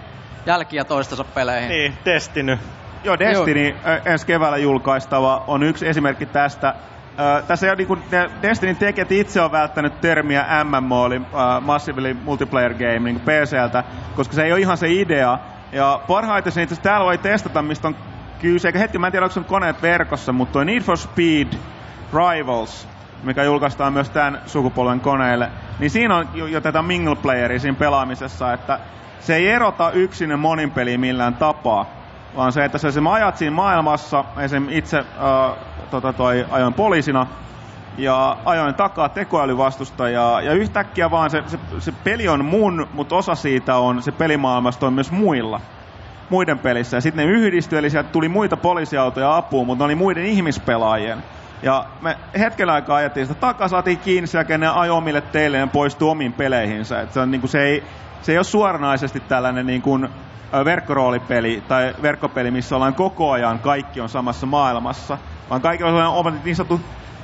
jälkiä 0.47 0.85
toistensa 0.85 1.25
peleihin. 1.25 1.69
Niin, 1.69 1.95
Destiny. 2.05 2.59
Joo, 3.05 3.19
Destiny 3.19 3.69
Joo. 3.69 3.99
ensi 4.05 4.27
keväällä 4.27 4.59
julkaistava 4.59 5.45
on 5.47 5.63
yksi 5.63 5.89
esimerkki 5.89 6.27
tästä. 6.27 6.69
Äh, 6.69 7.45
tässä 7.47 7.67
jo 7.67 7.75
niin 7.75 7.87
kuin 7.87 8.03
Destinin 8.43 8.77
tekijät 8.77 9.13
itse 9.13 9.41
on 9.41 9.53
välttänyt 9.53 10.01
termiä 10.01 10.47
MMO, 10.65 11.07
eli 11.07 11.17
uh, 11.17 11.25
Massively 11.61 12.15
Multiplayer 12.15 12.75
Game, 12.75 12.99
niin 12.99 13.21
PCltä, 13.21 13.85
koska 14.17 14.35
se 14.35 14.45
ei 14.45 14.53
ole 14.53 14.61
ihan 14.61 14.77
se 14.77 14.89
idea. 14.91 15.39
Ja 15.73 16.01
parhaiten 16.07 16.53
se 16.53 16.63
itse 16.63 16.77
täällä 16.77 17.07
voi 17.07 17.19
testata, 17.19 17.63
mistä 17.63 17.89
on 17.89 17.97
kyse, 18.39 18.69
eikä 18.69 18.79
heti, 18.79 18.99
mä 18.99 19.07
en 19.07 19.13
tiedä, 19.13 19.27
onko 19.27 19.35
se 19.35 19.41
koneet 19.41 19.83
verkossa, 19.83 20.33
mutta 20.33 20.53
toi 20.53 20.65
Need 20.65 20.83
for 20.83 20.97
Speed 20.97 21.49
Rivals, 22.13 22.89
mikä 23.23 23.45
julkaistaan 23.45 23.93
myös 23.93 24.11
tämän 24.11 24.41
sukupolven 24.47 25.01
koneille, 25.01 25.51
niin 25.79 25.91
siinä 25.91 26.17
on 26.17 26.29
jo, 26.35 26.61
tätä 26.61 26.83
mingle 26.83 27.17
playeria 27.17 27.59
siinä 27.59 27.79
pelaamisessa, 27.79 28.53
että 28.53 28.81
se 29.21 29.37
ei 29.37 29.49
erota 29.49 29.91
yksin 29.91 30.31
ja 30.31 30.37
monin 30.37 30.71
peliä 30.71 30.99
millään 30.99 31.35
tapaa, 31.35 31.87
vaan 32.37 32.53
se, 32.53 32.65
että 32.65 32.79
sä 32.79 32.91
se 32.91 33.01
ajat 33.11 33.37
siinä 33.37 33.57
maailmassa, 33.57 34.25
esim. 34.39 34.67
itse 34.71 35.01
uh, 35.01 35.57
tota 35.91 36.13
toi, 36.13 36.47
ajoin 36.51 36.75
poliisina, 36.75 37.27
ja 37.99 38.37
ajoin 38.45 38.75
takaa 38.75 39.09
tekoälyvastustajaa, 39.09 40.41
ja 40.41 40.53
yhtäkkiä 40.53 41.11
vaan 41.11 41.31
se, 41.31 41.43
se, 41.47 41.59
se 41.79 41.93
peli 42.05 42.29
on 42.29 42.45
mun, 42.45 42.89
mutta 42.93 43.17
osa 43.17 43.35
siitä 43.35 43.77
on, 43.77 44.03
se 44.03 44.13
pelimaailmasta 44.13 44.87
on 44.87 44.93
myös 44.93 45.13
muilla 45.13 45.61
muiden 46.31 46.59
pelissä. 46.59 46.97
Ja 46.97 47.01
sitten 47.01 47.27
ne 47.27 47.33
yhdistyi, 47.33 47.79
eli 47.79 47.91
sieltä 47.91 48.09
tuli 48.09 48.29
muita 48.29 48.57
poliisiautoja 48.57 49.37
apuun, 49.37 49.67
mutta 49.67 49.83
ne 49.83 49.87
oli 49.87 49.95
muiden 49.95 50.27
ihmispelaajien. 50.27 51.23
Ja 51.63 51.87
me 52.01 52.17
hetken 52.39 52.71
aikaa 52.71 52.97
ajettiin 52.97 53.27
sitä 53.27 53.41
takaa, 53.41 53.69
saatiin 53.69 53.99
kiinni, 53.99 54.29
ja 54.49 54.59
ne 54.59 54.69
ajoi 54.69 54.97
omille 54.97 55.21
teille 55.21 55.57
ja 55.57 55.67
poistui 55.67 56.11
omiin 56.11 56.33
peleihinsä. 56.33 57.01
Et 57.01 57.13
se, 57.13 57.21
on, 57.21 57.31
niin 57.31 57.41
kuin, 57.41 57.51
se, 57.51 57.63
ei, 57.63 57.85
se 58.23 58.33
ei 58.33 58.39
ole 58.39 58.45
suoranaisesti 58.45 59.21
tällainen 59.21 59.67
niin 59.67 59.83
kuin, 59.83 60.09
verkkoroolipeli 60.65 61.63
tai 61.69 61.95
verkkopeli, 62.03 62.51
missä 62.51 62.77
ollaan 62.77 62.95
koko 62.95 63.31
ajan, 63.31 63.59
kaikki 63.59 64.01
on 64.01 64.09
samassa 64.09 64.47
maailmassa. 64.47 65.19
Vaan 65.51 65.61
kaikilla 65.61 66.09
on 66.09 66.15
omat 66.15 66.45
niin 66.45 66.57
sanottu, 66.57 66.81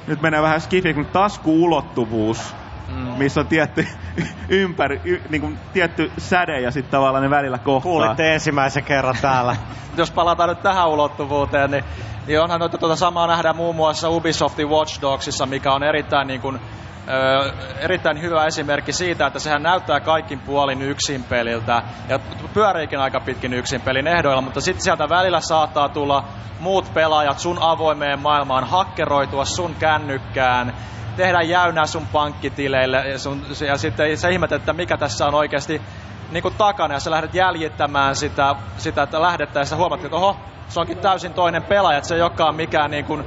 nyt 0.06 0.22
menee 0.22 0.42
vähän 0.42 0.60
skifi, 0.60 0.94
mutta 0.94 1.18
taskuulottuvuus, 1.18 2.54
mm. 2.94 3.18
missä 3.18 3.40
on 3.40 3.46
tietty 3.46 3.86
ympäri, 4.48 5.00
y, 5.04 5.20
niin 5.28 5.40
kuin, 5.40 5.58
tietty 5.72 6.12
säde 6.18 6.60
ja 6.60 6.70
sitten 6.70 6.90
tavallaan 6.90 7.24
ne 7.24 7.30
välillä 7.30 7.58
kohtaa. 7.58 7.92
Kuulitte 7.92 8.34
ensimmäisen 8.34 8.84
kerran 8.84 9.16
täällä. 9.22 9.56
Jos 9.96 10.10
palataan 10.10 10.48
nyt 10.48 10.62
tähän 10.62 10.88
ulottuvuuteen, 10.88 11.70
niin, 11.70 11.84
niin 12.26 12.40
onhan 12.40 12.60
noita 12.60 12.78
tuota 12.78 12.96
samaa 12.96 13.26
nähdä 13.26 13.52
muun 13.52 13.76
muassa 13.76 14.10
Ubisoftin 14.10 14.68
Watch 14.68 15.00
Dogsissa, 15.00 15.46
mikä 15.46 15.72
on 15.72 15.82
erittäin 15.82 16.26
niin 16.26 16.40
kuin, 16.40 16.60
Öö, 17.08 17.52
erittäin 17.80 18.22
hyvä 18.22 18.46
esimerkki 18.46 18.92
siitä, 18.92 19.26
että 19.26 19.38
sehän 19.38 19.62
näyttää 19.62 20.00
kaikkin 20.00 20.40
puolin 20.40 20.82
yksin 20.82 21.24
peliltä 21.24 21.82
ja 22.08 22.18
pyöriikin 22.54 22.98
aika 22.98 23.20
pitkin 23.20 23.52
yksin 23.52 23.80
pelin 23.80 24.06
ehdoilla, 24.06 24.42
mutta 24.42 24.60
sitten 24.60 24.82
sieltä 24.82 25.08
välillä 25.08 25.40
saattaa 25.40 25.88
tulla 25.88 26.24
muut 26.60 26.94
pelaajat 26.94 27.38
sun 27.38 27.58
avoimeen 27.60 28.20
maailmaan, 28.20 28.64
hakkeroitua 28.64 29.44
sun 29.44 29.74
kännykkään, 29.74 30.74
tehdä 31.16 31.42
jäynää 31.42 31.86
sun 31.86 32.06
pankkitileille 32.06 33.08
ja, 33.08 33.18
sun, 33.18 33.42
ja 33.66 33.76
sitten 33.76 34.18
sä 34.18 34.28
ihmet, 34.28 34.52
että 34.52 34.72
mikä 34.72 34.96
tässä 34.96 35.26
on 35.26 35.34
oikeasti 35.34 35.82
niin 36.30 36.42
kuin 36.42 36.54
takana 36.58 36.94
ja 36.94 37.00
sä 37.00 37.10
lähdet 37.10 37.34
jäljittämään 37.34 38.16
sitä, 38.16 38.54
sitä 38.76 39.02
että 39.02 39.22
lähdettäessä 39.22 39.76
huomaat, 39.76 40.04
että 40.04 40.16
oho, 40.16 40.36
se 40.68 40.80
onkin 40.80 40.98
täysin 40.98 41.34
toinen 41.34 41.62
pelaaja, 41.62 41.98
että 41.98 42.08
se 42.08 42.14
ei 42.14 42.22
olekaan 42.22 42.56
mikään 42.56 42.90
niin 42.90 43.04
kuin 43.04 43.24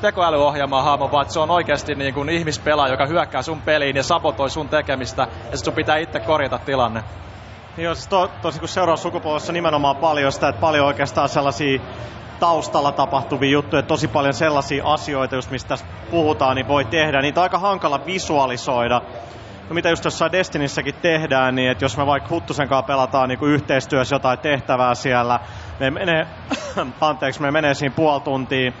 tekoälyohjelma 0.00 0.82
hahmo, 0.82 1.12
vaan 1.12 1.30
se 1.30 1.40
on 1.40 1.50
oikeasti 1.50 1.94
niin 1.94 2.14
kuin 2.14 2.28
ihmispelaaja, 2.28 2.92
joka 2.92 3.06
hyökkää 3.06 3.42
sun 3.42 3.62
peliin 3.62 3.96
ja 3.96 4.02
sabotoi 4.02 4.50
sun 4.50 4.68
tekemistä, 4.68 5.22
ja 5.22 5.28
sitten 5.28 5.58
sun 5.58 5.74
pitää 5.74 5.96
itse 5.96 6.20
korjata 6.20 6.58
tilanne. 6.58 7.04
Niin 7.76 7.94
siis 7.94 8.08
to, 8.08 8.30
tosi 8.42 8.58
kun 8.58 8.68
seuraavassa 8.68 9.02
sukupolvessa 9.02 9.52
nimenomaan 9.52 9.96
paljon 9.96 10.32
sitä, 10.32 10.48
että 10.48 10.60
paljon 10.60 10.86
oikeastaan 10.86 11.28
sellaisia 11.28 11.80
taustalla 12.40 12.92
tapahtuvia 12.92 13.50
juttuja, 13.50 13.82
tosi 13.82 14.08
paljon 14.08 14.34
sellaisia 14.34 14.84
asioita, 14.84 15.34
just 15.34 15.50
mistä 15.50 15.68
tässä 15.68 15.86
puhutaan, 16.10 16.56
niin 16.56 16.68
voi 16.68 16.84
tehdä. 16.84 17.22
Niitä 17.22 17.40
on 17.40 17.42
aika 17.42 17.58
hankala 17.58 18.06
visualisoida. 18.06 19.02
No 19.68 19.74
mitä 19.74 19.88
just 19.90 20.04
jossain 20.04 20.32
Destinissäkin 20.32 20.94
tehdään, 20.94 21.54
niin 21.54 21.70
että 21.70 21.84
jos 21.84 21.96
me 21.96 22.06
vaikka 22.06 22.28
Huttusen 22.30 22.68
kanssa 22.68 22.86
pelataan 22.86 23.28
niin 23.28 23.38
yhteistyössä 23.44 24.14
jotain 24.14 24.38
tehtävää 24.38 24.94
siellä, 24.94 25.40
me 25.80 25.90
menee, 25.90 26.26
anteeksi, 27.00 27.42
me 27.42 27.50
menee 27.50 27.74
siinä 27.74 27.94
puoli 27.94 28.20
tuntia, 28.20 28.72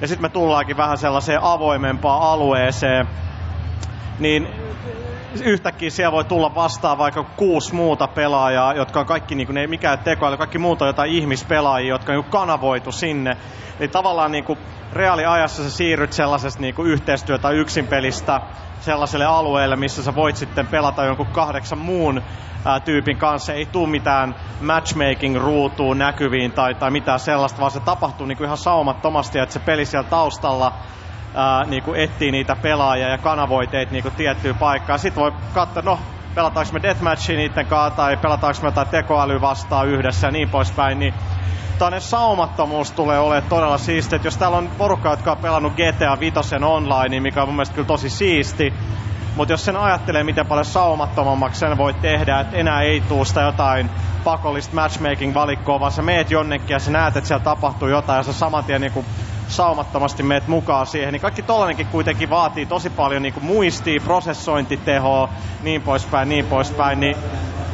ja 0.00 0.08
sitten 0.08 0.22
me 0.22 0.28
tullaankin 0.28 0.76
vähän 0.76 0.98
sellaiseen 0.98 1.42
avoimempaan 1.42 2.22
alueeseen, 2.22 3.08
niin 4.18 4.48
yhtäkkiä 5.44 5.90
siellä 5.90 6.12
voi 6.12 6.24
tulla 6.24 6.54
vastaan 6.54 6.98
vaikka 6.98 7.24
kuusi 7.24 7.74
muuta 7.74 8.08
pelaajaa, 8.08 8.74
jotka 8.74 9.00
on 9.00 9.06
kaikki, 9.06 9.34
niin 9.34 9.46
kuin, 9.46 9.54
ne 9.54 9.60
ei 9.60 9.66
mikään 9.66 9.98
tekoäly, 9.98 10.36
kaikki 10.36 10.58
muuta 10.58 10.84
on 10.84 10.88
jotain 10.88 11.12
ihmispelaajia, 11.12 11.88
jotka 11.94 12.12
on 12.12 12.18
niin 12.18 12.30
kanavoitu 12.30 12.92
sinne. 12.92 13.36
Eli 13.80 13.88
tavallaan 13.88 14.32
niin 14.32 14.44
kuin 14.44 14.58
reaaliajassa 14.92 15.62
sä 15.62 15.70
siirryt 15.70 16.12
sellaisesta 16.12 16.60
niin 16.60 16.74
kuin 16.74 16.90
yhteistyö- 16.90 17.38
tai 17.38 17.54
yksinpelistä 17.54 18.40
sellaiselle 18.80 19.24
alueelle, 19.24 19.76
missä 19.76 20.02
sä 20.02 20.14
voit 20.14 20.36
sitten 20.36 20.66
pelata 20.66 21.04
jonkun 21.04 21.26
kahdeksan 21.26 21.78
muun 21.78 22.22
ää, 22.64 22.80
tyypin 22.80 23.18
kanssa. 23.18 23.52
Ei 23.52 23.66
tule 23.66 23.88
mitään 23.88 24.34
matchmaking-ruutuun 24.60 25.98
näkyviin 25.98 26.52
tai, 26.52 26.74
tai 26.74 26.90
mitään 26.90 27.20
sellaista, 27.20 27.60
vaan 27.60 27.70
se 27.70 27.80
tapahtuu 27.80 28.26
niin 28.26 28.38
kuin 28.38 28.44
ihan 28.44 28.58
saumattomasti, 28.58 29.38
että 29.38 29.52
se 29.52 29.60
peli 29.60 29.84
siellä 29.84 30.10
taustalla 30.10 30.72
ää, 31.36 31.64
niinku 31.64 31.94
etsii 31.94 32.30
niitä 32.30 32.56
pelaajia 32.56 33.08
ja 33.08 33.18
kanavoi 33.18 33.68
niinku 33.90 34.10
tiettyyn 34.10 34.56
paikkaan. 34.56 34.98
Sitten 34.98 35.22
voi 35.22 35.32
katsoa, 35.54 35.82
no 35.82 35.98
pelataanko 36.34 36.72
me 36.72 36.82
deathmatchia 36.82 37.36
niiden 37.36 37.66
kanssa 37.66 37.96
tai 37.96 38.16
pelataanko 38.16 38.60
me 38.62 38.68
jotain 38.68 38.88
tekoäly 38.88 39.40
vastaan 39.40 39.88
yhdessä 39.88 40.26
ja 40.26 40.30
niin 40.30 40.50
poispäin, 40.50 40.98
niin 40.98 41.14
tällainen 41.78 42.00
saumattomuus 42.00 42.92
tulee 42.92 43.18
olemaan 43.18 43.48
todella 43.48 43.78
siisti. 43.78 44.20
Jos 44.24 44.36
täällä 44.36 44.56
on 44.56 44.70
porukka, 44.78 45.10
jotka 45.10 45.32
on 45.32 45.38
pelannut 45.38 45.72
GTA 45.72 46.20
5 46.20 46.38
online, 46.64 47.20
mikä 47.20 47.42
on 47.42 47.48
mun 47.48 47.56
mielestä 47.56 47.74
kyllä 47.74 47.86
tosi 47.86 48.10
siisti, 48.10 48.74
mutta 49.36 49.52
jos 49.52 49.64
sen 49.64 49.76
ajattelee, 49.76 50.24
miten 50.24 50.46
paljon 50.46 50.64
saumattomammaksi 50.64 51.60
sen 51.60 51.78
voi 51.78 51.94
tehdä, 51.94 52.40
että 52.40 52.56
enää 52.56 52.82
ei 52.82 53.00
tuu 53.00 53.24
sitä 53.24 53.40
jotain 53.40 53.90
pakollista 54.24 54.74
matchmaking-valikkoa, 54.74 55.80
vaan 55.80 55.92
sä 55.92 56.02
meet 56.02 56.30
jonnekin 56.30 56.74
ja 56.74 56.78
sä 56.78 56.90
näet, 56.90 57.16
että 57.16 57.28
siellä 57.28 57.44
tapahtuu 57.44 57.88
jotain 57.88 58.16
ja 58.16 58.22
sä 58.22 58.32
saman 58.32 58.64
tien 58.64 58.80
niin 58.80 59.04
saumattomasti 59.48 60.22
meet 60.22 60.48
mukaan 60.48 60.86
siihen, 60.86 61.12
niin 61.12 61.20
kaikki 61.20 61.42
tollanenkin 61.42 61.86
kuitenkin 61.86 62.30
vaatii 62.30 62.66
tosi 62.66 62.90
paljon 62.90 63.22
niin 63.22 63.34
muistia, 63.40 64.00
prosessointitehoa, 64.00 65.28
niin 65.62 65.82
poispäin, 65.82 66.28
niin 66.28 66.46
poispäin, 66.46 67.00
niin 67.00 67.16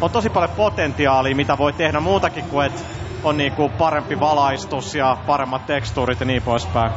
on 0.00 0.10
tosi 0.10 0.30
paljon 0.30 0.50
potentiaalia, 0.50 1.36
mitä 1.36 1.58
voi 1.58 1.72
tehdä 1.72 2.00
muutakin 2.00 2.44
kuin, 2.44 2.66
että 2.66 2.80
on 3.24 3.36
niin 3.36 3.52
kuin 3.52 3.72
parempi 3.72 4.20
valaistus 4.20 4.94
ja 4.94 5.16
paremmat 5.26 5.66
tekstuurit 5.66 6.20
ja 6.20 6.26
niin 6.26 6.42
poispäin. 6.42 6.92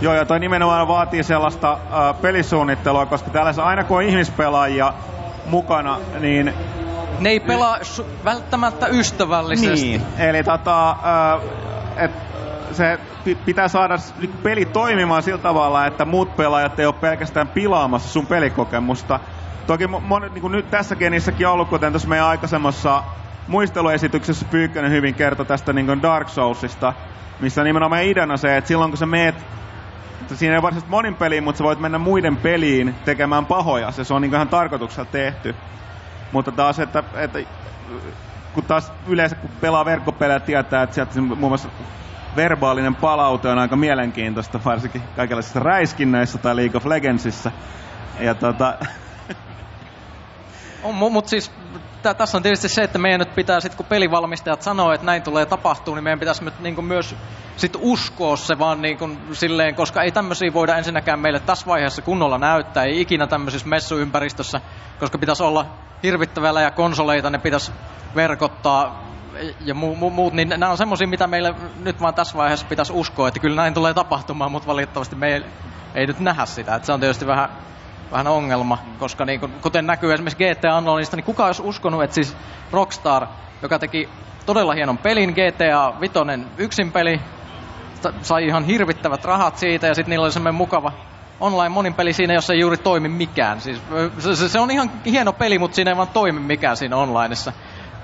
Joo, 0.00 0.14
ja 0.14 0.24
toi 0.24 0.40
nimenomaan 0.40 0.88
vaatii 0.88 1.22
sellaista 1.22 1.72
äh, 1.72 2.20
pelisuunnittelua, 2.20 3.06
koska 3.06 3.30
täällä 3.30 3.64
aina 3.64 3.84
kun 3.84 3.96
on 3.96 4.02
ihmispelaajia 4.02 4.92
mukana, 5.46 5.98
niin... 6.20 6.54
Ne 7.20 7.28
ei 7.30 7.40
pelaa 7.40 7.76
su- 7.76 8.06
välttämättä 8.24 8.86
ystävällisesti. 8.86 9.86
Niin, 9.86 10.02
eli 10.18 10.42
tota, 10.42 10.90
äh, 10.90 11.40
et 11.96 12.10
se 12.72 12.98
pitää 13.44 13.68
saada 13.68 13.96
peli 14.42 14.64
toimimaan 14.64 15.22
sillä 15.22 15.38
tavalla, 15.38 15.86
että 15.86 16.04
muut 16.04 16.36
pelaajat 16.36 16.78
ei 16.78 16.86
ole 16.86 16.94
pelkästään 16.94 17.48
pilaamassa 17.48 18.08
sun 18.08 18.26
pelikokemusta. 18.26 19.20
Toki 19.66 19.86
mon, 19.86 20.22
niin 20.22 20.40
kuin 20.40 20.52
nyt 20.52 20.70
tässä 20.70 20.96
genissäkin 20.96 21.48
ollut, 21.48 21.68
kuten 21.68 21.92
tuossa 21.92 22.08
meidän 22.08 22.26
aikaisemmassa 22.26 23.02
muisteluesityksessä 23.48 24.46
Pyykkönen 24.50 24.90
hyvin 24.90 25.14
kertoi 25.14 25.46
tästä 25.46 25.72
niin 25.72 25.86
kuin 25.86 26.02
Dark 26.02 26.28
Soulsista, 26.28 26.94
missä 27.40 27.64
nimenomaan 27.64 28.04
ideana 28.04 28.36
se, 28.36 28.56
että 28.56 28.68
silloin 28.68 28.90
kun 28.90 28.98
sä 28.98 29.06
meet 29.06 29.34
siinä 30.34 30.54
ei 30.54 30.62
varsinaisesti 30.62 30.90
monin 30.90 31.14
peliin, 31.14 31.44
mutta 31.44 31.58
sä 31.58 31.64
voit 31.64 31.80
mennä 31.80 31.98
muiden 31.98 32.36
peliin 32.36 32.94
tekemään 33.04 33.46
pahoja. 33.46 33.90
Se, 33.90 34.04
se 34.04 34.14
on 34.14 34.22
niin 34.22 34.34
ihan 34.34 34.48
tarkoituksella 34.48 35.08
tehty. 35.12 35.54
Mutta 36.32 36.52
taas, 36.52 36.78
että, 36.78 37.04
että 37.14 37.38
kun 38.54 38.64
taas 38.64 38.92
yleensä 39.06 39.36
kun 39.36 39.50
pelaa 39.60 39.84
verkkopelejä 39.84 40.40
tietää, 40.40 40.82
että 40.82 40.94
sieltä 40.94 41.20
muun 41.20 41.38
muassa 41.38 41.68
verbaalinen 42.36 42.94
palaute 42.94 43.48
on 43.48 43.58
aika 43.58 43.76
mielenkiintoista, 43.76 44.60
varsinkin 44.64 45.02
kaikenlaisissa 45.16 45.60
räiskinnöissä 45.60 46.38
tai 46.38 46.56
League 46.56 46.76
of 46.76 46.86
Legendsissa. 46.86 47.50
Ja 48.20 48.34
tota... 48.34 48.78
mutta 51.10 51.30
siis 51.30 51.52
tässä 52.18 52.38
on 52.38 52.42
tietysti 52.42 52.68
se, 52.68 52.82
että 52.82 52.98
meidän 52.98 53.18
nyt 53.18 53.34
pitää 53.34 53.60
sitten, 53.60 53.76
kun 53.76 53.86
pelivalmistajat 53.86 54.62
sanoo, 54.62 54.92
että 54.92 55.06
näin 55.06 55.22
tulee 55.22 55.46
tapahtuu, 55.46 55.94
niin 55.94 56.04
meidän 56.04 56.20
pitäisi 56.20 56.44
nyt 56.44 56.60
niin 56.60 56.84
myös 56.84 57.16
sit 57.56 57.76
uskoa 57.80 58.36
se 58.36 58.58
vaan 58.58 58.82
niin 58.82 58.98
kuin 58.98 59.18
silleen, 59.32 59.74
koska 59.74 60.02
ei 60.02 60.12
tämmöisiä 60.12 60.52
voida 60.52 60.76
ensinnäkään 60.76 61.20
meille 61.20 61.40
tässä 61.40 61.66
vaiheessa 61.66 62.02
kunnolla 62.02 62.38
näyttää, 62.38 62.84
ei 62.84 63.00
ikinä 63.00 63.26
tämmöisessä 63.26 63.68
messuympäristössä, 63.68 64.60
koska 65.00 65.18
pitäisi 65.18 65.42
olla 65.42 65.66
hirvittävällä 66.02 66.60
ja 66.60 66.70
konsoleita, 66.70 67.30
ne 67.30 67.38
pitäisi 67.38 67.72
verkottaa 68.14 69.13
ja 69.60 69.74
mu- 69.74 69.96
mu- 69.96 70.10
muut, 70.10 70.32
niin 70.32 70.48
nämä 70.48 70.70
on 70.70 70.78
semmoisia, 70.78 71.08
mitä 71.08 71.26
meille 71.26 71.54
nyt 71.84 72.00
vaan 72.00 72.14
tässä 72.14 72.38
vaiheessa 72.38 72.66
pitäisi 72.66 72.92
uskoa, 72.92 73.28
että 73.28 73.40
kyllä 73.40 73.56
näin 73.56 73.74
tulee 73.74 73.94
tapahtumaan, 73.94 74.52
mutta 74.52 74.66
valitettavasti 74.66 75.16
me 75.16 75.34
ei, 75.34 75.42
ei 75.94 76.06
nyt 76.06 76.20
nähdä 76.20 76.46
sitä. 76.46 76.74
Että 76.74 76.86
se 76.86 76.92
on 76.92 77.00
tietysti 77.00 77.26
vähän, 77.26 77.48
vähän 78.12 78.26
ongelma, 78.26 78.78
koska 78.98 79.24
niin 79.24 79.40
kuten 79.40 79.86
näkyy 79.86 80.12
esimerkiksi 80.12 80.44
GTA 80.44 80.74
Onlineista, 80.74 81.16
niin 81.16 81.24
kuka 81.24 81.46
olisi 81.46 81.62
uskonut, 81.62 82.02
että 82.02 82.14
siis 82.14 82.36
Rockstar, 82.72 83.26
joka 83.62 83.78
teki 83.78 84.08
todella 84.46 84.74
hienon 84.74 84.98
pelin, 84.98 85.30
GTA 85.30 86.00
Vitoinen 86.00 86.46
yksin 86.58 86.92
peli, 86.92 87.20
sai 88.22 88.46
ihan 88.46 88.64
hirvittävät 88.64 89.24
rahat 89.24 89.58
siitä 89.58 89.86
ja 89.86 89.94
sitten 89.94 90.10
niillä 90.10 90.24
oli 90.24 90.32
semmoinen 90.32 90.54
mukava 90.54 90.92
online 91.40 91.68
monin 91.68 91.94
peli 91.94 92.12
siinä, 92.12 92.34
jossa 92.34 92.52
ei 92.52 92.60
juuri 92.60 92.76
toimi 92.76 93.08
mikään. 93.08 93.60
Siis, 93.60 93.82
se, 94.18 94.48
se, 94.48 94.60
on 94.60 94.70
ihan 94.70 94.90
hieno 95.04 95.32
peli, 95.32 95.58
mutta 95.58 95.74
siinä 95.74 95.90
ei 95.90 95.96
vaan 95.96 96.08
toimi 96.08 96.40
mikään 96.40 96.76
siinä 96.76 96.96
onlineissa. 96.96 97.52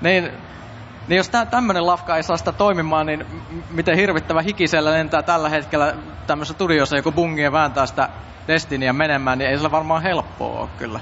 Niin 0.01 0.31
niin 1.07 1.17
jos 1.17 1.29
tämmöinen 1.51 1.85
lafka 1.85 2.17
ei 2.17 2.23
saa 2.23 2.37
sitä 2.37 2.51
toimimaan, 2.51 3.05
niin 3.05 3.25
miten 3.69 3.97
hirvittävä 3.97 4.41
hikisellä 4.41 4.91
lentää 4.91 5.23
tällä 5.23 5.49
hetkellä 5.49 5.93
tämmöisessä 6.27 6.53
studiossa 6.53 6.95
joku 6.95 7.11
bungi 7.11 7.41
ja 7.41 7.51
vääntää 7.51 7.85
sitä 7.85 8.09
Destinyä 8.47 8.93
menemään, 8.93 9.37
niin 9.37 9.49
ei 9.49 9.57
sillä 9.57 9.71
varmaan 9.71 10.03
helppoa 10.03 10.59
ole 10.59 10.69
kyllä. 10.77 10.99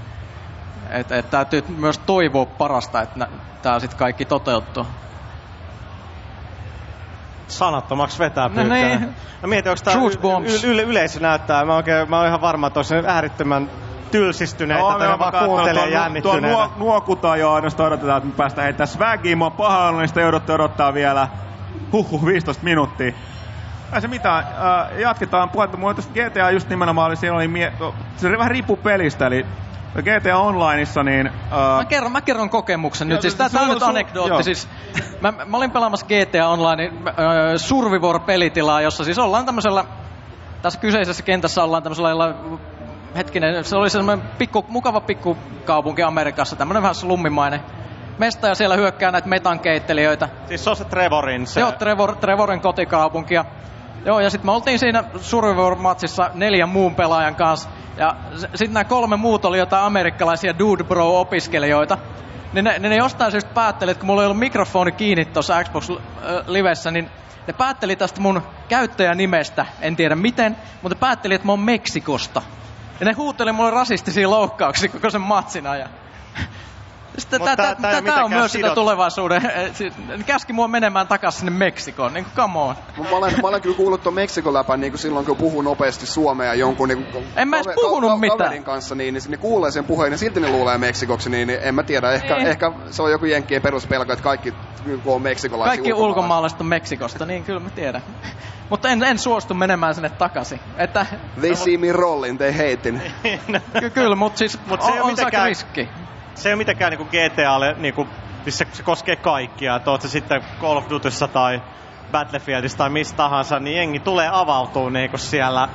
Että 0.90 1.18
et 1.18 1.30
täytyy 1.30 1.64
myös 1.68 2.00
toivoa 2.00 2.46
parasta, 2.46 3.02
että 3.02 3.28
tämä 3.62 3.80
sitten 3.80 4.00
kaikki 4.00 4.26
toteutuu. 4.26 4.86
Sanattomaksi 7.48 8.20
vetää 8.20 8.50
no, 8.50 8.64
niin. 8.64 9.16
no 9.42 9.48
mietin, 9.48 9.72
onko 9.72 9.82
tämä 9.84 9.98
y- 10.46 10.72
y- 10.72 10.82
yleisö 10.82 11.20
näyttää. 11.20 11.66
Mä, 11.66 11.76
oikein, 11.76 12.10
mä 12.10 12.18
oon 12.18 12.28
ihan 12.28 12.42
varma, 12.42 12.68
että 12.68 12.80
olisi 12.80 12.96
äärittömän 13.08 13.70
tylsistyneitä 14.12 14.84
no, 14.84 15.00
tai 15.00 15.20
vaan 15.20 15.46
kuuntelee 15.46 15.84
tuo, 15.84 15.94
jännittyneenä. 15.94 16.54
Tuo 16.54 16.72
nuokutaan 16.78 17.40
jo 17.40 17.52
ainoastaan 17.54 17.88
odotetaan, 17.88 18.18
että 18.18 18.30
me 18.30 18.36
päästään 18.38 18.64
heittää 18.64 18.86
swagiin. 18.86 19.38
Mä 19.38 19.46
oon 19.46 19.52
paha 19.52 19.92
niin 19.92 20.08
sitä 20.08 20.22
joudutte 20.22 20.54
odottaa 20.54 20.94
vielä 20.94 21.28
huhhuh 21.92 22.26
15 22.26 22.64
minuuttia. 22.64 23.14
Ei 23.94 24.02
se 24.02 24.08
mitään, 24.08 24.44
äh, 24.44 25.00
jatketaan 25.00 25.50
puhetta. 25.50 25.78
Mulla 25.78 25.94
GTA 25.94 26.52
just 26.52 26.70
nimenomaan 26.70 27.08
oli, 27.08 27.16
siellä 27.16 27.38
oli 27.38 27.48
mie- 27.48 27.74
se 28.18 28.38
vähän 28.38 28.52
riippuu 28.52 28.78
pelistä, 28.78 29.28
eli 29.28 29.46
GTA 29.98 30.38
Onlineissa, 30.38 31.04
niin... 31.04 31.28
Uh... 31.28 31.78
Mä, 31.78 31.86
kerron, 31.86 32.12
mä 32.12 32.22
kerron 32.22 32.50
kokemuksen 32.50 33.10
nyt. 33.10 33.22
Siis 33.22 33.36
tää, 33.36 33.50
tää 33.50 33.62
on 33.62 33.70
nyt 33.70 33.84
anekdootti. 33.84 34.44
Siis, 34.44 34.70
mä, 35.22 35.34
mä, 35.46 35.58
olin 35.58 35.72
pelaamassa 35.72 36.06
GTA 36.06 36.48
Online 36.48 36.88
uh, 36.88 37.04
Survivor-pelitilaa, 37.58 38.82
jossa 38.82 39.04
siis 39.04 39.20
ollaan 39.20 39.46
tämmöisellä... 39.46 39.86
Tässä 40.62 40.80
kyseisessä 40.80 41.24
kentässä 41.24 41.64
ollaan 41.64 41.84
tämmöisellä 41.84 42.36
hetkinen, 43.16 43.64
se 43.64 43.78
oli 43.78 43.90
semmoinen 43.90 44.28
pikku, 44.38 44.66
mukava 44.68 45.02
pikkukaupunki 45.02 46.04
Amerikassa, 46.04 46.56
tämmöinen 46.56 46.84
vähän 46.84 46.96
slummimainen 46.96 47.62
mesta 48.18 48.48
ja 48.48 48.56
siellä 48.56 48.76
hyökkää 48.76 49.12
näitä 49.12 49.28
metankeittelijöitä. 49.28 50.30
Siis 50.48 50.64
se 50.64 50.70
on 50.70 50.76
se 50.76 50.86
Trevorin 50.86 51.48
se... 51.48 51.60
Joo, 51.60 51.72
Trevor, 51.72 52.16
Trevorin 52.16 52.62
kotikaupunki. 52.62 53.34
Ja, 53.34 53.46
joo, 54.06 54.20
ja 54.20 54.30
sitten 54.30 54.46
me 54.46 54.52
oltiin 54.52 54.80
siinä 54.80 55.04
Survivor-matsissa 55.18 56.32
neljän 56.34 56.70
muun 56.70 56.96
pelaajan 56.96 57.36
kanssa. 57.36 57.70
Ja 57.98 58.16
sitten 58.56 58.74
nämä 58.74 58.84
kolme 58.84 59.16
muut 59.18 59.46
oli 59.46 59.58
jotain 59.58 59.86
amerikkalaisia 59.86 60.60
Dude 60.60 60.84
Bro-opiskelijoita. 60.84 61.98
Niin 62.54 62.66
ne, 62.66 62.80
ne, 62.80 62.90
ne 62.90 62.96
jostain 62.96 63.32
syystä 63.32 63.54
päätteli, 63.54 63.92
että 63.92 64.00
kun 64.00 64.08
mulla 64.08 64.22
ei 64.22 64.26
ollut 64.26 64.40
mikrofoni 64.40 64.92
kiinni 64.92 65.26
tuossa 65.26 65.64
Xbox 65.64 65.90
Livessä, 66.48 66.92
niin 66.92 67.10
ne 67.48 67.54
päätteli 67.54 67.96
tästä 67.96 68.22
mun 68.22 68.42
käyttäjänimestä, 68.70 69.66
en 69.82 69.96
tiedä 69.96 70.16
miten, 70.16 70.58
mutta 70.82 70.96
päätteli, 70.96 71.34
että 71.34 71.46
mä 71.48 71.52
oon 71.52 71.60
Meksikosta. 71.60 72.42
Ja 73.00 73.06
ne 73.06 73.14
huuteli 73.14 73.52
mulle 73.52 73.72
rasistisia 73.72 74.30
loukkauksia 74.30 74.90
koko 74.90 75.10
sen 75.10 75.22
matsin 75.22 75.68
ajan. 75.68 75.90
Tämä 77.28 78.24
on 78.24 78.30
myös 78.30 78.52
sidot... 78.52 78.70
sitä 78.70 78.76
tulevaisuuden. 78.76 79.46
Eh, 79.46 80.26
käski 80.26 80.54
mua 80.54 80.68
menemään 80.68 81.08
takaisin 81.08 81.40
sinne 81.40 81.52
Meksikoon. 81.52 82.14
Niin 82.14 82.26
come 82.36 82.60
on. 82.60 82.76
Mä 82.98 83.18
olen, 83.18 83.34
mä 83.42 83.48
olen 83.48 83.62
kyllä 83.62 83.76
kuullut 83.78 84.04
tuon 84.04 84.16
Meksikon 84.16 84.54
läpän 84.54 84.80
niin 84.80 84.98
silloin, 84.98 85.26
kun 85.26 85.38
puhuu 85.38 85.62
nopeasti 85.62 86.06
suomea 86.06 86.54
jonkun 86.54 86.88
niin 86.88 87.06
kuin, 87.06 87.26
En 87.36 87.48
mä 87.48 87.58
edes 87.58 87.76
puhunut 87.76 88.10
ka- 88.10 88.16
ka- 88.16 88.20
mitään. 88.20 88.64
kanssa, 88.64 88.96
niin, 88.96 89.14
niin 89.14 89.24
ne 89.28 89.38
kuulee 89.38 89.72
sen 89.72 89.86
puheen 89.86 90.12
ja 90.12 90.18
silti 90.18 90.40
ne 90.40 90.50
luulee 90.50 90.78
Meksikoksi, 90.78 91.30
niin, 91.30 91.48
niin 91.48 91.60
en 91.62 91.76
mä 91.76 91.84
tiedä. 91.84 92.12
Ehkä, 92.12 92.36
niin. 92.36 92.48
ehkä 92.48 92.72
se 92.92 93.02
on 93.02 93.12
joku 93.12 93.26
jenkkien 93.26 93.62
peruspelko, 93.62 94.14
että 94.14 94.24
kaikki 94.24 94.54
kun 95.04 95.16
on 95.16 95.22
meksikolaisia 95.22 95.72
Kaikki 95.72 95.94
ulkomaalaiset 95.94 96.62
on 96.62 96.68
Meksikosta, 96.68 97.26
niin 97.26 97.44
kyllä 97.44 97.60
mä 97.60 97.70
tiedän. 97.70 98.02
Mutta 98.70 98.90
en, 98.90 99.04
en 99.04 99.20
suostu 99.20 99.54
menemään 99.54 99.96
sinne 99.96 100.10
takaisin. 100.10 100.60
Että, 100.78 101.06
they 101.40 101.56
see 101.56 101.78
me 101.78 101.92
rolling, 101.92 102.38
they 102.38 102.52
hating. 102.52 103.00
Ky- 103.80 103.90
kyllä, 103.90 104.16
mutta 104.16 104.38
siis 104.38 104.60
Mut 104.68 104.82
se 104.82 104.92
on, 104.92 105.02
on 105.02 105.08
mitenkään, 105.08 105.48
riski. 105.48 105.90
Se 106.40 106.50
ei 106.50 106.54
ole 106.54 106.58
mitenkään 106.58 106.92
niinku 106.92 107.06
GTAlle, 107.06 107.76
niinku, 107.78 108.08
missä 108.46 108.66
se 108.72 108.84
koskee 108.84 109.16
kaikkia. 109.16 109.76
Että 109.76 109.92
oot 109.92 110.02
se 110.02 110.10
sitten 110.10 110.42
Call 110.62 110.78
of 110.78 110.90
Dutyssa 110.90 111.28
tai 111.28 111.62
Battlefieldissa 112.12 112.78
tai 112.78 112.90
mistä 112.90 113.18
tahansa, 113.18 113.60
niin 113.60 113.78
jengi 113.78 114.00
tulee 114.00 114.30
avautuu 114.32 114.90
niinku 114.90 115.18
siellä, 115.18 115.70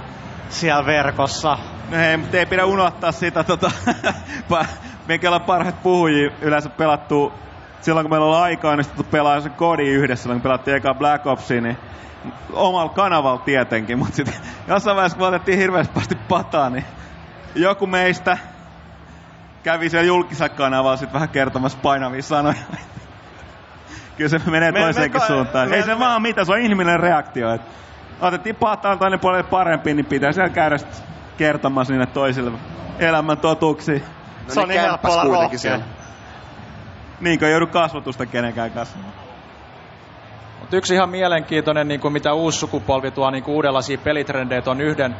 siellä 0.48 0.86
verkossa. 0.86 1.58
No 1.90 1.96
hei, 1.96 2.16
mutta 2.16 2.36
ei 2.36 2.46
pidä 2.46 2.64
unohtaa 2.64 3.12
sitä, 3.12 3.44
tota, 3.44 3.70
mekin 5.08 5.28
ollaan 5.28 5.44
parhaat 5.44 5.82
puhujia 5.82 6.30
yleensä 6.40 6.68
pelattu 6.68 7.32
silloin 7.80 8.04
kun 8.04 8.10
meillä 8.10 8.26
oli 8.26 8.36
aikaa, 8.36 8.76
niin 8.76 8.84
sitten 8.84 9.04
pelaa 9.04 9.40
se 9.40 9.48
kodi 9.48 9.88
yhdessä, 9.88 10.28
kun 10.28 10.40
pelattiin 10.40 10.76
eka 10.76 10.94
Black 10.94 11.26
Opsia, 11.26 11.60
niin 11.60 11.78
omalla 12.52 12.92
kanavalla 12.92 13.42
tietenkin, 13.44 13.98
mutta 13.98 14.16
sitten 14.16 14.34
jossain 14.68 14.96
vaiheessa 14.96 15.18
kun 15.18 15.28
otettiin 15.28 15.58
hirveästi 15.58 16.18
pataa, 16.28 16.70
niin 16.70 16.84
joku 17.54 17.86
meistä 17.86 18.38
kävi 19.64 19.90
siellä 19.90 20.06
julkisella 20.06 20.54
kanavalla 20.54 20.96
sitten 20.96 21.14
vähän 21.14 21.28
kertomassa 21.28 21.78
painavia 21.82 22.22
sanoja. 22.22 22.54
Kyllä 24.16 24.28
se 24.28 24.50
menee 24.50 24.72
me, 24.72 24.80
toiseenkin 24.80 25.20
me, 25.20 25.26
suuntaan. 25.26 25.68
Me, 25.68 25.76
Ei 25.76 25.82
se 25.82 25.94
me, 25.94 25.98
vaan 25.98 26.22
mitä, 26.22 26.44
se 26.44 26.52
on 26.52 26.58
inhimillinen 26.58 27.00
reaktio. 27.00 27.54
Et 27.54 27.62
otettiin 28.20 28.56
pahtaan 28.56 28.98
toinen 28.98 29.20
puolelle 29.20 29.42
parempi, 29.42 29.94
niin 29.94 30.06
pitää 30.06 30.32
siellä 30.32 30.50
käydä 30.50 30.78
sit 30.78 31.02
kertomassa 31.36 31.92
niille 31.92 32.06
toisille 32.06 32.52
elämän 32.98 33.38
totuuksia. 33.38 34.00
Se 34.48 34.60
on 34.60 34.68
niin 34.68 34.80
helppo 34.80 35.12
olla 35.12 35.24
rohkea. 35.24 35.58
siellä. 35.58 35.84
Niinkö 37.20 37.48
joudu 37.48 37.66
kasvatusta 37.66 38.26
kenenkään 38.26 38.70
kanssa. 38.70 38.98
Mut 40.60 40.72
yksi 40.72 40.94
ihan 40.94 41.10
mielenkiintoinen, 41.10 41.88
niin 41.88 42.00
kuin 42.00 42.12
mitä 42.12 42.32
uusi 42.32 42.58
sukupolvi 42.58 43.10
tuo 43.10 43.30
niin 43.30 43.44
kuin 43.44 43.54
uudenlaisia 43.54 43.98
pelitrendejä 43.98 44.62
on 44.66 44.80
yhden, 44.80 45.16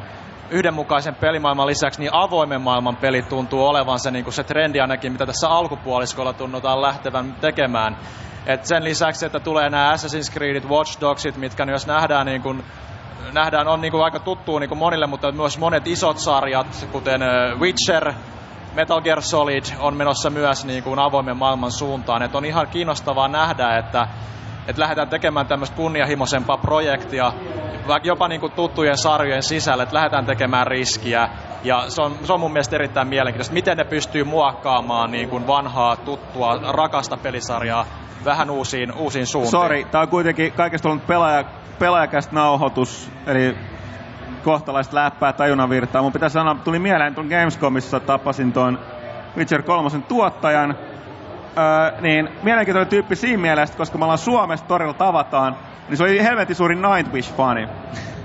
yhdenmukaisen 0.55 1.15
pelimaailman 1.15 1.67
lisäksi, 1.67 2.01
niin 2.01 2.15
avoimen 2.15 2.61
maailman 2.61 2.97
pelit 2.97 3.29
tuntuu 3.29 3.67
olevan 3.67 3.99
se, 4.01 4.11
niin 4.11 4.25
kuin 4.25 4.35
se 4.35 4.45
trendi 4.45 4.81
ainakin, 4.81 5.13
mitä 5.13 5.27
tässä 5.27 5.49
alkupuoliskolla 5.49 6.33
tunnutaan 6.33 6.83
lähtevän 6.83 7.35
tekemään. 7.41 7.97
Et 8.47 8.65
sen 8.65 8.85
lisäksi, 8.85 9.27
että 9.27 9.41
tulee 9.41 9.71
nämä 9.71 9.93
Assassin's 9.93 10.33
Creedit, 10.33 10.69
Watch 10.69 11.01
Dogsit, 11.01 11.37
mitkä 11.37 11.67
myös 11.67 11.87
nähdään 11.87 12.27
niin 12.27 12.43
kuin, 12.43 12.65
nähdään 13.33 13.69
on 13.69 13.81
niin 13.81 13.93
kuin 13.93 14.05
aika 14.05 14.21
tuttuu 14.21 14.59
niin 14.59 14.69
kuin 14.69 14.79
monille, 14.79 15.07
mutta 15.07 15.33
myös 15.33 15.59
monet 15.59 15.87
isot 15.87 16.19
sarjat, 16.19 16.89
kuten 16.93 17.21
Witcher, 17.61 18.13
Metal 18.75 19.01
Gear 19.01 19.23
Solid 19.23 19.65
on 19.79 19.97
menossa 19.97 20.31
myös 20.31 20.65
niin 20.65 20.83
kuin 20.83 20.99
avoimen 20.99 21.37
maailman 21.37 21.73
suuntaan. 21.73 22.23
Et 22.23 22.35
on 22.35 22.45
ihan 22.45 22.69
kiinnostavaa 22.69 23.29
nähdä, 23.29 23.79
että, 23.79 24.07
että 24.69 24.83
lähdetään 24.83 25.09
tekemään 25.09 25.47
tämmöistä 25.47 25.77
kunnianhimoisempaa 25.77 26.57
projektia, 26.57 27.33
jopa 28.03 28.29
niin 28.29 28.41
kuin 28.41 28.53
tuttujen 28.53 28.99
sarjojen 28.99 29.43
sisällä, 29.43 29.83
että 29.83 29.95
lähdetään 29.95 30.27
tekemään 30.27 30.67
riskiä. 30.67 31.29
Ja 31.65 31.85
se 31.89 32.03
on, 32.03 32.15
se 32.23 32.33
on 32.33 32.41
mun 32.41 32.53
mielestä 32.53 32.77
erittäin 32.77 33.09
mielenkiintoista, 33.09 33.55
miten 33.55 33.77
ne 33.77 33.85
pystyy 33.85 34.25
muokkaamaan 34.25 35.11
niin 35.11 35.29
kuin 35.29 35.47
vanhaa, 35.47 35.97
tuttua, 35.97 36.59
rakasta 36.73 37.17
pelisarjaa 37.17 37.87
vähän 38.25 38.51
uusiin, 38.51 38.93
uusiin 38.93 39.27
suuntiin. 39.27 39.51
Sori, 39.51 39.85
tää 39.85 40.01
on 40.01 40.09
kuitenkin 40.09 40.53
kaikesta 40.53 40.89
ollut 40.89 41.07
pelaaja, 41.07 41.45
pelaajakästä 41.79 42.35
nauhoitus, 42.35 43.11
eli 43.27 43.57
kohtalaista 44.45 44.97
läppää 44.97 45.33
tajunnavirtaa. 45.33 46.03
Mun 46.03 46.13
pitää 46.13 46.29
sanoa, 46.29 46.57
tuli 46.65 46.79
mieleen, 46.79 47.15
tuon 47.15 47.27
Gamescomissa 47.27 48.01
tapasin 48.01 48.53
tuon 48.53 48.79
Witcher 49.37 49.63
3 49.63 49.91
tuottajan, 50.09 50.79
öö, 51.59 52.01
niin 52.01 52.29
mielenkiintoinen 52.43 52.91
tyyppi 52.91 53.17
siinä 53.17 53.43
mielessä, 53.43 53.77
koska 53.79 53.99
me 53.99 54.05
ollaan 54.05 54.19
Suomessa 54.19 54.67
torilla 54.67 54.95
tavataan, 54.95 55.57
niin 55.89 55.97
se 55.97 56.05
oli 56.05 56.23
helvetin 56.23 56.57
suuri 56.57 56.75
Nightwish-fani. 56.75 57.69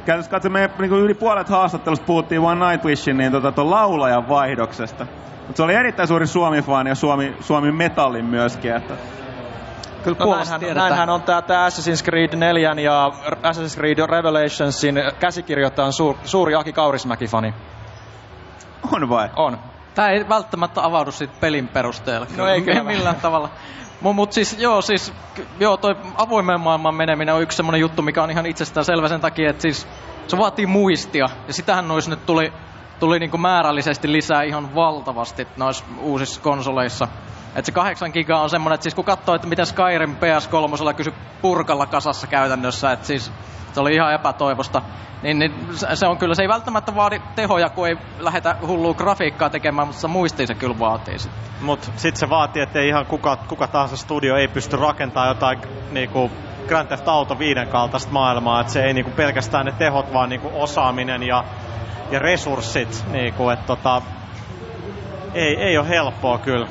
Käytännössä 0.05 0.31
katsoen 0.31 0.51
me 0.51 0.69
niin 0.79 0.91
yli 0.91 1.13
puolet 1.13 1.49
haastattelusta 1.49 2.05
puhuttiin 2.05 2.41
vain 2.41 2.59
Nightwishin 2.59 3.17
niin 3.17 3.31
tota, 3.31 3.51
ton 3.51 3.71
laulajan 3.71 4.29
vaihdoksesta. 4.29 5.05
Mutta 5.39 5.57
se 5.57 5.63
oli 5.63 5.73
erittäin 5.73 6.07
suuri 6.07 6.27
Suomi-fani 6.27 6.89
ja 6.89 6.95
Suomi, 6.95 7.35
Suomi 7.39 7.71
metallin 7.71 8.25
myöskin. 8.25 8.75
Että 8.75 8.93
Kyllä 10.03 10.17
No 10.19 10.35
näinhän, 10.35 10.59
tiedetään. 10.59 10.87
näinhän 10.87 11.09
on 11.09 11.21
tämä, 11.21 11.41
tämä 11.41 11.67
Assassin's 11.69 12.03
Creed 12.05 12.35
4 12.35 12.73
ja 12.83 13.11
Assassin's 13.43 13.77
Creed 13.77 13.97
Revelationsin 14.09 14.95
käsikirjoittaja 15.19 15.85
on 15.85 15.93
suur, 15.93 16.15
suuri 16.23 16.55
Aki 16.55 16.73
Kaurismäki-fani. 16.73 17.53
on 18.93 19.09
vai? 19.09 19.29
On. 19.35 19.59
Tää 19.95 20.09
ei 20.09 20.29
välttämättä 20.29 20.85
avaudu 20.85 21.11
siitä 21.11 21.33
pelin 21.39 21.67
perusteella. 21.67 22.27
No 22.37 22.47
ei 22.47 22.61
kyllä 22.61 22.83
millään 22.93 23.15
tavalla. 23.15 23.49
Mut, 24.01 24.15
mut 24.15 24.33
siis 24.33 24.57
joo, 24.59 24.81
siis 24.81 25.13
joo, 25.59 25.77
toi 25.77 25.95
avoimen 26.15 26.59
maailman 26.59 26.95
meneminen 26.95 27.35
on 27.35 27.41
yksi 27.41 27.55
semmonen 27.55 27.81
juttu, 27.81 28.01
mikä 28.01 28.23
on 28.23 28.31
ihan 28.31 28.45
itsestään 28.45 28.85
selvä 28.85 29.07
sen 29.07 29.21
takia, 29.21 29.49
että 29.49 29.61
siis 29.61 29.87
se 30.27 30.37
vaatii 30.37 30.65
muistia. 30.65 31.29
Ja 31.47 31.53
sitähän 31.53 31.87
noissa 31.87 32.09
nyt 32.09 32.25
tuli, 32.25 32.53
tuli 32.99 33.19
niinku 33.19 33.37
määrällisesti 33.37 34.11
lisää 34.11 34.43
ihan 34.43 34.75
valtavasti 34.75 35.47
noissa 35.57 35.85
uusissa 35.99 36.41
konsoleissa. 36.41 37.07
Et 37.59 37.65
se 37.65 37.71
8 37.71 38.11
gigaa 38.13 38.41
on 38.41 38.49
semmonen, 38.49 38.75
että 38.75 38.83
siis 38.83 38.95
kun 38.95 39.05
katsoo, 39.05 39.35
että 39.35 39.47
miten 39.47 39.65
Skyrim 39.65 40.15
PS3 40.15 40.93
kysy 40.93 41.13
purkalla 41.41 41.85
kasassa 41.85 42.27
käytännössä, 42.27 42.91
että 42.91 43.07
siis 43.07 43.31
se 43.73 43.79
oli 43.79 43.95
ihan 43.95 44.13
epätoivosta. 44.13 44.81
Niin, 45.21 45.39
niin 45.39 45.53
se- 45.93 46.07
on 46.07 46.17
kyllä, 46.17 46.35
se 46.35 46.41
ei 46.41 46.47
välttämättä 46.47 46.95
vaadi 46.95 47.21
tehoja, 47.35 47.69
kun 47.69 47.87
ei 47.87 47.97
lähdetä 48.19 48.55
hullua 48.67 48.93
grafiikkaa 48.93 49.49
tekemään, 49.49 49.87
mutta 49.87 50.01
se 50.01 50.07
muistia 50.07 50.47
se 50.47 50.55
kyllä 50.55 50.79
vaatii 50.79 51.19
sitten. 51.19 51.41
Mut 51.61 51.91
sit 51.95 52.15
se 52.15 52.29
vaatii, 52.29 52.61
että 52.61 52.81
ihan 52.81 53.05
kuka, 53.05 53.37
kuka 53.47 53.67
tahansa 53.67 53.97
studio 53.97 54.35
ei 54.35 54.47
pysty 54.47 54.75
rakentamaan 54.77 55.27
jotain 55.27 55.59
niinku 55.91 56.31
Grand 56.67 56.87
Theft 56.87 57.07
Auto 57.07 57.39
5 57.39 57.59
kaltaista 57.71 58.11
maailmaa, 58.11 58.61
että 58.61 58.73
se 58.73 58.83
ei 58.83 58.93
niinku 58.93 59.11
pelkästään 59.11 59.65
ne 59.65 59.71
tehot, 59.71 60.13
vaan 60.13 60.29
niinku 60.29 60.51
osaaminen 60.53 61.23
ja, 61.23 61.43
ja 62.11 62.19
resurssit, 62.19 63.05
niinku, 63.11 63.49
että 63.49 63.67
tota, 63.67 64.01
ei, 65.33 65.55
ei 65.57 65.77
ole 65.77 65.89
helppoa 65.89 66.37
kyllä. 66.37 66.67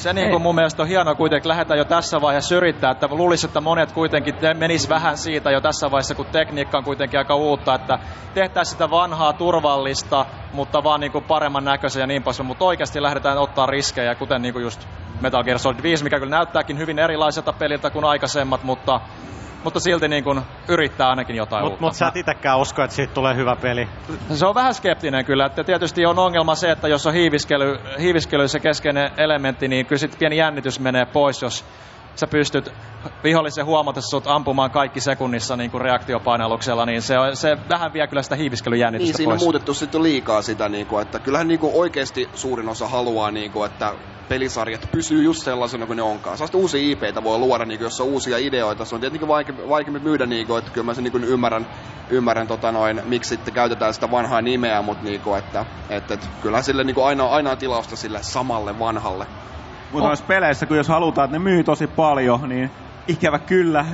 Se 0.00 0.12
niin 0.12 0.30
kuin 0.30 0.42
mun 0.42 0.54
mielestä 0.54 0.82
on 0.82 0.88
hienoa 0.88 1.14
kuitenkin, 1.14 1.48
lähdetään 1.48 1.78
jo 1.78 1.84
tässä 1.84 2.20
vaiheessa 2.20 2.56
yrittää, 2.56 2.90
että 2.90 3.08
luulisi, 3.10 3.46
että 3.46 3.60
monet 3.60 3.92
kuitenkin 3.92 4.34
te- 4.34 4.54
menis 4.54 4.88
vähän 4.88 5.18
siitä 5.18 5.50
jo 5.50 5.60
tässä 5.60 5.90
vaiheessa, 5.90 6.14
kun 6.14 6.26
tekniikka 6.26 6.78
on 6.78 6.84
kuitenkin 6.84 7.18
aika 7.18 7.34
uutta, 7.34 7.74
että 7.74 7.98
tehtäisiin 8.34 8.72
sitä 8.72 8.90
vanhaa 8.90 9.32
turvallista, 9.32 10.26
mutta 10.52 10.84
vaan 10.84 11.00
niin 11.00 11.12
kuin 11.12 11.24
paremman 11.24 11.64
näköisen 11.64 12.00
ja 12.00 12.06
niin 12.06 12.22
poispäin, 12.22 12.46
mutta 12.46 12.64
oikeasti 12.64 13.02
lähdetään 13.02 13.38
ottaa 13.38 13.66
riskejä, 13.66 14.14
kuten 14.14 14.42
niin 14.42 14.52
kuin 14.52 14.62
just 14.62 14.88
Metal 15.20 15.44
Gear 15.44 15.58
Solid 15.58 15.82
5, 15.82 16.04
mikä 16.04 16.18
kyllä 16.18 16.36
näyttääkin 16.36 16.78
hyvin 16.78 16.98
erilaiselta 16.98 17.52
peliltä 17.52 17.90
kuin 17.90 18.04
aikaisemmat, 18.04 18.62
mutta, 18.62 19.00
mutta 19.64 19.80
silti 19.80 20.08
niin 20.08 20.24
kuin 20.24 20.40
yrittää 20.68 21.08
ainakin 21.08 21.36
jotain 21.36 21.64
Mut, 21.64 21.70
uutta. 21.72 21.84
mut 21.86 21.94
sä 21.94 22.08
et 22.08 22.16
itekään 22.16 22.60
usko, 22.60 22.82
että 22.82 22.96
siitä 22.96 23.14
tulee 23.14 23.36
hyvä 23.36 23.56
peli. 23.56 23.88
Se 24.34 24.46
on 24.46 24.54
vähän 24.54 24.74
skeptinen 24.74 25.24
kyllä, 25.24 25.46
että 25.46 25.64
tietysti 25.64 26.06
on 26.06 26.18
ongelma 26.18 26.54
se, 26.54 26.70
että 26.70 26.88
jos 26.88 27.06
on 27.06 27.14
hiiviskely, 27.14 27.78
hiiviskely 28.00 28.48
se 28.48 28.60
keskeinen 28.60 29.10
elementti, 29.16 29.68
niin 29.68 29.86
kyllä 29.86 29.98
sit 29.98 30.18
pieni 30.18 30.36
jännitys 30.36 30.80
menee 30.80 31.06
pois, 31.06 31.42
jos 31.42 31.64
sä 32.16 32.26
pystyt 32.26 32.72
vihollisen 33.24 33.66
huomatessa 33.66 34.10
sut 34.10 34.26
ampumaan 34.26 34.70
kaikki 34.70 35.00
sekunnissa 35.00 35.56
niin 35.56 35.70
kuin 35.70 35.80
reaktiopainalluksella, 35.80 36.86
niin 36.86 37.02
se, 37.02 37.18
on, 37.18 37.36
se 37.36 37.56
vähän 37.68 37.92
vie 37.92 38.06
kyllä 38.06 38.22
sitä 38.22 38.34
Niin, 38.34 38.40
hiiviskelyjännitystä 38.40 39.16
siinä 39.16 39.32
on 39.32 39.36
pois. 39.36 39.42
muutettu 39.42 39.74
sitten 39.74 40.02
liikaa 40.02 40.42
sitä, 40.42 40.68
niin 40.68 40.86
kuin, 40.86 41.02
että 41.02 41.18
kyllähän 41.18 41.48
niin 41.48 41.60
kuin 41.60 41.72
oikeasti 41.74 42.28
suurin 42.34 42.68
osa 42.68 42.88
haluaa, 42.88 43.30
niin 43.30 43.52
kuin, 43.52 43.70
että 43.70 43.94
pelisarjat 44.28 44.88
pysyy 44.92 45.22
just 45.22 45.42
sellaisena 45.42 45.86
kuin 45.86 45.96
ne 45.96 46.02
onkaan. 46.02 46.36
Sellaista 46.38 46.58
uusia 46.58 46.90
IPitä 46.90 47.24
voi 47.24 47.38
luoda, 47.38 47.64
niin 47.64 47.78
kuin, 47.78 47.86
jos 47.86 48.00
on 48.00 48.06
uusia 48.06 48.38
ideoita. 48.38 48.84
Se 48.84 48.94
on 48.94 49.00
tietenkin 49.00 49.28
vaikeampi, 49.28 49.68
vaikeampi 49.68 50.00
myydä, 50.00 50.26
niin 50.26 50.46
kuin, 50.46 50.58
että 50.58 50.70
kyllä 50.70 50.84
mä 50.84 50.94
sen 50.94 51.04
niin 51.04 51.12
kuin 51.12 51.24
ymmärrän, 51.24 51.66
ymmärrän 52.10 52.46
tota 52.46 52.72
noin, 52.72 53.02
miksi 53.04 53.28
sitten 53.28 53.54
käytetään 53.54 53.94
sitä 53.94 54.10
vanhaa 54.10 54.42
nimeä, 54.42 54.82
mutta 54.82 55.04
niin 55.04 55.20
kuin, 55.20 55.38
että, 55.38 55.66
että, 55.90 56.14
että 56.14 56.26
kyllähän 56.42 56.64
sille 56.64 56.84
niin 56.84 56.94
kuin 56.94 57.06
aina, 57.06 57.26
aina 57.26 57.50
on 57.50 57.58
tilausta 57.58 57.96
sille 57.96 58.18
samalle 58.22 58.78
vanhalle. 58.78 59.26
Mutta 59.92 60.08
noissa 60.08 60.24
peleissä, 60.24 60.66
kun 60.66 60.76
jos 60.76 60.88
halutaan, 60.88 61.24
että 61.24 61.38
ne 61.38 61.44
myy 61.44 61.64
tosi 61.64 61.86
paljon, 61.86 62.48
niin 62.48 62.70
ikävä 63.08 63.38
kyllä, 63.38 63.84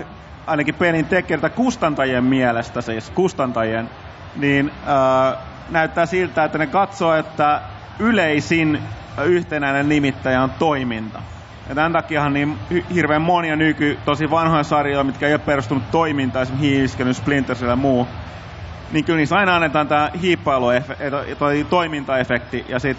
ainakin 0.47 0.75
pelin 0.75 1.07
tekijöiltä 1.07 1.51
kustantajien 1.51 2.25
mielestä, 2.25 2.81
siis 2.81 3.11
kustantajien, 3.11 3.91
niin 4.37 4.71
äh, 4.89 5.39
näyttää 5.69 6.07
siltä, 6.07 6.45
että 6.45 6.59
ne 6.59 6.67
katsoo, 6.67 7.15
että 7.15 7.61
yleisin 7.99 8.83
yhtenäinen 9.25 9.89
nimittäjä 9.89 10.43
on 10.43 10.51
toiminta. 10.59 11.23
Ja 11.69 11.75
tämän 11.75 11.93
takiahan 11.93 12.33
niin 12.33 12.59
hirveän 12.95 13.23
monia 13.23 13.57
nyky, 13.57 13.99
tosi 14.05 14.31
vanhoja 14.31 14.65
sarjoja, 14.65 15.05
mitkä 15.05 15.27
ei 15.27 15.35
ole 15.35 15.39
perustunut 15.39 15.91
toimintaan, 15.91 16.43
esimerkiksi 16.43 16.69
Hiiviskelyn, 16.71 17.15
Splinter 17.15 17.57
ja 17.69 17.77
muu, 17.77 18.09
niin 18.93 19.05
kyllä 19.05 19.17
niissä 19.17 19.37
aina 19.37 19.57
annetaan 19.57 19.89
tämä 19.89 20.11
hiippailuefekti, 20.23 21.05
toi 21.39 21.67
toimintaefekti, 21.71 22.65
ja 22.69 22.79
sit 22.79 22.99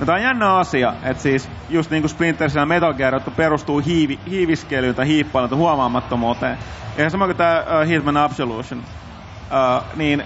No 0.00 0.06
tää 0.06 0.14
on 0.14 0.22
jännä 0.22 0.56
asia, 0.56 0.94
että 1.02 1.22
siis 1.22 1.50
just 1.70 1.90
niinku 1.90 2.08
Splinter 2.08 2.50
ja 2.54 2.66
Metal 2.66 2.94
Gear, 2.94 3.14
jotka 3.14 3.30
perustuu 3.30 3.78
hiivi, 3.78 4.18
hiiviskelyyn 4.30 4.94
tai 4.94 5.06
hiippailuun 5.06 5.50
tai 5.50 5.58
huomaamattomuuteen. 5.58 6.58
Ja 6.98 7.10
sama 7.10 7.26
kuin 7.26 7.36
tää 7.36 7.60
uh, 7.60 7.88
Hitman 7.88 8.16
Absolution. 8.16 8.80
Uh, 8.80 9.84
niin, 9.96 10.22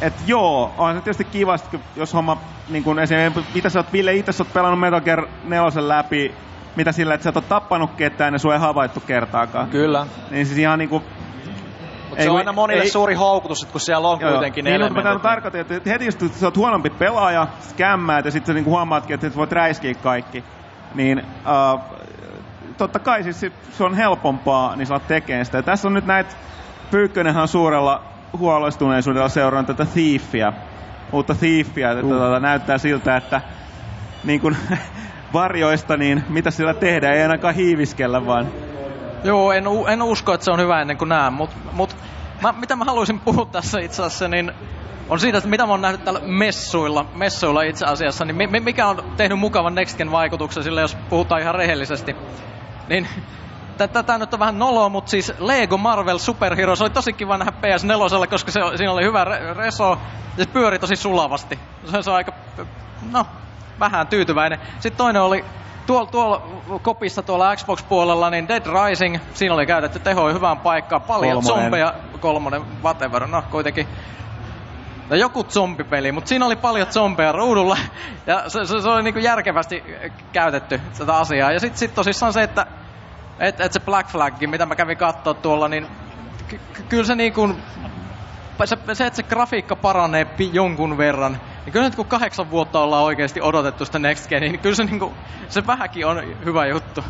et 0.00 0.14
joo, 0.26 0.74
on 0.78 0.94
se 0.94 1.00
tietysti 1.00 1.24
kiva, 1.24 1.56
sit 1.56 1.80
jos 1.96 2.14
homma, 2.14 2.38
niin 2.68 2.84
kun 2.84 2.98
esimerkiksi, 2.98 3.44
mitä 3.54 3.70
sä 3.70 3.78
oot, 3.78 3.92
Ville, 3.92 4.14
itse 4.14 4.32
sä 4.32 4.42
oot 4.42 4.52
pelannut 4.52 4.80
Metal 4.80 5.00
Gear 5.00 5.26
4 5.44 5.88
läpi, 5.88 6.34
mitä 6.76 6.92
sillä, 6.92 7.14
että 7.14 7.24
sä 7.24 7.30
et 7.30 7.36
oo 7.36 7.42
tappanut 7.42 7.90
ketään 7.96 8.34
ja 8.34 8.38
sua 8.38 8.54
ei 8.54 8.60
havaittu 8.60 9.00
kertaakaan. 9.00 9.68
Kyllä. 9.68 10.06
Niin 10.30 10.46
siis 10.46 10.58
ihan 10.58 10.78
niinku, 10.78 11.02
Mutta 12.18 12.24
se 12.24 12.30
on 12.30 12.38
aina 12.38 12.52
monille 12.52 12.86
suuri 12.86 13.14
houkutus, 13.14 13.62
että 13.62 13.72
kun 13.72 13.80
siellä 13.80 14.08
on 14.08 14.18
kuitenkin 14.18 14.64
ne 14.64 14.70
niin, 14.70 14.80
mutta 14.80 14.94
mä 14.94 15.00
elementit. 15.00 15.22
tarkoitan, 15.22 15.60
että 15.60 15.90
heti 15.90 16.04
jos 16.04 16.18
sä 16.32 16.46
oot 16.46 16.56
huonompi 16.56 16.90
pelaaja, 16.90 17.46
skämmäät 17.60 18.24
ja 18.24 18.30
sitten 18.30 18.54
niinku 18.54 18.70
huomaatkin, 18.70 19.14
että 19.14 19.30
sä 19.30 19.36
voit 19.36 19.52
räiskiä 19.52 19.94
kaikki, 19.94 20.44
niin 20.94 21.18
uh, 21.18 21.80
totta 22.78 22.98
kai 22.98 23.22
siis 23.22 23.40
se- 23.40 23.84
on 23.84 23.94
helpompaa, 23.94 24.76
niin 24.76 24.86
sä 24.86 24.94
oot 24.94 25.06
tekemään 25.06 25.44
sitä. 25.44 25.58
Ja 25.58 25.62
tässä 25.62 25.88
on 25.88 25.94
nyt 25.94 26.06
näitä, 26.06 26.34
Pyykkönenhän 26.90 27.42
on 27.42 27.48
suurella 27.48 28.02
huolestuneisuudella 28.38 29.28
seurannut 29.28 29.76
tätä 29.76 29.90
Thiefia, 29.92 30.52
uutta 31.12 31.34
Thiefia, 31.34 31.90
että 31.90 32.02
tota, 32.02 32.40
näyttää 32.40 32.78
siltä, 32.78 33.16
että 33.16 33.40
niin 34.24 34.40
kun, 34.40 34.56
varjoista, 35.32 35.96
niin 35.96 36.24
mitä 36.28 36.50
sillä 36.50 36.74
tehdään, 36.74 37.14
ei 37.14 37.22
ainakaan 37.22 37.54
hiiviskellä, 37.54 38.26
vaan 38.26 38.46
Joo, 39.24 39.52
en, 39.52 39.64
en 39.88 40.02
usko, 40.02 40.34
että 40.34 40.44
se 40.44 40.50
on 40.50 40.60
hyvä 40.60 40.80
ennen 40.80 40.98
kuin 40.98 41.08
näen, 41.08 41.32
mutta 41.32 41.56
mut, 41.72 41.96
mitä 42.60 42.76
mä 42.76 42.84
haluaisin 42.84 43.20
puhua 43.20 43.46
tässä 43.46 43.80
itse 43.80 44.02
asiassa, 44.02 44.28
niin 44.28 44.52
on 45.08 45.20
siitä, 45.20 45.38
että 45.38 45.50
mitä 45.50 45.66
mä 45.66 45.72
oon 45.72 45.80
nähnyt 45.80 46.04
täällä 46.04 46.20
messuilla, 46.24 47.04
messuilla 47.14 47.62
itse 47.62 47.86
asiassa, 47.86 48.24
niin 48.24 48.36
mi- 48.36 48.46
mi- 48.46 48.60
mikä 48.60 48.86
on 48.86 49.04
tehnyt 49.16 49.38
mukavan 49.38 49.74
Next 49.74 49.98
Gen 49.98 50.10
vaikutuksen 50.10 50.62
sille, 50.62 50.80
jos 50.80 50.96
puhutaan 51.08 51.40
ihan 51.40 51.54
rehellisesti. 51.54 52.16
Niin 52.88 53.08
tätä 53.92 54.18
nyt 54.18 54.34
on 54.34 54.40
vähän 54.40 54.58
noloa, 54.58 54.88
mutta 54.88 55.10
siis 55.10 55.32
Lego 55.38 55.76
Marvel 55.76 56.18
Super 56.18 56.56
Heroes 56.56 56.82
oli 56.82 56.90
tosi 56.90 57.12
kiva 57.12 57.38
nähdä 57.38 57.52
PS4, 57.52 58.26
koska 58.26 58.50
se, 58.50 58.60
siinä 58.76 58.92
oli 58.92 59.04
hyvä 59.04 59.24
re- 59.24 59.56
reso 59.56 59.98
ja 60.36 60.44
se 60.44 60.50
pyöri 60.50 60.78
tosi 60.78 60.96
sulavasti. 60.96 61.58
Se, 61.84 62.02
se 62.02 62.10
on 62.10 62.16
aika, 62.16 62.32
no, 63.12 63.26
vähän 63.80 64.06
tyytyväinen. 64.06 64.58
Sitten 64.80 64.98
toinen 64.98 65.22
oli 65.22 65.44
tuolla, 65.88 66.06
tuolla 66.06 66.42
kopissa 66.82 67.22
tuolla 67.22 67.56
Xbox-puolella, 67.56 68.30
niin 68.30 68.48
Dead 68.48 68.62
Rising, 68.66 69.18
siinä 69.34 69.54
oli 69.54 69.66
käytetty 69.66 69.98
tehoja 69.98 70.34
hyvään 70.34 70.58
paikkaan, 70.58 71.02
paljon 71.02 71.34
Kolmonen. 71.34 71.62
zombeja, 71.62 71.94
kolmonen, 72.20 72.62
whatever, 72.82 73.26
no 73.26 73.42
kuitenkin. 73.50 73.88
No 75.10 75.16
joku 75.16 75.44
zombipeli, 75.44 76.12
mutta 76.12 76.28
siinä 76.28 76.46
oli 76.46 76.56
paljon 76.56 76.86
zombeja 76.86 77.32
ruudulla 77.32 77.76
ja 78.26 78.48
se, 78.48 78.66
se, 78.66 78.80
se 78.80 78.88
oli 78.88 79.02
niinku 79.02 79.20
järkevästi 79.20 79.84
käytetty 80.32 80.80
tätä 80.98 81.16
asiaa. 81.16 81.52
Ja 81.52 81.60
sitten 81.60 81.78
sit 81.78 81.94
tosissaan 81.94 82.32
se, 82.32 82.42
että 82.42 82.66
et, 83.38 83.60
et 83.60 83.72
se 83.72 83.80
Black 83.80 84.10
Flag, 84.10 84.34
mitä 84.46 84.66
mä 84.66 84.76
kävin 84.76 84.96
katsoa 84.96 85.34
tuolla, 85.34 85.68
niin 85.68 85.86
ky- 86.48 86.60
ky- 86.72 86.82
kyllä 86.88 87.04
se 87.04 87.14
niinku, 87.14 87.48
se, 88.64 88.76
se, 88.92 89.06
että 89.06 89.16
se 89.16 89.22
grafiikka 89.22 89.76
paranee 89.76 90.26
jonkun 90.52 90.98
verran, 90.98 91.40
niin 91.68 91.72
kyllä 91.72 91.86
nyt 91.86 91.96
kun 91.96 92.06
kahdeksan 92.06 92.50
vuotta 92.50 92.80
ollaan 92.80 93.04
oikeasti 93.04 93.40
odotettu 93.40 93.84
sitä 93.84 93.98
Next 93.98 94.28
Genia, 94.28 94.50
niin 94.50 94.60
kyllä 94.60 94.76
se, 94.76 94.84
niinku, 94.84 95.12
se 95.48 95.66
vähänkin 95.66 96.06
on 96.06 96.22
hyvä 96.44 96.66
juttu. 96.66 97.04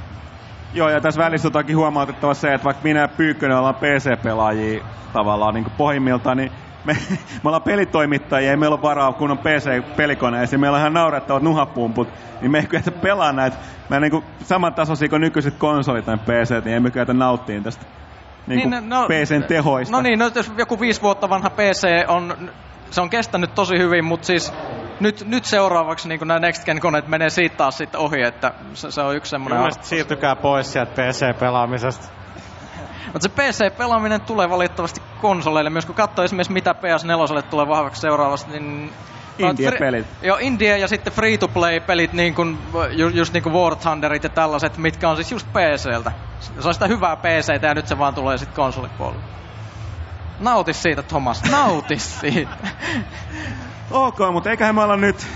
Joo, 0.75 0.89
ja 0.89 1.01
tässä 1.01 1.23
välissä 1.23 1.49
on 1.49 1.53
toki 1.53 1.73
huomautettava 1.73 2.35
se, 2.35 2.55
että 2.55 2.65
vaikka 2.65 2.83
minä 2.83 3.01
ja 3.01 3.09
Pyykkönen 3.09 3.57
ollaan 3.57 3.75
PC-pelaajia 3.75 4.85
tavallaan 5.13 5.55
niin 5.55 5.67
pohjimmiltaan, 5.77 6.37
niin 6.37 6.53
me, 6.85 6.97
me 7.43 7.49
ollaan 7.49 7.63
pelitoimittajia, 7.63 8.51
ei 8.51 8.57
meillä 8.57 8.75
ole 8.75 8.83
varaa 8.83 9.13
kunnon 9.13 9.39
PC-pelikoneisiin, 9.39 10.61
meillä 10.61 10.77
on 10.77 10.81
ihan 10.81 10.93
naurettavat 10.93 11.43
nuhapumput, 11.43 12.09
niin 12.41 12.51
me 12.51 12.59
ei 12.59 12.67
kyetä 12.67 12.91
pelaa 12.91 13.33
näitä, 13.33 13.57
me 13.89 14.01
niin 14.01 14.25
samantasoisia 14.43 15.09
kuin 15.09 15.21
nykyiset 15.21 15.55
konsolit 15.59 16.05
tai 16.05 16.19
PC, 16.19 16.65
niin 16.65 16.77
emme 16.77 16.91
kyetä 16.91 17.13
nauttiin 17.13 17.63
tästä 17.63 17.87
niin 18.47 18.71
niin, 18.71 18.89
no- 18.89 19.07
PCn 19.07 19.45
tehoista. 19.49 19.97
No 19.97 20.03
niin, 20.03 20.19
no 20.19 20.31
jos 20.35 20.53
joku 20.59 20.81
viisi 20.81 21.03
vuotta 21.03 21.29
vanha 21.29 21.51
PC 21.51 21.89
on, 22.09 22.51
se 22.91 23.01
on 23.01 23.11
kestänyt 23.11 23.55
tosi 23.55 23.79
hyvin, 23.79 24.05
mutta 24.05 24.27
siis 24.27 24.53
nyt, 25.01 25.25
nyt 25.27 25.45
seuraavaksi 25.45 26.09
niin 26.09 26.21
nämä 26.25 26.41
Next 26.41 26.65
Gen 26.65 26.81
koneet 26.81 27.09
menee 27.09 27.31
siitä 27.31 27.57
taas 27.57 27.79
sitten 27.79 28.01
ohi, 28.01 28.23
että 28.23 28.53
se, 28.75 28.91
se 28.91 29.01
on 29.01 29.17
yksi 29.17 29.31
semmoinen... 29.31 29.59
Mielestäni 29.59 29.87
siirtykää 29.87 30.37
pois 30.37 30.73
sieltä 30.73 30.93
PC-pelaamisesta. 30.93 32.09
Mutta 33.13 33.21
se 33.21 33.29
PC-pelaaminen 33.29 34.21
tulee 34.21 34.51
valitettavasti 34.51 35.03
konsoleille. 35.21 35.71
Myös 35.71 35.87
kun 35.87 35.95
katsoo 35.95 36.25
esimerkiksi 36.25 36.53
mitä 36.53 36.73
PS4 36.73 37.43
tulee 37.43 37.69
vahvaksi 37.69 38.01
seuraavasti, 38.01 38.51
niin... 38.61 38.93
Indie-pelit. 39.39 40.07
Joo, 40.23 40.39
Indie 40.41 40.79
ja 40.79 40.89
sitten 40.89 41.13
free-to-play-pelit, 41.13 42.13
niin 42.13 42.35
kuin, 42.35 42.59
ju, 42.91 43.09
just 43.09 43.33
niin 43.33 43.43
kuin 43.43 43.53
War 43.53 43.77
Thunderit 43.77 44.23
ja 44.23 44.29
tällaiset, 44.29 44.77
mitkä 44.77 45.09
on 45.09 45.17
siis 45.17 45.33
just 45.33 45.49
PCltä. 45.53 46.13
Se 46.41 46.69
on 46.69 46.75
sitä 46.75 46.87
hyvää 46.87 47.17
PCtä 47.17 47.67
ja 47.67 47.75
nyt 47.75 47.87
se 47.87 47.99
vaan 47.99 48.15
tulee 48.15 48.39
sitten 48.39 48.57
konsolipuolelle. 48.57 49.38
Nauti 50.39 50.73
siitä, 50.73 51.03
Thomas. 51.03 51.43
Nauti 51.51 51.99
siitä. 52.21 52.57
Ok, 53.91 54.19
mutta 54.33 54.51
eiköhän 54.51 54.75
me 54.75 54.83
olla 54.83 54.97
nyt 54.97 55.27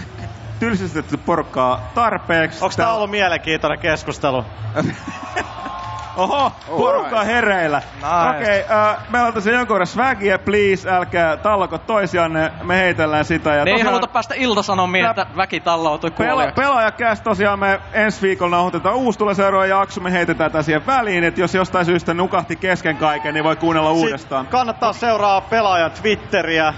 tylsistetty 0.59 1.17
porukkaa 1.17 1.91
tarpeeksi. 1.95 2.65
Onko 2.65 2.75
tää 2.77 2.93
ollut 2.93 3.11
mielenkiintoinen 3.11 3.79
keskustelu? 3.79 4.45
Oho, 6.17 6.53
porukka 6.77 7.21
on 7.21 7.27
hereillä. 7.27 7.83
Nice. 7.95 8.37
Okei, 8.37 8.61
okay, 8.61 8.93
uh, 8.95 9.11
meillä 9.11 9.29
on 9.29 9.35
tosiaan 9.35 9.59
jonkun 9.59 9.75
verran 9.75 9.87
swagia, 9.87 10.39
please, 10.39 10.91
älkää 10.91 11.37
tallako 11.37 11.79
toisianne, 11.79 12.53
me 12.63 12.77
heitellään 12.77 13.25
sitä. 13.25 13.55
Ja 13.55 13.65
Ne 13.65 13.71
ei 13.71 13.75
tosiaan, 13.75 13.93
haluta 13.93 14.13
päästä 14.13 14.35
iltasanomiin, 14.35 15.07
että 15.07 15.27
väki 15.37 15.61
tallautui 15.61 16.11
Pela, 16.11 16.53
pelaajakäs 16.53 17.21
tosiaan 17.21 17.59
me 17.59 17.81
ensi 17.93 18.23
viikolla 18.23 18.57
nauhoitetaan 18.57 18.95
uusi 18.95 19.19
tulee 19.19 19.35
seuraava 19.35 19.67
jakso, 19.67 20.01
me 20.01 20.13
heitetään 20.13 20.53
tää 20.53 20.63
siihen 20.63 20.87
väliin, 20.87 21.25
että 21.25 21.41
jos 21.41 21.55
jostain 21.55 21.87
syystä 21.87 22.15
nukahti 22.15 22.57
kesken 22.57 22.97
kaiken, 22.97 23.35
niin 23.35 23.45
voi 23.45 23.57
kuunnella 23.57 23.93
uudestaan. 23.93 24.45
Sitten 24.45 24.59
kannattaa 24.59 24.93
seuraa 24.93 25.41
pelaajan 25.41 25.91
Twitteriä, 25.91 26.75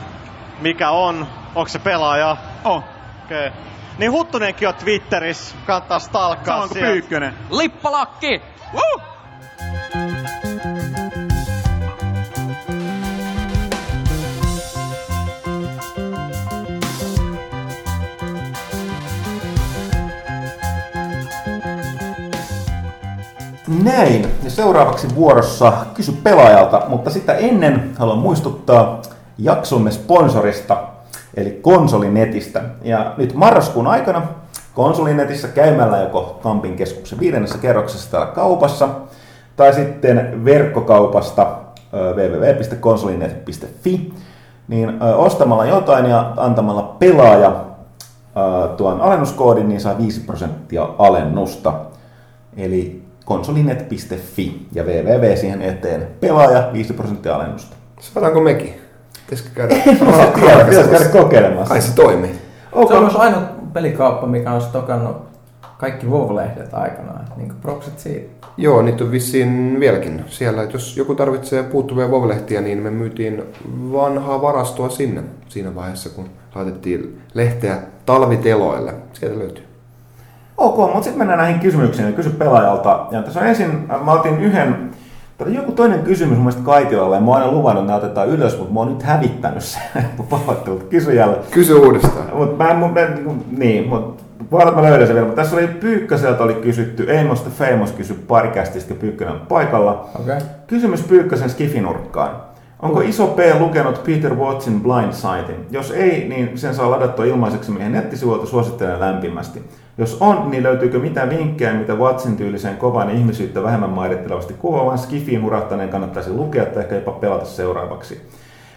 mikä 0.60 0.90
on, 0.90 1.26
onko 1.54 1.68
se 1.68 1.78
pelaaja? 1.78 2.36
Oh, 2.64 2.84
Okei. 3.24 3.46
Okay. 3.46 3.60
Niin 3.98 4.12
Huttunenkin 4.12 4.68
on 4.68 4.74
Twitterissä, 4.74 5.56
kannattaa 5.66 5.98
stalkkaa 5.98 6.66
sieltä. 6.66 6.90
Pyykkönen. 6.90 7.34
Lippalakki! 7.50 8.42
Woo! 8.74 9.13
Näin. 23.82 24.26
Ja 24.44 24.50
seuraavaksi 24.50 25.14
vuorossa 25.14 25.72
kysy 25.94 26.12
pelaajalta, 26.22 26.82
mutta 26.88 27.10
sitä 27.10 27.34
ennen 27.34 27.90
haluan 27.98 28.18
muistuttaa 28.18 29.02
jaksomme 29.38 29.90
sponsorista, 29.90 30.82
eli 31.34 31.58
Konsolinetistä. 31.62 32.62
Ja 32.82 33.14
nyt 33.16 33.34
marraskuun 33.34 33.86
aikana 33.86 34.22
Konsolinetissä 34.74 35.48
käymällä 35.48 35.98
joko 35.98 36.40
Kampin 36.42 36.76
keskuksen 36.76 37.20
viidennessä 37.20 37.58
kerroksessa 37.58 38.10
täällä 38.10 38.26
kaupassa, 38.26 38.88
tai 39.56 39.74
sitten 39.74 40.44
verkkokaupasta 40.44 41.46
www.konsolinet.fi, 41.92 44.12
niin 44.68 45.02
ostamalla 45.16 45.66
jotain 45.66 46.06
ja 46.06 46.32
antamalla 46.36 46.96
pelaaja 46.98 47.64
tuon 48.76 49.00
alennuskoodin, 49.00 49.68
niin 49.68 49.80
saa 49.80 49.98
5 49.98 50.20
prosenttia 50.20 50.88
alennusta. 50.98 51.72
Eli 52.56 53.02
konsolinet.fi 53.24 54.66
ja 54.72 54.84
www 54.84 55.36
siihen 55.36 55.62
eteen. 55.62 56.08
Pelaaja 56.20 56.70
5 56.72 56.92
prosenttia 56.92 57.36
alennusta. 57.36 57.76
Saadaanko 58.00 58.40
mekin? 58.40 58.80
Pitäisikö 59.24 59.50
käydä? 59.54 59.74
Käydä 60.90 61.08
kokeilemassa. 61.12 61.74
Ai 61.74 61.80
se 61.80 61.94
toimii. 61.94 62.34
Se 62.88 62.94
on 62.94 63.02
myös 63.02 63.16
ainut 63.16 63.72
pelikauppa, 63.72 64.26
mikä 64.26 64.52
on 64.52 64.60
stokannut 64.60 65.33
kaikki 65.78 66.06
WoW-lehdet 66.06 66.74
aikanaan. 66.74 67.20
Et 67.20 67.36
Niin 67.36 67.52
propsit 67.62 67.98
siitä. 67.98 68.46
Joo, 68.56 68.82
niitä 68.82 69.04
on 69.04 69.10
vissiin 69.10 69.76
vieläkin 69.80 70.24
siellä. 70.28 70.62
että 70.62 70.74
Jos 70.74 70.96
joku 70.96 71.14
tarvitsee 71.14 71.62
puuttuvia 71.62 72.10
vovelehtiä, 72.10 72.60
niin 72.60 72.78
me 72.78 72.90
myytiin 72.90 73.42
vanhaa 73.92 74.42
varastoa 74.42 74.88
sinne 74.88 75.22
siinä 75.48 75.74
vaiheessa, 75.74 76.08
kun 76.08 76.28
laitettiin 76.54 77.20
lehteä 77.34 77.78
talviteloille. 78.06 78.94
Sieltä 79.12 79.38
löytyy. 79.38 79.64
Ok, 80.56 80.76
mutta 80.76 81.02
sitten 81.02 81.18
mennään 81.18 81.38
näihin 81.38 81.60
kysymyksiin. 81.60 82.14
Kysy 82.14 82.30
pelaajalta. 82.30 83.06
Ja 83.10 83.22
tässä 83.22 83.40
on 83.40 83.46
ensin, 83.46 83.86
mä 84.04 84.12
otin 84.12 84.40
yhden, 84.40 84.90
on 85.40 85.54
joku 85.54 85.72
toinen 85.72 86.02
kysymys 86.02 86.34
mun 86.34 86.46
mielestä 86.46 86.64
Kaitilalle. 86.64 87.20
Mä 87.20 87.26
oon 87.26 87.36
aina 87.36 87.52
luvannut, 87.52 87.82
että 87.84 87.92
ne 87.92 87.98
otetaan 87.98 88.28
ylös, 88.28 88.58
mutta 88.58 88.74
mä 88.74 88.80
oon 88.80 88.92
nyt 88.92 89.02
hävittänyt 89.02 89.62
sen. 89.62 89.82
Pahoittelut 90.30 90.82
kysyjälle. 90.82 91.36
Kysy 91.50 91.74
uudestaan. 91.74 92.36
Mut 92.36 92.58
mä 92.58 92.70
en, 92.70 92.76
mun, 92.76 92.90
mä, 92.90 93.00
niin, 93.58 93.88
mut 93.88 94.23
että 94.40 94.74
mä 94.74 94.82
löydän 94.82 95.06
sen 95.06 95.14
vielä. 95.14 95.26
Mutta 95.26 95.42
tässä 95.42 95.56
oli 95.56 95.66
Pyykköseltä 95.66 96.44
oli 96.44 96.54
kysytty, 96.54 97.04
the 97.04 97.50
Famous 97.50 97.92
kysy 97.92 98.14
parikästistä, 98.14 98.94
Pyykkönen 98.94 99.40
paikalla. 99.40 100.10
Okay. 100.20 100.40
Kysymys 100.66 101.02
Pyykkösen 101.02 101.50
skifinurkkaan. 101.50 102.36
Onko 102.82 103.00
iso 103.00 103.26
P 103.26 103.38
lukenut 103.58 104.04
Peter 104.04 104.34
Wattsin 104.34 104.80
Blindsidin? 104.80 105.66
Jos 105.70 105.90
ei, 105.90 106.28
niin 106.28 106.58
sen 106.58 106.74
saa 106.74 106.90
ladattua 106.90 107.24
ilmaiseksi 107.24 107.70
meidän 107.70 107.92
nettisivuilta, 107.92 108.46
suosittelen 108.46 109.00
lämpimästi. 109.00 109.62
Jos 109.98 110.16
on, 110.20 110.50
niin 110.50 110.62
löytyykö 110.62 110.98
mitään 110.98 111.30
vinkkejä, 111.30 111.74
mitä 111.74 111.94
Wattsin 111.94 112.36
tyyliseen 112.36 112.76
kovan 112.76 113.10
ihmisyyttä 113.10 113.62
vähemmän 113.62 113.90
mairittelevasti 113.90 114.54
kuvaavan 114.58 114.98
skifiin 114.98 115.42
hurahtaneen 115.42 115.88
kannattaisi 115.88 116.30
lukea 116.30 116.66
tai 116.66 116.82
ehkä 116.82 116.94
jopa 116.94 117.12
pelata 117.12 117.44
seuraavaksi? 117.44 118.22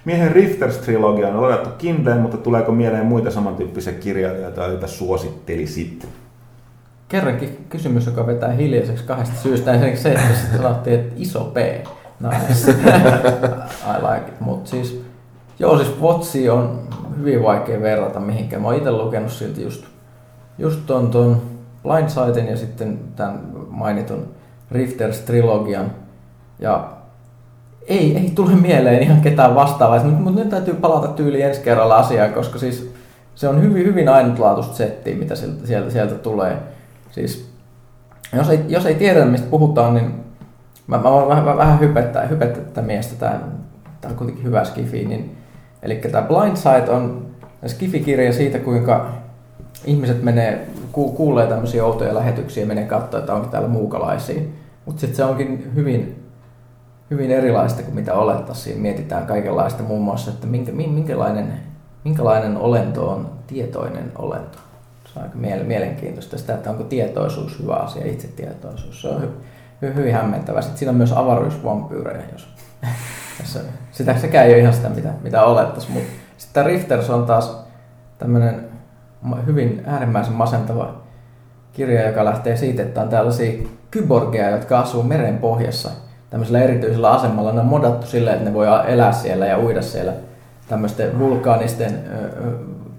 Miehen 0.07 0.31
Rifters-trilogia 0.31 1.27
on 1.27 1.41
ladattu 1.41 1.69
Kindleen, 1.77 2.17
mutta 2.19 2.37
tuleeko 2.37 2.71
mieleen 2.71 3.05
muita 3.05 3.31
samantyyppisiä 3.31 3.93
kirjailijoita, 3.93 4.67
joita 4.67 4.87
suosittelisit? 4.87 6.07
Kerrankin 7.07 7.65
kysymys, 7.69 8.05
joka 8.05 8.27
vetää 8.27 8.51
hiljaiseksi 8.51 9.03
kahdesta 9.03 9.35
syystä. 9.35 9.71
Ensinnäkin 9.71 10.01
se, 10.01 10.11
että 10.11 10.57
sanottiin, 10.57 10.99
että 10.99 11.13
iso 11.17 11.39
P. 11.53 11.57
Nice. 12.19 12.71
I 13.91 14.01
like 14.01 14.31
it. 14.31 14.39
Mutta 14.39 14.69
siis, 14.69 15.03
joo 15.59 15.77
siis 15.77 16.01
Watsi 16.01 16.49
on 16.49 16.79
hyvin 17.17 17.43
vaikea 17.43 17.81
verrata 17.81 18.19
mihinkään. 18.19 18.61
Mä 18.61 18.67
oon 18.67 18.77
itse 18.77 18.91
lukenut 18.91 19.31
silti 19.31 19.63
just, 19.63 19.85
just 20.57 20.79
ton, 20.85 21.11
ton 21.11 21.41
Blindsidin 21.83 22.47
ja 22.47 22.57
sitten 22.57 22.99
tämän 23.15 23.39
mainitun 23.69 24.27
Rifters-trilogian. 24.71 25.89
Ja 26.59 26.96
ei, 27.87 28.17
ei 28.17 28.31
tule 28.35 28.55
mieleen 28.55 29.03
ihan 29.03 29.21
ketään 29.21 29.55
vastaavaa, 29.55 30.03
mutta 30.03 30.21
mut 30.21 30.35
nyt 30.35 30.49
täytyy 30.49 30.73
palata 30.73 31.07
tyyli 31.07 31.41
ensi 31.41 31.61
kerralla 31.61 31.95
asiaan, 31.95 32.33
koska 32.33 32.59
siis 32.59 32.91
se 33.35 33.47
on 33.47 33.61
hyvin, 33.61 33.85
hyvin 33.85 34.09
ainutlaatuista 34.09 34.75
settiä, 34.75 35.15
mitä 35.15 35.35
sieltä, 35.35 35.67
sieltä, 35.67 35.89
sieltä 35.89 36.15
tulee. 36.15 36.57
Siis, 37.11 37.49
jos 38.33 38.49
ei, 38.49 38.59
jos 38.67 38.85
ei 38.85 38.95
tiedä, 38.95 39.25
mistä 39.25 39.47
puhutaan, 39.49 39.93
niin 39.93 40.11
mä, 40.87 40.97
mä 40.97 41.11
voin 41.11 41.27
vähän, 41.29 41.57
vähän 41.57 41.79
hypettää, 41.79 42.25
hypettää 42.27 42.63
tätä 42.63 42.81
miestä. 42.81 43.15
Tämä, 43.15 43.39
tämä 44.01 44.11
on 44.11 44.17
kuitenkin 44.17 44.45
hyvä 44.45 44.63
skifi. 44.63 45.05
Niin, 45.05 45.37
eli 45.81 45.95
tämä 45.95 46.27
Blindside 46.27 46.91
on 46.91 47.25
skifikirja 47.67 48.33
siitä, 48.33 48.59
kuinka 48.59 49.09
ihmiset 49.85 50.23
menee, 50.23 50.67
ku, 50.91 51.11
kuulee 51.11 51.47
tämmöisiä 51.47 51.85
outoja 51.85 52.15
lähetyksiä 52.15 52.63
ja 52.63 52.67
menee 52.67 52.85
katsoa, 52.85 53.19
että 53.19 53.33
onko 53.33 53.47
täällä 53.47 53.69
muukalaisia. 53.69 54.41
Mutta 54.85 54.99
sitten 54.99 55.17
se 55.17 55.23
onkin 55.23 55.71
hyvin, 55.75 56.26
hyvin 57.11 57.31
erilaista 57.31 57.83
kuin 57.83 57.95
mitä 57.95 58.13
olettaisiin. 58.13 58.79
Mietitään 58.79 59.27
kaikenlaista 59.27 59.83
muun 59.83 60.03
muassa, 60.03 60.31
että 60.31 60.47
minkä, 60.47 60.71
minkälainen, 60.71 61.53
minkälainen 62.03 62.57
olento 62.57 63.09
on 63.09 63.29
tietoinen 63.47 64.11
olento. 64.17 64.57
Se 65.05 65.19
on 65.19 65.23
aika 65.23 65.37
mielenkiintoista 65.63 66.37
sitä, 66.37 66.53
että 66.53 66.69
onko 66.69 66.83
tietoisuus 66.83 67.59
hyvä 67.59 67.75
asia, 67.75 68.05
itsetietoisuus. 68.05 69.01
Se 69.01 69.07
on 69.07 69.21
hy, 69.21 69.29
hy, 69.81 69.95
hyvin 69.95 70.13
hämmentävä. 70.13 70.61
Sitten 70.61 70.77
siinä 70.79 70.89
on 70.89 70.97
myös 70.97 71.11
avaruusvampyyrejä, 71.11 72.23
jos, 72.31 72.47
jos 73.39 73.59
sitä, 73.91 74.17
sekään 74.17 74.45
ei 74.45 74.53
ole 74.53 74.61
ihan 74.61 74.73
sitä, 74.73 74.89
mitä, 74.89 75.09
mitä 75.23 75.43
olettaisiin. 75.43 75.93
Mutta 75.93 76.09
sitten 76.37 76.65
Rifters 76.65 77.09
on 77.09 77.25
taas 77.25 77.57
tämmöinen 78.17 78.69
hyvin 79.45 79.83
äärimmäisen 79.85 80.33
masentava 80.33 80.95
kirja, 81.73 82.07
joka 82.07 82.25
lähtee 82.25 82.57
siitä, 82.57 82.83
että 82.83 83.01
on 83.01 83.09
tällaisia 83.09 83.67
kyborgeja, 83.91 84.49
jotka 84.49 84.79
asuu 84.79 85.03
meren 85.03 85.37
pohjassa 85.37 85.89
tämmöisellä 86.29 86.59
erityisellä 86.59 87.11
asemalla. 87.11 87.51
Ne 87.51 87.59
on 87.59 87.65
modattu 87.65 88.07
silleen, 88.07 88.37
että 88.37 88.49
ne 88.49 88.53
voi 88.53 88.67
elää 88.87 89.11
siellä 89.11 89.45
ja 89.45 89.59
uida 89.59 89.81
siellä 89.81 90.13
tämmöisten 90.67 91.19
vulkaanisten 91.19 91.99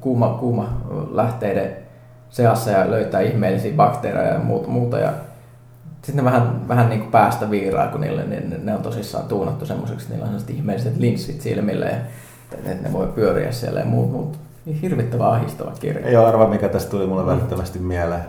kuuma, 0.00 0.28
kuuma 0.28 0.80
lähteiden 1.10 1.70
seassa 2.30 2.70
ja 2.70 2.90
löytää 2.90 3.20
ihmeellisiä 3.20 3.72
bakteereja 3.72 4.32
ja 4.32 4.40
muuta. 4.66 4.98
Ja 4.98 5.12
sitten 6.02 6.16
ne 6.16 6.24
vähän, 6.24 6.68
vähän 6.68 6.88
niin 6.88 7.00
kuin 7.00 7.10
päästä 7.10 7.50
viiraa, 7.50 7.88
kun 7.88 8.00
niille, 8.00 8.24
niin 8.24 8.60
ne 8.62 8.74
on 8.74 8.82
tosissaan 8.82 9.24
tuunattu 9.24 9.66
semmoiseksi, 9.66 10.04
että 10.04 10.14
niillä 10.14 10.24
on 10.24 10.28
sellaiset 10.28 10.50
ihmeelliset 10.50 10.96
linssit 10.96 11.40
silmille 11.40 11.86
ja 11.86 11.96
että 12.52 12.88
ne 12.88 12.92
voi 12.92 13.06
pyöriä 13.06 13.52
siellä 13.52 13.80
ja 13.80 13.86
muut. 13.86 14.12
muut. 14.12 14.38
Hirvittävä 14.82 15.28
ahistava 15.28 15.72
kirja. 15.80 16.06
Ei 16.06 16.16
ole 16.16 16.26
arva, 16.26 16.48
mikä 16.48 16.68
tästä 16.68 16.90
tuli 16.90 17.06
mulle 17.06 17.26
välittömästi 17.26 17.78
mieleen. 17.78 18.22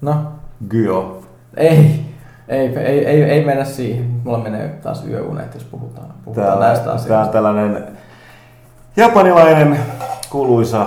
No? 0.00 0.32
Gyo. 0.70 1.22
Ei, 1.56 2.04
ei, 2.48 2.76
ei, 2.78 3.06
ei, 3.06 3.22
ei 3.22 3.44
mennä 3.44 3.64
siihen. 3.64 4.04
Mulla 4.24 4.38
menee 4.38 4.68
taas 4.82 5.06
yöunet, 5.06 5.54
jos 5.54 5.64
puhutaan, 5.64 6.06
puhutaan 6.24 6.46
Täällä, 6.46 6.66
näistä 6.66 6.92
asioista. 6.92 7.08
Tämä 7.08 7.20
on 7.20 7.28
tällainen 7.28 7.84
japanilainen 8.96 9.78
kuuluisa 10.30 10.86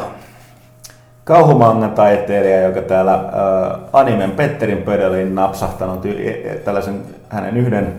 kauhumanga-taiteilija, 1.24 2.62
joka 2.62 2.82
täällä 2.82 3.14
äh, 3.14 3.80
animen 3.94 4.32
Petterin 4.32 4.78
pöydälle 4.78 5.26
napsahtanut 5.26 6.06
y- 6.06 6.28
e, 6.28 6.56
tällaisen 6.56 7.02
hänen 7.30 7.58
yhden 7.58 7.94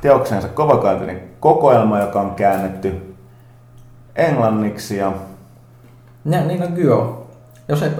teoksensa 0.00 0.48
kovakaantinen 0.48 1.20
kokoelma, 1.40 2.00
joka 2.00 2.20
on 2.20 2.34
käännetty 2.34 3.14
englanniksi. 4.16 4.96
Ja... 4.96 5.12
Ja, 6.24 6.44
niin 6.44 6.62
on 6.62 6.72
Gyo. 6.72 7.26
Jos 7.68 7.82
ei... 7.82 7.90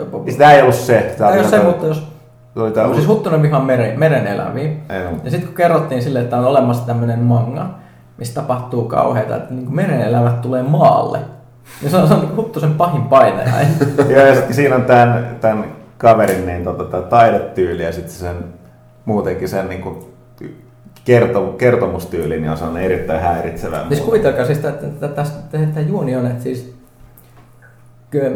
Ei 0.52 0.62
ollut 0.62 0.74
se. 0.74 1.14
Tämä 1.18 1.30
ei 1.30 1.40
ole 1.40 1.48
se, 1.48 1.62
mutta 1.62 1.86
jos 1.86 2.13
Tuli 2.54 2.70
tää 2.70 2.94
siis 2.94 3.08
Huttunen 3.08 3.42
vihan 3.42 3.64
meren, 3.64 3.98
meren 3.98 4.26
eläviä. 4.26 4.70
Ja 5.24 5.30
sitten 5.30 5.46
kun 5.46 5.56
kerrottiin 5.56 6.02
sille, 6.02 6.20
että 6.20 6.36
on 6.36 6.44
olemassa 6.44 6.86
tämmöinen 6.86 7.18
manga, 7.18 7.70
missä 8.18 8.34
tapahtuu 8.34 8.84
kauheita, 8.84 9.36
että 9.36 9.54
niin 9.54 9.74
meren 9.74 10.00
elämät 10.00 10.40
tulee 10.40 10.62
maalle. 10.62 11.18
Ja 11.82 11.90
se 11.90 11.96
on, 11.96 12.08
se 12.08 12.14
on 12.14 12.20
niin 12.20 12.36
Huttusen 12.36 12.74
pahin 12.74 13.02
paine. 13.02 13.44
ja, 14.08 14.26
ja 14.26 14.34
sitten 14.34 14.54
siinä 14.54 14.76
on 14.76 14.84
tämän, 14.84 15.36
tämän 15.40 15.64
kaverin 15.98 16.46
niin, 16.46 16.64
tota, 16.64 16.84
tämä 16.84 17.02
taidetyyli 17.02 17.84
ja 17.84 17.92
sitten 17.92 18.12
sen 18.12 18.36
muutenkin 19.04 19.48
sen 19.48 19.68
niin 19.68 19.82
kuin, 19.82 20.14
kertomustyyli, 21.58 22.40
niin 22.40 22.50
on 22.50 22.56
sellainen 22.56 22.84
erittäin 22.84 23.20
häiritsevä. 23.20 23.84
Siis 23.88 24.00
kuvitelkaa 24.00 24.46
siis, 24.46 24.58
että 24.58 25.08
tämä 25.48 25.86
juoni 25.86 26.16
on, 26.16 26.26
että 26.26 26.42
siis 26.42 26.74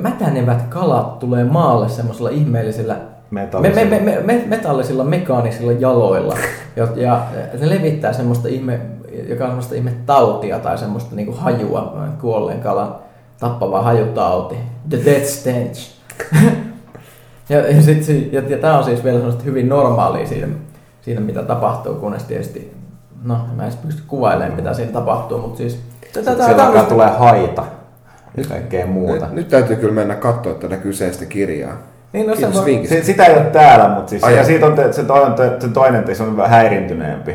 mätänevät 0.03 0.63
kalat 0.63 1.19
tulee 1.19 1.45
maalle 1.45 1.89
semmoisella 1.89 2.31
ihmeellisellä 2.31 2.97
metallisilla. 3.31 3.91
Me, 3.91 3.99
me, 3.99 4.13
me, 4.13 4.23
me, 4.25 4.45
metallisilla 4.47 5.05
mekaanisilla 5.05 5.73
jaloilla. 5.73 6.37
Ja, 6.77 6.89
ja 6.97 7.27
ne 7.61 7.71
levittää 7.71 8.13
semmoista 8.13 8.49
ihme, 8.49 8.81
joka 9.29 9.45
on 9.45 9.51
semmoista 9.51 9.75
ihme 9.75 9.93
tautia 10.07 10.59
tai 10.59 10.79
semmoista 10.79 11.17
niinku 11.17 11.33
hajua 11.33 12.09
kuolleen 12.21 12.61
kalan 12.61 12.95
tappava 13.41 13.83
hajutauti. 13.83 14.57
The 14.91 14.99
Death 15.05 15.27
Stench. 15.27 15.91
ja, 17.49 17.59
ja, 17.59 17.83
sit, 17.83 18.33
ja, 18.33 18.43
ja 18.49 18.59
tämä 18.59 18.79
on 18.79 18.85
siis 18.85 19.05
vielä 19.05 19.19
semmoista 19.19 19.45
hyvin 19.45 19.69
normaalia 19.69 20.27
siinä, 20.27 20.49
siinä 21.03 21.21
mitä 21.21 21.43
tapahtuu, 21.43 21.95
kunnes 21.95 22.25
tietysti, 22.25 22.75
no 23.25 23.39
mä 23.57 23.67
en 23.67 23.73
pysty 23.87 24.03
kuvailemaan 24.07 24.57
mitä 24.57 24.75
siinä 24.75 24.93
tapahtuu, 24.93 25.41
mutta 25.41 25.57
siis... 25.57 25.81
Tätä, 26.13 26.45
siellä 26.45 26.67
alkaa 26.67 26.85
tulee 26.85 27.09
haita 27.09 27.65
ja 28.37 28.45
kaikkea 28.49 28.87
muuta. 28.87 29.27
Nyt, 29.27 29.35
nyt 29.35 29.49
täytyy 29.49 29.77
kyllä 29.77 29.95
mennä 29.95 30.15
katsoa 30.15 30.55
tätä 30.55 30.77
kyseistä 30.77 31.27
kirjaa. 31.27 31.77
Niin, 32.13 32.27
no 32.27 32.37
se 32.37 32.55
voi... 32.55 32.87
se, 32.87 33.03
sitä 33.03 33.25
ei 33.25 33.37
ole 33.37 33.45
täällä, 33.45 33.89
mutta 33.89 34.11
siis, 34.11 34.23
ja 34.37 34.45
siitä 34.45 34.67
on 34.67 34.73
te, 34.73 34.93
se, 34.93 35.03
toinen, 35.03 35.61
se 35.61 35.69
toinen 35.69 36.17
se 36.17 36.23
on 36.23 36.37
vähän 36.37 36.51
häirintyneempi. 36.51 37.33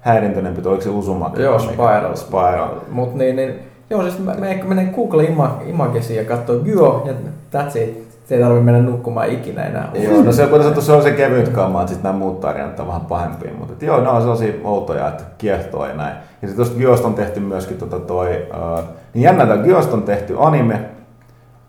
Häirintyneempi, 0.00 0.62
oliko 0.64 0.82
se 0.82 0.90
Uzumaki? 0.90 1.42
Joo, 1.42 1.58
Spiral. 1.58 2.16
Spiral. 2.16 2.68
Mut 2.90 3.14
niin, 3.14 3.36
niin, 3.36 3.54
joo, 3.90 4.02
siis 4.02 4.18
mä, 4.18 4.34
mä 4.34 4.46
menen 4.64 4.92
Google 4.94 5.24
ima, 5.24 5.60
Imagesiin 5.66 6.16
ja 6.16 6.24
katsoo 6.24 6.56
Gyo 6.58 7.02
ja 7.06 7.12
that's 7.54 7.78
it. 7.78 8.10
Se 8.24 8.34
ei 8.34 8.42
tarvitse 8.42 8.64
mennä 8.64 8.80
nukkumaan 8.80 9.28
ikinä 9.28 9.62
enää. 9.62 9.90
Joo, 9.94 10.22
no 10.22 10.32
se, 10.32 10.46
kuten 10.46 10.82
se 10.82 10.92
on 10.92 11.02
se 11.02 11.10
kevyt 11.10 11.48
kamma, 11.48 11.80
että 11.80 11.92
sitten 11.92 12.08
nämä 12.08 12.18
muut 12.18 12.40
tarinat 12.40 12.80
on 12.80 12.86
vähän 12.86 13.00
pahempia, 13.00 13.50
mutta 13.58 13.72
et, 13.72 13.82
joo, 13.82 14.00
ne 14.00 14.08
on 14.08 14.20
sellaisia 14.20 14.52
outoja, 14.64 15.08
että 15.08 15.24
kiehtoo 15.38 15.86
ja 15.86 15.94
näin. 15.94 16.14
Ja 16.42 16.48
sitten 16.48 16.56
tuosta 16.56 16.78
Gyosta 16.78 17.06
on 17.06 17.14
tehty 17.14 17.40
myöskin 17.40 17.76
tota 17.76 17.98
toi, 17.98 18.28
uh, 18.28 18.84
niin 19.14 19.22
jännä, 19.22 19.42
että 19.42 19.56
Gyosta 19.56 19.96
on 19.96 20.02
tehty 20.02 20.36
anime, 20.38 20.80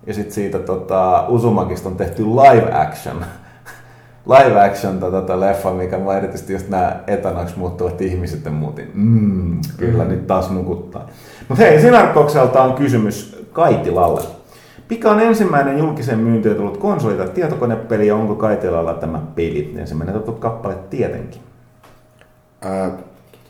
ja 0.07 0.13
sitten 0.13 0.33
siitä 0.33 0.59
tota, 0.59 1.25
Usumakista 1.27 1.89
on 1.89 1.95
tehty 1.95 2.25
live 2.25 2.73
action. 2.73 3.25
live 4.37 4.61
action 4.61 4.99
tota, 4.99 5.21
tota, 5.21 5.39
leffa, 5.39 5.71
mikä 5.71 5.99
mä 5.99 6.17
erityisesti 6.17 6.53
just 6.53 6.69
nämä 6.69 6.99
etanaksi 7.07 7.59
muuttuvat 7.59 8.01
ihmiset 8.01 8.45
ja 8.45 8.51
muutin. 8.51 8.91
Mm, 8.93 9.61
kyllä, 9.77 10.03
mm. 10.03 10.09
nyt 10.09 10.27
taas 10.27 10.49
nukuttaa. 10.49 11.07
Mutta 11.49 11.63
hei, 11.63 11.81
Sinarkokselta 11.81 12.63
on 12.63 12.73
kysymys 12.73 13.45
Kaitilalle. 13.53 14.21
Mikä 14.89 15.11
on 15.11 15.19
ensimmäinen 15.19 15.77
julkisen 15.77 16.19
myyntiin 16.19 16.55
tullut 16.55 16.77
konsoli 16.77 17.15
tai 17.15 17.29
tietokonepeli 17.29 18.07
ja 18.07 18.15
onko 18.15 18.35
Kaitilalla 18.35 18.93
tämä 18.93 19.21
peli? 19.35 19.73
Ensimmäinen 19.77 20.15
tuttu 20.15 20.31
kappale 20.31 20.75
tietenkin. 20.89 21.41
Äh, 22.65 22.91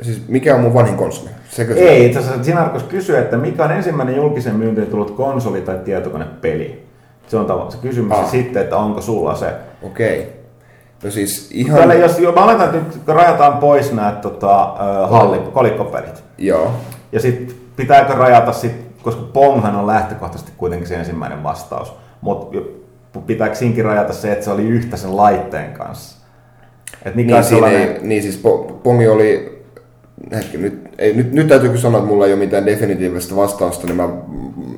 Siis 0.01 0.27
mikä 0.27 0.55
on 0.55 0.61
mun 0.61 0.73
vanhin 0.73 0.97
konsoli? 0.97 1.29
Sekö 1.49 1.75
Ei, 1.75 2.05
itse 2.05 2.19
asiassa 2.19 2.43
Sinarkos 2.43 2.83
kysyy, 2.83 3.17
että 3.17 3.37
mikä 3.37 3.63
on 3.63 3.71
ensimmäinen 3.71 4.15
julkisen 4.15 4.55
myyntiin 4.55 4.87
tullut 4.87 5.11
konsoli 5.11 5.61
tai 5.61 5.77
tietokonepeli? 5.77 6.85
Se 7.27 7.37
on 7.37 7.45
tavallaan 7.45 7.71
se 7.71 7.77
kysymys 7.77 8.17
ah. 8.17 8.29
sitten, 8.29 8.61
että 8.61 8.77
onko 8.77 9.01
sulla 9.01 9.35
se. 9.35 9.53
Okei. 9.81 10.19
Okay. 10.19 10.31
No 11.03 11.11
siis 11.11 11.49
ihan... 11.53 11.79
Tälle, 11.79 11.95
jos, 11.95 12.19
jo, 12.19 12.31
mä 12.31 12.43
oletan, 12.43 12.65
että 12.65 12.77
nyt 12.77 13.07
rajataan 13.07 13.57
pois 13.57 13.93
nämä 13.93 14.11
tota, 14.11 14.75
halli, 15.09 15.39
kolikkopelit. 15.39 16.23
Joo. 16.37 16.71
Ja 17.11 17.19
sitten 17.19 17.55
pitääkö 17.75 18.13
rajata 18.13 18.53
sitten, 18.53 18.85
koska 19.01 19.21
Ponghan 19.21 19.75
on 19.75 19.87
lähtökohtaisesti 19.87 20.51
kuitenkin 20.57 20.87
se 20.87 20.95
ensimmäinen 20.95 21.43
vastaus. 21.43 21.93
Mutta 22.21 22.57
pitääkö 23.25 23.55
siinkin 23.55 23.85
rajata 23.85 24.13
se, 24.13 24.31
että 24.31 24.45
se 24.45 24.51
oli 24.51 24.67
yhtä 24.67 24.97
sen 24.97 25.17
laitteen 25.17 25.73
kanssa? 25.73 26.25
Et 27.05 27.15
mikä 27.15 27.33
niin, 27.33 27.43
sellainen... 27.43 27.81
ei, 27.81 27.99
niin 28.01 28.21
siis 28.21 28.43
Pongi 28.83 29.07
oli 29.07 29.60
hetki, 30.31 30.57
nyt, 30.57 30.89
ei, 30.97 31.13
nyt, 31.13 31.33
nyt 31.33 31.47
täytyy 31.47 31.77
sanoa, 31.77 31.99
että 31.99 32.11
mulla 32.11 32.25
ei 32.25 32.33
ole 32.33 32.39
mitään 32.39 32.65
definitiivista 32.65 33.35
vastausta, 33.35 33.87
niin 33.87 33.95
mä 33.95 34.09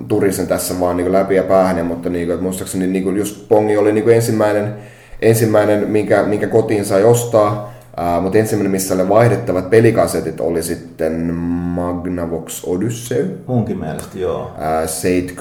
turisen 0.07 0.47
tässä 0.47 0.79
vaan 0.79 0.97
niin 0.97 1.11
läpi 1.11 1.35
ja 1.35 1.43
päähän, 1.43 1.85
mutta 1.85 2.09
niin 2.09 2.25
kuin, 2.25 2.33
että 2.33 2.43
muistaakseni 2.43 2.87
niin 2.87 3.03
kuin 3.03 3.17
just 3.17 3.47
Pongi 3.49 3.77
oli 3.77 3.93
niin 3.93 4.03
kuin 4.03 4.15
ensimmäinen, 4.15 4.73
ensimmäinen 5.21 5.89
minkä, 5.89 6.23
minkä 6.23 6.47
kotiin 6.47 6.85
sai 6.85 7.03
ostaa, 7.03 7.73
Uh, 7.99 8.21
mutta 8.23 8.37
ensimmäinen, 8.37 8.71
missä 8.71 8.93
oli 8.93 9.09
vaihdettavat 9.09 9.69
pelikasetit, 9.69 10.39
oli 10.39 10.63
sitten 10.63 11.33
Magnavox 11.33 12.63
Odyssey. 12.63 13.43
Munkin 13.47 13.77
mielestä, 13.77 14.19
joo. 14.19 14.41
Uh, 14.41 14.51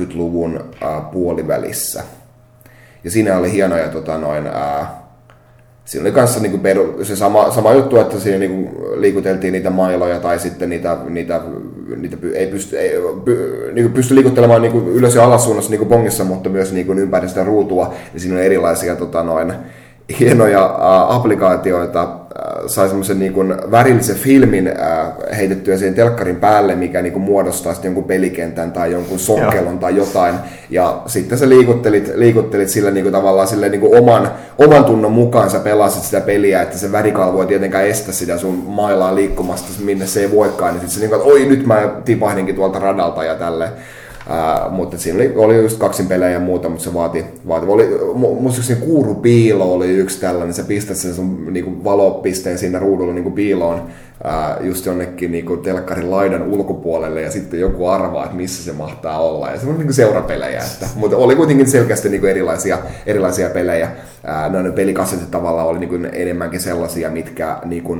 70-luvun 0.01 0.57
uh, 0.57 1.11
puolivälissä. 1.13 2.03
Ja 3.05 3.11
siinä 3.11 3.39
oli 3.39 3.53
hienoja 3.53 3.89
tota, 3.89 4.19
noin, 4.19 4.45
uh, 4.47 4.87
siinä 5.85 6.05
oli 6.05 6.13
kanssa 6.13 6.41
niinku 6.41 6.59
peru, 6.59 6.99
se 7.03 7.17
sama, 7.17 7.51
sama 7.51 7.73
juttu, 7.73 7.97
että 7.97 8.21
siinä 8.21 8.39
niinku 8.39 8.85
liikuteltiin 8.97 9.53
niitä 9.53 9.71
mailoja 9.71 10.21
tai 10.21 10.39
sitten 10.39 10.71
niitä, 10.71 10.97
niitä, 11.09 11.41
niitä 11.97 12.17
ei 12.35 12.47
pysty, 12.47 12.79
ei, 12.79 12.93
py, 13.25 13.71
niinku 13.73 13.95
pysty 13.95 14.15
liikuttelemaan 14.15 14.63
niinku 14.63 14.79
ylös 14.79 15.15
ja 15.15 15.25
alas 15.25 15.45
suunnassa 15.45 15.71
niinku 15.71 15.87
pongissa, 15.87 16.25
mutta 16.25 16.49
myös 16.49 16.73
niinku 16.73 16.93
ympäri 16.93 17.29
sitä 17.29 17.45
ruutua. 17.45 17.95
Ja 18.15 18.21
siinä 18.21 18.37
on 18.37 18.43
erilaisia 18.43 18.97
tota, 18.97 19.23
noin, 19.23 19.53
hienoja 20.21 20.65
äh, 20.65 21.17
applikaatioita, 21.17 22.03
äh, 22.03 22.09
sai 22.67 22.89
semmoisen 22.89 23.19
niin 23.19 23.33
kuin 23.33 23.55
värillisen 23.71 24.17
filmin 24.17 24.69
äh, 24.69 25.37
heitettyä 25.37 25.77
siihen 25.77 25.95
telkkarin 25.95 26.37
päälle, 26.37 26.75
mikä 26.75 27.03
niin 27.03 27.13
kuin 27.13 27.23
muodostaa 27.23 27.73
sitten 27.75 27.89
jonkun 27.89 28.05
pelikentän 28.05 28.73
tai 28.73 28.93
jonkun 28.93 29.19
sokkelon 29.19 29.79
tai 29.79 29.97
jotain. 29.97 30.35
Ja 30.71 31.03
sitten 31.07 31.39
sä 31.39 31.49
liikuttelit, 31.49 32.13
liikuttelit 32.15 32.69
sillä 32.69 32.91
niin 32.91 33.05
kuin 33.05 33.13
tavallaan 33.13 33.49
sille 33.49 33.69
niin 33.69 33.81
kuin 33.81 33.99
oman, 33.99 34.31
oman 34.59 34.85
tunnon 34.85 35.13
mukaan 35.13 35.51
sä 35.51 35.59
pelasit 35.59 36.03
sitä 36.03 36.21
peliä, 36.21 36.63
että 36.63 36.79
se 36.79 36.93
värikalvo 36.93 37.41
ei 37.41 37.47
tietenkään 37.47 37.87
estä 37.87 38.13
sitä 38.13 38.39
sun 38.39 38.65
mailaa 38.67 39.15
liikkumasta 39.15 39.69
minne 39.85 40.07
se 40.07 40.21
ei 40.21 40.31
voikaan. 40.31 40.75
Niin 40.75 40.81
sitten 40.81 40.95
se 40.95 41.01
niin 41.01 41.11
kuin, 41.11 41.21
että 41.21 41.33
oi 41.33 41.57
nyt 41.57 41.67
mä 41.67 41.89
tipahdinkin 42.05 42.55
tuolta 42.55 42.79
radalta 42.79 43.25
ja 43.25 43.35
tälle. 43.35 43.69
Mutta 44.71 44.99
siinä 44.99 45.17
oli, 45.17 45.33
oli 45.37 45.57
just 45.57 45.79
kaksin 45.79 46.07
pelejä 46.07 46.31
ja 46.31 46.41
muuta, 46.41 46.69
mutta 46.69 46.85
se 46.85 46.95
vaati, 46.95 47.25
vaati 47.49 47.67
oli, 47.67 47.89
muistaakseni 48.15 48.81
kuuru 48.81 49.15
piilo 49.15 49.73
oli 49.73 49.89
yksi 49.89 50.21
tällainen, 50.21 50.55
se 50.55 50.63
pistät 50.63 50.97
sen 50.97 51.15
sun 51.15 51.47
niinku, 51.51 51.85
valopisteen 51.85 52.59
siinä 52.59 52.79
ruudulla 52.79 53.13
niinku, 53.13 53.31
piiloon 53.31 53.83
ää, 54.25 54.57
just 54.61 54.87
jonnekin 54.87 55.33
niinku, 55.33 55.57
telkkarin 55.57 56.11
laidan 56.11 56.43
ulkopuolelle 56.43 57.23
ja 57.23 57.31
sitten 57.31 57.61
joku 57.61 57.87
arvaa, 57.87 58.25
että 58.25 58.37
missä 58.37 58.65
se 58.65 58.73
mahtaa 58.73 59.21
olla. 59.21 59.51
Ja 59.51 59.61
se 59.61 59.67
on 59.67 59.79
niinku 59.79 59.93
seurapelejä, 59.93 60.63
että, 60.73 60.87
mutta 60.97 61.17
oli 61.17 61.37
kuitenkin 61.37 61.71
selkeästi 61.71 62.09
niinku, 62.09 62.27
erilaisia, 62.27 62.79
erilaisia 63.07 63.51
pelejä. 63.51 63.91
Ää, 64.25 64.49
noin 64.49 64.73
pelikassetit 64.73 65.31
tavallaan 65.31 65.67
oli 65.67 65.79
niinku, 65.79 65.99
enemmänkin 66.13 66.61
sellaisia, 66.61 67.11
mitkä 67.11 67.59
niinku, 67.65 67.97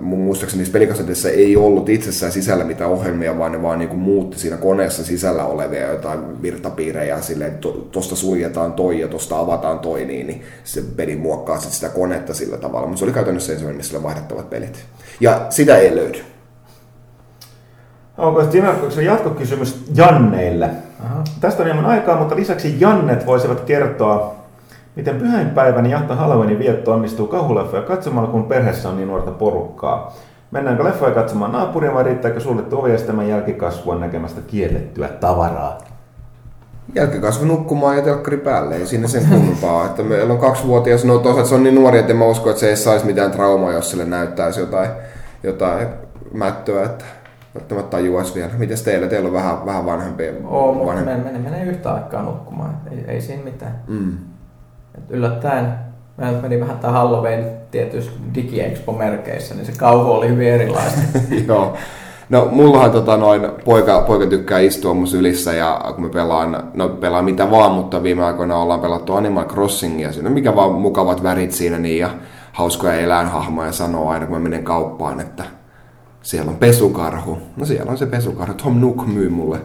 mun 0.00 0.18
muistaakseni 0.18 0.58
niissä 0.58 0.72
pelikasseteissa 0.72 1.28
ei 1.28 1.56
ollut 1.56 1.88
itsessään 1.88 2.32
sisällä 2.32 2.64
mitään 2.64 2.90
ohjelmia, 2.90 3.38
vaan 3.38 3.52
ne 3.52 3.62
vaan 3.62 3.78
niin 3.78 3.88
kuin 3.88 4.00
muutti 4.00 4.38
siinä 4.38 4.56
koneessa 4.56 5.04
sisällä 5.04 5.44
olevia 5.44 5.90
jotain 5.90 6.42
virtapiirejä 6.42 7.20
silleen, 7.20 7.52
että 7.52 7.68
tuosta 7.90 8.16
suljetaan 8.16 8.72
toi 8.72 9.00
ja 9.00 9.08
tuosta 9.08 9.38
avataan 9.38 9.78
toi, 9.78 10.04
niin, 10.04 10.26
niin 10.26 10.42
se 10.64 10.82
peli 10.96 11.16
muokkaa 11.16 11.60
sit 11.60 11.72
sitä 11.72 11.88
konetta 11.88 12.34
sillä 12.34 12.56
tavalla. 12.56 12.86
Mutta 12.86 12.98
se 12.98 13.04
oli 13.04 13.12
käytännössä 13.12 13.52
ensimmäinen, 13.52 13.76
missä 13.76 13.96
oli 13.96 14.04
vaihdettavat 14.04 14.50
pelit. 14.50 14.84
Ja 15.20 15.46
sitä 15.50 15.76
ei 15.76 15.96
löydy. 15.96 16.18
Onko 18.18 18.42
se 18.90 19.02
jatkokysymys 19.02 19.84
Janneille? 19.94 20.70
Aha. 21.04 21.24
Tästä 21.40 21.62
on 21.62 21.66
hieman 21.66 21.86
aikaa, 21.86 22.18
mutta 22.18 22.36
lisäksi 22.36 22.76
Jannet 22.80 23.26
voisivat 23.26 23.60
kertoa 23.60 24.39
Miten 24.96 25.16
pyhäinpäivän 25.16 25.86
ja 25.86 25.98
Halloweenin 25.98 26.58
vietto 26.58 26.92
onnistuu 26.92 27.26
kauhuleffoja 27.26 27.82
katsomalla, 27.82 28.30
kun 28.30 28.44
perheessä 28.44 28.88
on 28.88 28.96
niin 28.96 29.08
nuorta 29.08 29.30
porukkaa? 29.30 30.14
Mennäänkö 30.50 30.84
leffoja 30.84 31.14
katsomaan 31.14 31.52
naapuria 31.52 31.94
vai 31.94 32.04
riittääkö 32.04 32.40
suljettu 32.40 32.80
ovi 32.80 32.92
estämään 32.92 33.28
jälkikasvua 33.28 33.98
näkemästä 33.98 34.40
kiellettyä 34.40 35.08
tavaraa? 35.08 35.78
Jälkikasvu 36.94 37.44
nukkumaan 37.44 37.96
ja 37.96 38.02
telkkari 38.02 38.36
päälle, 38.36 38.76
ei 38.76 38.86
siinä 38.86 39.08
sen 39.08 39.26
kummempaa. 39.30 39.86
että 39.86 40.02
meillä 40.02 40.32
on 40.32 40.40
kaksivuotias, 40.40 41.04
no 41.04 41.18
tosiaan 41.18 41.48
se 41.48 41.54
on 41.54 41.62
niin 41.62 41.74
nuori, 41.74 41.98
että 41.98 42.12
en 42.12 42.18
mä 42.18 42.24
usko, 42.24 42.50
että 42.50 42.60
se 42.60 42.68
ei 42.68 42.76
saisi 42.76 43.06
mitään 43.06 43.30
traumaa, 43.30 43.72
jos 43.72 43.90
sille 43.90 44.04
näyttäisi 44.04 44.60
jotain, 44.60 44.90
jotain 45.42 45.88
mättöä, 46.32 46.84
että 46.84 47.04
välttämättä 47.54 47.90
tajuaisi 47.90 48.34
vielä. 48.34 48.50
Mites 48.58 48.82
teillä? 48.82 49.06
Teillä 49.06 49.26
on 49.26 49.32
vähän, 49.32 49.66
vähän 49.66 49.86
vanhempia. 49.86 50.32
Oo, 50.44 50.72
mutta 50.74 50.86
vanhempi. 50.86 51.24
menee, 51.24 51.50
menee 51.50 51.64
yhtä 51.64 51.94
aikaa 51.94 52.22
nukkumaan, 52.22 52.76
ei, 52.90 53.04
ei 53.08 53.20
siinä 53.20 53.44
mitään. 53.44 53.82
Mm. 53.88 54.16
Yllättäen 55.08 55.74
meillä 56.16 56.42
meni 56.42 56.60
vähän 56.60 56.78
tämä 56.78 56.92
Halloween 56.92 57.44
tietyissä 57.70 58.12
DigiExpo-merkeissä, 58.34 59.54
niin 59.54 59.66
se 59.66 59.72
kauhu 59.76 60.12
oli 60.12 60.28
hyvin 60.28 60.48
erilaista. 60.48 61.00
Joo. 61.48 61.76
No 62.28 62.48
mullahan 62.50 62.90
tota 62.90 63.16
noin, 63.16 63.42
poika, 63.64 64.00
poika 64.00 64.26
tykkää 64.26 64.58
istua 64.58 64.94
mun 64.94 65.06
sylissä 65.06 65.52
ja 65.52 65.80
kun 65.94 66.04
me 66.04 66.10
pelaan, 66.10 66.70
no 66.74 66.88
pelaan 66.88 67.24
mitä 67.24 67.50
vaan, 67.50 67.72
mutta 67.72 68.02
viime 68.02 68.24
aikoina 68.24 68.56
ollaan 68.56 68.80
pelattu 68.80 69.14
Animal 69.14 69.44
Crossingia, 69.44 70.12
siinä 70.12 70.30
mikä 70.30 70.56
vaan 70.56 70.72
mukavat 70.72 71.22
värit 71.22 71.52
siinä 71.52 71.78
niin 71.78 71.98
ja 71.98 72.10
hauskoja 72.52 72.94
eläinhahmoja 72.94 73.72
sanoo 73.72 74.08
aina 74.08 74.26
kun 74.26 74.36
mä 74.36 74.42
menen 74.42 74.64
kauppaan, 74.64 75.20
että 75.20 75.44
siellä 76.22 76.50
on 76.50 76.56
pesukarhu. 76.56 77.38
No 77.56 77.66
siellä 77.66 77.90
on 77.90 77.98
se 77.98 78.06
pesukarhu. 78.06 78.54
Tom 78.54 78.80
Nook 78.80 79.06
myy 79.06 79.28
mulle, 79.28 79.60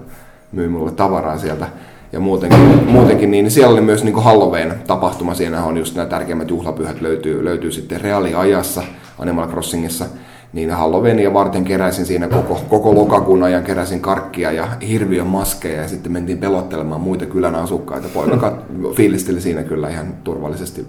myy 0.52 0.70
mulle 0.70 0.92
tavaraa 0.92 1.38
sieltä 1.38 1.68
ja 2.16 2.22
muutenkin, 2.22 2.60
muutenkin 2.88 3.32
niin 3.32 3.52
siellä 3.52 3.74
oli 3.74 3.82
myös 3.82 4.04
niin 4.04 4.24
Halloween 4.24 4.74
tapahtuma. 4.88 5.34
Siinä 5.34 5.64
on 5.64 5.78
just 5.78 5.96
nämä 5.96 6.06
tärkeimmät 6.06 6.50
juhlapyhät 6.50 7.02
löytyy, 7.02 7.46
löytyy 7.46 7.72
sitten 7.72 8.02
reaaliajassa 8.02 8.84
Animal 9.20 9.48
Crossingissa. 9.48 10.06
Niin 10.54 10.72
Halloweenia 10.72 11.34
varten 11.34 11.64
keräsin 11.64 12.06
siinä 12.06 12.28
koko, 12.28 12.62
koko 12.70 12.96
lokakuun 12.96 13.44
ajan, 13.44 13.64
keräsin 13.64 14.02
karkkia 14.02 14.52
ja 14.52 14.68
hirviön 14.88 15.28
maskeja 15.28 15.82
ja 15.82 15.88
sitten 15.88 16.12
mentiin 16.12 16.38
pelottelemaan 16.38 17.02
muita 17.02 17.26
kylän 17.26 17.56
asukkaita. 17.56 18.08
Poika 18.14 18.58
fiilisteli 18.96 19.42
siinä 19.42 19.64
kyllä 19.64 19.90
ihan 19.90 20.14
turvallisesti 20.24 20.88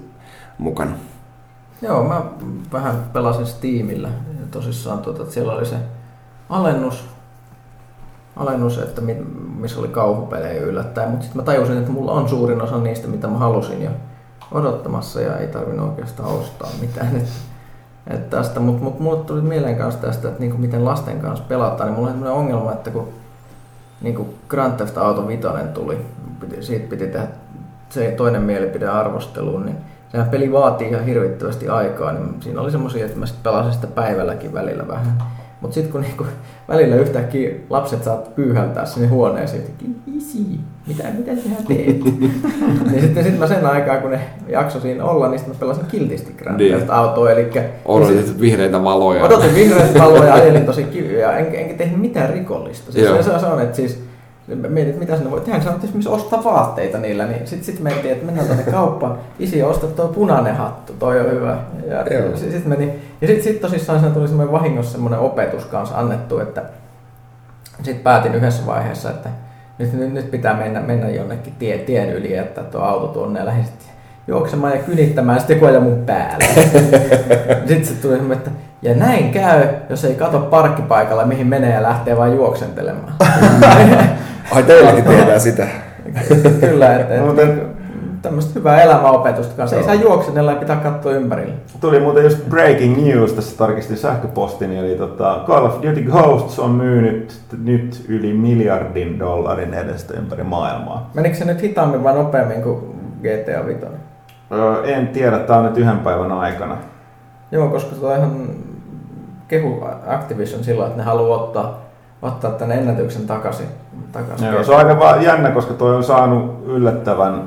mukana. 0.59 0.93
Joo, 1.83 2.05
mä 2.05 2.23
vähän 2.73 3.05
pelasin 3.13 3.47
Steamillä. 3.47 4.09
Tosissaan 4.51 4.99
tuota, 4.99 5.31
siellä 5.31 5.53
oli 5.53 5.67
se 5.67 5.77
alennus 6.49 7.16
alennus, 8.37 8.79
että 8.79 9.03
missä 9.59 9.81
oli 9.81 9.89
kauhupelejä 9.89 10.63
yllättäen, 10.63 11.11
mutta 11.11 11.25
sitten 11.25 11.43
mä 11.43 11.47
tajusin, 11.47 11.79
että 11.79 11.91
mulla 11.91 12.13
on 12.13 12.29
suurin 12.29 12.63
osa 12.63 12.79
niistä, 12.79 13.09
mitä 13.09 13.27
mä 13.27 13.39
halusin 13.39 13.83
jo 13.83 13.91
odottamassa 14.53 15.21
ja 15.21 15.37
ei 15.37 15.49
tarvinnut 15.49 15.89
oikeastaan 15.89 16.29
ostaa 16.29 16.71
mitään. 16.81 17.17
Et, 17.17 17.29
et 18.07 18.31
tästä, 18.31 18.61
mutta 18.61 18.85
mut, 18.85 19.01
mulle 19.01 19.25
tuli 19.25 19.41
mieleen 19.41 19.77
kanssa 19.77 20.01
tästä, 20.01 20.29
että 20.29 20.41
niinku 20.41 20.59
miten 20.59 20.85
lasten 20.85 21.21
kanssa 21.21 21.45
pelataan, 21.49 21.89
niin 21.89 21.97
mulla 21.97 22.09
on 22.11 22.15
sellainen 22.15 22.41
ongelma, 22.41 22.73
että 22.73 22.91
kun 22.91 23.09
niinku 24.01 24.35
Grand 24.49 24.77
Theft 24.77 24.99
Auto 24.99 25.29
5 25.29 25.43
tuli, 25.75 26.07
piti, 26.41 26.63
siitä 26.63 26.91
piti 26.91 27.07
tehdä 27.07 27.27
se 27.89 28.15
toinen 28.17 28.43
mielipidearvostelu, 28.43 29.59
niin 29.59 29.77
sehän 30.09 30.29
peli 30.29 30.53
vaatii 30.53 30.89
ihan 30.89 31.05
hirvittävästi 31.05 31.69
aikaa, 31.69 32.13
niin 32.13 32.43
siinä 32.43 32.61
oli 32.61 32.71
semmoisia, 32.71 33.07
että 33.07 33.19
mä 33.19 33.27
sitten 33.27 33.53
pelasin 33.53 33.73
sitä 33.73 33.87
päivälläkin 33.87 34.53
välillä 34.53 34.89
vähän. 34.89 35.36
Mutta 35.61 35.75
sitten 35.75 35.93
kun 35.93 36.01
niinku, 36.01 36.25
välillä 36.69 36.97
yhtäkkiä 36.97 37.51
lapset 37.71 38.05
saat 38.05 38.35
pyyhältää 38.35 38.87
sinne 38.87 39.09
huoneeseen, 39.09 39.63
että 39.63 39.85
isi, 40.17 40.61
mitä, 40.87 41.05
mitä 41.19 41.43
sinä 41.43 41.57
teet? 41.69 42.05
niin 42.91 43.01
sitten 43.01 43.25
sit 43.25 43.39
mä 43.39 43.47
sen 43.47 43.67
aikaa, 43.67 44.01
kun 44.01 44.11
ne 44.11 44.21
jakso 44.49 44.81
siinä 44.81 45.05
olla, 45.05 45.29
niin 45.29 45.39
sitten 45.39 45.57
mä 45.57 45.61
pelasin 45.61 45.87
kiltisti 45.87 46.33
Grand 46.33 46.61
niin. 46.61 46.91
autoa. 46.91 47.31
Eli, 47.31 47.51
Odotit 47.85 48.27
sit, 48.27 48.41
vihreitä 48.41 48.85
valoja. 48.85 49.25
Odotin 49.25 49.55
vihreitä 49.55 49.99
valoja, 49.99 50.35
ajelin 50.43 50.67
tosi 50.67 50.85
kiviä, 50.85 51.33
enkä, 51.33 51.59
enkä 51.59 51.75
tehnyt 51.75 52.01
mitään 52.01 52.31
rikollista. 52.31 52.93
Siis 52.93 53.09
se, 53.09 53.39
se 53.41 53.47
on, 53.47 53.63
että 53.63 53.77
siis 53.77 54.07
mietit, 54.47 54.89
että 54.89 55.01
mitä 55.01 55.17
sinne 55.17 55.31
voi 55.31 55.41
tehdä. 55.41 55.61
Sanoit 55.61 55.85
esimerkiksi 55.85 56.09
ostaa 56.09 56.45
vaatteita 56.45 56.99
niillä, 56.99 57.27
niin 57.27 57.47
sitten 57.47 57.65
sit 57.65 57.81
mentiin, 57.81 58.13
että 58.13 58.27
mennään 58.27 58.47
tuonne 58.47 58.65
kauppaan. 58.65 59.19
Isi, 59.39 59.63
osta 59.63 59.87
tuo 59.87 60.09
punainen 60.09 60.57
hattu, 60.57 60.93
toi 60.99 61.21
on 61.21 61.31
hyvä. 61.31 61.59
Ja 61.87 62.05
sitten 62.37 62.53
sit 62.53 62.67
meni. 62.67 62.93
Ja 63.21 63.27
sitten 63.27 63.45
sit 63.45 63.61
tosissaan 63.61 64.01
siinä 64.01 64.15
tuli 64.15 64.29
semmoinen 64.29 64.53
vahingossa 64.53 64.93
semmoinen 64.93 65.21
opetus 65.21 65.65
kanssa 65.65 65.99
annettu, 65.99 66.39
että 66.39 66.63
sitten 67.77 68.03
päätin 68.03 68.35
yhdessä 68.35 68.67
vaiheessa, 68.67 69.11
että 69.11 69.29
nyt, 69.79 69.93
nyt, 69.93 70.13
nyt 70.13 70.31
pitää 70.31 70.57
mennä, 70.57 70.81
mennä 70.81 71.09
jonnekin 71.09 71.55
tie, 71.59 71.79
tien 71.79 72.13
yli, 72.13 72.37
että 72.37 72.63
tuo 72.63 72.81
auto 72.81 73.07
tuonne 73.07 73.41
ja 73.41 73.47
lähdin 73.47 73.65
juoksemaan 74.27 74.73
ja 74.73 74.83
kynittämään 74.83 75.41
sitten 75.41 75.61
joku 75.61 75.81
mun 75.81 76.03
päälle. 76.07 76.45
sitten 77.69 77.87
se 77.87 77.95
tuli 77.95 78.17
semmoinen, 78.17 78.39
että 78.39 78.51
ja 78.83 78.95
näin 78.95 79.33
käy, 79.33 79.69
jos 79.91 80.05
ei 80.05 80.15
kato 80.15 80.39
parkkipaikalla, 80.39 81.25
mihin 81.25 81.47
menee 81.47 81.75
ja 81.75 81.83
lähtee 81.83 82.17
vain 82.17 82.35
juoksentelemaan. 82.35 83.15
Ai 84.51 84.63
teilläkin 84.63 85.05
tehdään 85.05 85.41
sitä. 85.41 85.67
Kyllä, 86.61 86.97
että 86.97 87.15
et, 87.43 87.77
tämmöistä 88.23 88.53
hyvää 88.55 88.83
elämäopetusta 88.83 89.57
kanssa. 89.57 89.77
Ei 89.77 89.85
saa 89.85 89.95
juoksennella 89.95 90.53
ja 90.53 90.57
pitää 90.57 90.77
katsoa 90.77 91.13
ympärille. 91.13 91.55
Tuli 91.81 92.01
muuten 92.01 92.25
just 92.25 92.49
breaking 92.49 93.07
news, 93.07 93.33
tässä 93.33 93.59
tarkistin 93.59 93.97
sähköpostini, 93.97 94.79
eli 94.79 94.95
tota, 94.95 95.45
Call 95.47 95.67
of 95.67 95.83
Duty 95.83 96.03
Ghosts 96.03 96.59
on 96.59 96.71
myynyt 96.71 97.41
nyt 97.65 98.05
yli 98.09 98.33
miljardin 98.33 99.19
dollarin 99.19 99.75
edestä 99.75 100.15
ympäri 100.15 100.43
maailmaa. 100.43 101.11
Menikö 101.15 101.37
se 101.37 101.45
nyt 101.45 101.63
hitaammin 101.63 102.05
vai 102.05 102.15
nopeammin 102.15 102.63
kuin 102.63 102.79
GTA 103.21 103.67
5? 103.67 103.81
Öö, 104.53 104.85
en 104.85 105.09
tiedä, 105.09 105.39
tämä 105.39 105.59
on 105.59 105.65
nyt 105.65 105.79
yhden 105.79 105.99
päivän 105.99 106.33
aikana. 106.33 106.77
Joo, 107.51 107.69
koska 107.69 107.97
toihan 107.97 108.51
kehu 109.49 109.85
Activision 110.07 110.65
silloin, 110.65 110.87
että 110.87 110.99
ne 110.99 111.05
haluaa 111.05 111.43
ottaa, 111.43 111.86
ottaa 112.23 112.51
tämän 112.51 112.79
ennätyksen 112.79 113.27
takaisin. 113.27 113.67
takaisin 114.13 114.49
Joo, 114.49 114.65
se 114.65 114.73
on 114.73 114.79
aika 114.79 114.99
vaan 114.99 115.23
jännä, 115.23 115.51
koska 115.51 115.75
toi 115.75 115.97
on 115.97 116.05
saanut 116.05 116.63
yllättävän, 116.67 117.43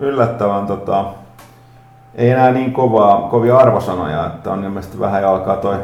yllättävän 0.00 0.66
tota, 0.66 1.04
ei 2.14 2.30
enää 2.30 2.50
niin 2.50 2.72
kovaa, 2.72 3.28
kovia 3.28 3.56
arvosanoja, 3.56 4.26
että 4.26 4.50
on 4.50 4.64
ilmeisesti 4.64 5.00
vähän 5.00 5.24
alkaa 5.24 5.56
toi 5.56 5.76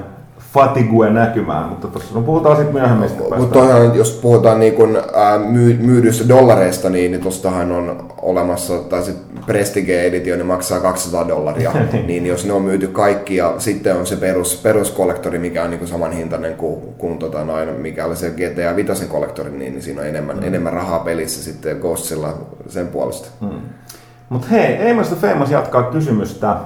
fatigue 0.55 1.10
näkymään, 1.10 1.68
mutta 1.68 1.89
tuossa 1.89 2.14
no 2.14 2.20
puhutaan 2.20 2.56
sitten 2.56 2.74
myöhemmin. 2.74 3.10
Mutta 3.39 3.59
jos 3.94 4.18
puhutaan 4.22 4.60
niin 4.60 4.74
kun, 4.74 5.02
ää, 5.14 5.39
myy, 5.39 5.78
myydyistä 5.81 6.28
dollareista, 6.28 6.90
niin, 6.90 7.10
niin 7.10 7.20
tuostahan 7.20 7.72
on 7.72 8.09
olemassa, 8.22 8.78
tai 8.78 9.02
se 9.02 9.14
Prestige 9.47 10.02
Edition 10.02 10.39
niin 10.39 10.47
maksaa 10.47 10.81
200 10.81 11.28
dollaria, 11.28 11.72
niin 12.06 12.26
jos 12.26 12.47
ne 12.47 12.52
on 12.52 12.62
myyty 12.62 12.86
kaikki 12.86 13.36
ja 13.36 13.55
sitten 13.59 13.97
on 13.97 14.06
se 14.06 14.16
perus, 14.16 14.60
peruskollektori, 14.62 15.39
mikä 15.39 15.62
on 15.62 15.70
niin 15.70 15.89
saman 15.89 16.12
hintainen 16.12 16.55
kuin, 16.55 16.81
kuin 16.98 17.18
tota 17.18 17.44
noin, 17.44 17.68
mikä 17.68 18.05
oli 18.05 18.16
se 18.16 18.31
GTA 18.31 18.76
5 18.76 19.06
kollektori, 19.06 19.51
niin, 19.51 19.72
niin 19.72 19.82
siinä 19.82 20.01
on 20.01 20.06
enemmän, 20.06 20.36
mm. 20.36 20.43
enemmän 20.43 20.72
rahaa 20.72 20.98
pelissä 20.98 21.44
sitten 21.44 21.76
Ghostilla 21.76 22.39
sen 22.68 22.86
puolesta. 22.86 23.28
Mm. 23.40 23.60
Mutta 24.28 24.47
hei, 24.51 24.90
Amos 24.90 25.09
the 25.09 25.28
Famous 25.28 25.51
jatkaa 25.51 25.82
kysymystä 25.82 26.56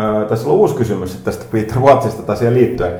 Öö, 0.00 0.24
tässä 0.24 0.48
on 0.48 0.54
uusi 0.54 0.74
kysymys 0.74 1.16
tästä 1.24 1.44
Peter 1.52 1.78
Wattsista 1.78 2.22
tai 2.22 2.36
siihen 2.36 2.54
liittyen. 2.54 2.92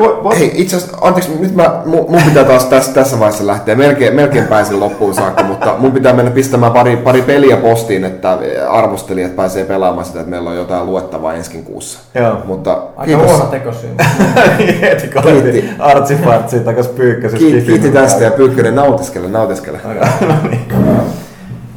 Vo, 0.00 0.20
vo, 0.24 0.30
Hei, 0.38 0.50
itse 0.54 0.76
asiassa, 0.76 0.98
anteeksi, 1.00 1.30
nyt 1.40 1.54
mä, 1.54 1.82
mun, 1.86 2.06
mun 2.08 2.22
pitää 2.22 2.44
taas 2.44 2.64
tässä, 2.64 2.92
tässä 2.92 3.18
vaiheessa 3.18 3.46
lähteä. 3.46 3.74
Melkein, 3.74 4.14
melkein 4.14 4.44
pääsin 4.44 4.80
loppuun 4.80 5.14
saakka, 5.14 5.42
mutta 5.42 5.74
mun 5.78 5.92
pitää 5.92 6.12
mennä 6.12 6.30
pistämään 6.30 6.72
pari, 6.72 6.96
pari 6.96 7.22
peliä 7.22 7.56
postiin, 7.56 8.04
että 8.04 8.38
arvostelijat 8.68 9.36
pääsee 9.36 9.64
pelaamaan 9.64 10.04
sitä, 10.06 10.20
että 10.20 10.30
meillä 10.30 10.50
on 10.50 10.56
jotain 10.56 10.86
luettavaa 10.86 11.34
ensi 11.34 11.58
kuussa. 11.64 11.98
Joo. 12.14 12.38
Mutta 12.44 12.82
Aika 12.96 13.16
huono 13.16 13.44
tekosyy. 13.44 13.90
Heti 14.80 15.08
koitti 15.08 15.64
artsifartsiin 15.78 16.64
takas 16.64 16.88
pyykkäsessä. 16.88 17.38
kiitti, 17.38 17.66
kiitti 17.70 17.90
tästä 17.90 18.24
ja 18.24 18.30
Pyykkönen 18.30 18.74
nautiskele, 18.74 19.28
nautiskele. 19.28 19.80
No 20.20 20.34
niin. 20.50 20.60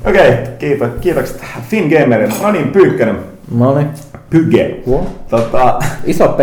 Okei, 0.06 0.38
kiitos, 0.60 0.90
kiitokset 1.02 1.41
Finn 1.69 1.90
Gamerin. 1.99 2.34
No 2.41 2.52
niin, 2.52 2.68
Pyykkönen. 2.68 3.19
No 3.57 3.76
niin. 3.77 3.90
Pyge. 4.34 4.84
Tota, 5.30 5.80
Iso 6.05 6.27
P. 6.27 6.39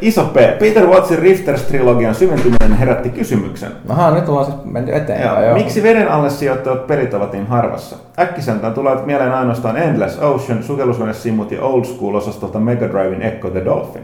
iso 0.00 0.24
P. 0.24 0.58
Peter 0.58 0.86
Wattsin 0.86 1.18
Rifters-trilogian 1.18 2.14
syventyminen 2.14 2.78
herätti 2.78 3.08
kysymyksen. 3.08 3.72
Aha, 3.88 4.10
nyt 4.10 4.28
ollaan 4.28 4.46
siis 4.46 4.56
menty 4.64 4.94
eteenpäin. 4.94 5.28
Joo. 5.28 5.44
Joo. 5.44 5.54
Miksi 5.54 5.82
veden 5.82 6.10
alle 6.10 6.30
sijoittavat 6.30 6.86
pelit 6.86 7.14
ovat 7.14 7.32
niin 7.32 7.46
harvassa? 7.46 7.96
Äkkiseltään 8.18 8.74
tulee 8.74 8.96
mieleen 9.04 9.32
ainoastaan 9.32 9.76
Endless 9.76 10.18
Ocean, 10.18 10.62
sukellusvenesimmut 10.62 11.52
ja 11.52 11.62
Old 11.62 11.84
School-osastolta 11.84 12.60
Mega 12.60 12.88
Driven 12.88 13.22
Echo 13.22 13.50
the 13.50 13.64
Dolphin. 13.64 14.02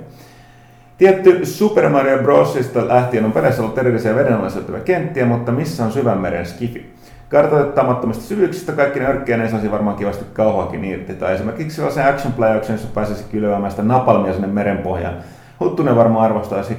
Tietty 0.99 1.47
Super 1.47 1.89
Mario 1.89 2.19
Brosista 2.19 2.89
lähtien 2.89 3.25
on 3.25 3.33
peleissä 3.33 3.63
ollut 3.63 3.79
erillisiä 3.79 4.15
veden 4.15 4.35
alle 4.35 4.51
sijoittavia 4.51 4.81
kenttiä, 4.81 5.27
mutta 5.27 5.53
missä 5.53 5.85
on 5.85 5.93
syvänmeren 5.93 6.47
skifi? 6.47 6.95
Kartoitettamattomista 7.29 8.25
syvyyksistä 8.25 8.73
kaikki 8.73 9.01
ne 9.01 9.07
örkkien 9.07 9.41
ei 9.41 9.51
saisi 9.51 9.71
varmaan 9.71 9.97
kivasti 9.97 10.25
kauhaakin 10.33 10.85
irti. 10.85 11.15
Tai 11.15 11.35
esimerkiksi 11.35 11.77
sellaisen 11.77 12.07
action 12.07 12.33
playauksen, 12.33 12.75
jossa 12.75 12.89
pääsisi 12.95 13.25
kylvämään 13.31 13.71
sitä 13.71 13.83
napalmia 13.83 14.33
sinne 14.33 14.49
merenpohjaan. 14.49 15.15
Huttunen 15.61 15.97
varmaan 15.97 16.25
arvostaisi, 16.25 16.77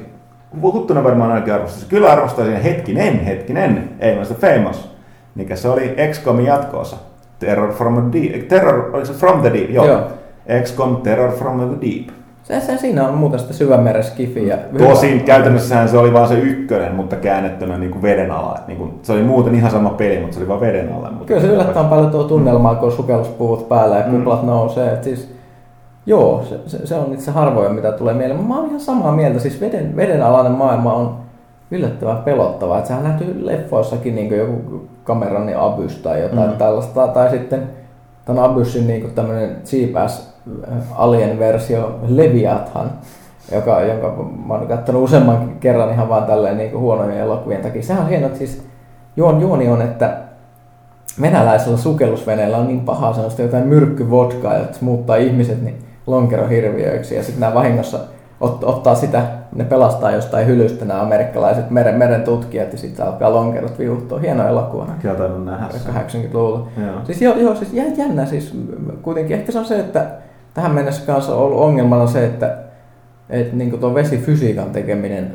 Huttunen 0.62 1.04
varmaan 1.04 1.32
ainakin 1.32 1.54
arvostaisi. 1.54 1.90
Kyllä 1.90 2.12
arvostaisi 2.12 2.64
hetkinen, 2.64 3.26
hetkinen, 3.26 3.90
ei 4.00 4.16
mä 4.16 4.26
sitä 4.26 4.48
famous. 4.48 4.96
Mikä 5.36 5.56
se 5.56 5.70
oli 5.70 5.96
XCOMin 6.12 6.46
jatkoosa. 6.46 6.98
Terror 7.40 7.74
from 7.74 8.12
the 8.12 8.22
Deep. 8.22 8.48
Terror, 8.48 8.90
oliko 8.94 9.06
se 9.06 9.14
From 9.14 9.42
the 9.42 9.54
Deep? 9.54 9.70
Joo. 9.70 9.86
Joo. 9.86 10.08
XCOM 10.64 10.98
Terror 10.98 11.32
from 11.32 11.60
the 11.60 11.78
Deep. 11.82 12.25
Se, 12.46 12.60
se, 12.60 12.78
siinä 12.78 13.08
on 13.08 13.14
muuten 13.14 13.40
sitä 13.40 13.54
syvämeren 13.54 14.04
skifiä. 14.04 14.58
Tosin 14.78 15.24
käytännössähän 15.24 15.90
se 15.90 15.98
oli 15.98 16.14
vaan 16.14 16.28
se 16.28 16.40
ykkönen, 16.40 16.96
mutta 16.96 17.16
käännettynä 17.16 17.78
niin 17.78 17.92
kuin 17.92 18.02
veden 18.02 18.32
alla. 18.32 18.56
Et 18.58 18.68
Niin 18.68 18.78
kuin, 18.78 19.00
se 19.02 19.14
oli 19.14 19.24
muuten 19.24 19.56
ihan 19.56 19.72
sama 19.72 19.90
peli, 19.90 20.20
mutta 20.20 20.34
se 20.34 20.40
oli 20.40 20.48
vaan 20.48 20.60
veden 20.62 20.94
alla. 20.94 21.10
Mutta 21.12 21.26
Kyllä 21.26 21.42
se 21.42 21.48
yllättävän 21.48 21.90
paljon 21.90 22.12
tuo 22.12 22.24
tunnelmaa, 22.24 22.76
kun 22.76 22.92
sukelluspuvut 22.92 23.70
päällä 23.70 23.98
ja 23.98 24.04
Mm. 24.08 24.18
kuplat 24.18 24.44
nousee. 24.44 24.94
Et 24.94 25.04
siis, 25.04 25.36
joo, 26.06 26.44
se, 26.50 26.60
se, 26.66 26.86
se, 26.88 26.96
on 26.96 27.14
itse 27.14 27.32
harvoja, 27.32 27.70
mitä 27.70 27.92
tulee 27.92 28.14
mieleen. 28.14 28.44
Mä 28.44 28.56
oon 28.58 28.66
ihan 28.68 28.80
samaa 28.80 29.12
mieltä. 29.12 29.40
Siis 29.40 29.62
veden, 29.62 29.96
vedenalainen 29.96 30.52
maailma 30.54 30.94
on 30.94 31.16
yllättävän 31.72 32.18
pelottavaa. 32.18 32.80
Et 32.80 32.86
sehän 32.86 33.04
näkyy 33.04 33.46
leffoissakin 33.46 34.16
niin 34.16 34.38
joku 34.38 34.88
kamerani 35.04 35.54
abys 35.58 35.98
tai 35.98 36.22
jotain 36.22 36.50
Mm. 36.52 36.58
tällaista. 36.58 37.08
Tai 37.08 37.30
sitten 37.30 37.64
tämän 38.26 38.44
abysin 38.44 38.88
niin 38.88 39.12
tämmöinen 39.16 39.56
cheap 39.66 39.96
ass 40.06 40.35
alien-versio 40.96 42.00
Leviathan, 42.08 42.92
joka, 43.52 43.82
jonka 43.82 44.26
mä 44.48 44.54
oon 44.54 44.68
katsonut 44.68 45.04
useamman 45.04 45.50
kerran 45.60 45.94
ihan 45.94 46.10
vaan 46.10 46.24
tälleen 46.24 46.58
niin 46.58 46.78
huonojen 46.78 47.18
elokuvien 47.18 47.62
takia. 47.62 47.84
Sehän 47.84 48.04
on 48.04 48.10
hieno, 48.10 48.26
että 48.26 48.38
siis 48.38 48.66
juon, 49.18 49.42
juoni 49.42 49.70
on, 49.70 49.82
että 49.82 50.18
venäläisellä 51.22 51.78
sukellusveneellä 51.78 52.58
on 52.58 52.68
niin 52.68 52.82
pahaa 52.82 53.14
sellaista 53.14 53.42
jotain 53.42 53.68
myrkkyvodkaa, 53.68 54.58
että 54.58 54.78
muuttaa 54.82 55.16
ihmiset 55.16 55.62
niin 55.62 55.78
lonkerohirviöiksi 56.08 57.16
ja 57.16 57.24
sitten 57.24 57.40
nämä 57.40 57.54
vahingossa 57.54 58.00
ot, 58.42 58.64
ottaa 58.64 58.96
sitä, 58.96 59.22
ne 59.56 59.64
pelastaa 59.64 60.12
jostain 60.12 60.48
hylystä 60.48 60.86
nämä 60.86 61.02
amerikkalaiset 61.02 61.70
meren, 61.70 61.96
meren 61.96 62.24
tutkijat 62.24 62.72
ja 62.72 62.78
sitten 62.78 63.06
alkaa 63.06 63.34
lonkerot 63.34 63.80
viuhtua. 63.80 64.20
Hieno 64.20 64.48
elokuva. 64.48 64.88
Kyllä 65.02 65.16
tainnut 65.16 65.46
nähdä 65.46 65.68
sen. 65.70 65.94
80-luvulla. 65.96 66.68
Joo. 66.86 66.96
Siis 67.06 67.22
joo, 67.22 67.36
joo 67.36 67.56
siis 67.56 67.74
jä- 67.74 67.94
jännä 67.98 68.26
siis 68.26 68.54
kuitenkin. 69.02 69.38
Ehkä 69.38 69.52
se 69.52 69.60
on 69.60 69.66
se, 69.66 69.80
että 69.80 70.06
tähän 70.56 70.72
mennessä 70.72 71.06
kanssa 71.06 71.36
on 71.36 71.42
ollut 71.42 71.60
ongelmana 71.60 72.08
se, 72.08 72.26
että, 72.26 72.58
että 73.30 73.56
niin 73.56 73.80
tuo 73.80 73.94
vesifysiikan 73.94 74.70
tekeminen 74.70 75.34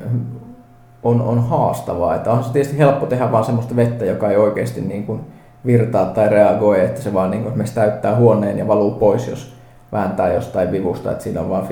on, 1.03 1.21
on 1.23 1.49
haastavaa. 1.49 2.15
Että 2.15 2.33
on 2.33 2.45
se 2.45 2.53
tietysti 2.53 2.79
helppo 2.79 3.07
tehdä 3.07 3.33
vaan 3.33 3.45
semmoista 3.45 3.77
vettä, 3.77 4.05
joka 4.05 4.31
ei 4.31 4.37
oikeasti 4.37 4.81
niin 4.81 5.07
kuin 5.07 5.21
virtaa 5.67 6.07
tai 6.07 6.29
reagoi, 6.29 6.81
että 6.81 7.01
se 7.01 7.15
vaan 7.15 7.31
niin 7.31 7.43
kuin 7.43 7.51
esimerkiksi 7.51 7.75
täyttää 7.75 8.17
huoneen 8.17 8.59
ja 8.59 8.69
valuu 8.69 8.91
pois, 8.91 9.29
jos 9.29 9.57
vääntää 9.93 10.33
jostain 10.33 10.73
vivusta, 10.73 11.11
että 11.11 11.25
siinä 11.25 11.41
on 11.41 11.51
vain 11.51 11.65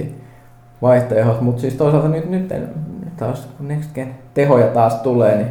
50-50 0.00 0.04
vaihtoehdot. 0.82 1.40
Mutta 1.40 1.60
siis 1.60 1.74
toisaalta 1.74 2.08
nyt, 2.08 2.30
nyt, 2.30 2.50
nyt 2.50 3.16
taas, 3.16 3.48
kun 3.58 3.68
Next 3.68 3.94
Gen 3.94 4.14
tehoja 4.34 4.66
taas 4.66 4.94
tulee, 4.94 5.36
niin 5.36 5.48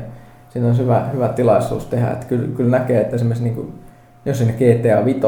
siinä 0.50 0.68
on 0.68 0.78
hyvä, 0.78 1.06
hyvä 1.14 1.28
tilaisuus 1.28 1.86
tehdä. 1.86 2.12
Että 2.12 2.26
kyllä, 2.26 2.48
kyllä 2.48 2.80
näkee, 2.80 3.02
että 3.02 3.16
esimerkiksi 3.16 3.44
niin 3.44 3.56
kuin, 3.56 3.74
jos 4.26 4.38
siinä 4.38 4.54
GTA 4.54 5.06
5, 5.06 5.20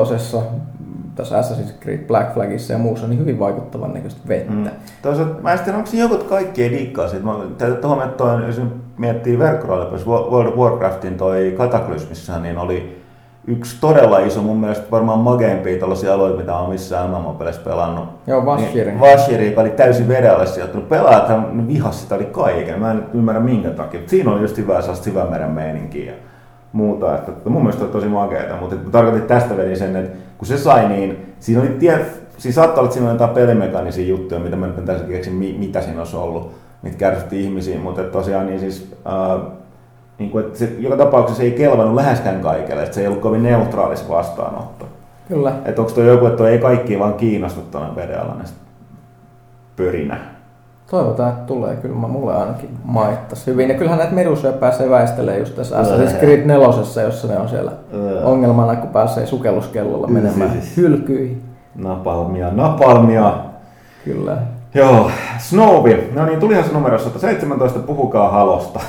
tässä 1.16 1.42
Assassin's 1.42 1.82
Creed 1.82 2.08
Black 2.08 2.34
Flagissa 2.34 2.74
ja 2.74 2.80
muussa, 2.80 3.08
niin 3.08 3.20
hyvin 3.20 3.40
vaikuttavan 3.40 3.94
näköistä 3.94 4.22
vettä. 4.28 4.54
Mm. 4.54 4.70
Toisaalta 5.02 5.42
mä 5.42 5.54
en 5.54 5.76
onko 5.76 5.86
se 5.86 5.98
joku, 5.98 6.14
että 6.14 6.30
kaikki 6.30 6.64
ei 6.64 6.72
dikkaa 6.72 7.08
siitä. 7.08 7.26
Mä 7.26 7.36
täytyy 7.58 7.82
tuohon, 7.82 8.10
toi, 8.18 8.48
jos 8.48 8.62
miettii 8.98 9.40
verkkorollepelissä 9.40 10.10
World 10.10 10.48
of 10.48 10.56
Warcraftin 10.56 11.18
toi 11.18 11.56
Cataclysmissa, 11.58 12.40
niin 12.40 12.58
oli 12.58 13.04
yksi 13.48 13.78
todella 13.82 14.20
iso, 14.20 14.42
mun 14.42 14.58
mielestä 14.58 14.92
varmaan 14.92 15.20
mageimpia 15.20 15.80
tällaisia 15.80 16.14
alueita, 16.14 16.38
mitä 16.38 16.56
on 16.56 16.70
missään 16.70 17.10
MMO-pelissä 17.10 17.62
pelannut. 17.62 18.10
Joo, 18.28 18.46
Vashirin. 18.46 18.88
Niin, 18.88 19.00
Vashiri, 19.00 19.50
joka 19.50 19.62
oli 19.62 19.70
täysin 19.70 20.08
vedelle 20.08 20.46
sijoittunut. 20.46 20.90
Pelaajat 20.90 21.54
ne 21.54 21.68
vihas 21.68 22.02
sitä 22.02 22.16
oli 22.16 22.26
kaiken. 22.26 22.80
Mä 22.80 22.92
en 22.92 23.04
ymmärrä 23.14 23.42
minkä 23.42 23.70
takia. 23.70 24.02
Siinä 24.06 24.32
oli 24.32 24.42
just 24.42 24.58
hyvää 24.58 24.82
sellaista 24.82 25.04
syvämeren 25.04 25.52
meininkiä 25.52 26.14
muuta. 26.74 27.16
Että, 27.16 27.32
että 27.32 27.50
mun 27.50 27.62
mielestä 27.62 27.86
on 27.86 27.92
tosi 27.92 28.08
makeeta. 28.08 28.56
Mutta 28.56 28.76
että 28.76 28.90
tarkoitin 28.90 29.28
tästä 29.28 29.58
vedin 29.58 29.78
sen, 29.78 29.96
että 29.96 30.18
kun 30.38 30.48
se 30.48 30.58
sai, 30.58 30.90
niin 30.90 31.36
siinä 31.40 31.62
oli 31.62 31.70
tie, 31.70 32.06
siinä 32.38 32.54
saattaa 32.54 32.80
olla, 32.80 32.86
että 32.86 32.94
siinä 32.94 33.10
on 33.10 33.16
jotain 33.16 33.36
pelimekaanisia 33.36 34.08
juttuja, 34.08 34.40
mitä 34.40 34.56
mä 34.56 34.68
nyt 34.68 34.78
en 34.78 34.86
täysin 34.86 35.08
keksi, 35.08 35.30
mi- 35.30 35.56
mitä 35.60 35.82
siinä 35.82 36.00
olisi 36.00 36.16
ollut, 36.16 36.52
mitkä 36.82 37.08
ärsytti 37.08 37.44
ihmisiä. 37.44 37.80
Mutta 37.80 38.02
että 38.02 38.14
tosiaan 38.14 38.46
niin 38.46 38.60
siis, 38.60 38.96
äh, 39.08 39.42
niin 40.20 40.32
kuin, 40.32 40.46
että 40.46 40.60
se, 40.60 40.76
joka 40.80 40.98
tapauksessa 40.98 41.44
ei 41.44 41.52
kelvannut 41.52 41.96
läheskään 41.96 42.42
kaikille, 42.42 42.84
että 42.84 42.96
se 42.96 43.02
ei 43.02 43.08
ollut 43.08 43.22
kovin 43.22 43.44
neutraalis 43.44 44.10
vastaanotto. 44.10 44.86
Kyllä. 45.28 45.54
Että 45.66 45.82
onko 45.82 45.94
tuo 45.94 46.04
joku, 46.04 46.26
että 46.26 46.38
toi 46.38 46.52
ei 46.52 46.60
kaikki 46.60 47.00
vaan 47.00 47.14
kiinnosta 47.14 47.62
tuonne 47.72 47.96
vedenalainen 47.96 48.46
pörinä. 49.76 50.33
Toivotaan, 50.94 51.30
että 51.30 51.44
tulee. 51.46 51.76
Kyllä 51.76 51.96
mä 51.96 52.08
mulle 52.08 52.36
ainakin 52.38 52.70
maittas 52.84 53.48
hyvin. 53.48 53.70
Ja 53.70 53.76
kyllähän 53.76 54.00
näitä 54.00 54.14
medusoja 54.14 54.54
pääsee 54.54 54.90
väistelemään 54.90 55.40
just 55.40 55.56
tässä 55.56 55.82
Assassin's 55.82 56.20
Creed 56.20 56.46
4, 56.46 56.68
jossa 57.04 57.28
ne 57.28 57.38
on 57.38 57.50
siellä 57.50 57.72
Öö. 57.94 58.24
ongelmana, 58.26 58.76
kun 58.76 58.90
pääsee 58.90 59.26
sukelluskellolla 59.26 60.08
menemään 60.08 60.52
hylkyihin. 60.78 61.42
Napalmia, 61.76 62.52
napalmia. 62.52 63.34
Kyllä. 64.06 64.38
Joo, 64.74 65.12
Snowy. 65.38 66.12
No 66.16 66.26
niin, 66.26 66.40
tulihan 66.40 66.64
se 66.64 66.74
numero 66.74 67.00
117, 67.00 67.80
puhukaa 67.80 68.30
halosta. 68.32 68.80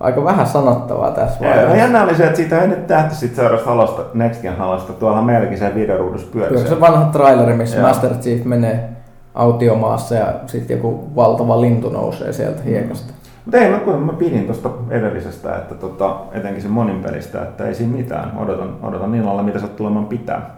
Aika 0.00 0.24
vähän 0.24 0.46
sanottavaa 0.46 1.10
tässä 1.10 1.44
Ja 1.44 1.50
vaiheessa. 1.50 1.76
jännä 1.76 2.02
oli 2.02 2.14
se, 2.14 2.24
että 2.24 2.36
siitä 2.36 2.60
ei 2.62 2.68
nyt 2.68 2.86
tähty 2.86 3.14
sit 3.14 3.34
seuraavasta 3.34 3.70
halosta, 3.70 4.02
Next 4.14 4.42
Gen 4.42 4.56
halosta. 4.56 4.92
Tuolla 4.92 5.22
meilläkin 5.22 5.58
se 5.58 5.74
videoruudussa 5.74 6.28
Kyllä 6.32 6.46
pyörii. 6.48 6.68
se 6.68 6.80
vanha 6.80 7.04
traileri, 7.12 7.54
missä 7.54 7.76
Joo. 7.76 7.88
Master 7.88 8.14
Chief 8.14 8.44
menee 8.44 8.97
autiomaassa 9.38 10.14
ja 10.14 10.26
sitten 10.46 10.76
joku 10.76 11.04
valtava 11.16 11.60
lintu 11.60 11.88
nousee 11.90 12.32
sieltä 12.32 12.62
hiekasta. 12.62 13.12
Mutta 13.44 13.58
ei, 13.58 13.70
mä, 13.70 13.78
kun 13.78 14.02
mä 14.02 14.12
pidin 14.12 14.44
tuosta 14.44 14.70
edellisestä, 14.90 15.56
että 15.56 15.74
tota, 15.74 16.16
etenkin 16.32 16.62
sen 16.62 16.70
monin 16.70 17.02
pelistä, 17.02 17.42
että 17.42 17.66
ei 17.66 17.74
siinä 17.74 17.96
mitään. 17.96 18.32
Odotan, 18.38 18.74
odotan 18.82 19.14
illalla, 19.14 19.42
mitä 19.42 19.58
sä 19.58 19.66
tulemaan 19.68 20.06
pitää. 20.06 20.50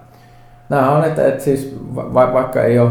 Nämä 0.68 0.90
on, 0.90 1.04
että, 1.04 1.26
että 1.26 1.44
siis 1.44 1.78
va- 1.94 2.32
vaikka 2.32 2.62
ei 2.62 2.78
ole, 2.78 2.90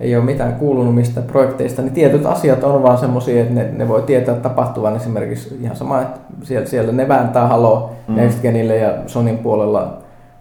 ei 0.00 0.16
ole 0.16 0.24
mitään 0.24 0.52
kuulunut 0.54 0.94
mistä 0.94 1.20
projekteista, 1.20 1.82
niin 1.82 1.92
tietyt 1.94 2.26
asiat 2.26 2.64
on 2.64 2.82
vaan 2.82 2.98
semmoisia, 2.98 3.42
että 3.42 3.54
ne, 3.54 3.68
ne 3.72 3.88
voi 3.88 4.02
tietää 4.02 4.34
tapahtuvan 4.34 4.96
esimerkiksi 4.96 5.58
ihan 5.62 5.76
sama, 5.76 6.02
että 6.02 6.20
siellä, 6.42 6.66
siellä 6.66 6.92
ne 6.92 7.08
vääntää 7.08 7.48
Halo 7.48 7.90
Mm. 8.08 8.14
mm. 8.14 8.20
Next 8.20 8.42
Genille 8.42 8.76
ja 8.76 8.92
Sonin 9.06 9.38
puolella 9.38 9.98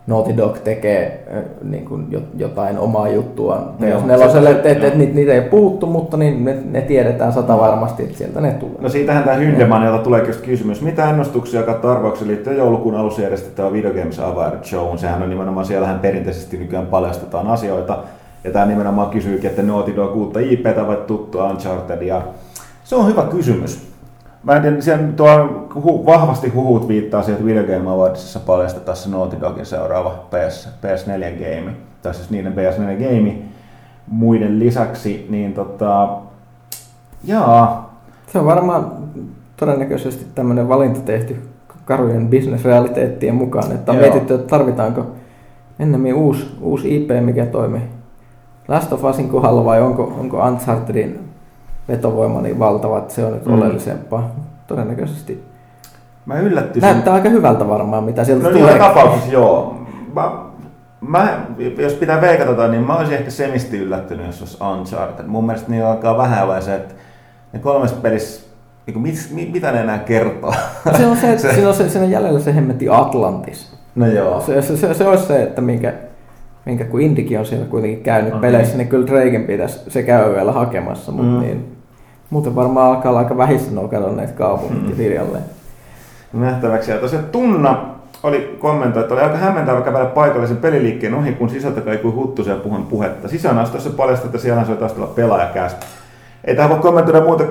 Naughty 0.08 0.38
Dog 0.38 0.58
tekee 0.58 1.24
äh, 1.38 1.44
niin 1.64 1.86
kuin 1.86 2.08
jo- 2.10 2.22
jotain 2.38 2.80
omaa 2.80 3.08
juttuaan 3.10 3.64
Joo, 3.80 4.00
PS4, 4.00 4.32
se- 4.44 4.50
että 4.52 4.70
et, 4.70 4.84
et, 4.84 4.96
niitä, 4.96 5.16
niitä 5.16 5.34
ei 5.34 5.42
puhuttu, 5.42 5.86
mutta 5.86 6.18
niin 6.18 6.46
ne, 6.46 6.58
ne 6.72 6.82
tiedetään 6.82 7.34
sata 7.34 7.58
varmasti, 7.58 8.04
että 8.04 8.18
sieltä 8.18 8.42
ne 8.42 8.52
tulee. 8.52 8.76
No 8.82 8.90
siitähän 8.90 9.24
tämä 9.24 9.36
Hyndemanilta 9.36 9.98
tulee 9.98 10.24
just 10.28 10.42
kysymys. 10.42 10.82
Mitä 10.82 11.10
ennustuksia 11.10 11.64
kautta 11.64 11.92
arvauksia 11.92 12.28
liittyen 12.28 12.58
joulukuun 12.58 12.96
alussa 12.96 13.22
järjestettävän 13.22 13.74
Video 13.74 13.92
Games 13.94 14.20
Award 14.20 14.64
Show? 14.64 14.98
Sehän 14.98 15.24
on 15.24 15.30
nimenomaan, 15.30 15.66
siellähän 15.66 16.00
perinteisesti 16.00 16.58
nykyään 16.58 16.88
paljastetaan 16.88 17.48
asioita. 17.48 17.98
Ja 18.44 18.52
tämä 18.52 18.66
nimenomaan 18.66 19.10
kysyykin, 19.10 19.50
että 19.50 19.62
Naughty 19.64 19.96
Dog 19.96 20.16
uutta 20.16 20.40
IPtä 20.40 20.88
vai 20.88 20.98
tuttu 21.08 21.40
Uncharted. 21.40 22.02
Ja 22.02 22.22
se 22.84 22.96
on 22.96 23.08
hyvä 23.08 23.24
kysymys. 23.24 23.87
Mä 24.48 24.56
en 24.56 24.62
tiedä, 24.62 24.82
siellä 24.82 25.08
tuo 25.16 25.28
hu, 25.84 26.06
vahvasti 26.06 26.50
huhut 26.50 26.88
viittaa 26.88 27.24
siihen, 27.24 27.42
että 27.42 27.46
Video 27.46 27.78
Game 27.78 27.90
Awardsissa 27.90 28.40
paljastetaan 28.40 28.98
se 28.98 29.10
Naughty 29.10 29.42
Dogin 29.42 29.66
seuraava 29.66 30.10
PS, 30.10 30.70
PS4 30.82 31.10
game, 31.20 31.76
tai 32.02 32.14
siis 32.14 32.30
niiden 32.30 32.54
PS4 32.54 33.04
game. 33.04 33.36
muiden 34.08 34.60
lisäksi, 34.60 35.28
niin 35.30 35.54
tota, 35.54 36.10
jaa, 37.24 38.00
Se 38.28 38.40
on 38.40 38.46
varmaan 38.46 38.92
todennäköisesti 39.58 40.26
tämmöinen 40.36 40.70
valinta 40.70 41.00
tehty 41.00 41.42
karujen 41.86 42.28
bisnesrealiteettien 42.28 43.36
mukaan, 43.36 43.72
että 43.72 43.92
on 43.92 43.98
Joo. 43.98 44.06
mietitty, 44.06 44.34
että 44.34 44.48
tarvitaanko 44.48 45.06
ennemmin 45.80 46.14
uusi, 46.14 46.58
uusi 46.62 46.96
IP, 46.96 47.10
mikä 47.22 47.46
toimii 47.46 47.82
Last 48.68 48.94
of 48.94 49.04
Usin 49.04 49.30
kohdalla 49.30 49.66
vai 49.66 49.82
onko, 49.82 50.14
onko 50.20 50.48
Unchartedin 50.48 51.27
vetovoima 51.88 52.42
niin 52.42 52.60
valtava, 52.60 52.98
että 52.98 53.14
se 53.14 53.26
on 53.26 53.34
nyt 53.34 53.46
Mm. 53.46 53.54
oleellisempaa. 53.54 54.32
Todennäköisesti 54.68 55.44
mä 56.26 56.40
yllättyisin. 56.40 56.90
näyttää 56.92 57.14
aika 57.14 57.30
hyvältä 57.30 57.68
varmaan, 57.68 58.04
mitä 58.04 58.24
sieltä 58.24 58.44
No 58.44 58.50
tulee. 58.50 58.74
joka 58.74 58.88
tapauksessa 58.88 59.32
joo. 59.32 59.76
Mä, 60.16 60.32
mä, 61.02 61.40
jos 61.78 61.94
pitää 61.94 62.22
veikata 62.22 62.50
tota, 62.50 62.68
niin 62.68 62.84
mä 62.88 62.96
olisin 62.98 63.16
ehkä 63.18 63.32
semisti 63.32 63.78
yllättynyt, 63.78 64.26
jos 64.26 64.42
olisi 64.42 64.58
Uncharted. 64.64 65.26
Mun 65.28 65.46
mielestä 65.46 65.72
niin 65.72 65.86
alkaa 65.86 66.18
vähän 66.18 66.44
olla 66.44 66.62
se, 66.62 66.76
että 66.76 66.94
ne 67.54 67.60
kolmessa 67.60 67.96
pelissä, 68.02 68.48
niin 68.88 69.00
mit, 69.02 69.16
mit, 69.32 69.52
mitä 69.52 69.72
ne 69.72 69.82
enää 69.82 70.00
kertoo? 70.00 70.54
Se 70.98 71.06
on 71.08 71.18
se, 71.18 71.30
että 71.34 71.42
se. 71.42 71.54
Siinä, 71.54 71.68
on 71.68 71.74
se, 71.76 71.90
siinä 71.90 72.06
on 72.06 72.12
jäljellä 72.12 72.40
se 72.40 72.56
hemmetti 72.56 72.90
Atlantis. 72.90 73.74
No 73.96 74.06
joo. 74.08 74.42
Se, 74.42 74.62
se, 74.62 74.78
se, 74.78 74.94
se 74.94 75.08
olisi 75.08 75.26
se, 75.26 75.44
että 75.44 75.62
minkä, 75.62 75.94
minkä 76.66 76.84
kun 76.86 77.02
Indikin 77.02 77.40
on 77.40 77.46
siellä 77.46 77.66
kuitenkin 77.66 78.04
käynyt 78.04 78.30
okay. 78.30 78.42
peleissä, 78.42 78.78
niin 78.78 78.88
kyllä 78.88 79.08
Draken 79.08 79.44
pitäisi 79.44 79.80
se 79.88 80.04
käy 80.04 80.34
vielä 80.36 80.52
hakemassa, 80.52 81.12
mutta 81.12 81.32
Mm. 81.32 81.40
niin, 81.40 81.77
muuten 82.30 82.56
varmaan 82.56 82.88
alkaa 82.96 83.10
olla 83.10 83.20
aika 83.20 83.38
vähissä 83.38 83.72
nuo 83.72 83.88
kadonneet 83.88 84.32
kaupungit 84.32 84.98
Mm. 86.34 86.42
nähtäväksi. 86.42 86.92
Ja 86.92 86.98
tosiaan 86.98 87.26
Tunna 87.26 87.86
oli 88.24 88.58
kommentoi, 88.60 89.02
että 89.02 89.14
oli 89.14 89.22
aika 89.24 89.38
hämmentävä 89.38 89.82
kävellä 89.82 90.06
paikallisen 90.06 90.58
peliliikkeen 90.58 91.14
ohi, 91.14 91.32
kun 91.34 91.50
sisältä 91.50 91.82
kaikui 91.82 92.12
huttusia 92.12 92.56
puhun 92.56 92.86
puhetta. 92.86 93.28
Sisäänastossa 93.28 93.90
paljastui, 93.90 94.28
että 94.28 94.38
siellä 94.38 94.66
soi 94.66 94.76
taustalla 94.78 95.08
pelaajakästä. 95.08 95.86
Ei 96.46 96.56
tähän 96.56 96.72
voi 96.72 96.80
kommentoida 96.80 97.22
muuta. 97.22 97.44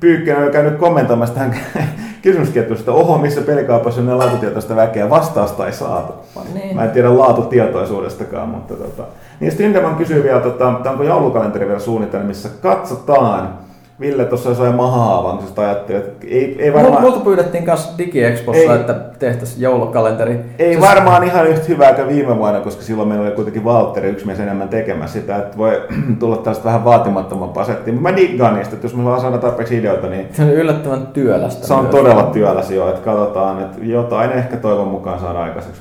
Pyykkönen 0.00 0.44
on 0.46 0.50
käynyt 0.52 0.78
kommentoimassa 0.78 1.34
tähän 1.34 1.54
kysymysketjuun, 2.22 2.78
että 2.78 2.92
oho, 2.92 3.18
missä 3.18 3.40
pelikaupassa 3.40 4.00
on 4.00 4.06
ne 4.06 4.14
laatutietoista 4.14 4.76
väkeä. 4.76 5.10
Vastausta 5.10 5.66
ei 5.66 5.72
saatu. 5.72 6.12
Niin. 6.54 6.76
Mä 6.76 6.84
en 6.84 6.90
tiedä 6.90 7.18
laatutietoisuudestakaan, 7.18 8.48
mutta 8.48 8.74
tota. 8.74 9.02
Niin 9.40 9.50
sitten 9.50 9.66
Lindeman 9.66 9.96
kysyy 9.96 10.22
vielä, 10.22 10.40
tota, 10.40 10.68
onko 10.68 11.02
joulukalenteri 11.02 11.66
vielä 11.66 11.80
suunnitelmissa. 11.80 12.48
Katsotaan. 12.62 13.67
Ville 14.00 14.24
tuossa 14.24 14.54
sai 14.54 14.72
maha-avauksesta 14.72 15.62
ajatteli, 15.62 15.98
että 15.98 16.26
ei, 16.30 16.56
ei 16.62 16.74
varmaan... 16.74 17.02
multa 17.02 17.20
pyydettiin 17.20 17.64
kanssa 17.64 17.98
DigiExpossa, 17.98 18.62
Ei. 18.62 18.80
että 18.80 18.94
tehtäisiin 19.18 19.62
joulukalenteri. 19.62 20.40
Ei 20.58 20.74
Se- 20.74 20.80
varmaan 20.80 21.24
ihan 21.24 21.46
yhtä 21.46 21.64
hyvää 21.68 21.92
kuin 21.92 22.08
viime 22.08 22.36
vuonna, 22.38 22.60
koska 22.60 22.82
silloin 22.82 23.08
meillä 23.08 23.26
oli 23.26 23.34
kuitenkin 23.34 23.64
Valtteri 23.64 24.08
yksi 24.08 24.26
mies 24.26 24.40
enemmän 24.40 24.68
tekemässä 24.68 25.20
sitä, 25.20 25.36
että 25.36 25.58
voi 25.58 25.82
tulla 26.20 26.36
tällaista 26.36 26.64
vähän 26.64 26.84
vaatimattomampaa 26.84 27.64
settiä. 27.64 27.92
Mutta 27.94 28.10
mä 28.10 28.16
diggaan 28.16 28.54
niistä, 28.54 28.74
että 28.74 28.84
jos 28.86 28.94
me 28.96 29.04
vaan 29.04 29.20
saadaan 29.20 29.40
tarpeeksi 29.42 29.76
ideoita, 29.78 30.06
niin 30.06 30.28
Se 30.32 30.42
on 30.42 30.50
yllättävän 30.52 31.06
työlästä. 31.06 31.66
se 31.66 31.74
on 31.74 31.80
myös. 31.84 31.90
todella 31.94 32.22
työläs 32.22 32.70
jo, 32.70 32.88
että 32.88 33.00
katsotaan, 33.00 33.60
että 33.60 33.78
jotain 33.82 34.32
ehkä 34.32 34.56
toivon 34.56 34.88
mukaan 34.88 35.20
saadaan 35.20 35.44
aikaiseksi. 35.44 35.80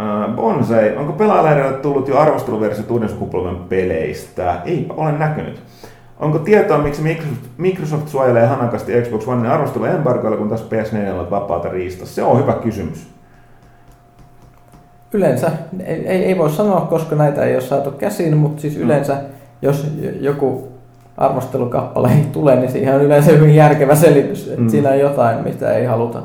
Äh, 0.00 0.34
Bonsai, 0.36 0.96
onko 0.96 1.12
pelaajalähdelle 1.12 1.72
tullut 1.72 2.08
jo 2.08 2.18
arvosteluversiot 2.18 2.90
uuden 2.90 3.08
sukupolven 3.08 3.56
peleistä? 3.56 4.54
Ei 4.64 4.86
ole 4.96 5.12
näkynyt. 5.12 5.62
Onko 6.18 6.38
tietoa, 6.38 6.78
miksi 6.78 7.02
Microsoft, 7.02 7.40
Microsoft 7.58 8.08
suojelee 8.08 8.46
hanakasti 8.46 8.92
Xbox 9.02 9.28
Onein 9.28 9.52
arvosteluembargoilla, 9.52 10.36
kun 10.36 10.48
taas 10.48 10.64
PS4 10.72 11.10
on 11.12 11.30
vapaata 11.30 11.68
riistassa? 11.68 12.14
Se 12.14 12.22
on 12.22 12.38
hyvä 12.42 12.52
kysymys. 12.52 13.08
Yleensä, 15.12 15.50
ei, 15.86 16.06
ei, 16.08 16.24
ei 16.24 16.38
voi 16.38 16.50
sanoa, 16.50 16.80
koska 16.80 17.16
näitä 17.16 17.44
ei 17.44 17.54
ole 17.54 17.60
saatu 17.62 17.90
käsiin, 17.90 18.36
mutta 18.36 18.60
siis 18.60 18.76
yleensä, 18.76 19.16
jos 19.62 19.86
j- 20.00 20.24
joku 20.24 20.68
arvostelukappale 21.16 22.08
ei 22.08 22.26
tule, 22.32 22.56
niin 22.56 22.72
siihen 22.72 22.94
on 22.94 23.02
yleensä 23.02 23.30
hyvin 23.32 23.54
järkevä 23.54 23.94
selitys, 23.94 24.46
että 24.48 24.56
Mm. 24.60 24.62
mm. 24.64 24.70
siinä 24.70 24.88
on 24.90 24.98
jotain, 24.98 25.44
mitä 25.44 25.72
ei 25.72 25.84
haluta 25.86 26.22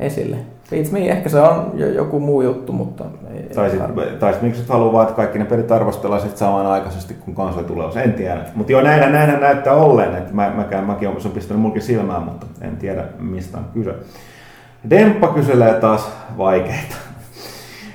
esille. 0.00 0.36
Beats 0.70 0.90
me, 0.92 1.08
ehkä 1.08 1.28
se 1.28 1.40
on 1.40 1.70
jo 1.74 1.86
joku 1.88 2.20
muu 2.20 2.42
juttu, 2.42 2.72
mutta 2.72 3.04
ei, 3.34 3.54
Tai 3.54 3.70
sitten 3.70 3.88
varmaan. 3.96 4.18
tai 4.18 4.32
sit 4.32 4.42
Microsoft 4.42 4.68
haluaa 4.68 4.92
vaan, 4.92 5.02
että 5.02 5.16
kaikki 5.16 5.38
ne 5.38 5.44
pelit 5.44 5.72
arvostellaan 5.72 6.22
sit 6.22 6.36
samanaikaisesti, 6.36 7.14
kun 7.14 7.34
konsoli 7.34 7.64
tulee. 7.64 8.02
En 8.04 8.12
tiedä. 8.12 8.40
Mutta 8.54 8.72
joo, 8.72 8.80
näinä, 8.80 9.08
näinä 9.10 9.36
näyttää 9.40 9.74
olleen. 9.74 10.14
Että 10.14 10.34
mä, 10.34 10.52
mäkään, 10.56 10.84
mäkin 10.84 11.08
on, 11.08 11.20
se 11.20 11.28
on 11.28 11.34
pistänyt 11.34 11.62
mulkin 11.62 11.82
silmään, 11.82 12.22
mutta 12.22 12.46
en 12.60 12.76
tiedä 12.76 13.04
mistä 13.18 13.58
on 13.58 13.64
kyse. 13.74 13.94
Demppa 14.90 15.28
kyselee 15.28 15.74
taas 15.74 16.10
vaikeita. 16.38 16.96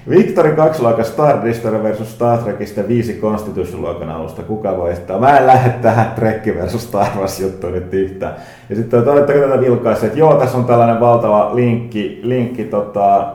Victory 0.10 0.56
2 0.56 0.82
luokan 0.82 1.06
Star 1.06 1.44
Destroyer 1.44 1.84
versus 1.84 2.12
Star 2.12 2.38
Trekistä 2.38 2.88
5 2.88 3.20
Constitution-luokan 3.22 4.10
alusta. 4.10 4.44
Kuka 4.44 4.78
voittaa? 4.78 5.20
Mä 5.20 5.38
en 5.38 5.48
lähde 5.48 5.70
tähän 5.70 6.12
Trekki 6.16 6.56
versus 6.56 6.84
Star 6.84 7.08
Wars 7.18 7.40
juttuun 7.40 7.74
nyt 7.74 7.94
yhtään. 7.94 8.36
Ja 8.70 8.76
sitten 8.76 9.04
te 9.04 9.10
oletteko 9.10 9.40
tätä 9.40 9.62
vilkaisseet? 9.62 10.08
että 10.08 10.20
joo, 10.20 10.34
tässä 10.34 10.58
on 10.58 10.66
tällainen 10.66 11.00
valtava 11.00 11.56
linkki, 11.56 12.20
linkki 12.24 12.64
tota, 12.64 13.34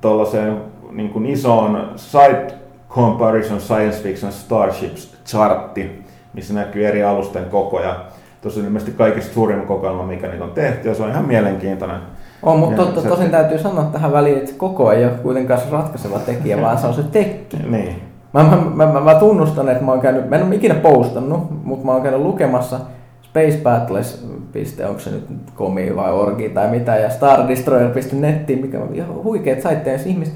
tuollaiseen 0.00 0.56
niin 0.90 1.10
kuin 1.10 1.26
isoon 1.26 1.90
Side 1.96 2.46
Comparison 2.90 3.60
Science 3.60 4.02
Fiction 4.02 4.32
Starships 4.32 5.16
chartti, 5.26 6.04
missä 6.32 6.54
näkyy 6.54 6.86
eri 6.86 7.02
alusten 7.02 7.44
kokoja. 7.44 8.04
Tuossa 8.42 8.60
on 8.60 8.66
ilmeisesti 8.66 8.92
kaikista 8.92 9.34
suurin 9.34 9.66
kokoelma, 9.66 10.02
mikä 10.02 10.28
niitä 10.28 10.44
on 10.44 10.50
tehty, 10.50 10.88
ja 10.88 10.94
se 10.94 11.02
on 11.02 11.10
ihan 11.10 11.24
mielenkiintoinen. 11.24 12.00
On, 12.42 12.58
mutta 12.58 12.82
totta, 12.82 13.00
se- 13.00 13.08
tosin 13.08 13.30
täytyy 13.30 13.58
sanoa 13.58 13.84
tähän 13.84 14.12
väliin, 14.12 14.38
että 14.38 14.52
koko 14.56 14.92
ei 14.92 15.04
ole 15.04 15.12
kuitenkaan 15.12 15.60
se 15.60 15.66
ratkaiseva 15.70 16.18
tekijä, 16.18 16.60
vaan 16.62 16.78
se 16.78 16.86
on 16.86 16.94
se 16.94 17.02
tekki. 17.02 17.56
Niin. 17.56 18.02
Mä, 18.32 18.42
mä, 18.42 18.56
mä, 18.74 18.92
mä, 18.92 19.00
mä 19.00 19.14
tunnustan, 19.14 19.68
että 19.68 19.84
mä 19.84 19.92
oon 19.92 20.00
käynyt, 20.00 20.28
mä 20.30 20.36
en 20.36 20.46
ole 20.46 20.54
ikinä 20.54 20.74
postannut, 20.74 21.64
mutta 21.64 21.86
mä 21.86 21.92
oon 21.92 22.02
käynyt 22.02 22.20
lukemassa 22.20 22.80
Space 23.22 23.58
Battles, 23.62 24.26
piste, 24.52 24.86
onko 24.86 25.00
se 25.00 25.10
nyt 25.10 25.50
komi 25.54 25.96
vai 25.96 26.12
orgi 26.12 26.48
tai 26.48 26.70
mitä, 26.70 26.96
ja 26.96 27.10
stardestroyer.nettiin, 27.10 28.60
mikä 28.60 28.80
on 28.80 28.94
ihan 28.94 29.14
huikeet 29.24 29.62
saitte, 29.62 29.92
jos 29.92 30.06
ihmiset 30.06 30.34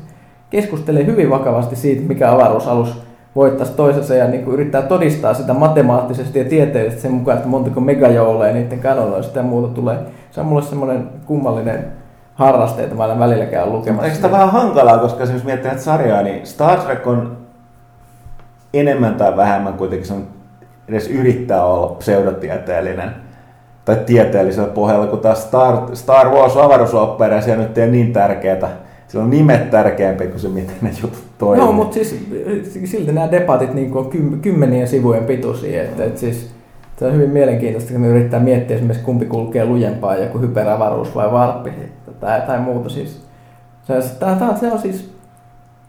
keskustelee 0.50 1.06
hyvin 1.06 1.30
vakavasti 1.30 1.76
siitä, 1.76 2.02
mikä 2.08 2.32
avaruusalus 2.32 3.02
voittaisi 3.36 3.72
toisensa 3.72 4.14
ja 4.14 4.28
niin 4.28 4.44
kuin 4.44 4.54
yrittää 4.54 4.82
todistaa 4.82 5.34
sitä 5.34 5.54
matemaattisesti 5.54 6.38
ja 6.38 6.44
tieteellisesti 6.44 7.02
sen 7.02 7.12
mukaan, 7.12 7.36
että 7.36 7.48
montako 7.48 7.80
megajouleja 7.80 8.54
niiden 8.54 8.80
kanonoista 8.80 9.38
ja 9.38 9.42
muuta 9.42 9.74
tulee. 9.74 9.98
Se 10.30 10.40
on 10.40 10.46
mulle 10.46 10.62
semmoinen 10.62 11.08
kummallinen 11.26 11.84
harraste, 12.34 12.82
että 12.82 12.94
mä 12.94 13.02
aina 13.02 13.18
välillä 13.18 13.46
käyn 13.46 13.72
lukemassa. 13.72 14.04
Eikö 14.04 14.16
sitä 14.16 14.30
vähän 14.30 14.50
hankalaa, 14.50 14.98
koska 14.98 15.24
jos 15.24 15.44
miettii 15.44 15.68
näitä 15.68 15.82
sarjaa, 15.82 16.22
niin 16.22 16.46
Star 16.46 16.78
Trek 16.78 17.06
on 17.06 17.36
enemmän 18.74 19.14
tai 19.14 19.36
vähemmän 19.36 19.74
kuitenkin 19.74 20.06
se 20.06 20.14
on 20.14 20.26
edes 20.88 21.08
yrittää 21.08 21.64
olla 21.64 21.94
pseudotieteellinen 21.94 23.10
tai 23.84 23.96
tieteellisellä 23.96 24.68
pohjalla, 24.68 25.06
kun 25.06 25.18
taas 25.18 25.42
Star, 25.42 25.76
Star 25.96 26.28
Wars 26.28 26.56
avaruusopera, 26.56 27.40
se 27.40 27.56
nyt 27.56 27.78
ei 27.78 27.84
ole 27.84 27.92
niin 27.92 28.12
tärkeää. 28.12 28.68
Sillä 29.08 29.24
on 29.24 29.30
nimet 29.30 29.70
tärkeämpi 29.70 30.26
kuin 30.26 30.40
se, 30.40 30.48
miten 30.48 30.76
ne 30.80 30.90
jutut 31.02 31.29
toimii. 31.40 31.64
Joo, 31.64 31.72
mutta 31.72 31.94
siis 31.94 32.16
silti 32.84 33.12
nämä 33.12 33.30
debatit 33.30 33.74
niin 33.74 33.96
on 33.96 34.10
kym, 34.10 34.40
kymmenien 34.40 34.88
sivujen 34.88 35.24
pituisia. 35.24 35.82
Että, 35.82 36.04
et 36.04 36.18
siis, 36.18 36.50
se 36.96 37.06
on 37.06 37.12
hyvin 37.14 37.30
mielenkiintoista, 37.30 37.92
kun 37.92 38.04
yrittää 38.04 38.40
miettiä 38.40 38.76
esimerkiksi 38.76 39.04
kumpi 39.04 39.26
kulkee 39.26 39.64
lujempaa, 39.64 40.16
joku 40.16 40.38
hyperavaruus 40.38 41.14
vai 41.14 41.32
varppi 41.32 41.70
tai, 42.20 42.40
tai 42.40 42.60
muuta. 42.60 42.88
Siis, 42.88 43.22
se, 43.84 43.94
tää, 44.18 44.34
tää, 44.36 44.56
se 44.56 44.72
on 44.72 44.78
siis 44.78 45.10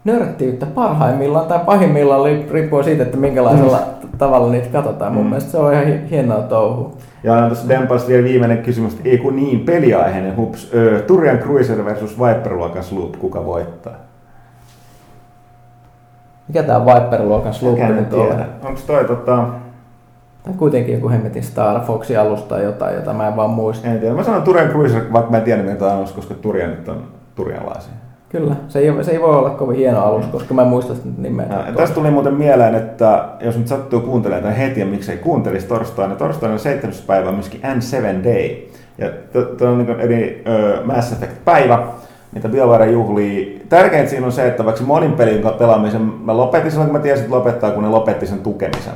nörttiyttä 0.04 0.66
parhaimmillaan 0.66 1.46
tai 1.46 1.58
pahimmillaan 1.66 2.30
riippuen 2.50 2.84
siitä, 2.84 3.02
että 3.02 3.16
minkälaisella 3.16 3.78
mm. 4.02 4.08
tavalla 4.18 4.52
niitä 4.52 4.68
katsotaan. 4.72 5.12
Mun 5.12 5.22
Mm. 5.24 5.28
mielestä 5.28 5.50
se 5.50 5.58
on 5.58 5.72
ihan 5.72 5.86
hi- 5.86 6.10
hienoa 6.10 6.38
touhua. 6.42 6.92
Ja 7.24 7.32
on 7.34 7.46
tuossa 7.46 7.68
Dempasta 7.68 8.08
vielä 8.08 8.24
viimeinen 8.24 8.58
kysymys, 8.58 8.92
että 8.94 9.08
ei 9.08 9.18
kun 9.18 9.36
niin, 9.36 9.60
peliaiheinen 9.60 10.36
hups. 10.36 10.72
Turian 11.06 11.38
Cruiser 11.38 11.84
versus 11.84 12.18
Viper-luokan 12.18 12.82
Sloop, 12.82 13.12
kuka 13.18 13.44
voittaa? 13.44 13.94
Mikä 16.48 16.62
tää 16.62 16.86
Viper-luokan 16.86 17.52
en 17.78 17.96
nyt 17.96 18.12
on? 18.12 18.44
Onko 18.62 18.80
toi 18.86 19.04
tota... 19.04 19.46
Tai 20.44 20.54
kuitenkin 20.56 20.94
joku 20.94 21.10
hemmetin 21.10 21.42
Star 21.42 21.80
Foxin 21.80 22.18
alusta 22.18 22.48
tai 22.48 22.64
jotain, 22.64 22.94
jota 22.94 23.12
mä 23.12 23.28
en 23.28 23.36
vaan 23.36 23.50
muista. 23.50 23.88
En 23.88 24.00
tiedä. 24.00 24.14
Mä 24.14 24.22
sanon 24.22 24.42
Turian 24.42 24.68
Cruiser, 24.68 25.02
vaikka 25.12 25.30
mä 25.30 25.36
en 25.36 25.42
tiedä 25.42 25.62
mitä 25.62 25.86
on, 25.86 26.06
koska 26.14 26.34
Turian 26.34 26.70
nyt 26.70 26.88
on 26.88 27.04
turialaisia. 27.34 27.92
Kyllä, 28.28 28.56
se 28.68 28.78
ei, 28.78 29.04
se 29.04 29.10
ei 29.10 29.20
voi 29.20 29.36
olla 29.36 29.50
kovin 29.50 29.76
hieno 29.76 30.00
alus, 30.00 30.26
koska 30.26 30.54
mä 30.54 30.62
en 30.62 30.68
muista 30.68 30.94
sitä 30.94 31.08
nimeä. 31.18 31.46
Ja 31.66 31.72
tästä 31.72 31.94
tuli 31.94 32.10
muuten 32.10 32.34
mieleen, 32.34 32.74
että 32.74 33.24
jos 33.40 33.58
nyt 33.58 33.68
sattuu 33.68 34.00
kuuntelemaan 34.00 34.42
tämän 34.42 34.56
heti 34.58 34.80
ja 34.80 34.86
miksei 34.86 35.16
kuuntelisi 35.16 35.66
torstaina, 35.66 36.08
niin 36.08 36.18
torstaina 36.18 36.52
on 36.52 36.58
7. 36.58 36.94
päivä 37.06 37.28
on 37.28 37.34
myöskin 37.34 37.60
N7 37.60 38.24
Day. 38.24 38.50
Ja 38.98 39.08
tämä 39.58 39.70
on 39.70 39.78
niin 39.78 40.00
eri 40.00 40.42
ö, 40.46 40.80
Mass 40.84 41.12
Effect-päivä, 41.12 41.82
mitä 42.32 42.48
BioWare 42.48 42.90
juhlii. 42.90 43.66
Tärkeintä 43.68 44.10
siinä 44.10 44.26
on 44.26 44.32
se, 44.32 44.46
että 44.46 44.64
vaikka 44.64 44.84
monin 44.84 45.12
pelin 45.12 45.42
pelaamisen 45.58 46.00
mä 46.02 46.36
lopetin 46.36 46.70
silloin, 46.70 46.90
kun 46.90 46.98
mä 46.98 47.02
tiesin, 47.02 47.24
että 47.24 47.36
lopettaa, 47.36 47.70
kun 47.70 47.82
ne 47.82 47.88
lopetti 47.88 48.26
sen 48.26 48.38
tukemisen. 48.38 48.94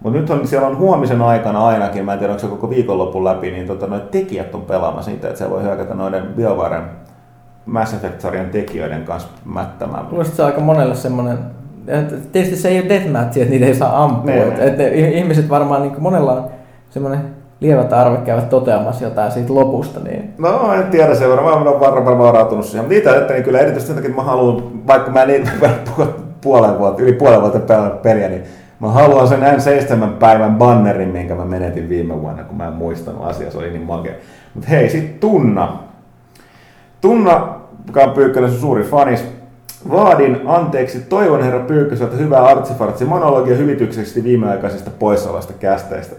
Mutta 0.00 0.18
nyt 0.18 0.30
on, 0.30 0.46
siellä 0.48 0.66
on 0.68 0.78
huomisen 0.78 1.22
aikana 1.22 1.66
ainakin, 1.66 2.04
mä 2.04 2.12
en 2.12 2.18
tiedä 2.18 2.32
onko 2.32 2.40
se 2.40 2.46
koko 2.46 2.70
viikonlopun 2.70 3.24
läpi, 3.24 3.50
niin 3.50 3.66
tota, 3.66 3.86
noit 3.86 4.10
tekijät 4.10 4.54
on 4.54 4.62
pelaamassa 4.62 5.10
niitä, 5.10 5.28
että 5.28 5.38
se 5.38 5.50
voi 5.50 5.62
hyökätä 5.62 5.94
noiden 5.94 6.26
BioWaren 6.26 6.82
Mass 7.66 7.94
Effect-sarjan 7.94 8.50
tekijöiden 8.50 9.04
kanssa 9.04 9.28
mättämään. 9.44 10.06
Mielestäni 10.10 10.36
se 10.36 10.42
on 10.42 10.46
aika 10.46 10.60
monelle 10.60 10.94
semmoinen 10.94 11.38
et 11.86 12.32
tietysti 12.32 12.56
se 12.56 12.68
ei 12.68 12.80
ole 12.80 12.88
deathmatch, 12.88 13.38
että 13.38 13.50
niitä 13.50 13.66
ei 13.66 13.74
saa 13.74 14.04
ampua. 14.04 14.34
Ne, 14.34 14.42
Et, 14.42 14.58
ne. 14.58 14.66
et, 14.66 14.78
ne 14.78 15.10
ihmiset 15.10 15.48
varmaan, 15.48 15.82
niin 15.82 15.94
monella 15.98 16.32
on 16.32 16.50
semmoinen 16.90 17.20
lievä 17.64 17.84
tarve 17.84 18.16
käyvät 18.16 18.48
toteamassa 18.48 19.04
jotain 19.04 19.32
siitä 19.32 19.54
lopusta, 19.54 20.00
niin 20.00 20.34
No 20.38 20.72
en 20.72 20.84
tiedä 20.84 21.12
verran, 21.20 21.44
mä 21.44 21.50
oon 21.50 21.80
varmaan 21.80 22.18
varautunut 22.18 22.66
siihen. 22.66 22.84
Mutta 22.84 22.98
itse 22.98 23.10
ajattelin 23.10 23.42
kyllä 23.42 23.58
erityisesti 23.58 23.86
sen 23.86 23.96
takia, 23.96 24.10
että 24.10 24.22
mä 24.22 24.28
haluan, 24.28 24.86
vaikka 24.86 25.10
mä 25.10 25.22
en 25.22 25.28
niin 25.28 25.48
puolen 26.44 26.78
vuotta, 26.78 27.02
yli 27.02 27.12
puolen 27.12 27.40
vuotta 27.40 27.90
peliä, 28.02 28.28
niin 28.28 28.42
mä 28.80 28.88
haluan 28.88 29.28
sen 29.28 29.40
näin 29.40 29.60
seitsemän 29.60 30.12
päivän 30.12 30.54
bannerin, 30.54 31.08
minkä 31.08 31.34
mä 31.34 31.44
menetin 31.44 31.88
viime 31.88 32.20
vuonna, 32.20 32.44
kun 32.44 32.56
mä 32.56 32.66
en 32.66 32.72
muistanut 32.72 33.24
asiaa, 33.24 33.50
se 33.50 33.58
oli 33.58 33.70
niin 33.70 33.82
makea. 33.82 34.14
Mutta 34.54 34.68
hei, 34.68 34.90
sit 34.90 35.20
Tunna. 35.20 35.78
Tunna, 37.00 37.54
joka 37.86 38.00
on 38.00 38.10
Pyykkönen 38.10 38.52
suuri 38.52 38.82
fanis, 38.82 39.24
Vaadin 39.90 40.40
anteeksi, 40.46 41.00
toivon 41.00 41.42
herra 41.42 41.60
Pyykköseltä 41.60 42.16
hyvää 42.16 42.42
artsifartsi 42.42 43.04
monologia 43.04 43.56
hyvitykseksi 43.56 44.24
viimeaikaisista 44.24 44.90
poissaoloista 44.98 45.52
kästeistä. 45.52 46.16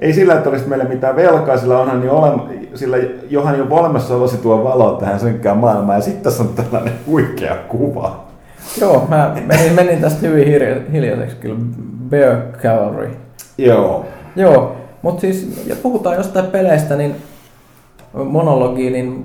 Ei 0.00 0.12
sillä, 0.12 0.34
että 0.34 0.50
olisi 0.50 0.68
meille 0.68 0.84
mitään 0.84 1.16
velkaa, 1.16 1.58
sillä, 1.58 1.78
onhan 1.78 2.04
jo 2.04 2.16
olema, 2.16 2.48
sillä 2.74 2.96
johan 3.30 3.58
jo 3.58 3.66
olemassaolosi 3.70 4.36
tuo 4.36 4.64
valo 4.64 4.92
tähän 4.92 5.20
synkkään 5.20 5.56
maailmaan. 5.56 5.98
Ja 5.98 6.02
sitten 6.02 6.22
tässä 6.22 6.42
on 6.42 6.48
tällainen 6.48 6.92
huikea 7.06 7.56
kuva. 7.68 8.24
joo, 8.80 9.06
mä 9.08 9.36
menin, 9.46 9.72
menin 9.72 10.00
tästä 10.00 10.26
hyvin 10.26 10.46
hilja- 10.46 10.90
hiljaiseksi 10.92 11.36
kyllä. 11.36 11.56
Bear 12.08 12.36
Cavalry. 12.62 13.10
Joo. 13.58 14.04
Joo, 14.36 14.76
mutta 15.02 15.20
siis, 15.20 15.64
ja 15.66 15.76
puhutaan 15.82 16.16
jostain 16.16 16.46
peleistä, 16.46 16.96
niin 16.96 17.16
monologiin, 18.12 18.92
niin 18.92 19.24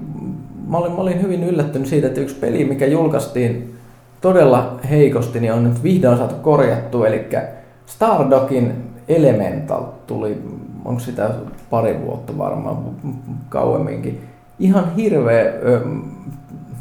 mä 0.68 0.78
olin, 0.78 0.92
mä 0.92 0.98
olin 0.98 1.22
hyvin 1.22 1.44
yllättynyt 1.44 1.88
siitä, 1.88 2.08
että 2.08 2.22
yksi 2.22 2.36
peli, 2.36 2.66
mikä 2.66 2.86
julkaistiin 2.86 3.76
todella 4.22 4.80
heikosti, 4.90 5.40
niin 5.40 5.54
on 5.54 5.64
nyt 5.64 5.84
vihdoin 5.84 6.18
saatu 6.18 6.36
korjattu, 6.36 7.04
eli 7.04 7.30
Stardokin 7.86 8.74
Elemental 9.08 9.84
tuli, 10.08 10.42
onko 10.86 11.00
sitä 11.00 11.30
pari 11.70 12.02
vuotta 12.06 12.38
varmaan, 12.38 12.78
kauemminkin. 13.50 14.28
Ihan 14.60 14.96
hirveä, 14.96 15.54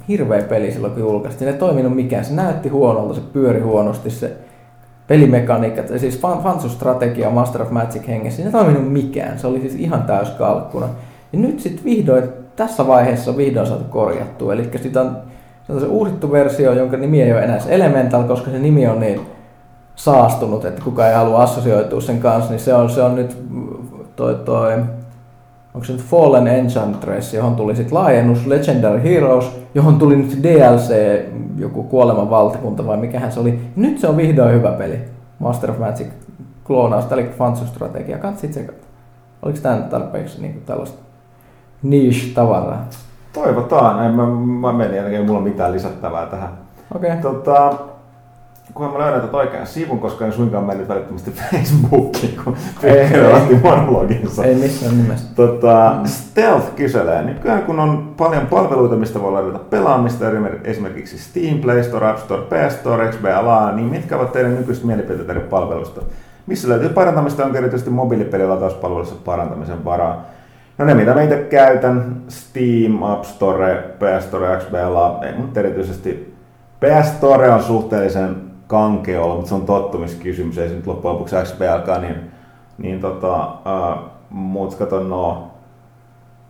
hirveä 0.08 0.42
peli 0.42 0.72
silloin, 0.72 0.92
kun 0.92 1.02
julkaistiin. 1.02 1.48
Ei 1.48 1.58
toiminut 1.58 1.94
mikään. 1.94 2.24
Se 2.24 2.34
näytti 2.34 2.68
huonolta, 2.68 3.14
se 3.14 3.20
pyöri 3.32 3.60
huonosti, 3.60 4.10
se 4.10 4.36
pelimekaniikat, 5.06 5.88
siis 5.96 6.20
fan- 6.20 6.42
Fansu-strategia 6.42 7.30
Master 7.30 7.62
of 7.62 7.70
Magic 7.70 8.08
hengessä, 8.08 8.42
niin 8.42 8.46
ei 8.46 8.52
toiminut 8.52 8.92
mikään. 8.92 9.38
Se 9.38 9.46
oli 9.46 9.60
siis 9.60 9.74
ihan 9.74 10.02
täyskalkkuna. 10.02 10.88
Ja 11.32 11.38
nyt 11.38 11.60
sitten 11.60 11.84
vihdoin, 11.84 12.24
tässä 12.56 12.86
vaiheessa 12.86 13.36
vihdoin 13.36 13.66
saatu 13.66 13.84
korjattua. 13.84 14.52
Eli 14.52 14.70
sitä 14.82 15.00
on, 15.00 15.16
se 15.66 15.72
on 15.72 15.80
se 15.80 15.86
uusittu 15.86 16.32
versio, 16.32 16.72
jonka 16.72 16.96
nimi 16.96 17.22
ei 17.22 17.32
ole 17.32 17.44
enää 17.44 17.58
Elemental, 17.68 18.22
koska 18.22 18.50
se 18.50 18.58
nimi 18.58 18.86
on 18.86 19.00
niin 19.00 19.20
saastunut, 19.94 20.64
että 20.64 20.82
kukaan 20.84 21.08
ei 21.08 21.14
halua 21.14 21.42
assosioitua 21.42 22.00
sen 22.00 22.20
kanssa, 22.20 22.50
niin 22.50 22.60
se 22.60 22.74
on, 22.74 22.90
se 22.90 23.02
on 23.02 23.14
nyt 23.14 23.36
toi, 24.16 24.34
toi 24.34 24.72
onko 25.74 25.84
se 25.84 25.92
nyt 25.92 26.02
Fallen 26.02 26.46
Enchantress, 26.46 27.34
johon 27.34 27.56
tuli 27.56 27.76
sitten 27.76 27.98
laajennus 27.98 28.46
Legendary 28.46 29.02
Heroes, 29.02 29.60
johon 29.74 29.98
tuli 29.98 30.16
nyt 30.16 30.38
DLC, 30.42 30.94
joku 31.56 31.82
kuoleman 31.82 32.30
valtakunta 32.30 32.86
vai 32.86 32.96
mikähän 32.96 33.32
se 33.32 33.40
oli. 33.40 33.60
Nyt 33.76 33.98
se 33.98 34.08
on 34.08 34.16
vihdoin 34.16 34.54
hyvä 34.54 34.72
peli. 34.72 35.00
Master 35.38 35.70
of 35.70 35.78
Magic 35.78 36.06
kloonausta, 36.64 37.14
eli 37.14 37.30
Fansu-strategia. 37.38 38.18
Kannattaa 38.18 38.50
tsekata. 38.50 38.86
Oliko 39.42 39.58
tämä 39.62 39.76
nyt 39.76 39.88
tarpeeksi 39.88 40.42
niin 40.42 40.62
tällaista 40.66 40.98
niche-tavaraa? 41.82 42.88
Toivotaan. 43.32 44.06
En, 44.06 44.14
mä, 44.14 44.26
mä 44.60 44.72
menin 44.72 44.98
ainakin, 44.98 45.18
ei 45.18 45.26
mulla 45.26 45.40
mitään 45.40 45.72
lisättävää 45.72 46.26
tähän. 46.26 46.48
Okei. 46.94 47.10
Okay. 47.10 47.22
Tota, 47.22 47.74
kunhan 48.74 48.92
mä 48.92 48.98
löydän 48.98 49.20
tätä 49.20 49.36
oikean 49.36 49.66
sivun, 49.66 49.98
koska 49.98 50.26
en 50.26 50.32
suinkaan 50.32 50.64
mennyt 50.64 50.88
välittömästi 50.88 51.30
Facebookiin, 51.50 52.40
kun 52.44 52.56
Pyykkönen 52.80 53.32
lähti 53.32 53.54
monologinsa. 53.54 54.44
Ei 54.44 54.54
missään 54.54 54.96
nimessä. 54.96 55.34
Tota, 55.34 55.96
Stealth 56.04 56.74
kyselee, 56.74 57.22
nykyään 57.22 57.62
kun 57.62 57.80
on 57.80 58.14
paljon 58.16 58.46
palveluita, 58.46 58.96
mistä 58.96 59.20
voi 59.20 59.32
ladata 59.32 59.58
pelaamista, 59.58 60.24
esimerkiksi 60.64 61.18
Steam, 61.18 61.58
Play 61.58 61.82
Store, 61.82 62.08
App 62.08 62.18
Store, 62.18 62.42
PS 62.42 62.74
Store, 62.74 63.08
XBLA, 63.08 63.72
niin 63.72 63.88
mitkä 63.88 64.16
ovat 64.16 64.32
teidän 64.32 64.54
nykyiset 64.54 64.84
mielipiteet 64.84 65.30
eri 65.30 65.40
palveluista? 65.40 66.00
Missä 66.46 66.68
löytyy 66.68 66.88
parantamista, 66.88 67.44
onko 67.44 67.58
erityisesti 67.58 67.90
mobiilipelilatauspalveluissa 67.90 69.14
parantamisen 69.24 69.84
varaa? 69.84 70.24
No 70.78 70.84
ne, 70.84 70.94
mitä 70.94 71.14
mä 71.14 71.22
itse 71.22 71.36
käytän, 71.36 72.16
Steam, 72.28 73.02
App 73.02 73.24
Store, 73.24 73.84
PS 73.98 74.24
Store, 74.24 74.56
XBLA, 74.56 75.20
ei 75.22 75.32
mun 75.38 75.50
erityisesti 75.56 76.34
PS 76.80 77.08
Store 77.08 77.50
on 77.50 77.62
suhteellisen 77.62 78.49
kankea 78.70 79.22
olla, 79.22 79.34
mutta 79.34 79.48
se 79.48 79.54
on 79.54 79.66
tottumiskysymys, 79.66 80.58
ei 80.58 80.68
se 80.68 80.74
nyt 80.74 80.86
loppujen 80.86 81.12
lopuksi 81.14 81.36
XBLkaan, 81.42 82.02
niin, 82.02 82.16
niin 82.78 83.00
tota, 83.00 83.44
uh, 83.44 84.10
muut 84.30 84.74
kato, 84.74 85.00
no, 85.00 85.50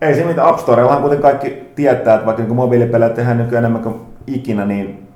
ei 0.01 0.15
se 0.15 0.23
mitä 0.23 0.47
App 0.47 0.59
Storellahan 0.59 1.01
kuten 1.01 1.21
kaikki 1.21 1.71
tietää, 1.75 2.15
että 2.15 2.25
vaikka 2.25 2.43
niin 2.43 2.55
mobiilipelejä 2.55 3.09
tehdään 3.09 3.37
nykyään 3.37 3.65
enemmän 3.65 3.81
kuin 3.81 3.95
ikinä, 4.27 4.65
niin 4.65 5.07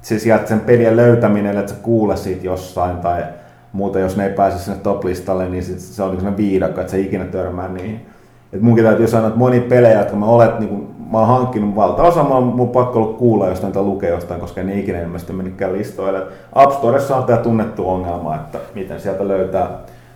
se 0.00 0.18
sieltä 0.18 0.46
sen 0.46 0.60
pelien 0.60 0.96
löytäminen, 0.96 1.58
että 1.58 1.72
sä 1.72 1.78
kuule 1.82 2.16
siitä 2.16 2.46
jossain 2.46 2.96
tai 2.96 3.24
muuta, 3.72 3.98
jos 3.98 4.16
ne 4.16 4.26
ei 4.26 4.32
pääse 4.32 4.58
sinne 4.58 4.78
top-listalle, 4.78 5.48
niin 5.48 5.64
sit 5.64 5.80
se 5.80 6.02
on 6.02 6.10
niin 6.10 6.20
sellainen 6.20 6.36
viidakko, 6.36 6.80
että 6.80 6.90
sä 6.90 6.96
ikinä 6.96 7.24
törmää 7.24 7.68
niihin. 7.68 8.06
Et 8.52 8.60
munkin 8.60 8.84
täytyy 8.84 9.08
sanoa, 9.08 9.26
että 9.26 9.38
moni 9.38 9.60
pelejä, 9.60 9.98
jotka 9.98 10.16
mä 10.16 10.26
olet, 10.26 10.60
niin 10.60 10.93
mä 11.12 11.18
oon 11.18 11.28
hankkinut 11.28 11.76
valtaosa, 11.76 12.22
mä 12.22 12.34
oon 12.34 12.44
mun 12.44 12.68
pakko 12.68 12.98
ollut 12.98 13.18
kuulla 13.18 13.48
jostain 13.48 13.72
tai 13.72 13.82
lukea 13.82 14.10
jostain, 14.10 14.40
koska 14.40 14.60
en 14.60 14.78
ikinä 14.78 15.00
ilmeisesti 15.00 15.32
mennytkään 15.32 15.72
listoille. 15.72 16.22
App 16.52 16.72
Storessa 16.72 17.16
on 17.16 17.24
tämä 17.24 17.38
tunnettu 17.38 17.90
ongelma, 17.90 18.34
että 18.34 18.58
miten 18.74 19.00
sieltä 19.00 19.28
löytää, 19.28 19.68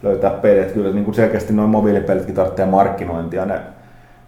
löytää 0.02 0.30
pelit. 0.30 0.72
Kyllä 0.72 0.94
niin 0.94 1.04
kuin 1.04 1.14
selkeästi 1.14 1.52
noin 1.52 1.70
mobiilipelitkin 1.70 2.34
tarvitsee 2.34 2.66
markkinointia. 2.66 3.44
Ne, 3.44 3.60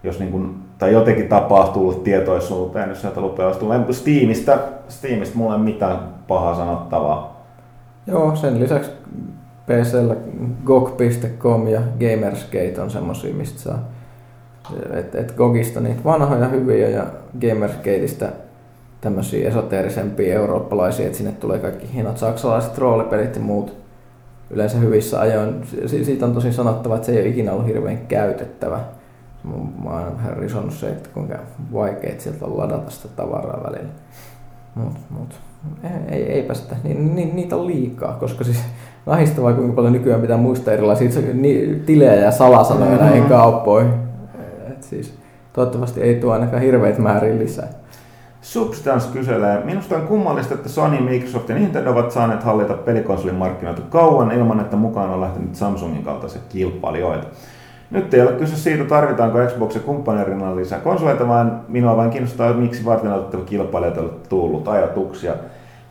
jos 0.03 0.19
niin 0.19 0.31
kuin, 0.31 0.55
tai 0.77 0.93
jotenkin 0.93 1.27
tapahtuu 1.27 1.93
tietoisuuteen, 1.93 2.89
jos 2.89 3.01
sieltä 3.01 3.21
lupeasti 3.21 3.59
tulee. 3.59 3.85
Steamista, 3.91 4.57
Steamista 4.87 5.37
mulla 5.37 5.55
ei 5.55 5.61
mitään 5.61 5.99
pahaa 6.27 6.55
sanottavaa. 6.55 7.43
Joo, 8.07 8.35
sen 8.35 8.59
lisäksi 8.59 8.91
PCllä 9.65 10.15
GOG.com 10.65 11.67
ja 11.67 11.81
Gamersgate 11.99 12.81
on 12.81 12.89
semmosia, 12.89 13.33
mistä 13.33 13.59
saa 13.59 13.79
et, 14.93 15.15
et 15.15 15.31
GOGista 15.31 15.79
niitä 15.79 16.03
vanhoja 16.03 16.47
hyviä 16.47 16.89
ja 16.89 17.05
Gamersgateista 17.41 18.25
tämmöisiä 19.01 19.47
esoteerisempia 19.47 20.33
eurooppalaisia, 20.33 21.05
että 21.05 21.17
sinne 21.17 21.31
tulee 21.31 21.59
kaikki 21.59 21.93
hienot 21.93 22.17
saksalaiset 22.17 22.77
roolipelit 22.77 23.35
ja 23.35 23.41
muut 23.41 23.73
yleensä 24.49 24.77
hyvissä 24.77 25.19
ajoin. 25.19 25.55
Si- 25.85 26.05
siitä 26.05 26.25
on 26.25 26.33
tosi 26.33 26.53
sanottava, 26.53 26.95
että 26.95 27.05
se 27.05 27.11
ei 27.11 27.21
ole 27.21 27.29
ikinä 27.29 27.51
ollut 27.51 27.67
hirveän 27.67 27.97
käytettävä. 27.97 28.79
Mä 29.83 29.89
oon 29.89 30.17
vähän 30.17 30.37
risonnut 30.37 30.73
se, 30.73 30.89
että 30.89 31.09
kuinka 31.13 31.35
vaikea 31.73 32.13
sieltä 32.17 32.45
on 32.45 32.57
ladata 32.57 32.91
sitä 32.91 33.07
tavaraa 33.15 33.63
välillä. 33.63 33.91
Mut, 34.75 34.93
mut. 35.09 35.35
Ei, 35.83 35.89
ei, 36.09 36.31
eipä 36.31 36.53
sitä. 36.53 36.75
Ni, 36.83 36.93
ni, 36.93 37.25
niitä 37.25 37.55
on 37.55 37.67
liikaa, 37.67 38.13
koska 38.13 38.43
siis 38.43 38.63
ahistavaa 39.07 39.53
kuinka 39.53 39.75
paljon 39.75 39.93
nykyään 39.93 40.21
pitää 40.21 40.37
muistaa 40.37 40.73
erilaisia 40.73 41.09
ni, 41.33 41.81
tilejä 41.85 42.15
ja 42.15 42.31
salasanoja 42.31 42.91
mm-hmm. 42.91 43.05
näihin 43.05 43.25
kauppoihin. 43.25 44.10
Siis, 44.91 45.13
toivottavasti 45.53 46.01
ei 46.01 46.15
tuo 46.15 46.33
ainakaan 46.33 46.61
hirveitä 46.61 47.01
määrin 47.01 47.39
lisää. 47.39 47.67
Substance 48.41 49.13
kyselee, 49.13 49.63
minusta 49.63 49.95
on 49.95 50.07
kummallista, 50.07 50.53
että 50.53 50.69
Sony, 50.69 50.99
Microsoft 50.99 51.49
ja 51.49 51.55
Nintendo 51.55 51.91
ovat 51.91 52.11
saaneet 52.11 52.43
hallita 52.43 52.73
pelikonsolin 52.73 53.35
markkinoita 53.35 53.81
kauan 53.81 54.31
ilman, 54.31 54.59
että 54.59 54.77
mukaan 54.77 55.09
on 55.09 55.21
lähtenyt 55.21 55.55
Samsungin 55.55 56.03
kaltaisia 56.03 56.41
kilpailijoita. 56.49 57.27
Nyt 57.91 58.13
ei 58.13 58.21
ole 58.21 58.31
kyse 58.31 58.55
siitä, 58.55 58.83
tarvitaanko 58.83 59.37
Xbox 59.47 59.75
ja 59.75 60.55
lisää 60.55 60.79
konsoleita, 60.79 61.27
vaan 61.27 61.61
minua 61.67 61.97
vain 61.97 62.09
kiinnostaa, 62.09 62.53
miksi 62.53 62.85
varten 62.85 63.13
otettava 63.13 63.43
kilpailijoita 63.43 64.01
on 64.01 64.13
tullut 64.29 64.67
ajatuksia. 64.67 65.33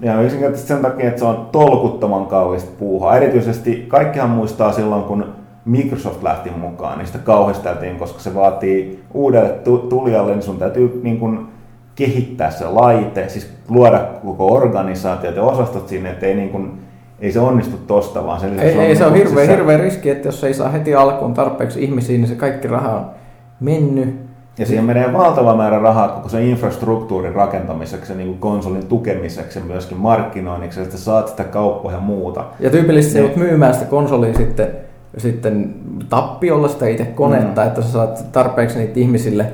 Ja 0.01 0.23
yksinkertaisesti 0.23 0.69
sen 0.69 0.83
takia, 0.83 1.09
että 1.09 1.19
se 1.19 1.25
on 1.25 1.49
tolkuttoman 1.53 2.27
kallista 2.27 2.71
puuhaa. 2.79 3.17
Erityisesti 3.17 3.85
kaikkihan 3.89 4.31
muistaa 4.31 4.73
silloin, 4.73 5.03
kun 5.03 5.40
Microsoft 5.65 6.23
lähti 6.23 6.51
mukaan, 6.51 6.99
niin 6.99 7.07
sitä 7.07 7.19
kauhisteltiin, 7.19 7.97
koska 7.97 8.21
se 8.21 8.35
vaatii 8.35 9.05
uudelle 9.15 9.49
tulijalle, 9.89 10.33
niin 10.33 10.43
sun 10.43 10.59
täytyy 10.59 11.01
niin 11.03 11.19
kuin 11.19 11.47
kehittää 11.95 12.51
se 12.51 12.65
laite, 12.69 13.29
siis 13.29 13.53
luoda 13.69 13.99
koko 14.23 14.47
organisaatiot 14.55 15.37
ja 15.37 15.43
osastot 15.43 15.89
sinne, 15.89 16.11
että 16.11 16.27
ei, 16.27 16.35
niin 16.35 16.49
kuin, 16.49 16.73
ei 17.21 17.33
se 17.33 17.41
onnistu 17.41 17.77
tosta, 17.87 18.27
vaan 18.27 18.41
sen 18.41 18.61
Ei, 18.61 18.77
on, 18.79 18.85
ei 18.85 18.97
se 18.97 19.05
on 19.07 19.13
niin 19.13 19.27
hirveä, 19.27 19.47
se- 19.47 19.53
hirveä 19.53 19.79
riski, 19.79 20.11
että 20.11 20.29
jos 20.29 20.45
ei 20.45 20.55
saa 20.55 20.69
heti 20.69 20.95
alkuun 20.95 21.35
tarpeeksi 21.35 21.85
ihmisiä, 21.85 22.17
niin 22.19 22.29
se 22.29 22.35
kaikki 22.35 22.69
raha 22.69 22.97
on 22.97 23.07
mennyt. 23.61 24.15
Ja 24.59 24.67
siihen 24.67 24.85
menee 24.85 25.13
valtava 25.13 25.57
määrä 25.57 25.79
rahaa 25.79 26.09
koko 26.09 26.29
sen 26.29 26.43
infrastruktuurin 26.43 27.35
rakentamiseksi, 27.35 28.15
niin 28.15 28.29
kuin 28.29 28.39
konsolin 28.39 28.87
tukemiseksi 28.87 29.61
myöskin 29.61 29.99
markkinoinniksi, 29.99 30.81
että 30.81 30.97
saat 30.97 31.29
sitä 31.29 31.45
kauppaa 31.45 31.93
ja 31.93 32.01
muuta. 32.01 32.45
Ja 32.61 32.71
tyypillisesti 32.71 33.15
Ne- 33.19 33.21
joudut 33.21 33.37
myymään 33.37 33.75
sitä 33.75 33.87
konsolia 33.87 34.35
sitten, 34.35 34.69
sitten 35.17 35.75
tappiolla 36.09 36.69
sitä 36.69 36.87
itse 36.87 37.05
konetta, 37.05 37.61
mm. 37.61 37.67
että 37.67 37.83
sä 37.83 37.89
saat 37.89 38.33
tarpeeksi 38.33 38.79
niitä 38.79 39.01
ihmisille, 39.01 39.47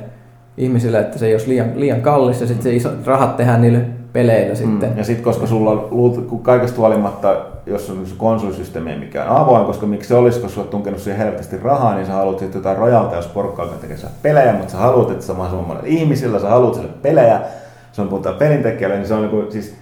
ihmisille, 0.57 0.99
että 0.99 1.17
se 1.17 1.27
ei 1.27 1.33
olisi 1.33 1.49
liian, 1.49 1.71
liian 1.75 2.01
kallis 2.01 2.41
ja 2.41 2.47
sitten 2.47 2.63
se 2.63 2.75
iso, 2.75 2.89
rahat 3.05 3.37
tehdään 3.37 3.61
niille 3.61 3.85
peleillä 4.13 4.55
sitten. 4.55 4.89
Mm. 4.89 4.97
Ja 4.97 5.03
sitten 5.03 5.23
koska 5.23 5.47
sulla 5.47 5.71
on 5.71 6.25
kun 6.27 6.43
kaikesta 6.43 6.77
huolimatta, 6.77 7.35
jos 7.65 7.89
on 7.89 8.05
se 8.05 8.15
konsolisysteemi, 8.17 8.95
mikä 8.95 9.23
on 9.25 9.37
avoin, 9.37 9.65
koska 9.65 9.85
miksi 9.85 10.07
se 10.07 10.15
olisi, 10.15 10.39
koska 10.39 10.53
sulla 10.53 10.65
on 10.65 10.71
tunkenut 10.71 10.99
siihen 10.99 11.25
helposti 11.25 11.57
rahaa, 11.57 11.95
niin 11.95 12.05
sä 12.05 12.13
haluat 12.13 12.39
sitten 12.39 12.59
jotain 12.59 12.77
rojalta, 12.77 13.15
jos 13.15 13.27
porukka 13.27 13.61
alkaa 13.61 13.77
tekemään 13.77 14.13
pelejä, 14.21 14.53
mutta 14.53 14.71
sä 14.71 14.77
haluat, 14.77 15.11
että 15.11 15.25
se 15.25 15.31
on 15.31 15.37
mahdollisimman 15.37 15.77
monella 15.77 15.97
ihmisillä, 15.99 16.39
sä 16.39 16.49
haluat 16.49 16.73
sille 16.73 16.89
pelejä, 17.01 17.41
se 17.91 18.01
on 18.01 18.07
puhutaan 18.07 18.35
pelintekijälle, 18.35 18.97
niin 18.97 19.07
se 19.07 19.13
on 19.13 19.21
niin 19.21 19.31
kuin, 19.31 19.51
siis 19.51 19.75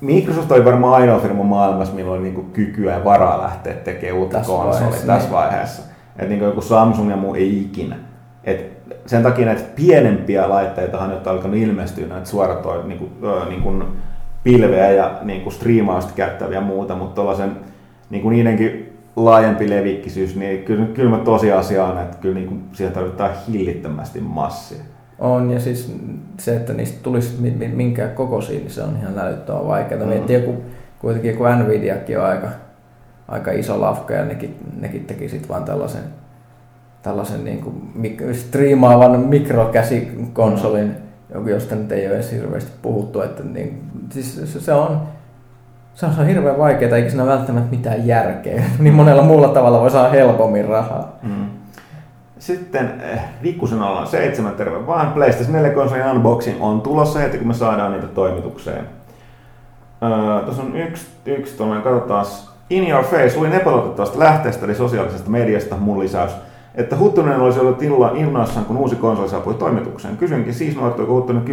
Microsoft 0.00 0.52
oli 0.52 0.64
varmaan 0.64 0.94
ainoa 0.94 1.20
firma 1.20 1.44
maailmassa, 1.44 1.94
millä 1.94 2.12
on 2.12 2.22
niin 2.22 2.50
kykyä 2.52 2.94
ja 2.94 3.04
varaa 3.04 3.42
lähteä 3.42 3.74
tekemään 3.74 4.18
uutta 4.18 4.36
Tässä 4.36 4.52
konsolia 4.52 4.80
vaiheessa, 4.80 5.06
tässä 5.06 5.28
niin. 5.28 5.32
vaiheessa. 5.32 5.82
Että 6.16 6.28
niin 6.28 6.44
joku 6.44 6.60
Samsung 6.60 7.10
ja 7.10 7.16
muu 7.16 7.34
ei 7.34 7.62
ikinä. 7.62 7.96
Et 8.44 8.70
sen 9.06 9.22
takia 9.22 9.46
näitä 9.46 9.62
pienempiä 9.76 10.48
laitteitahan 10.48 11.10
nyt 11.10 11.26
on 11.26 11.32
alkanut 11.32 11.56
ilmestyä, 11.56 12.06
näitä 12.06 12.28
suoratoi 12.28 12.84
niin 12.88 12.98
kuin, 12.98 13.10
ö, 13.24 13.44
niin 13.48 13.62
kuin 13.62 13.84
pilveä 14.44 14.90
ja 14.90 15.18
niin 15.22 15.40
kuin 15.40 15.52
striimausta 15.52 16.12
käyttäviä 16.16 16.58
ja 16.58 16.64
muuta, 16.64 16.94
mutta 16.94 17.14
tuollaisen 17.14 17.56
niin 18.10 18.22
kuin 18.22 18.32
niidenkin 18.32 18.98
laajempi 19.16 19.70
levikkisyys, 19.70 20.36
niin 20.36 20.62
kyllä, 20.62 20.86
kyllä 20.86 21.10
mä 21.10 21.24
tosiasia 21.24 21.84
on, 21.84 21.98
että 21.98 22.16
kyllä 22.16 22.34
niin 22.34 22.48
kuin 22.48 22.64
siihen 22.72 22.94
tarvitaan 22.94 23.30
hillittömästi 23.48 24.20
massia. 24.20 24.82
On, 25.20 25.50
ja 25.50 25.60
siis 25.60 25.94
se, 26.38 26.56
että 26.56 26.72
niistä 26.72 26.98
tulisi 27.02 27.36
mi- 27.40 27.50
mi- 27.50 27.68
minkään 27.68 28.10
kokoisia, 28.10 28.58
niin 28.58 28.70
se 28.70 28.82
on 28.82 28.96
ihan 29.02 29.18
älyttömän 29.18 29.66
vaikeaa. 29.66 30.00
Mm. 30.00 30.08
Miettii 30.08 30.36
joku, 30.36 30.62
kuitenkin 30.98 31.30
joku 31.30 31.44
Nvidiakin 31.44 32.18
on 32.18 32.24
aika, 32.24 32.48
aika 33.28 33.50
iso 33.52 33.80
lafka, 33.80 34.14
ja 34.14 34.24
nekin, 34.24 34.56
nekin 34.80 35.04
teki 35.04 35.28
sitten 35.28 35.48
vaan 35.48 35.64
tällaisen, 35.64 36.02
tällaisen 37.02 37.44
niin 37.44 37.60
kuin 37.60 37.92
mik- 38.00 38.34
striimaavan 38.34 39.20
mikrokäsikonsolin, 39.20 40.96
mm. 41.34 41.48
josta 41.48 41.74
nyt 41.74 41.92
ei 41.92 42.06
ole 42.06 42.14
edes 42.14 42.32
hirveästi 42.32 42.72
puhuttu. 42.82 43.22
Että 43.22 43.42
niin, 43.42 43.82
siis 44.10 44.64
se, 44.64 44.72
on, 44.72 45.00
se 45.94 46.06
on, 46.06 46.14
se 46.14 46.20
on 46.20 46.26
hirveän 46.26 46.58
vaikeaa, 46.58 46.96
eikä 46.96 47.08
siinä 47.10 47.26
välttämättä 47.26 47.70
mitään 47.70 48.06
järkeä. 48.06 48.62
niin 48.78 48.94
monella 48.94 49.22
muulla 49.22 49.48
tavalla 49.48 49.80
voi 49.80 49.90
saada 49.90 50.08
helpommin 50.08 50.64
rahaa. 50.64 51.18
Mm. 51.22 51.59
Sitten 52.40 53.00
eh, 53.00 53.20
Vikkusen 53.42 53.82
ollaan 53.82 54.06
seitsemän, 54.06 54.52
terve 54.52 54.86
vaan. 54.86 55.12
PlayStation 55.12 55.52
4 55.52 55.70
konsolin 55.70 56.06
unboxing 56.06 56.62
on 56.62 56.80
tulossa 56.80 57.18
heti, 57.18 57.38
kun 57.38 57.46
me 57.46 57.54
saadaan 57.54 57.92
niitä 57.92 58.06
toimitukseen. 58.06 58.88
Öö, 60.02 60.44
Tuossa 60.44 60.62
on 60.62 60.76
yksi, 60.76 61.06
yksi 61.26 61.56
tuommoinen, 61.56 61.84
katsotaan. 61.84 62.26
In 62.70 62.90
your 62.90 63.04
face, 63.04 63.36
luin 63.36 63.52
epäluotettavasta 63.52 64.18
lähteestä, 64.18 64.64
eli 64.64 64.74
sosiaalisesta 64.74 65.30
mediasta, 65.30 65.76
mun 65.76 65.98
lisäys, 66.00 66.30
että 66.74 66.96
Huttunen 66.98 67.40
olisi 67.40 67.60
ollut 67.60 67.82
illa 67.82 68.12
innoissaan, 68.14 68.66
kun 68.66 68.76
uusi 68.76 68.96
konsoli 68.96 69.28
saapui 69.28 69.54
toimitukseen. 69.54 70.16
Kysynkin 70.16 70.54
siis, 70.54 70.76
nuortuiko 70.76 71.12
Huttunen 71.12 71.44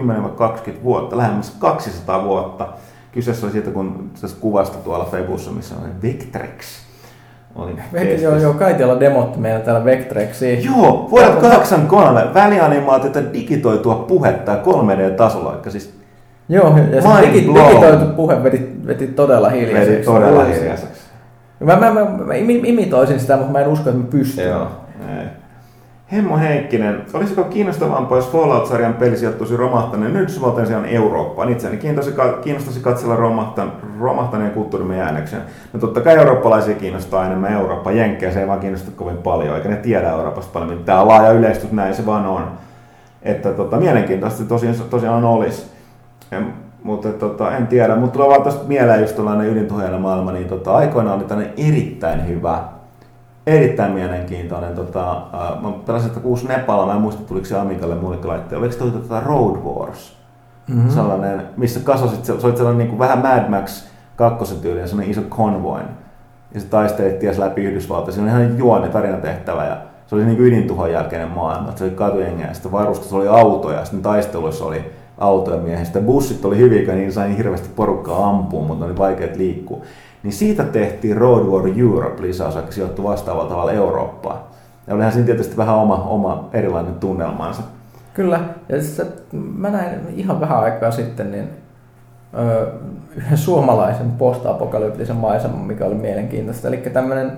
10-20 0.69 0.83
vuotta, 0.83 1.17
lähemmäs 1.17 1.55
200 1.59 2.23
vuotta. 2.23 2.67
Kyseessä 3.11 3.45
oli 3.45 3.53
siitä, 3.53 3.71
kun 3.71 4.11
tästä 4.21 4.41
kuvasta 4.41 4.77
tuolla 4.77 5.05
Facebookissa, 5.05 5.51
missä 5.51 5.75
on 5.75 6.01
Victrix. 6.01 6.86
Oli 7.57 7.75
Vek, 7.93 8.21
joo, 8.21 8.35
joo, 8.35 8.53
Kaitialla 8.53 8.99
demotti 8.99 9.39
meillä 9.39 9.59
täällä 9.59 9.85
Vectrexia. 9.85 10.59
Joo, 10.59 11.07
vuodelta 11.11 11.41
83 11.41 12.21
välianimaatiota 12.33 13.19
digitoitua 13.33 13.95
puhetta 13.95 14.55
3D-tasolla, 14.55 15.53
eli 15.63 15.71
siis 15.71 15.97
Joo, 16.49 16.77
ja 16.91 17.01
se 17.01 17.07
digi, 17.21 17.47
digitoitu 17.47 18.05
puhe 18.15 18.43
veti, 18.43 18.71
veti 18.87 19.07
todella 19.07 19.49
hiljaiseksi. 19.49 19.91
vedi 19.91 20.03
todella 20.05 20.43
hiljaiseksi. 20.43 21.01
Mä, 21.59 21.75
mä, 21.75 21.93
mä, 21.93 22.05
mä 22.05 22.33
imi- 22.33 22.65
imitoisin 22.65 23.19
sitä, 23.19 23.37
mutta 23.37 23.51
mä 23.51 23.59
en 23.59 23.67
usko, 23.67 23.89
että 23.89 24.01
mä 24.01 24.07
pystyn. 24.09 24.47
Joo. 24.47 24.67
Ei. 25.19 25.25
Hemmo 26.11 26.37
Heikkinen, 26.37 27.05
olisiko 27.13 27.43
kiinnostavampaa, 27.43 28.17
jos 28.17 28.31
Fallout-sarjan 28.31 28.93
peli 28.93 29.17
sijoittuisi 29.17 29.57
romahtaneen 29.57 30.15
Yhdysvaltojen 30.15 30.67
sijaan 30.67 30.85
Eurooppaan? 30.85 31.49
Itseäni 31.49 31.77
kiinnostaisi, 31.77 32.21
kiinnostaisi 32.41 32.79
katsella 32.79 33.15
romahtan, 33.15 33.73
romahtaneen 33.99 34.51
kulttuurimme 34.51 34.97
jäännöksen. 34.97 35.41
No 35.73 35.79
totta 35.79 36.01
kai 36.01 36.15
eurooppalaisia 36.15 36.75
kiinnostaa 36.75 37.25
enemmän 37.25 37.53
Eurooppa. 37.53 37.91
Jenkkejä 37.91 38.31
se 38.31 38.41
ei 38.41 38.47
vaan 38.47 38.59
kiinnosta 38.59 38.91
kovin 38.95 39.17
paljon, 39.17 39.55
eikä 39.55 39.69
ne 39.69 39.75
tiedä 39.75 40.09
Euroopasta 40.09 40.59
paljon. 40.59 40.83
Tämä 40.83 41.01
on 41.01 41.07
laaja 41.07 41.31
yleistys, 41.31 41.71
näin 41.71 41.95
se 41.95 42.05
vaan 42.05 42.25
on. 42.25 42.51
Että 43.23 43.51
tota, 43.51 43.77
mielenkiintoista 43.77 44.43
tosiaan, 44.43 44.75
tosiaan 44.89 45.25
olisi. 45.25 45.71
Ja, 46.31 46.41
mutta 46.83 47.09
tota, 47.09 47.57
en 47.57 47.67
tiedä, 47.67 47.95
mutta 47.95 48.13
tulee 48.13 48.29
vaan 48.29 48.43
tästä 48.43 48.67
mieleen 48.67 49.01
just 49.01 49.15
tällainen 49.15 49.49
ydintuhojen 49.49 50.01
maailma, 50.01 50.31
niin 50.31 50.47
tota, 50.47 50.75
aikoinaan 50.75 51.17
oli 51.17 51.27
tällainen 51.27 51.53
erittäin 51.57 52.27
hyvä 52.27 52.76
erittäin 53.47 53.91
mielenkiintoinen. 53.91 54.75
Tota, 54.75 55.11
äh, 55.11 55.61
mä 55.61 55.71
pelasin 55.85 56.09
sitä 56.09 56.21
kuusi 56.21 56.47
Nepala, 56.47 56.85
mä 56.85 56.93
en 56.93 57.01
muista 57.01 57.23
tuliko 57.23 57.45
se 57.45 57.59
Amigalle 57.59 57.95
laitteille. 58.23 58.65
Oliko 58.65 58.79
toi 58.79 58.91
tota 58.91 59.19
Road 59.19 59.57
Wars? 59.57 60.17
Mm-hmm. 60.67 60.89
Sellainen, 60.89 61.41
missä 61.57 61.79
kasasit, 61.79 62.25
se, 62.25 62.39
se 62.39 62.47
oli 62.47 62.57
sellainen 62.57 62.77
niin 62.77 62.89
kuin 62.89 62.99
vähän 62.99 63.19
Mad 63.19 63.49
Max 63.49 63.87
kakkosen 64.15 64.57
tyyliin, 64.57 64.87
sellainen 64.87 65.11
iso 65.11 65.21
konvoin. 65.29 65.85
Ja 66.53 66.59
se 66.59 66.67
taistelit 66.67 67.19
ties 67.19 67.37
läpi 67.37 67.63
Yhdysvaltoja. 67.63 68.13
Siinä 68.13 68.35
oli 68.35 68.43
ihan 68.43 68.57
juoni 68.57 68.89
tarinatehtävä 68.89 69.65
ja 69.65 69.77
se 70.07 70.15
oli 70.15 70.25
niin 70.25 70.39
ydintuhon 70.39 70.91
jälkeinen 70.91 71.29
maailma. 71.29 71.71
Se 71.75 71.83
oli 71.83 71.91
katujengejä 71.91 72.47
ja 72.47 72.53
sitten 72.53 72.71
varustus 72.71 73.13
oli 73.13 73.27
autoja 73.27 73.79
ja 73.79 73.85
sitten 73.85 74.01
taisteluissa 74.01 74.65
oli 74.65 74.81
autoja 75.17 75.57
miehiä. 75.57 75.83
Sitten 75.83 76.05
bussit 76.05 76.45
oli 76.45 76.57
hyviä, 76.57 76.95
niin 76.95 77.13
sai 77.13 77.27
niin 77.27 77.37
hirveästi 77.37 77.69
porukkaa 77.75 78.29
ampua, 78.29 78.65
mutta 78.65 78.85
oli 78.85 78.97
vaikeat 78.97 79.35
liikkua. 79.35 79.81
Niin 80.27 80.33
siitä 80.33 80.63
tehtiin 80.63 81.17
Road 81.17 81.43
War 81.43 81.79
Europe 81.79 82.21
lisäosa, 82.21 82.59
joka 82.59 82.71
sijoittui 82.71 83.05
vastaavalla 83.05 83.49
tavalla 83.49 83.71
Eurooppaan. 83.71 84.39
Ja 84.87 84.95
olihan 84.95 85.11
siinä 85.11 85.25
tietysti 85.25 85.57
vähän 85.57 85.75
oma, 85.75 85.95
oma 85.95 86.49
erilainen 86.53 86.95
tunnelmansa. 86.95 87.61
Kyllä, 88.13 88.39
ja 88.69 88.81
siis 88.81 89.01
mä 89.31 89.69
näin 89.69 89.99
ihan 90.15 90.39
vähän 90.39 90.59
aikaa 90.59 90.91
sitten 90.91 91.31
niin, 91.31 91.49
ö, 92.39 92.71
yhden 93.15 93.37
suomalaisen 93.37 94.11
post-apokalyptisen 94.11 95.15
maiseman, 95.15 95.59
mikä 95.59 95.85
oli 95.85 95.95
mielenkiintoista. 95.95 96.67
Eli 96.67 96.77
tämmöinen 96.77 97.31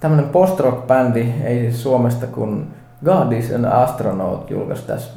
tämmöinen 0.00 0.28
post-rock-bändi, 0.28 1.32
ei 1.44 1.60
siis 1.60 1.82
Suomesta, 1.82 2.26
kun 2.26 2.66
God 3.04 3.32
is 3.32 3.54
an 3.54 3.64
Astronaut 3.64 4.50
julkaisi 4.50 4.86
tässä 4.86 5.10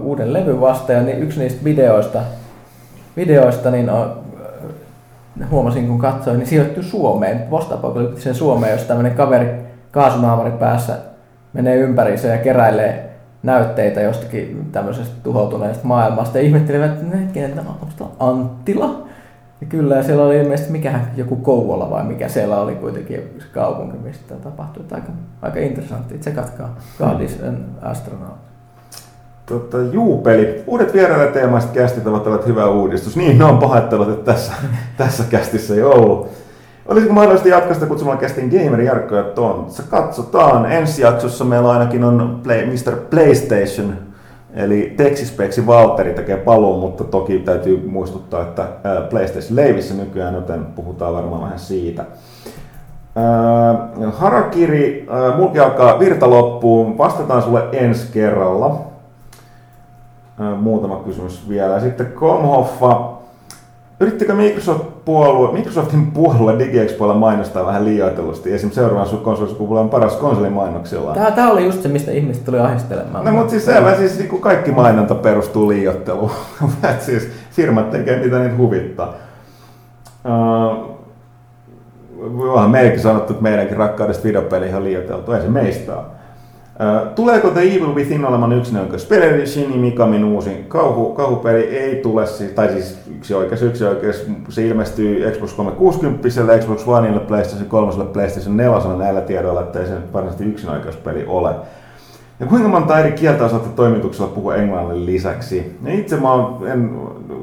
uuden 0.00 0.32
levyn 0.32 0.60
vasta, 0.60 0.92
ja 0.92 1.02
niin 1.02 1.22
yksi 1.22 1.38
niistä 1.38 1.64
videoista, 1.64 2.20
videoista 3.16 3.70
niin 3.70 3.90
on, 3.90 4.21
huomasin 5.50 5.88
kun 5.88 5.98
katsoin, 5.98 6.38
niin 6.38 6.46
sijoittui 6.46 6.84
Suomeen, 6.84 7.38
post-apokalyptiseen 7.38 8.34
Suomeen, 8.34 8.72
jos 8.72 8.82
tämmöinen 8.82 9.14
kaveri 9.14 9.62
kaasunaamari 9.90 10.50
päässä 10.50 10.98
menee 11.52 11.76
ympäriinsä 11.76 12.28
ja 12.28 12.38
keräilee 12.38 13.12
näytteitä 13.42 14.00
jostakin 14.00 14.68
tämmöisestä 14.72 15.14
tuhoutuneesta 15.22 15.86
maailmasta. 15.86 16.38
Ja 16.38 16.44
ihmettelivät, 16.44 16.92
että 16.92 17.16
hetkinen, 17.16 17.50
että 17.50 17.60
onko 17.60 18.16
Anttila? 18.18 19.06
Ja 19.60 19.66
kyllä, 19.66 19.96
ja 19.96 20.02
siellä 20.02 20.24
oli 20.24 20.38
ilmeisesti 20.38 20.72
mikähän 20.72 21.10
joku 21.16 21.36
Kouvola 21.36 21.90
vai 21.90 22.04
mikä 22.04 22.28
siellä 22.28 22.60
oli 22.60 22.74
kuitenkin 22.74 23.20
se 23.38 23.46
kaupunki, 23.54 23.98
mistä 23.98 24.34
tapahtui. 24.34 24.84
Aika, 24.92 25.12
aika 25.42 25.58
interessantti. 25.58 26.18
Tsekatkaa. 26.18 26.76
God 26.98 27.20
is 27.20 27.42
an 27.48 27.64
astronaut. 27.82 28.51
Tota, 29.46 29.78
Juupeli. 29.92 30.62
Uudet 30.66 30.94
vierailijat 30.94 31.32
teemaiset 31.32 31.70
kästit 31.70 32.06
ovat 32.06 32.26
olleet 32.26 32.46
hyvä 32.46 32.66
uudistus. 32.66 33.16
Niin, 33.16 33.38
ne 33.38 33.44
on 33.44 33.58
pahoittelut, 33.58 34.08
että 34.08 34.32
tässä, 34.32 34.52
tässä 34.98 35.24
kästissä 35.30 35.74
ei 35.74 35.82
ollut. 35.82 36.28
Olisiko 36.88 37.12
mahdollista 37.12 37.48
jatkaa 37.48 37.74
sitä 37.74 37.86
kutsumalla 37.86 38.20
kästin 38.20 38.48
Gamer 38.48 38.80
Jarkko 38.80 39.16
ja 39.16 39.22
Tontsa? 39.22 39.82
Katsotaan. 39.90 40.72
Ensi 40.72 41.02
jaksossa 41.02 41.44
meillä 41.44 41.70
ainakin 41.70 42.04
on 42.04 42.40
Play, 42.42 42.66
Mr. 42.66 42.96
PlayStation, 43.10 43.94
eli 44.54 44.94
Texispexi 44.96 45.66
Valtteri 45.66 46.14
tekee 46.14 46.36
paluun, 46.36 46.80
mutta 46.80 47.04
toki 47.04 47.38
täytyy 47.38 47.88
muistuttaa, 47.88 48.42
että 48.42 48.66
PlayStation 49.10 49.56
leivissä 49.56 49.94
nykyään, 49.94 50.34
joten 50.34 50.64
puhutaan 50.64 51.14
varmaan 51.14 51.42
vähän 51.42 51.58
siitä. 51.58 52.04
Harakiri, 54.12 55.06
mulki 55.36 55.58
alkaa 55.58 55.98
virta 55.98 56.30
loppuun. 56.30 56.98
Vastataan 56.98 57.42
sulle 57.42 57.62
ensi 57.72 58.12
kerralla. 58.12 58.91
Muutama 60.60 60.96
kysymys 60.96 61.48
vielä. 61.48 61.80
Sitten 61.80 62.06
Komhoffa. 62.06 63.12
Yrittikö 64.00 64.34
Microsoft 64.34 64.84
puolue, 65.04 65.52
Microsoftin 65.52 66.06
puolue 66.10 66.58
DigiExpoilla 66.58 67.14
mainostaa 67.14 67.66
vähän 67.66 67.84
liioitellusti? 67.84 68.52
Esimerkiksi 68.52 68.80
seuraavan 68.80 69.18
konsolisukupuolen 69.18 69.84
on 69.84 69.90
paras 69.90 70.16
konsolimainoksillaan. 70.16 71.14
Tää, 71.18 71.30
tää 71.30 71.50
oli 71.50 71.64
just 71.64 71.82
se, 71.82 71.88
mistä 71.88 72.10
ihmiset 72.10 72.44
tuli 72.44 72.58
ahistelemaan. 72.58 73.24
No 73.24 73.32
mutta 73.32 73.50
siis 73.50 73.64
selvä, 73.64 73.96
siis 73.96 74.18
niin 74.18 74.28
kuin 74.28 74.42
kaikki 74.42 74.72
mainonta 74.72 75.14
perustuu 75.14 75.68
liiotteluun. 75.68 76.30
Et 76.90 77.02
siis 77.02 77.28
firmat 77.50 77.90
tekee 77.90 78.24
mitä 78.24 78.38
niitä 78.38 78.56
huvittaa. 78.56 79.14
Uh, 80.24 80.92
Onhan 82.52 82.70
meidänkin 82.70 83.00
sanottu, 83.00 83.32
että 83.32 83.42
meidänkin 83.42 83.76
rakkaudesta 83.76 84.24
videopeliin 84.24 84.74
on 84.74 84.84
liioiteltu, 84.84 85.32
ei 85.32 85.40
se 85.40 85.48
meistä 85.48 85.96
ole. 85.96 86.04
Tuleeko 87.14 87.50
The 87.50 87.60
Evil 87.60 87.94
Within 87.94 88.24
olemaan 88.24 88.52
yksinäköis 88.52 89.04
peli? 89.06 89.46
Shinji 89.46 89.78
Mikamin 89.78 90.24
uusi 90.24 90.64
kauhu, 90.68 91.14
kauhupeli 91.14 91.62
ei 91.62 91.96
tule, 91.96 92.26
siis, 92.26 92.50
tai 92.50 92.68
siis 92.68 92.98
yksi 93.16 93.34
oikeus, 93.34 93.62
yksi 93.62 93.84
oikeus. 93.84 94.26
Se 94.48 94.66
ilmestyy 94.66 95.30
Xbox 95.30 95.54
360, 95.54 96.58
Xbox 96.58 96.88
Oneille, 96.88 97.20
PlayStation 97.20 97.68
3, 97.68 98.04
PlayStation 98.04 98.56
4 98.56 98.96
näillä 98.98 99.20
tiedoilla, 99.20 99.60
että 99.60 99.80
ei 99.80 99.86
se 99.86 99.94
varsinaisesti 100.12 100.44
yksin 100.44 100.70
oikeuspeli 100.70 101.24
ole. 101.26 101.54
Ja 102.40 102.46
kuinka 102.46 102.68
monta 102.68 102.98
eri 102.98 103.12
kieltä 103.12 103.44
osaatte 103.44 103.68
toimituksella 103.76 104.32
puhua 104.34 104.54
englannin 104.54 105.06
lisäksi? 105.06 105.78
Ja 105.84 105.92
itse 105.92 106.16
mä 106.16 106.32
oon, 106.32 106.68
en, 106.68 106.90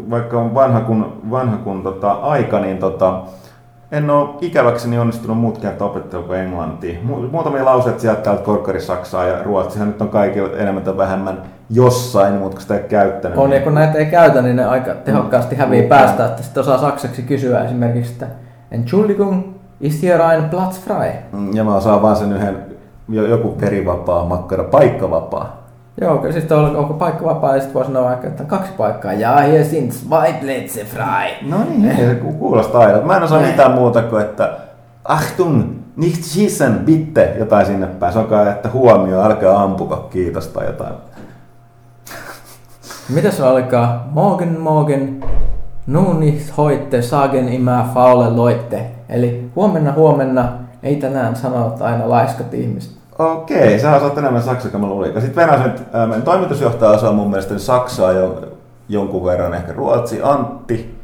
vaikka 0.10 0.40
on 0.40 0.54
vanha 0.54 0.82
kun, 0.82 1.14
vanha 1.32 1.58
kun 1.58 1.84
tota, 1.84 2.12
aika, 2.12 2.60
niin 2.60 2.78
tota, 2.78 3.22
en 3.92 4.10
ole 4.10 4.30
ikäväkseni 4.42 5.00
onnistunut 5.00 5.38
muut 5.38 5.58
kertaa 5.58 5.88
opettella 5.88 6.26
kuin 6.28 6.40
englantia. 6.40 7.00
Mu- 7.08 7.32
Muutamia 7.32 7.66
lauseita 7.66 8.00
sieltä 8.00 8.22
täältä 8.22 8.44
korkkari 8.44 8.82
Saksaa 8.82 9.24
ja 9.26 9.44
Ruotsihan 9.44 9.88
nyt 9.88 10.02
on 10.02 10.10
kaikilla 10.10 10.58
enemmän 10.58 10.84
tai 10.84 10.98
vähemmän 10.98 11.42
jossain, 11.70 12.34
mutta 12.34 12.52
kun 12.56 12.62
sitä 12.62 12.78
ei 12.78 12.84
käyttänyt. 12.84 13.38
On, 13.38 13.44
ja 13.44 13.50
niin- 13.50 13.64
kun 13.64 13.74
näitä 13.76 13.98
ei 13.98 14.06
käytä, 14.06 14.42
niin 14.42 14.56
ne 14.56 14.66
aika 14.66 14.94
tehokkaasti 14.96 15.56
hävii 15.56 15.82
Mm. 15.82 15.88
päästä, 15.88 16.26
että 16.26 16.44
sitten 16.44 16.62
osaa 16.62 16.78
saksaksi 16.78 17.22
kysyä 17.22 17.64
esimerkiksi, 17.64 18.12
että 18.12 18.28
Entschuldigung, 18.72 19.44
ist 19.82 20.02
hier 20.02 20.22
ein 20.22 20.50
Platz 20.50 20.80
frei? 20.80 21.12
Mm, 21.32 21.54
Ja 21.56 21.64
mä 21.64 21.76
osaan 21.76 22.02
vaan 22.02 22.16
sen 22.16 22.34
yhden, 22.34 22.58
jo- 23.10 23.26
joku 23.28 23.50
perivapaa, 23.50 24.26
makkara, 24.26 24.64
paikkavapaa. 24.64 25.59
Joo, 26.02 26.18
kyllä 26.18 26.34
sitten 26.34 26.58
on, 26.58 26.76
onko 26.76 26.94
paikka 26.94 27.26
vapaa, 27.26 27.54
ja 27.56 27.60
sitten 27.62 27.74
voi 27.74 27.86
sanoa 27.86 28.04
vaikka, 28.04 28.28
että 28.28 28.44
on 28.44 28.50
kaksi 28.50 28.72
paikkaa. 28.78 29.14
Ja 29.14 29.38
hier 29.42 29.66
sind 29.66 29.92
zwei 29.92 30.34
Plätze 30.34 30.86
frei. 30.86 31.36
No 31.50 31.58
niin, 31.70 31.92
ei 31.92 32.06
se 32.06 32.16
ku- 32.16 32.34
kuulostaa 32.34 32.82
aina. 32.82 33.02
Mä 33.02 33.18
en 33.18 33.24
osaa 33.24 33.38
Näin. 33.40 33.52
mitään 33.52 33.72
muuta 33.72 34.02
kuin, 34.02 34.22
että 34.22 34.58
Achtung, 35.06 35.64
nicht 35.96 36.24
schießen, 36.24 36.80
bitte, 36.86 37.36
jotain 37.40 37.66
sinne 37.66 37.88
päin. 37.88 38.14
Se 38.14 38.20
on 38.20 38.26
kai, 38.26 38.50
että 38.50 38.70
huomio, 38.74 39.24
älkää 39.24 39.62
ampuko, 39.64 39.96
kiitos 40.12 40.48
tai 40.48 40.66
jotain. 40.66 40.94
Mitä 43.16 43.32
se 43.32 43.44
olikaan? 43.44 44.02
Morgen, 44.12 44.60
morgen, 44.60 45.24
nun 45.88 46.20
nicht 46.20 46.58
heute, 46.58 47.02
sagen 47.02 47.50
immer 47.50 47.84
faule 47.94 48.36
Leute. 48.36 48.86
Eli 49.10 49.52
huomenna, 49.56 49.92
huomenna, 49.94 50.50
ei 50.84 50.96
tänään 50.96 51.36
sanota 51.36 51.86
aina 51.86 52.10
laiskat 52.10 52.54
ihmiset. 52.54 52.99
Okei, 53.20 53.80
sä 53.80 53.96
osaat 53.96 54.18
enemmän 54.18 54.44
saksaa 54.44 54.72
kuin 54.72 54.82
mä 54.82 54.88
luulin. 54.88 55.22
Sitten 55.22 55.50
ää, 55.50 56.08
meidän 56.08 56.22
toimitusjohtaja 56.22 56.92
osaa 56.92 57.12
mun 57.12 57.30
mielestä 57.30 57.60
saksaa 57.60 58.12
jo 58.12 58.42
jonkun 58.90 59.26
verran, 59.26 59.54
ehkä 59.54 59.74
ruotsi. 59.74 60.20
Antti 60.24 61.00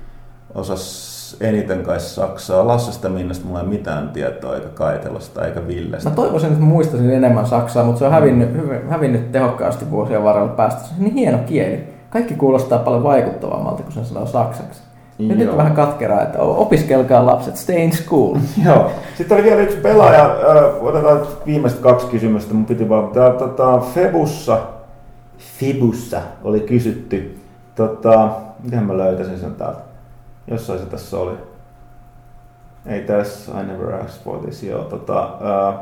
osas 0.55 1.37
eniten 1.41 1.83
kai 1.83 1.99
saksaa. 1.99 2.67
Lassesta 2.67 3.09
Minnasta 3.09 3.45
mulla 3.45 3.59
ei 3.61 3.67
mitään 3.67 4.09
tietoa, 4.09 4.55
eikä 4.55 4.67
Kaitelasta, 4.67 5.45
eikä 5.45 5.67
Villestä. 5.67 6.09
Mä 6.09 6.15
toivoisin, 6.15 6.51
että 6.51 6.63
muistaisin 6.63 7.09
enemmän 7.13 7.45
saksaa, 7.47 7.83
mutta 7.83 7.99
se 7.99 8.05
on 8.05 8.11
hävinnyt, 8.11 8.53
hyvin- 8.53 8.89
hävinnyt 8.89 9.31
tehokkaasti 9.31 9.91
vuosien 9.91 10.23
varrella 10.23 10.47
päästä. 10.49 10.81
Se 10.81 10.93
on 10.97 11.03
niin 11.03 11.13
hieno 11.13 11.37
kieli. 11.37 11.95
Kaikki 12.09 12.35
kuulostaa 12.35 12.79
paljon 12.79 13.03
vaikuttavammalta, 13.03 13.83
kun 13.83 13.91
sen 13.91 14.05
sanoo 14.05 14.25
saksaksi. 14.25 14.81
Nyt, 15.17 15.27
nyt 15.27 15.39
Joo. 15.39 15.51
on 15.51 15.57
vähän 15.57 15.73
katkeraa, 15.73 16.21
että 16.21 16.39
opiskelkaa 16.41 17.25
lapset, 17.25 17.57
stay 17.57 17.75
in 17.77 17.91
school. 17.93 18.35
Joo. 18.65 18.91
Sitten 19.17 19.37
oli 19.37 19.43
vielä 19.43 19.61
yksi 19.61 19.77
pelaaja. 19.77 20.25
Ö, 20.25 20.79
Otetaan 20.81 21.21
viimeiset 21.45 21.79
kaksi 21.79 22.07
kysymystä. 22.07 22.53
Mun 22.53 22.65
piti 22.65 22.89
vaan... 22.89 23.07
Tää, 23.07 23.29
tota, 23.31 23.77
Febussa, 23.77 24.57
Fibussa 25.37 26.21
oli 26.43 26.59
kysytty. 26.59 27.39
Tota, 27.75 28.29
miten 28.63 28.83
mä 28.83 28.97
löytäisin 28.97 29.39
sen 29.39 29.55
täältä? 29.55 29.79
Jossain 30.47 30.79
se 30.79 30.85
tässä 30.85 31.17
oli. 31.17 31.37
Ei 32.85 33.01
tässä, 33.01 33.61
I 33.61 33.63
never 33.63 33.93
asked 33.95 34.23
for 34.23 34.37
this. 34.39 34.63
Joo, 34.63 34.83
tota, 34.83 35.29
ö, 35.41 35.73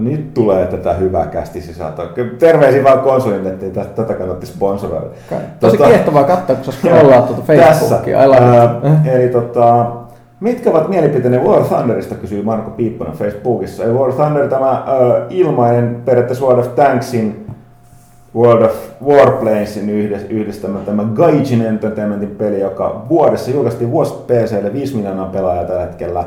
No 0.00 0.10
nyt 0.10 0.34
tulee 0.34 0.66
tätä 0.66 0.92
hyvää 0.92 1.26
kästi 1.26 1.60
sisältöä. 1.60 2.06
Terveisiä 2.38 2.84
vaan 2.84 2.98
konsolin, 3.00 3.46
ettei 3.46 3.70
tätä, 3.70 3.90
tätä 3.94 4.14
kannatti 4.14 4.46
sponsoroida. 4.46 5.06
Tosi 5.60 5.76
Tota- 5.76 5.86
kiehtovaa 5.86 6.24
katsoa, 6.24 6.56
kun 6.56 6.64
sä 6.64 6.72
scrollaat 6.72 7.26
tuota 7.26 7.42
Facebookia. 7.42 8.24
It. 8.24 8.32
Ää, 8.42 8.80
eli 9.04 9.28
tota, 9.28 9.86
mitkä 10.40 10.70
ovat 10.70 10.88
mielipiteenne 10.88 11.38
War 11.38 11.64
Thunderista, 11.64 12.14
kysyy 12.14 12.42
Marko 12.42 12.70
Piipponen 12.70 13.12
Facebookissa. 13.14 13.84
Eli 13.84 13.92
War 13.92 14.12
Thunder, 14.12 14.48
tämä 14.48 14.70
ää, 14.70 14.84
ilmainen 15.30 16.02
periaatteessa 16.04 16.44
World 16.44 16.58
of 16.60 16.74
Tanksin 16.74 17.46
World 18.36 18.62
of 18.62 18.72
Warplanesin 19.06 19.90
yhdis- 19.90 20.26
yhdistämä 20.30 20.78
tämä 20.86 21.04
Gaijin 21.14 21.62
Entertainmentin 21.66 22.30
peli, 22.30 22.60
joka 22.60 23.02
vuodessa 23.08 23.50
julkaistiin 23.50 23.90
vuosi 23.90 24.14
PClle 24.26 24.72
5 24.72 24.96
miljoonaa 24.96 25.26
pelaajaa 25.26 25.64
tällä 25.64 25.80
hetkellä. 25.82 26.24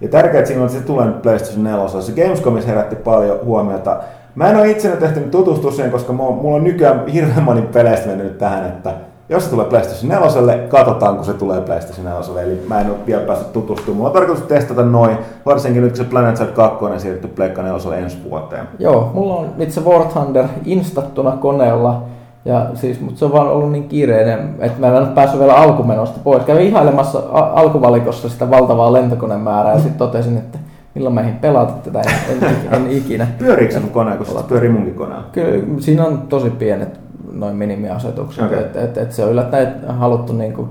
Ja 0.00 0.08
tärkeää 0.08 0.44
siinä 0.44 0.62
on, 0.62 0.66
että 0.66 0.78
se 0.78 0.86
tulee 0.86 1.06
nyt 1.06 1.22
PlayStation 1.22 1.64
4. 1.64 1.88
Se 1.88 2.22
Gamescomissa 2.22 2.68
herätti 2.68 2.96
paljon 2.96 3.38
huomiota. 3.44 3.96
Mä 4.34 4.50
en 4.50 4.56
ole 4.56 4.70
itse 4.70 4.90
nyt 4.90 5.02
ehtinyt 5.02 5.30
tutustua 5.30 5.70
siihen, 5.70 5.92
koska 5.92 6.12
mulla 6.12 6.56
on 6.56 6.64
nykyään 6.64 7.06
hirveän 7.06 7.42
moni 7.42 7.62
peleistä 7.62 8.06
mennyt 8.06 8.38
tähän, 8.38 8.66
että 8.66 8.94
jos 9.28 9.44
se 9.44 9.50
tulee 9.50 9.66
PlayStation 9.66 10.08
4, 10.08 10.58
katsotaan 10.68 11.16
kun 11.16 11.24
se 11.24 11.32
tulee 11.32 11.60
PlayStation 11.60 12.06
4. 12.06 12.42
Eli 12.42 12.64
mä 12.68 12.80
en 12.80 12.86
ole 12.86 12.96
vielä 13.06 13.22
päässyt 13.22 13.52
tutustumaan. 13.52 13.96
Mulla 13.96 14.08
on 14.08 14.14
tarkoitus 14.14 14.44
testata 14.44 14.82
noin, 14.82 15.18
varsinkin 15.46 15.82
nyt 15.82 15.90
kun 15.90 15.96
se 15.96 16.04
Planet 16.04 16.36
Side 16.36 16.50
2 16.50 16.84
on 16.84 17.00
siirrytty 17.00 17.28
Pleikka 17.28 17.62
4 17.62 17.96
ensi 17.96 18.18
vuoteen. 18.30 18.68
Joo, 18.78 19.10
mulla 19.14 19.34
on 19.34 19.48
itse 19.58 19.80
War 19.84 20.04
Thunder 20.04 20.44
instattuna 20.64 21.30
koneella. 21.30 22.02
Ja 22.48 22.66
siis, 22.74 23.00
mutta 23.00 23.18
se 23.18 23.24
on 23.24 23.32
vaan 23.32 23.48
ollut 23.48 23.72
niin 23.72 23.88
kiireinen, 23.88 24.54
että 24.58 24.80
mä 24.80 24.86
en 24.86 24.94
ole 24.94 25.06
päässyt 25.06 25.40
vielä 25.40 25.54
alkumenosta 25.54 26.20
pois. 26.24 26.44
Kävin 26.44 26.66
ihailemassa 26.66 27.22
alkuvalikossa 27.32 28.28
sitä 28.28 28.50
valtavaa 28.50 28.92
lentokonemäärää 28.92 29.72
ja 29.72 29.78
sitten 29.78 29.98
totesin, 29.98 30.36
että 30.36 30.58
milloin 30.94 31.14
mä 31.14 31.24
pelata 31.40 31.72
tätä, 31.72 32.00
en, 32.00 32.44
en, 32.44 32.56
en 32.72 32.90
ikinä. 32.90 33.26
Pyöriikö 33.38 33.72
se 33.72 33.80
sun 33.80 33.90
kone, 33.90 34.16
kun 34.16 34.26
se 34.26 34.32
pyörii 34.48 34.68
munkin 34.68 34.94
koneella? 34.94 35.24
Kyllä 35.32 35.80
siinä 35.80 36.04
on 36.06 36.18
tosi 36.28 36.50
pienet 36.50 37.00
noin 37.32 37.56
minimiasetukset, 37.56 38.44
okay. 38.44 38.58
että 38.58 38.82
et, 38.82 38.98
et 38.98 39.12
se 39.12 39.24
on 39.24 39.32
yllättäen 39.32 39.74
haluttu 39.88 40.32
niin 40.32 40.52
kuin 40.52 40.68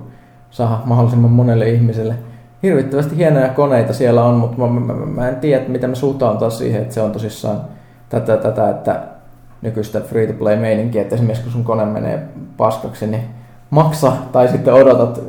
saada 0.49 0.79
mahdollisimman 0.85 1.31
monelle 1.31 1.69
ihmiselle. 1.69 2.15
Hirvittävästi 2.63 3.17
hienoja 3.17 3.49
koneita 3.49 3.93
siellä 3.93 4.23
on, 4.23 4.35
mutta 4.35 4.57
mä, 4.57 4.67
mä, 4.67 4.93
mä, 4.93 5.05
mä 5.05 5.29
en 5.29 5.35
tiedä, 5.35 5.63
miten 5.67 5.89
me 5.89 5.95
suhtaudutaan 5.95 6.51
siihen, 6.51 6.81
että 6.81 6.93
se 6.93 7.01
on 7.01 7.11
tosissaan 7.11 7.61
tätä, 8.09 8.37
tätä 8.37 8.69
että 8.69 9.16
nykyistä 9.61 10.01
free-to-play-meininkiä, 10.01 11.01
että 11.01 11.15
esimerkiksi 11.15 11.43
kun 11.43 11.51
sun 11.51 11.63
kone 11.63 11.85
menee 11.85 12.19
paskaksi, 12.57 13.07
niin 13.07 13.23
maksa 13.69 14.11
tai 14.31 14.47
sitten 14.47 14.73
odotat 14.73 15.21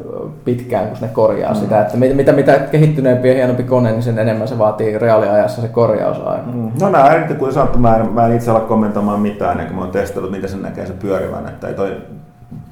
pitkään, 0.45 0.89
kun 0.89 0.99
ne 1.01 1.09
korjaa 1.09 1.53
mm. 1.55 1.61
sitä. 1.61 1.81
Että 1.81 1.97
mitä, 1.97 2.15
mitä, 2.15 2.33
mitä 2.33 2.59
kehittyneempi 2.59 3.29
ja 3.29 3.35
hienompi 3.35 3.63
kone, 3.63 3.93
niin 3.93 4.03
sen 4.03 4.19
enemmän 4.19 4.49
se 4.49 4.59
vaatii 4.59 4.99
reaaliajassa 4.99 5.63
se 5.63 5.69
korjausaika. 5.69 6.51
Mm. 6.53 6.71
No 6.81 6.91
nää 6.91 7.19
nyt 7.19 7.39
kun 7.39 7.53
sanottu, 7.53 7.79
mä 7.79 7.97
en, 7.97 8.13
mä 8.13 8.27
en 8.27 8.37
itse 8.37 8.51
ala 8.51 8.61
kommentoimaan 8.61 9.21
mitään, 9.21 9.51
ennen 9.51 9.67
kuin 9.67 9.77
mä 9.77 9.83
oon 9.83 9.91
testannut, 9.91 10.31
miten 10.31 10.51
se 10.51 10.57
näkee 10.57 10.87
se 10.87 10.93
pyörivän. 10.93 11.49
Että 11.49 11.69
ei 11.69 11.75
toi 11.75 11.97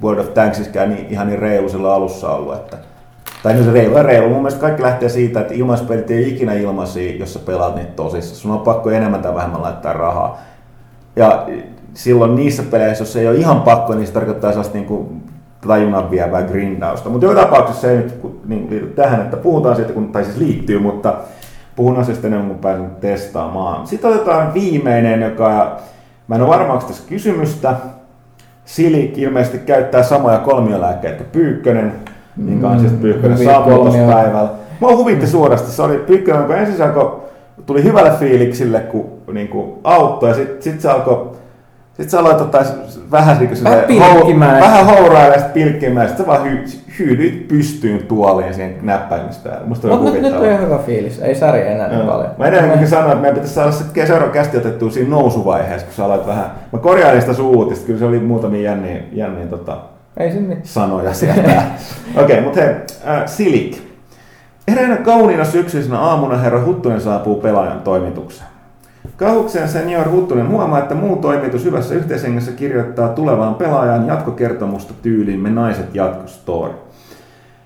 World 0.03 0.21
of 0.21 0.35
Tanksiskään 0.35 0.91
niin, 0.91 1.07
ihan 1.11 1.27
niin 1.27 1.39
reilu 1.39 1.69
sillä 1.69 1.95
alussa 1.95 2.31
ollut. 2.31 2.55
Että, 2.55 2.77
tai 3.43 3.55
nyt 3.55 3.73
reilu 3.73 3.97
ja 3.97 4.03
reilu. 4.03 4.29
Mun 4.29 4.39
mielestä 4.39 4.61
kaikki 4.61 4.83
lähtee 4.83 5.09
siitä, 5.09 5.41
että 5.41 5.55
ilmaispelit 5.55 6.11
ei 6.11 6.29
ikinä 6.29 6.53
ilmaisia, 6.53 7.17
jos 7.17 7.35
sä 7.35 7.39
pelaat 7.47 7.77
niitä 7.77 7.93
tosissaan. 7.97 8.37
Sun 8.37 8.51
on 8.51 8.61
pakko 8.61 8.91
enemmän 8.91 9.23
tai 9.23 9.35
vähemmän 9.35 9.63
laittaa 9.63 9.93
rahaa. 9.93 10.39
Ja 11.17 11.47
silloin 11.95 12.37
niissä 12.37 12.63
peleissä, 12.71 13.03
jos 13.03 13.17
ei 13.17 13.29
ole 13.29 13.37
ihan 13.37 13.61
pakko, 13.61 13.95
niin 13.95 14.07
se 14.07 14.13
tarkoittaa 14.13 14.51
sellaista 14.51 14.75
niin 14.75 14.87
kuin 14.87 15.23
tajunnan 15.67 16.11
vievää 16.11 16.43
grindausta. 16.43 17.09
Mutta 17.09 17.27
joka 17.27 17.41
tapauksessa 17.41 17.81
se 17.81 17.91
ei 17.91 17.97
nyt 17.97 18.15
niin 18.47 18.71
liity 18.71 18.87
tähän, 18.87 19.21
että 19.21 19.37
puhutaan 19.37 19.77
siitä, 19.77 19.93
kun, 19.93 20.13
tai 20.13 20.25
siis 20.25 20.37
liittyy, 20.37 20.79
mutta 20.79 21.15
puhun 21.77 21.97
asiasta 21.97 22.27
enemmän 22.27 22.49
kuin 22.49 22.59
pääsen 22.59 22.91
testaamaan. 23.01 23.87
Sitten 23.87 24.11
otetaan 24.11 24.55
viimeinen, 24.55 25.23
joka, 25.23 25.77
mä 26.29 26.35
en 26.35 26.43
ole 26.43 26.51
varma, 26.51 26.73
onko 26.73 26.87
tässä 26.87 27.09
kysymystä. 27.09 27.77
Silik 28.65 29.19
ilmeisesti 29.19 29.59
käyttää 29.59 30.03
samoja 30.03 30.39
kolmiolääkkeitä 30.39 31.17
kuin 31.17 31.29
Pyykkönen, 31.33 31.93
minkä 32.37 32.69
on 32.69 32.81
siis 32.81 32.93
Pyykkönen 32.93 33.39
hyviä 33.39 33.53
saapuu 33.53 33.75
tuossa 33.75 33.99
kolmio- 33.99 34.15
päivällä. 34.15 34.51
Mua 34.81 34.97
huvitti 34.97 35.27
suuresti, 35.27 35.71
se 35.71 35.83
oli 35.83 35.99
Pyykkönen, 35.99 36.45
kun 36.45 36.55
ensin 36.55 36.77
se 36.77 36.85
alkoi, 36.85 37.23
tuli 37.67 37.85
hyvälle 37.85 38.11
fiiliksille, 38.11 38.81
kun 38.81 39.07
niin 39.33 39.49
kuin 39.49 39.73
auttoi, 39.85 40.29
ja 40.29 40.35
sitten 40.35 40.63
sit 40.63 40.81
se 40.81 40.91
alkoi 40.91 41.37
sitten 41.97 42.11
sä 42.11 42.21
aloit 42.21 42.41
ottaa 42.41 42.63
vähän, 43.11 43.39
niin 43.39 43.65
Vähän 43.65 43.85
pilkkimään. 43.85 44.61
vähän 44.61 44.87
houraa 44.87 45.23
ja 45.25 45.33
sitten 45.33 45.51
pilkkimään. 45.53 46.09
Sitten 46.09 46.27
sä 46.27 46.33
vaan 46.33 46.45
hy, 46.45 46.65
hyydyit 46.99 47.49
pystyyn 47.49 48.07
tuoliin 48.07 48.55
siihen 48.55 48.79
näppäimistä. 48.83 49.61
Musta 49.65 49.89
Mutta 49.89 50.11
nyt, 50.11 50.23
nyt 50.23 50.37
on 50.37 50.47
ihan 50.47 50.61
hyvä 50.61 50.79
fiilis, 50.79 51.19
ei 51.23 51.35
säri 51.35 51.69
enää 51.69 51.89
niin 51.89 52.07
paljon. 52.07 52.31
Mä 52.39 52.47
edelleenkin 52.47 52.89
sanoin, 52.89 53.11
että 53.11 53.21
meidän 53.21 53.35
pitäisi 53.35 53.55
saada 53.55 53.73
se 53.73 54.07
seuraava 54.07 54.33
kästi 54.33 54.57
otettua 54.57 54.91
siinä 54.91 55.11
nousuvaiheessa, 55.11 55.87
kun 55.87 55.95
sä 55.95 56.05
aloit 56.05 56.27
vähän... 56.27 56.51
Mä 56.73 56.79
korjailin 56.79 57.21
sitä 57.21 57.35
sun 57.35 57.57
uutista, 57.57 57.87
kyllä 57.87 57.99
se 57.99 58.05
oli 58.05 58.19
muutamia 58.19 58.63
jänniä, 58.63 59.01
jänniä 59.13 59.47
tota, 59.47 59.79
Ei 60.17 60.33
mitään. 60.41 60.61
sanoja 60.63 61.15
sieltä. 61.15 61.41
Okei, 62.15 62.25
okay, 62.25 62.41
mutta 62.41 62.61
hei, 62.61 62.75
äh, 63.09 63.23
Silik. 63.27 63.86
Eräänä 64.69 64.97
kauniina 64.97 65.45
syksyisenä 65.45 65.99
aamuna 65.99 66.37
herra 66.37 66.65
Huttunen 66.65 67.01
saapuu 67.01 67.41
pelaajan 67.41 67.81
toimitukseen. 67.81 68.49
Kauhukseen 69.17 69.69
senior 69.69 70.11
Huttunen 70.11 70.49
huomaa, 70.49 70.79
että 70.79 70.95
muu 70.95 71.17
toimitus 71.17 71.65
hyvässä 71.65 71.95
yhteishengessä 71.95 72.53
kirjoittaa 72.53 73.09
tulevaan 73.09 73.55
pelaajan 73.55 74.07
jatkokertomusta 74.07 74.95
tyyliin 75.03 75.41
Me 75.41 75.51
naiset 75.51 75.95
jatkostory. 75.95 76.73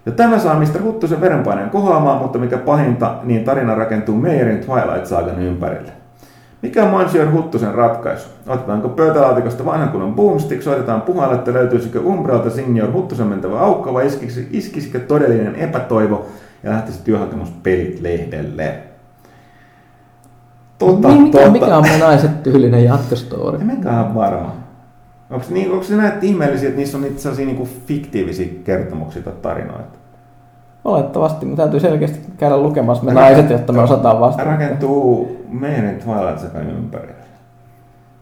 Ja 0.07 0.13
tämä 0.13 0.39
saa 0.39 0.59
Mr. 0.59 0.83
Huttusen 0.83 1.21
verenpaineen 1.21 1.71
kohoamaan, 1.71 2.19
mutta 2.19 2.39
mikä 2.39 2.59
pahinta, 2.59 3.15
niin 3.23 3.45
tarina 3.45 3.75
rakentuu 3.75 4.17
Meijerin 4.17 4.65
Twilight 4.65 5.07
Sagan 5.07 5.43
ympärille. 5.43 5.93
Mikä 6.63 6.85
on 6.85 6.91
Monsieur 6.91 7.33
Huttusen 7.33 7.75
ratkaisu? 7.75 8.29
Otetaanko 8.47 8.89
pöytälaatikosta 8.89 9.65
vanhan 9.65 9.89
kunnon 9.89 10.15
boomstick, 10.15 10.63
soitetaan 10.63 11.03
puhalle, 11.03 11.35
että 11.35 11.53
löytyisikö 11.53 12.01
Umbralta 12.01 12.51
Senior 12.51 12.93
Huttusen 12.93 13.27
mentävä 13.27 13.61
aukko 13.61 13.95
vai 13.95 14.07
iskisikö 14.51 15.01
todellinen 15.01 15.55
epätoivo 15.55 16.27
ja 16.63 16.71
lähtisi 16.71 17.05
työhakemus 17.05 17.51
pelit 17.63 18.01
lehdelle? 18.01 18.75
Tota, 20.79 21.09
Niin, 21.09 21.23
mikä, 21.23 21.39
tota. 21.39 21.51
mikä 21.51 21.77
on 21.77 21.83
me 21.83 21.99
naiset 21.99 22.43
tyylinen 22.43 22.85
jatkostory? 22.85 23.59
En 23.61 23.67
mäkään 23.67 24.15
varma. 24.15 24.57
Onko, 25.31 25.47
niin, 25.51 25.73
onko 25.73 25.85
se 25.85 25.97
näitä 25.97 26.19
ihmeellisiä, 26.23 26.69
että 26.69 26.79
niissä 26.79 26.99
on 26.99 27.03
niitä 27.03 27.21
sellaisia 27.21 27.47
niin 27.47 27.69
fiktiivisiä 27.87 28.49
kertomuksia 28.65 29.23
tai 29.23 29.33
tarinoita? 29.43 29.99
Olettavasti, 30.85 31.47
me 31.47 31.57
täytyy 31.57 31.81
selkeästi 31.81 32.19
käydä 32.39 32.57
lukemassa 32.57 33.05
me 33.05 33.13
naiset, 33.13 33.51
jotta 33.51 33.73
me 33.73 33.81
osataan 33.83 34.21
vastata. 34.21 34.51
Rakentuu 34.51 35.37
meidän 35.49 35.95
Twilight 35.95 36.39
Sagan 36.39 36.71
ympärille. 36.71 37.15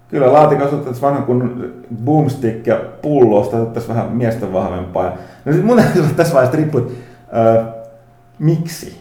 Kyllä 0.09 0.33
laatikossa 0.33 0.75
otettaisiin 0.77 1.03
vanhan 1.03 1.25
kun 1.25 1.73
boomstick 2.05 2.67
ja 2.67 2.81
pullosta 3.03 3.57
otettaisiin 3.57 3.97
vähän 3.97 4.13
miesten 4.13 4.53
vahvempaa. 4.53 5.13
No 5.45 5.53
sit 5.53 5.65
mun 5.65 5.77
täytyy 5.77 6.03
tässä 6.17 6.35
vaiheessa 6.35 6.57
riippuu, 6.57 6.81
että 6.81 6.95
miksi? 8.39 9.01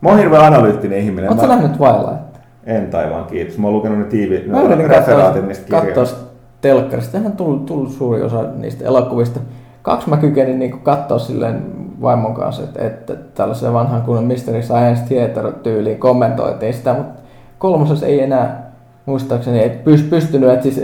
Mä 0.00 0.08
oon 0.08 0.18
hirveän 0.18 0.44
analyyttinen 0.44 0.98
ihminen. 0.98 1.30
Oletko 1.30 1.46
Mä, 1.46 1.56
nähnyt 1.56 1.72
Twilight? 1.76 2.36
en 2.64 2.86
taivaan, 2.90 3.24
kiitos. 3.24 3.58
Mä 3.58 3.66
oon 3.66 3.76
lukenut 3.76 3.98
ne 3.98 4.04
tiivi, 4.04 4.44
Mä 4.46 4.62
yritin 4.62 4.90
referaatit 4.90 5.46
niistä 5.46 5.80
kirjoista. 5.80 6.18
telkkarista. 6.60 7.12
Tähän 7.12 7.32
tullut, 7.32 7.66
tullut 7.66 7.90
suuri 7.92 8.22
osa 8.22 8.42
niistä 8.56 8.84
elokuvista. 8.84 9.40
Kaksi 9.82 10.08
mä 10.10 10.16
kykenin 10.16 10.58
niin 10.58 10.80
katsoa 10.80 11.18
silleen 11.18 11.62
vaimon 12.02 12.34
kanssa, 12.34 12.62
että, 12.62 12.86
että 12.86 13.14
tällaisen 13.34 13.72
vanhan 13.72 14.02
kunnon 14.02 14.24
Mystery 14.24 14.62
Science 14.62 15.02
Theater 15.08 15.52
tyyliin 15.52 15.98
kommentoitiin 15.98 16.74
sitä, 16.74 16.92
mutta 16.94 17.20
kolmosessa 17.58 18.06
ei 18.06 18.20
enää 18.22 18.70
muistaakseni 19.06 19.58
ei 19.60 19.68
pys- 19.84 20.10
pystynyt, 20.10 20.50
että 20.50 20.62
siis 20.62 20.80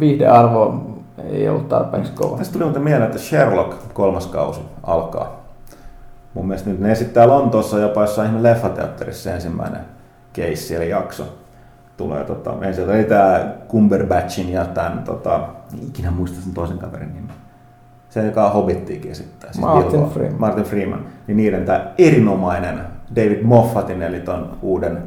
viihdearvo 0.00 0.74
ei 1.30 1.48
ollut 1.48 1.68
tarpeeksi 1.68 2.12
kova. 2.12 2.36
Tästä 2.36 2.52
tuli 2.52 2.64
muuten 2.64 2.82
mieleen, 2.82 3.06
että 3.06 3.18
Sherlock 3.18 3.76
kolmas 3.94 4.26
kausi 4.26 4.60
alkaa. 4.82 5.43
Mun 6.34 6.46
mielestä 6.46 6.70
nyt 6.70 6.80
ne 6.80 6.92
esittää 6.92 7.28
Lontoossa 7.28 7.78
jopa 7.78 8.00
jossain 8.00 8.28
ihme 8.28 8.42
leffateatterissa 8.42 9.30
ensimmäinen 9.30 9.80
keissi 10.32 10.74
eli 10.74 10.90
jakso. 10.90 11.38
Tulee 11.96 12.24
tota, 12.24 12.54
ensin 12.62 12.90
oli 12.90 13.04
tää 13.04 13.54
Cumberbatchin 13.68 14.52
ja 14.52 14.64
tämän, 14.64 15.02
tota, 15.04 15.40
ikinä 15.86 16.10
muista 16.10 16.40
sen 16.40 16.54
toisen 16.54 16.78
kaverin 16.78 17.14
nimen. 17.14 17.34
Se, 18.08 18.26
joka 18.26 18.50
Hobbittiikin 18.50 19.10
esittää. 19.10 19.52
Siis 19.52 19.64
Martin 19.64 19.90
Bilbo. 19.90 20.06
Freeman. 20.06 20.40
Martin 20.40 20.64
Freeman. 20.64 21.06
Niin 21.26 21.36
niiden 21.36 21.64
tämä 21.64 21.86
erinomainen 21.98 22.80
David 23.16 23.42
Moffatin, 23.42 24.02
eli 24.02 24.20
ton 24.20 24.50
uuden 24.62 25.02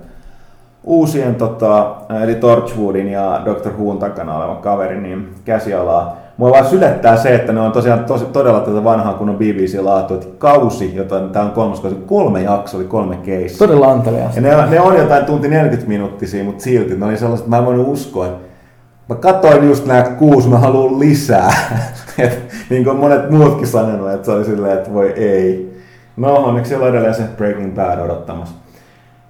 uusien, 0.83 1.35
tota, 1.35 1.95
eli 2.23 2.35
Torchwoodin 2.35 3.07
ja 3.07 3.41
Doctor 3.45 3.73
Whoon 3.73 3.97
takana 3.97 4.37
oleva 4.37 4.55
kaveri, 4.55 5.01
niin 5.01 5.35
käsialaa. 5.45 6.17
Mua 6.37 6.51
vaan 6.51 6.65
sylettää 6.65 7.17
se, 7.17 7.35
että 7.35 7.53
ne 7.53 7.61
on 7.61 7.71
tosiaan 7.71 8.05
tosi, 8.05 8.25
todella 8.25 8.59
tätä 8.59 8.83
vanhaa 8.83 9.13
kunnon 9.13 9.35
BBC-laatu, 9.35 10.13
että 10.13 10.27
kausi, 10.37 10.95
jota 10.95 11.19
tämä 11.19 11.45
on 11.45 11.51
kolmas 11.51 11.79
kausi, 11.79 11.95
kolme 12.05 12.41
jaksoa, 12.41 12.79
oli 12.79 12.87
kolme 12.87 13.15
keissi. 13.15 13.57
Todella 13.57 13.91
anteliaasti. 13.91 14.43
Ja 14.43 14.57
ne, 14.57 14.69
ne 14.69 14.79
on 14.79 14.97
jotain 14.97 15.25
tunti 15.25 15.47
40 15.47 15.87
minuuttisia, 15.87 16.43
mutta 16.43 16.63
silti 16.63 16.95
ne 16.95 17.05
oli 17.05 17.17
sellaiset, 17.17 17.45
että 17.45 17.55
mä 17.55 17.57
en 17.57 17.65
voinut 17.65 17.87
uskoa, 17.87 18.25
että 18.25 18.47
mä 19.09 19.15
katsoin 19.15 19.67
just 19.67 19.85
nämä 19.85 20.03
kuusi, 20.03 20.49
mä 20.49 20.57
haluan 20.57 20.99
lisää. 20.99 21.53
Et, 22.17 22.39
niin 22.69 22.83
kuin 22.83 22.97
monet 22.97 23.29
muutkin 23.29 23.67
sanonut, 23.67 24.11
että 24.11 24.25
se 24.25 24.31
oli 24.31 24.45
silleen, 24.45 24.77
että 24.77 24.93
voi 24.93 25.09
ei. 25.09 25.77
No, 26.17 26.35
onneksi 26.35 26.69
siellä 26.69 26.85
on 26.85 26.91
edelleen 26.91 27.15
se 27.15 27.23
Breaking 27.37 27.75
Bad 27.75 27.99
odottamassa. 27.99 28.55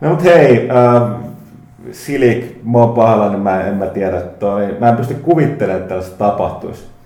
No 0.01 0.09
mut 0.09 0.23
hei, 0.23 0.69
äh, 0.69 1.09
Silik, 1.91 2.61
mä 2.63 2.77
oon 2.77 2.93
pahoillani, 2.93 3.37
mä 3.37 3.61
en 3.61 3.75
mä 3.75 3.85
tiedä, 3.85 4.21
toi, 4.21 4.75
mä 4.79 4.89
en 4.89 4.95
pysty 4.95 5.13
kuvittelemaan, 5.13 5.81
että 5.81 5.89
tällaista 5.89 6.17
tapahtuisi. 6.17 6.96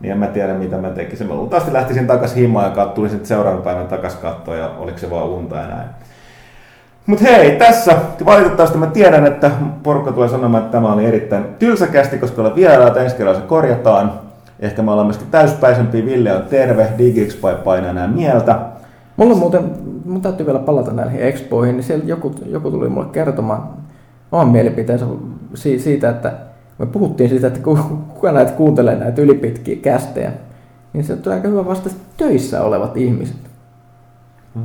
Niin 0.00 0.12
en 0.12 0.18
mä 0.18 0.26
tiedä, 0.26 0.54
mitä 0.54 0.76
mä 0.76 0.90
tekisin. 0.90 1.26
Mä 1.26 1.34
luultavasti 1.34 1.72
lähtisin 1.72 2.06
takas 2.06 2.36
himaan 2.36 2.72
ja 2.76 2.86
tulisin 2.86 3.16
sitten 3.18 3.28
seuraavan 3.28 3.62
päivän 3.62 3.86
takas 3.86 4.14
kattoon 4.14 4.58
ja 4.58 4.70
oliko 4.78 4.98
se 4.98 5.10
vaan 5.10 5.26
unta 5.28 5.56
ja 5.56 5.66
näin. 5.66 5.88
Mutta 7.06 7.24
hei, 7.24 7.56
tässä 7.56 7.96
valitettavasti 8.24 8.78
mä 8.78 8.86
tiedän, 8.86 9.26
että 9.26 9.50
porukka 9.82 10.12
tulee 10.12 10.28
sanomaan, 10.28 10.62
että 10.64 10.72
tämä 10.72 10.92
oli 10.92 11.04
erittäin 11.04 11.44
tylsäkästi, 11.58 12.18
koska 12.18 12.42
olen 12.42 12.54
vieraat, 12.54 12.96
ensi 12.96 13.16
kerralla 13.16 13.40
se 13.40 13.46
korjataan. 13.46 14.12
Ehkä 14.60 14.82
me 14.82 14.90
ollaan 14.90 15.06
myöskin 15.06 15.28
täyspäisempiä, 15.30 16.06
Ville 16.06 16.34
on 16.34 16.42
terve, 16.42 16.88
DigiXpy 16.98 17.48
painaa 17.64 17.90
enää 17.90 18.06
mieltä. 18.06 18.58
Mulla 19.16 19.32
on 19.32 19.38
muuten, 19.38 19.62
mun 20.04 20.20
täytyy 20.20 20.46
vielä 20.46 20.58
palata 20.58 20.92
näihin 20.92 21.20
expoihin, 21.20 21.76
niin 21.76 21.84
siellä 21.84 22.04
joku, 22.06 22.34
joku 22.46 22.70
tuli 22.70 22.88
mulle 22.88 23.08
kertomaan 23.12 23.62
oman 24.32 24.48
mielipiteensä 24.48 25.06
si- 25.54 25.78
siitä, 25.78 26.08
että 26.08 26.32
me 26.78 26.86
puhuttiin 26.86 27.30
siitä, 27.30 27.46
että 27.46 27.60
ku- 27.60 27.98
kuka 28.14 28.32
näitä 28.32 28.52
kuuntelee 28.52 28.96
näitä 28.96 29.22
ylipitkiä 29.22 29.76
kästejä, 29.76 30.32
niin 30.92 31.04
se 31.04 31.16
tuli 31.16 31.34
aika 31.34 31.48
hyvä 31.48 31.66
vasta 31.66 31.90
töissä 32.16 32.62
olevat 32.62 32.96
ihmiset. 32.96 33.36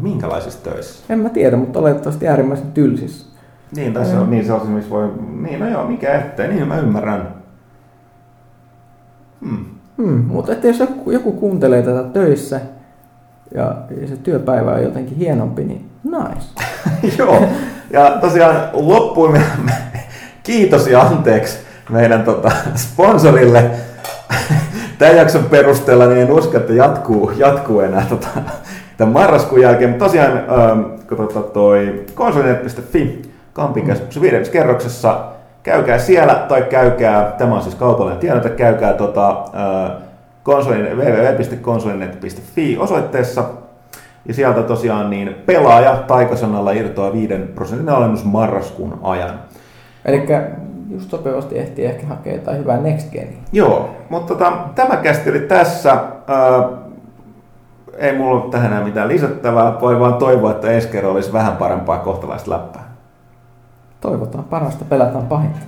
Minkälaisissa 0.01 0.63
töissä? 0.63 1.13
En 1.13 1.19
mä 1.19 1.29
tiedä, 1.29 1.57
mutta 1.57 1.79
oletettavasti 1.79 2.27
äärimmäisen 2.27 2.71
tylsissä. 2.71 3.33
Niin, 3.75 3.93
tässä 3.93 4.21
on 4.21 4.31
niin 4.31 4.45
sellaisia, 4.45 4.71
missä 4.71 4.89
voi... 4.89 5.11
Niin, 5.41 5.59
no 5.59 5.69
joo, 5.69 5.87
mikä 5.87 6.19
ettei, 6.19 6.47
niin 6.47 6.67
mä 6.67 6.79
ymmärrän. 6.79 7.27
Hmm. 9.41 9.65
Hmm, 9.97 10.23
mutta 10.25 10.51
että 10.51 10.67
jos 10.67 10.79
joku, 10.79 11.11
joku 11.11 11.31
kuuntelee 11.31 11.81
tätä 11.81 12.03
töissä 12.03 12.61
ja, 13.55 13.75
ja 14.01 14.07
se 14.07 14.17
työpäivä 14.17 14.71
on 14.71 14.83
jotenkin 14.83 15.17
hienompi, 15.17 15.63
niin 15.63 15.89
nice. 16.03 16.47
Joo, 17.17 17.43
ja 17.91 18.17
tosiaan 18.21 18.69
loppuun 18.73 19.39
kiitos 20.43 20.87
ja 20.87 21.01
anteeksi 21.01 21.57
meidän 21.89 22.23
tota, 22.23 22.51
sponsorille. 22.75 23.71
Tämän 24.97 25.17
jakson 25.17 25.43
perusteella 25.43 26.05
niin 26.05 26.17
en 26.21 26.31
usko, 26.31 26.57
että 26.57 26.73
jatkuu, 26.73 27.31
jatkuu 27.37 27.79
enää 27.79 28.05
tota, 28.09 28.27
tämän 28.97 29.13
marraskuun 29.13 29.61
jälkeen. 29.61 29.89
Mutta 29.89 30.05
tosiaan 30.05 30.31
ähm, 30.31 30.81
tota, 31.17 31.41
toi 31.41 32.05
konsolinet.fi 32.13 33.33
Kampin 33.53 33.85
keskuksen 33.85 34.21
viides 34.21 34.49
kerroksessa, 34.49 35.25
käykää 35.63 35.99
siellä 35.99 36.33
tai 36.33 36.61
käykää, 36.61 37.35
tämä 37.37 37.55
on 37.55 37.61
siis 37.61 37.75
kaupallinen 37.75 38.19
tiedote, 38.19 38.49
käykää 38.49 38.93
tota, 38.93 39.29
äh, 39.29 39.91
konsolin, 40.43 40.97
www.konsolinet.fi 40.97 42.77
osoitteessa 42.77 43.43
ja 44.25 44.33
sieltä 44.33 44.63
tosiaan 44.63 45.09
niin 45.09 45.35
pelaaja 45.45 46.03
taikasanalla 46.07 46.71
irtoaa 46.71 47.13
5 47.13 47.33
prosentin 47.55 47.89
alennus 47.89 48.25
marraskuun 48.25 48.99
ajan. 49.03 49.39
Eli 50.05 50.25
just 50.93 51.09
sopivasti 51.09 51.59
ehtii 51.59 51.85
ehkä 51.85 52.07
hakea 52.07 52.33
jotain 52.33 52.57
hyvää 52.57 52.77
next 52.77 53.11
genia. 53.11 53.37
Joo, 53.51 53.89
mutta 54.09 54.33
tota, 54.33 54.53
tämä 54.75 54.97
kästi 54.97 55.29
oli 55.29 55.39
tässä. 55.39 55.91
Ää, 56.27 56.69
ei 57.97 58.17
mulla 58.17 58.41
ole 58.41 58.51
tähän 58.51 58.71
enää 58.71 58.83
mitään 58.83 59.07
lisättävää. 59.07 59.81
Voi 59.81 59.99
vaan 59.99 60.13
toivoa, 60.13 60.51
että 60.51 60.71
ensi 60.71 60.87
kerralla 60.87 61.15
olisi 61.15 61.33
vähän 61.33 61.57
parempaa 61.57 61.97
kohtalaista 61.97 62.51
läppää. 62.51 62.93
Toivotaan 64.01 64.43
parasta, 64.43 64.85
pelataan 64.85 65.25
pahinta. 65.25 65.59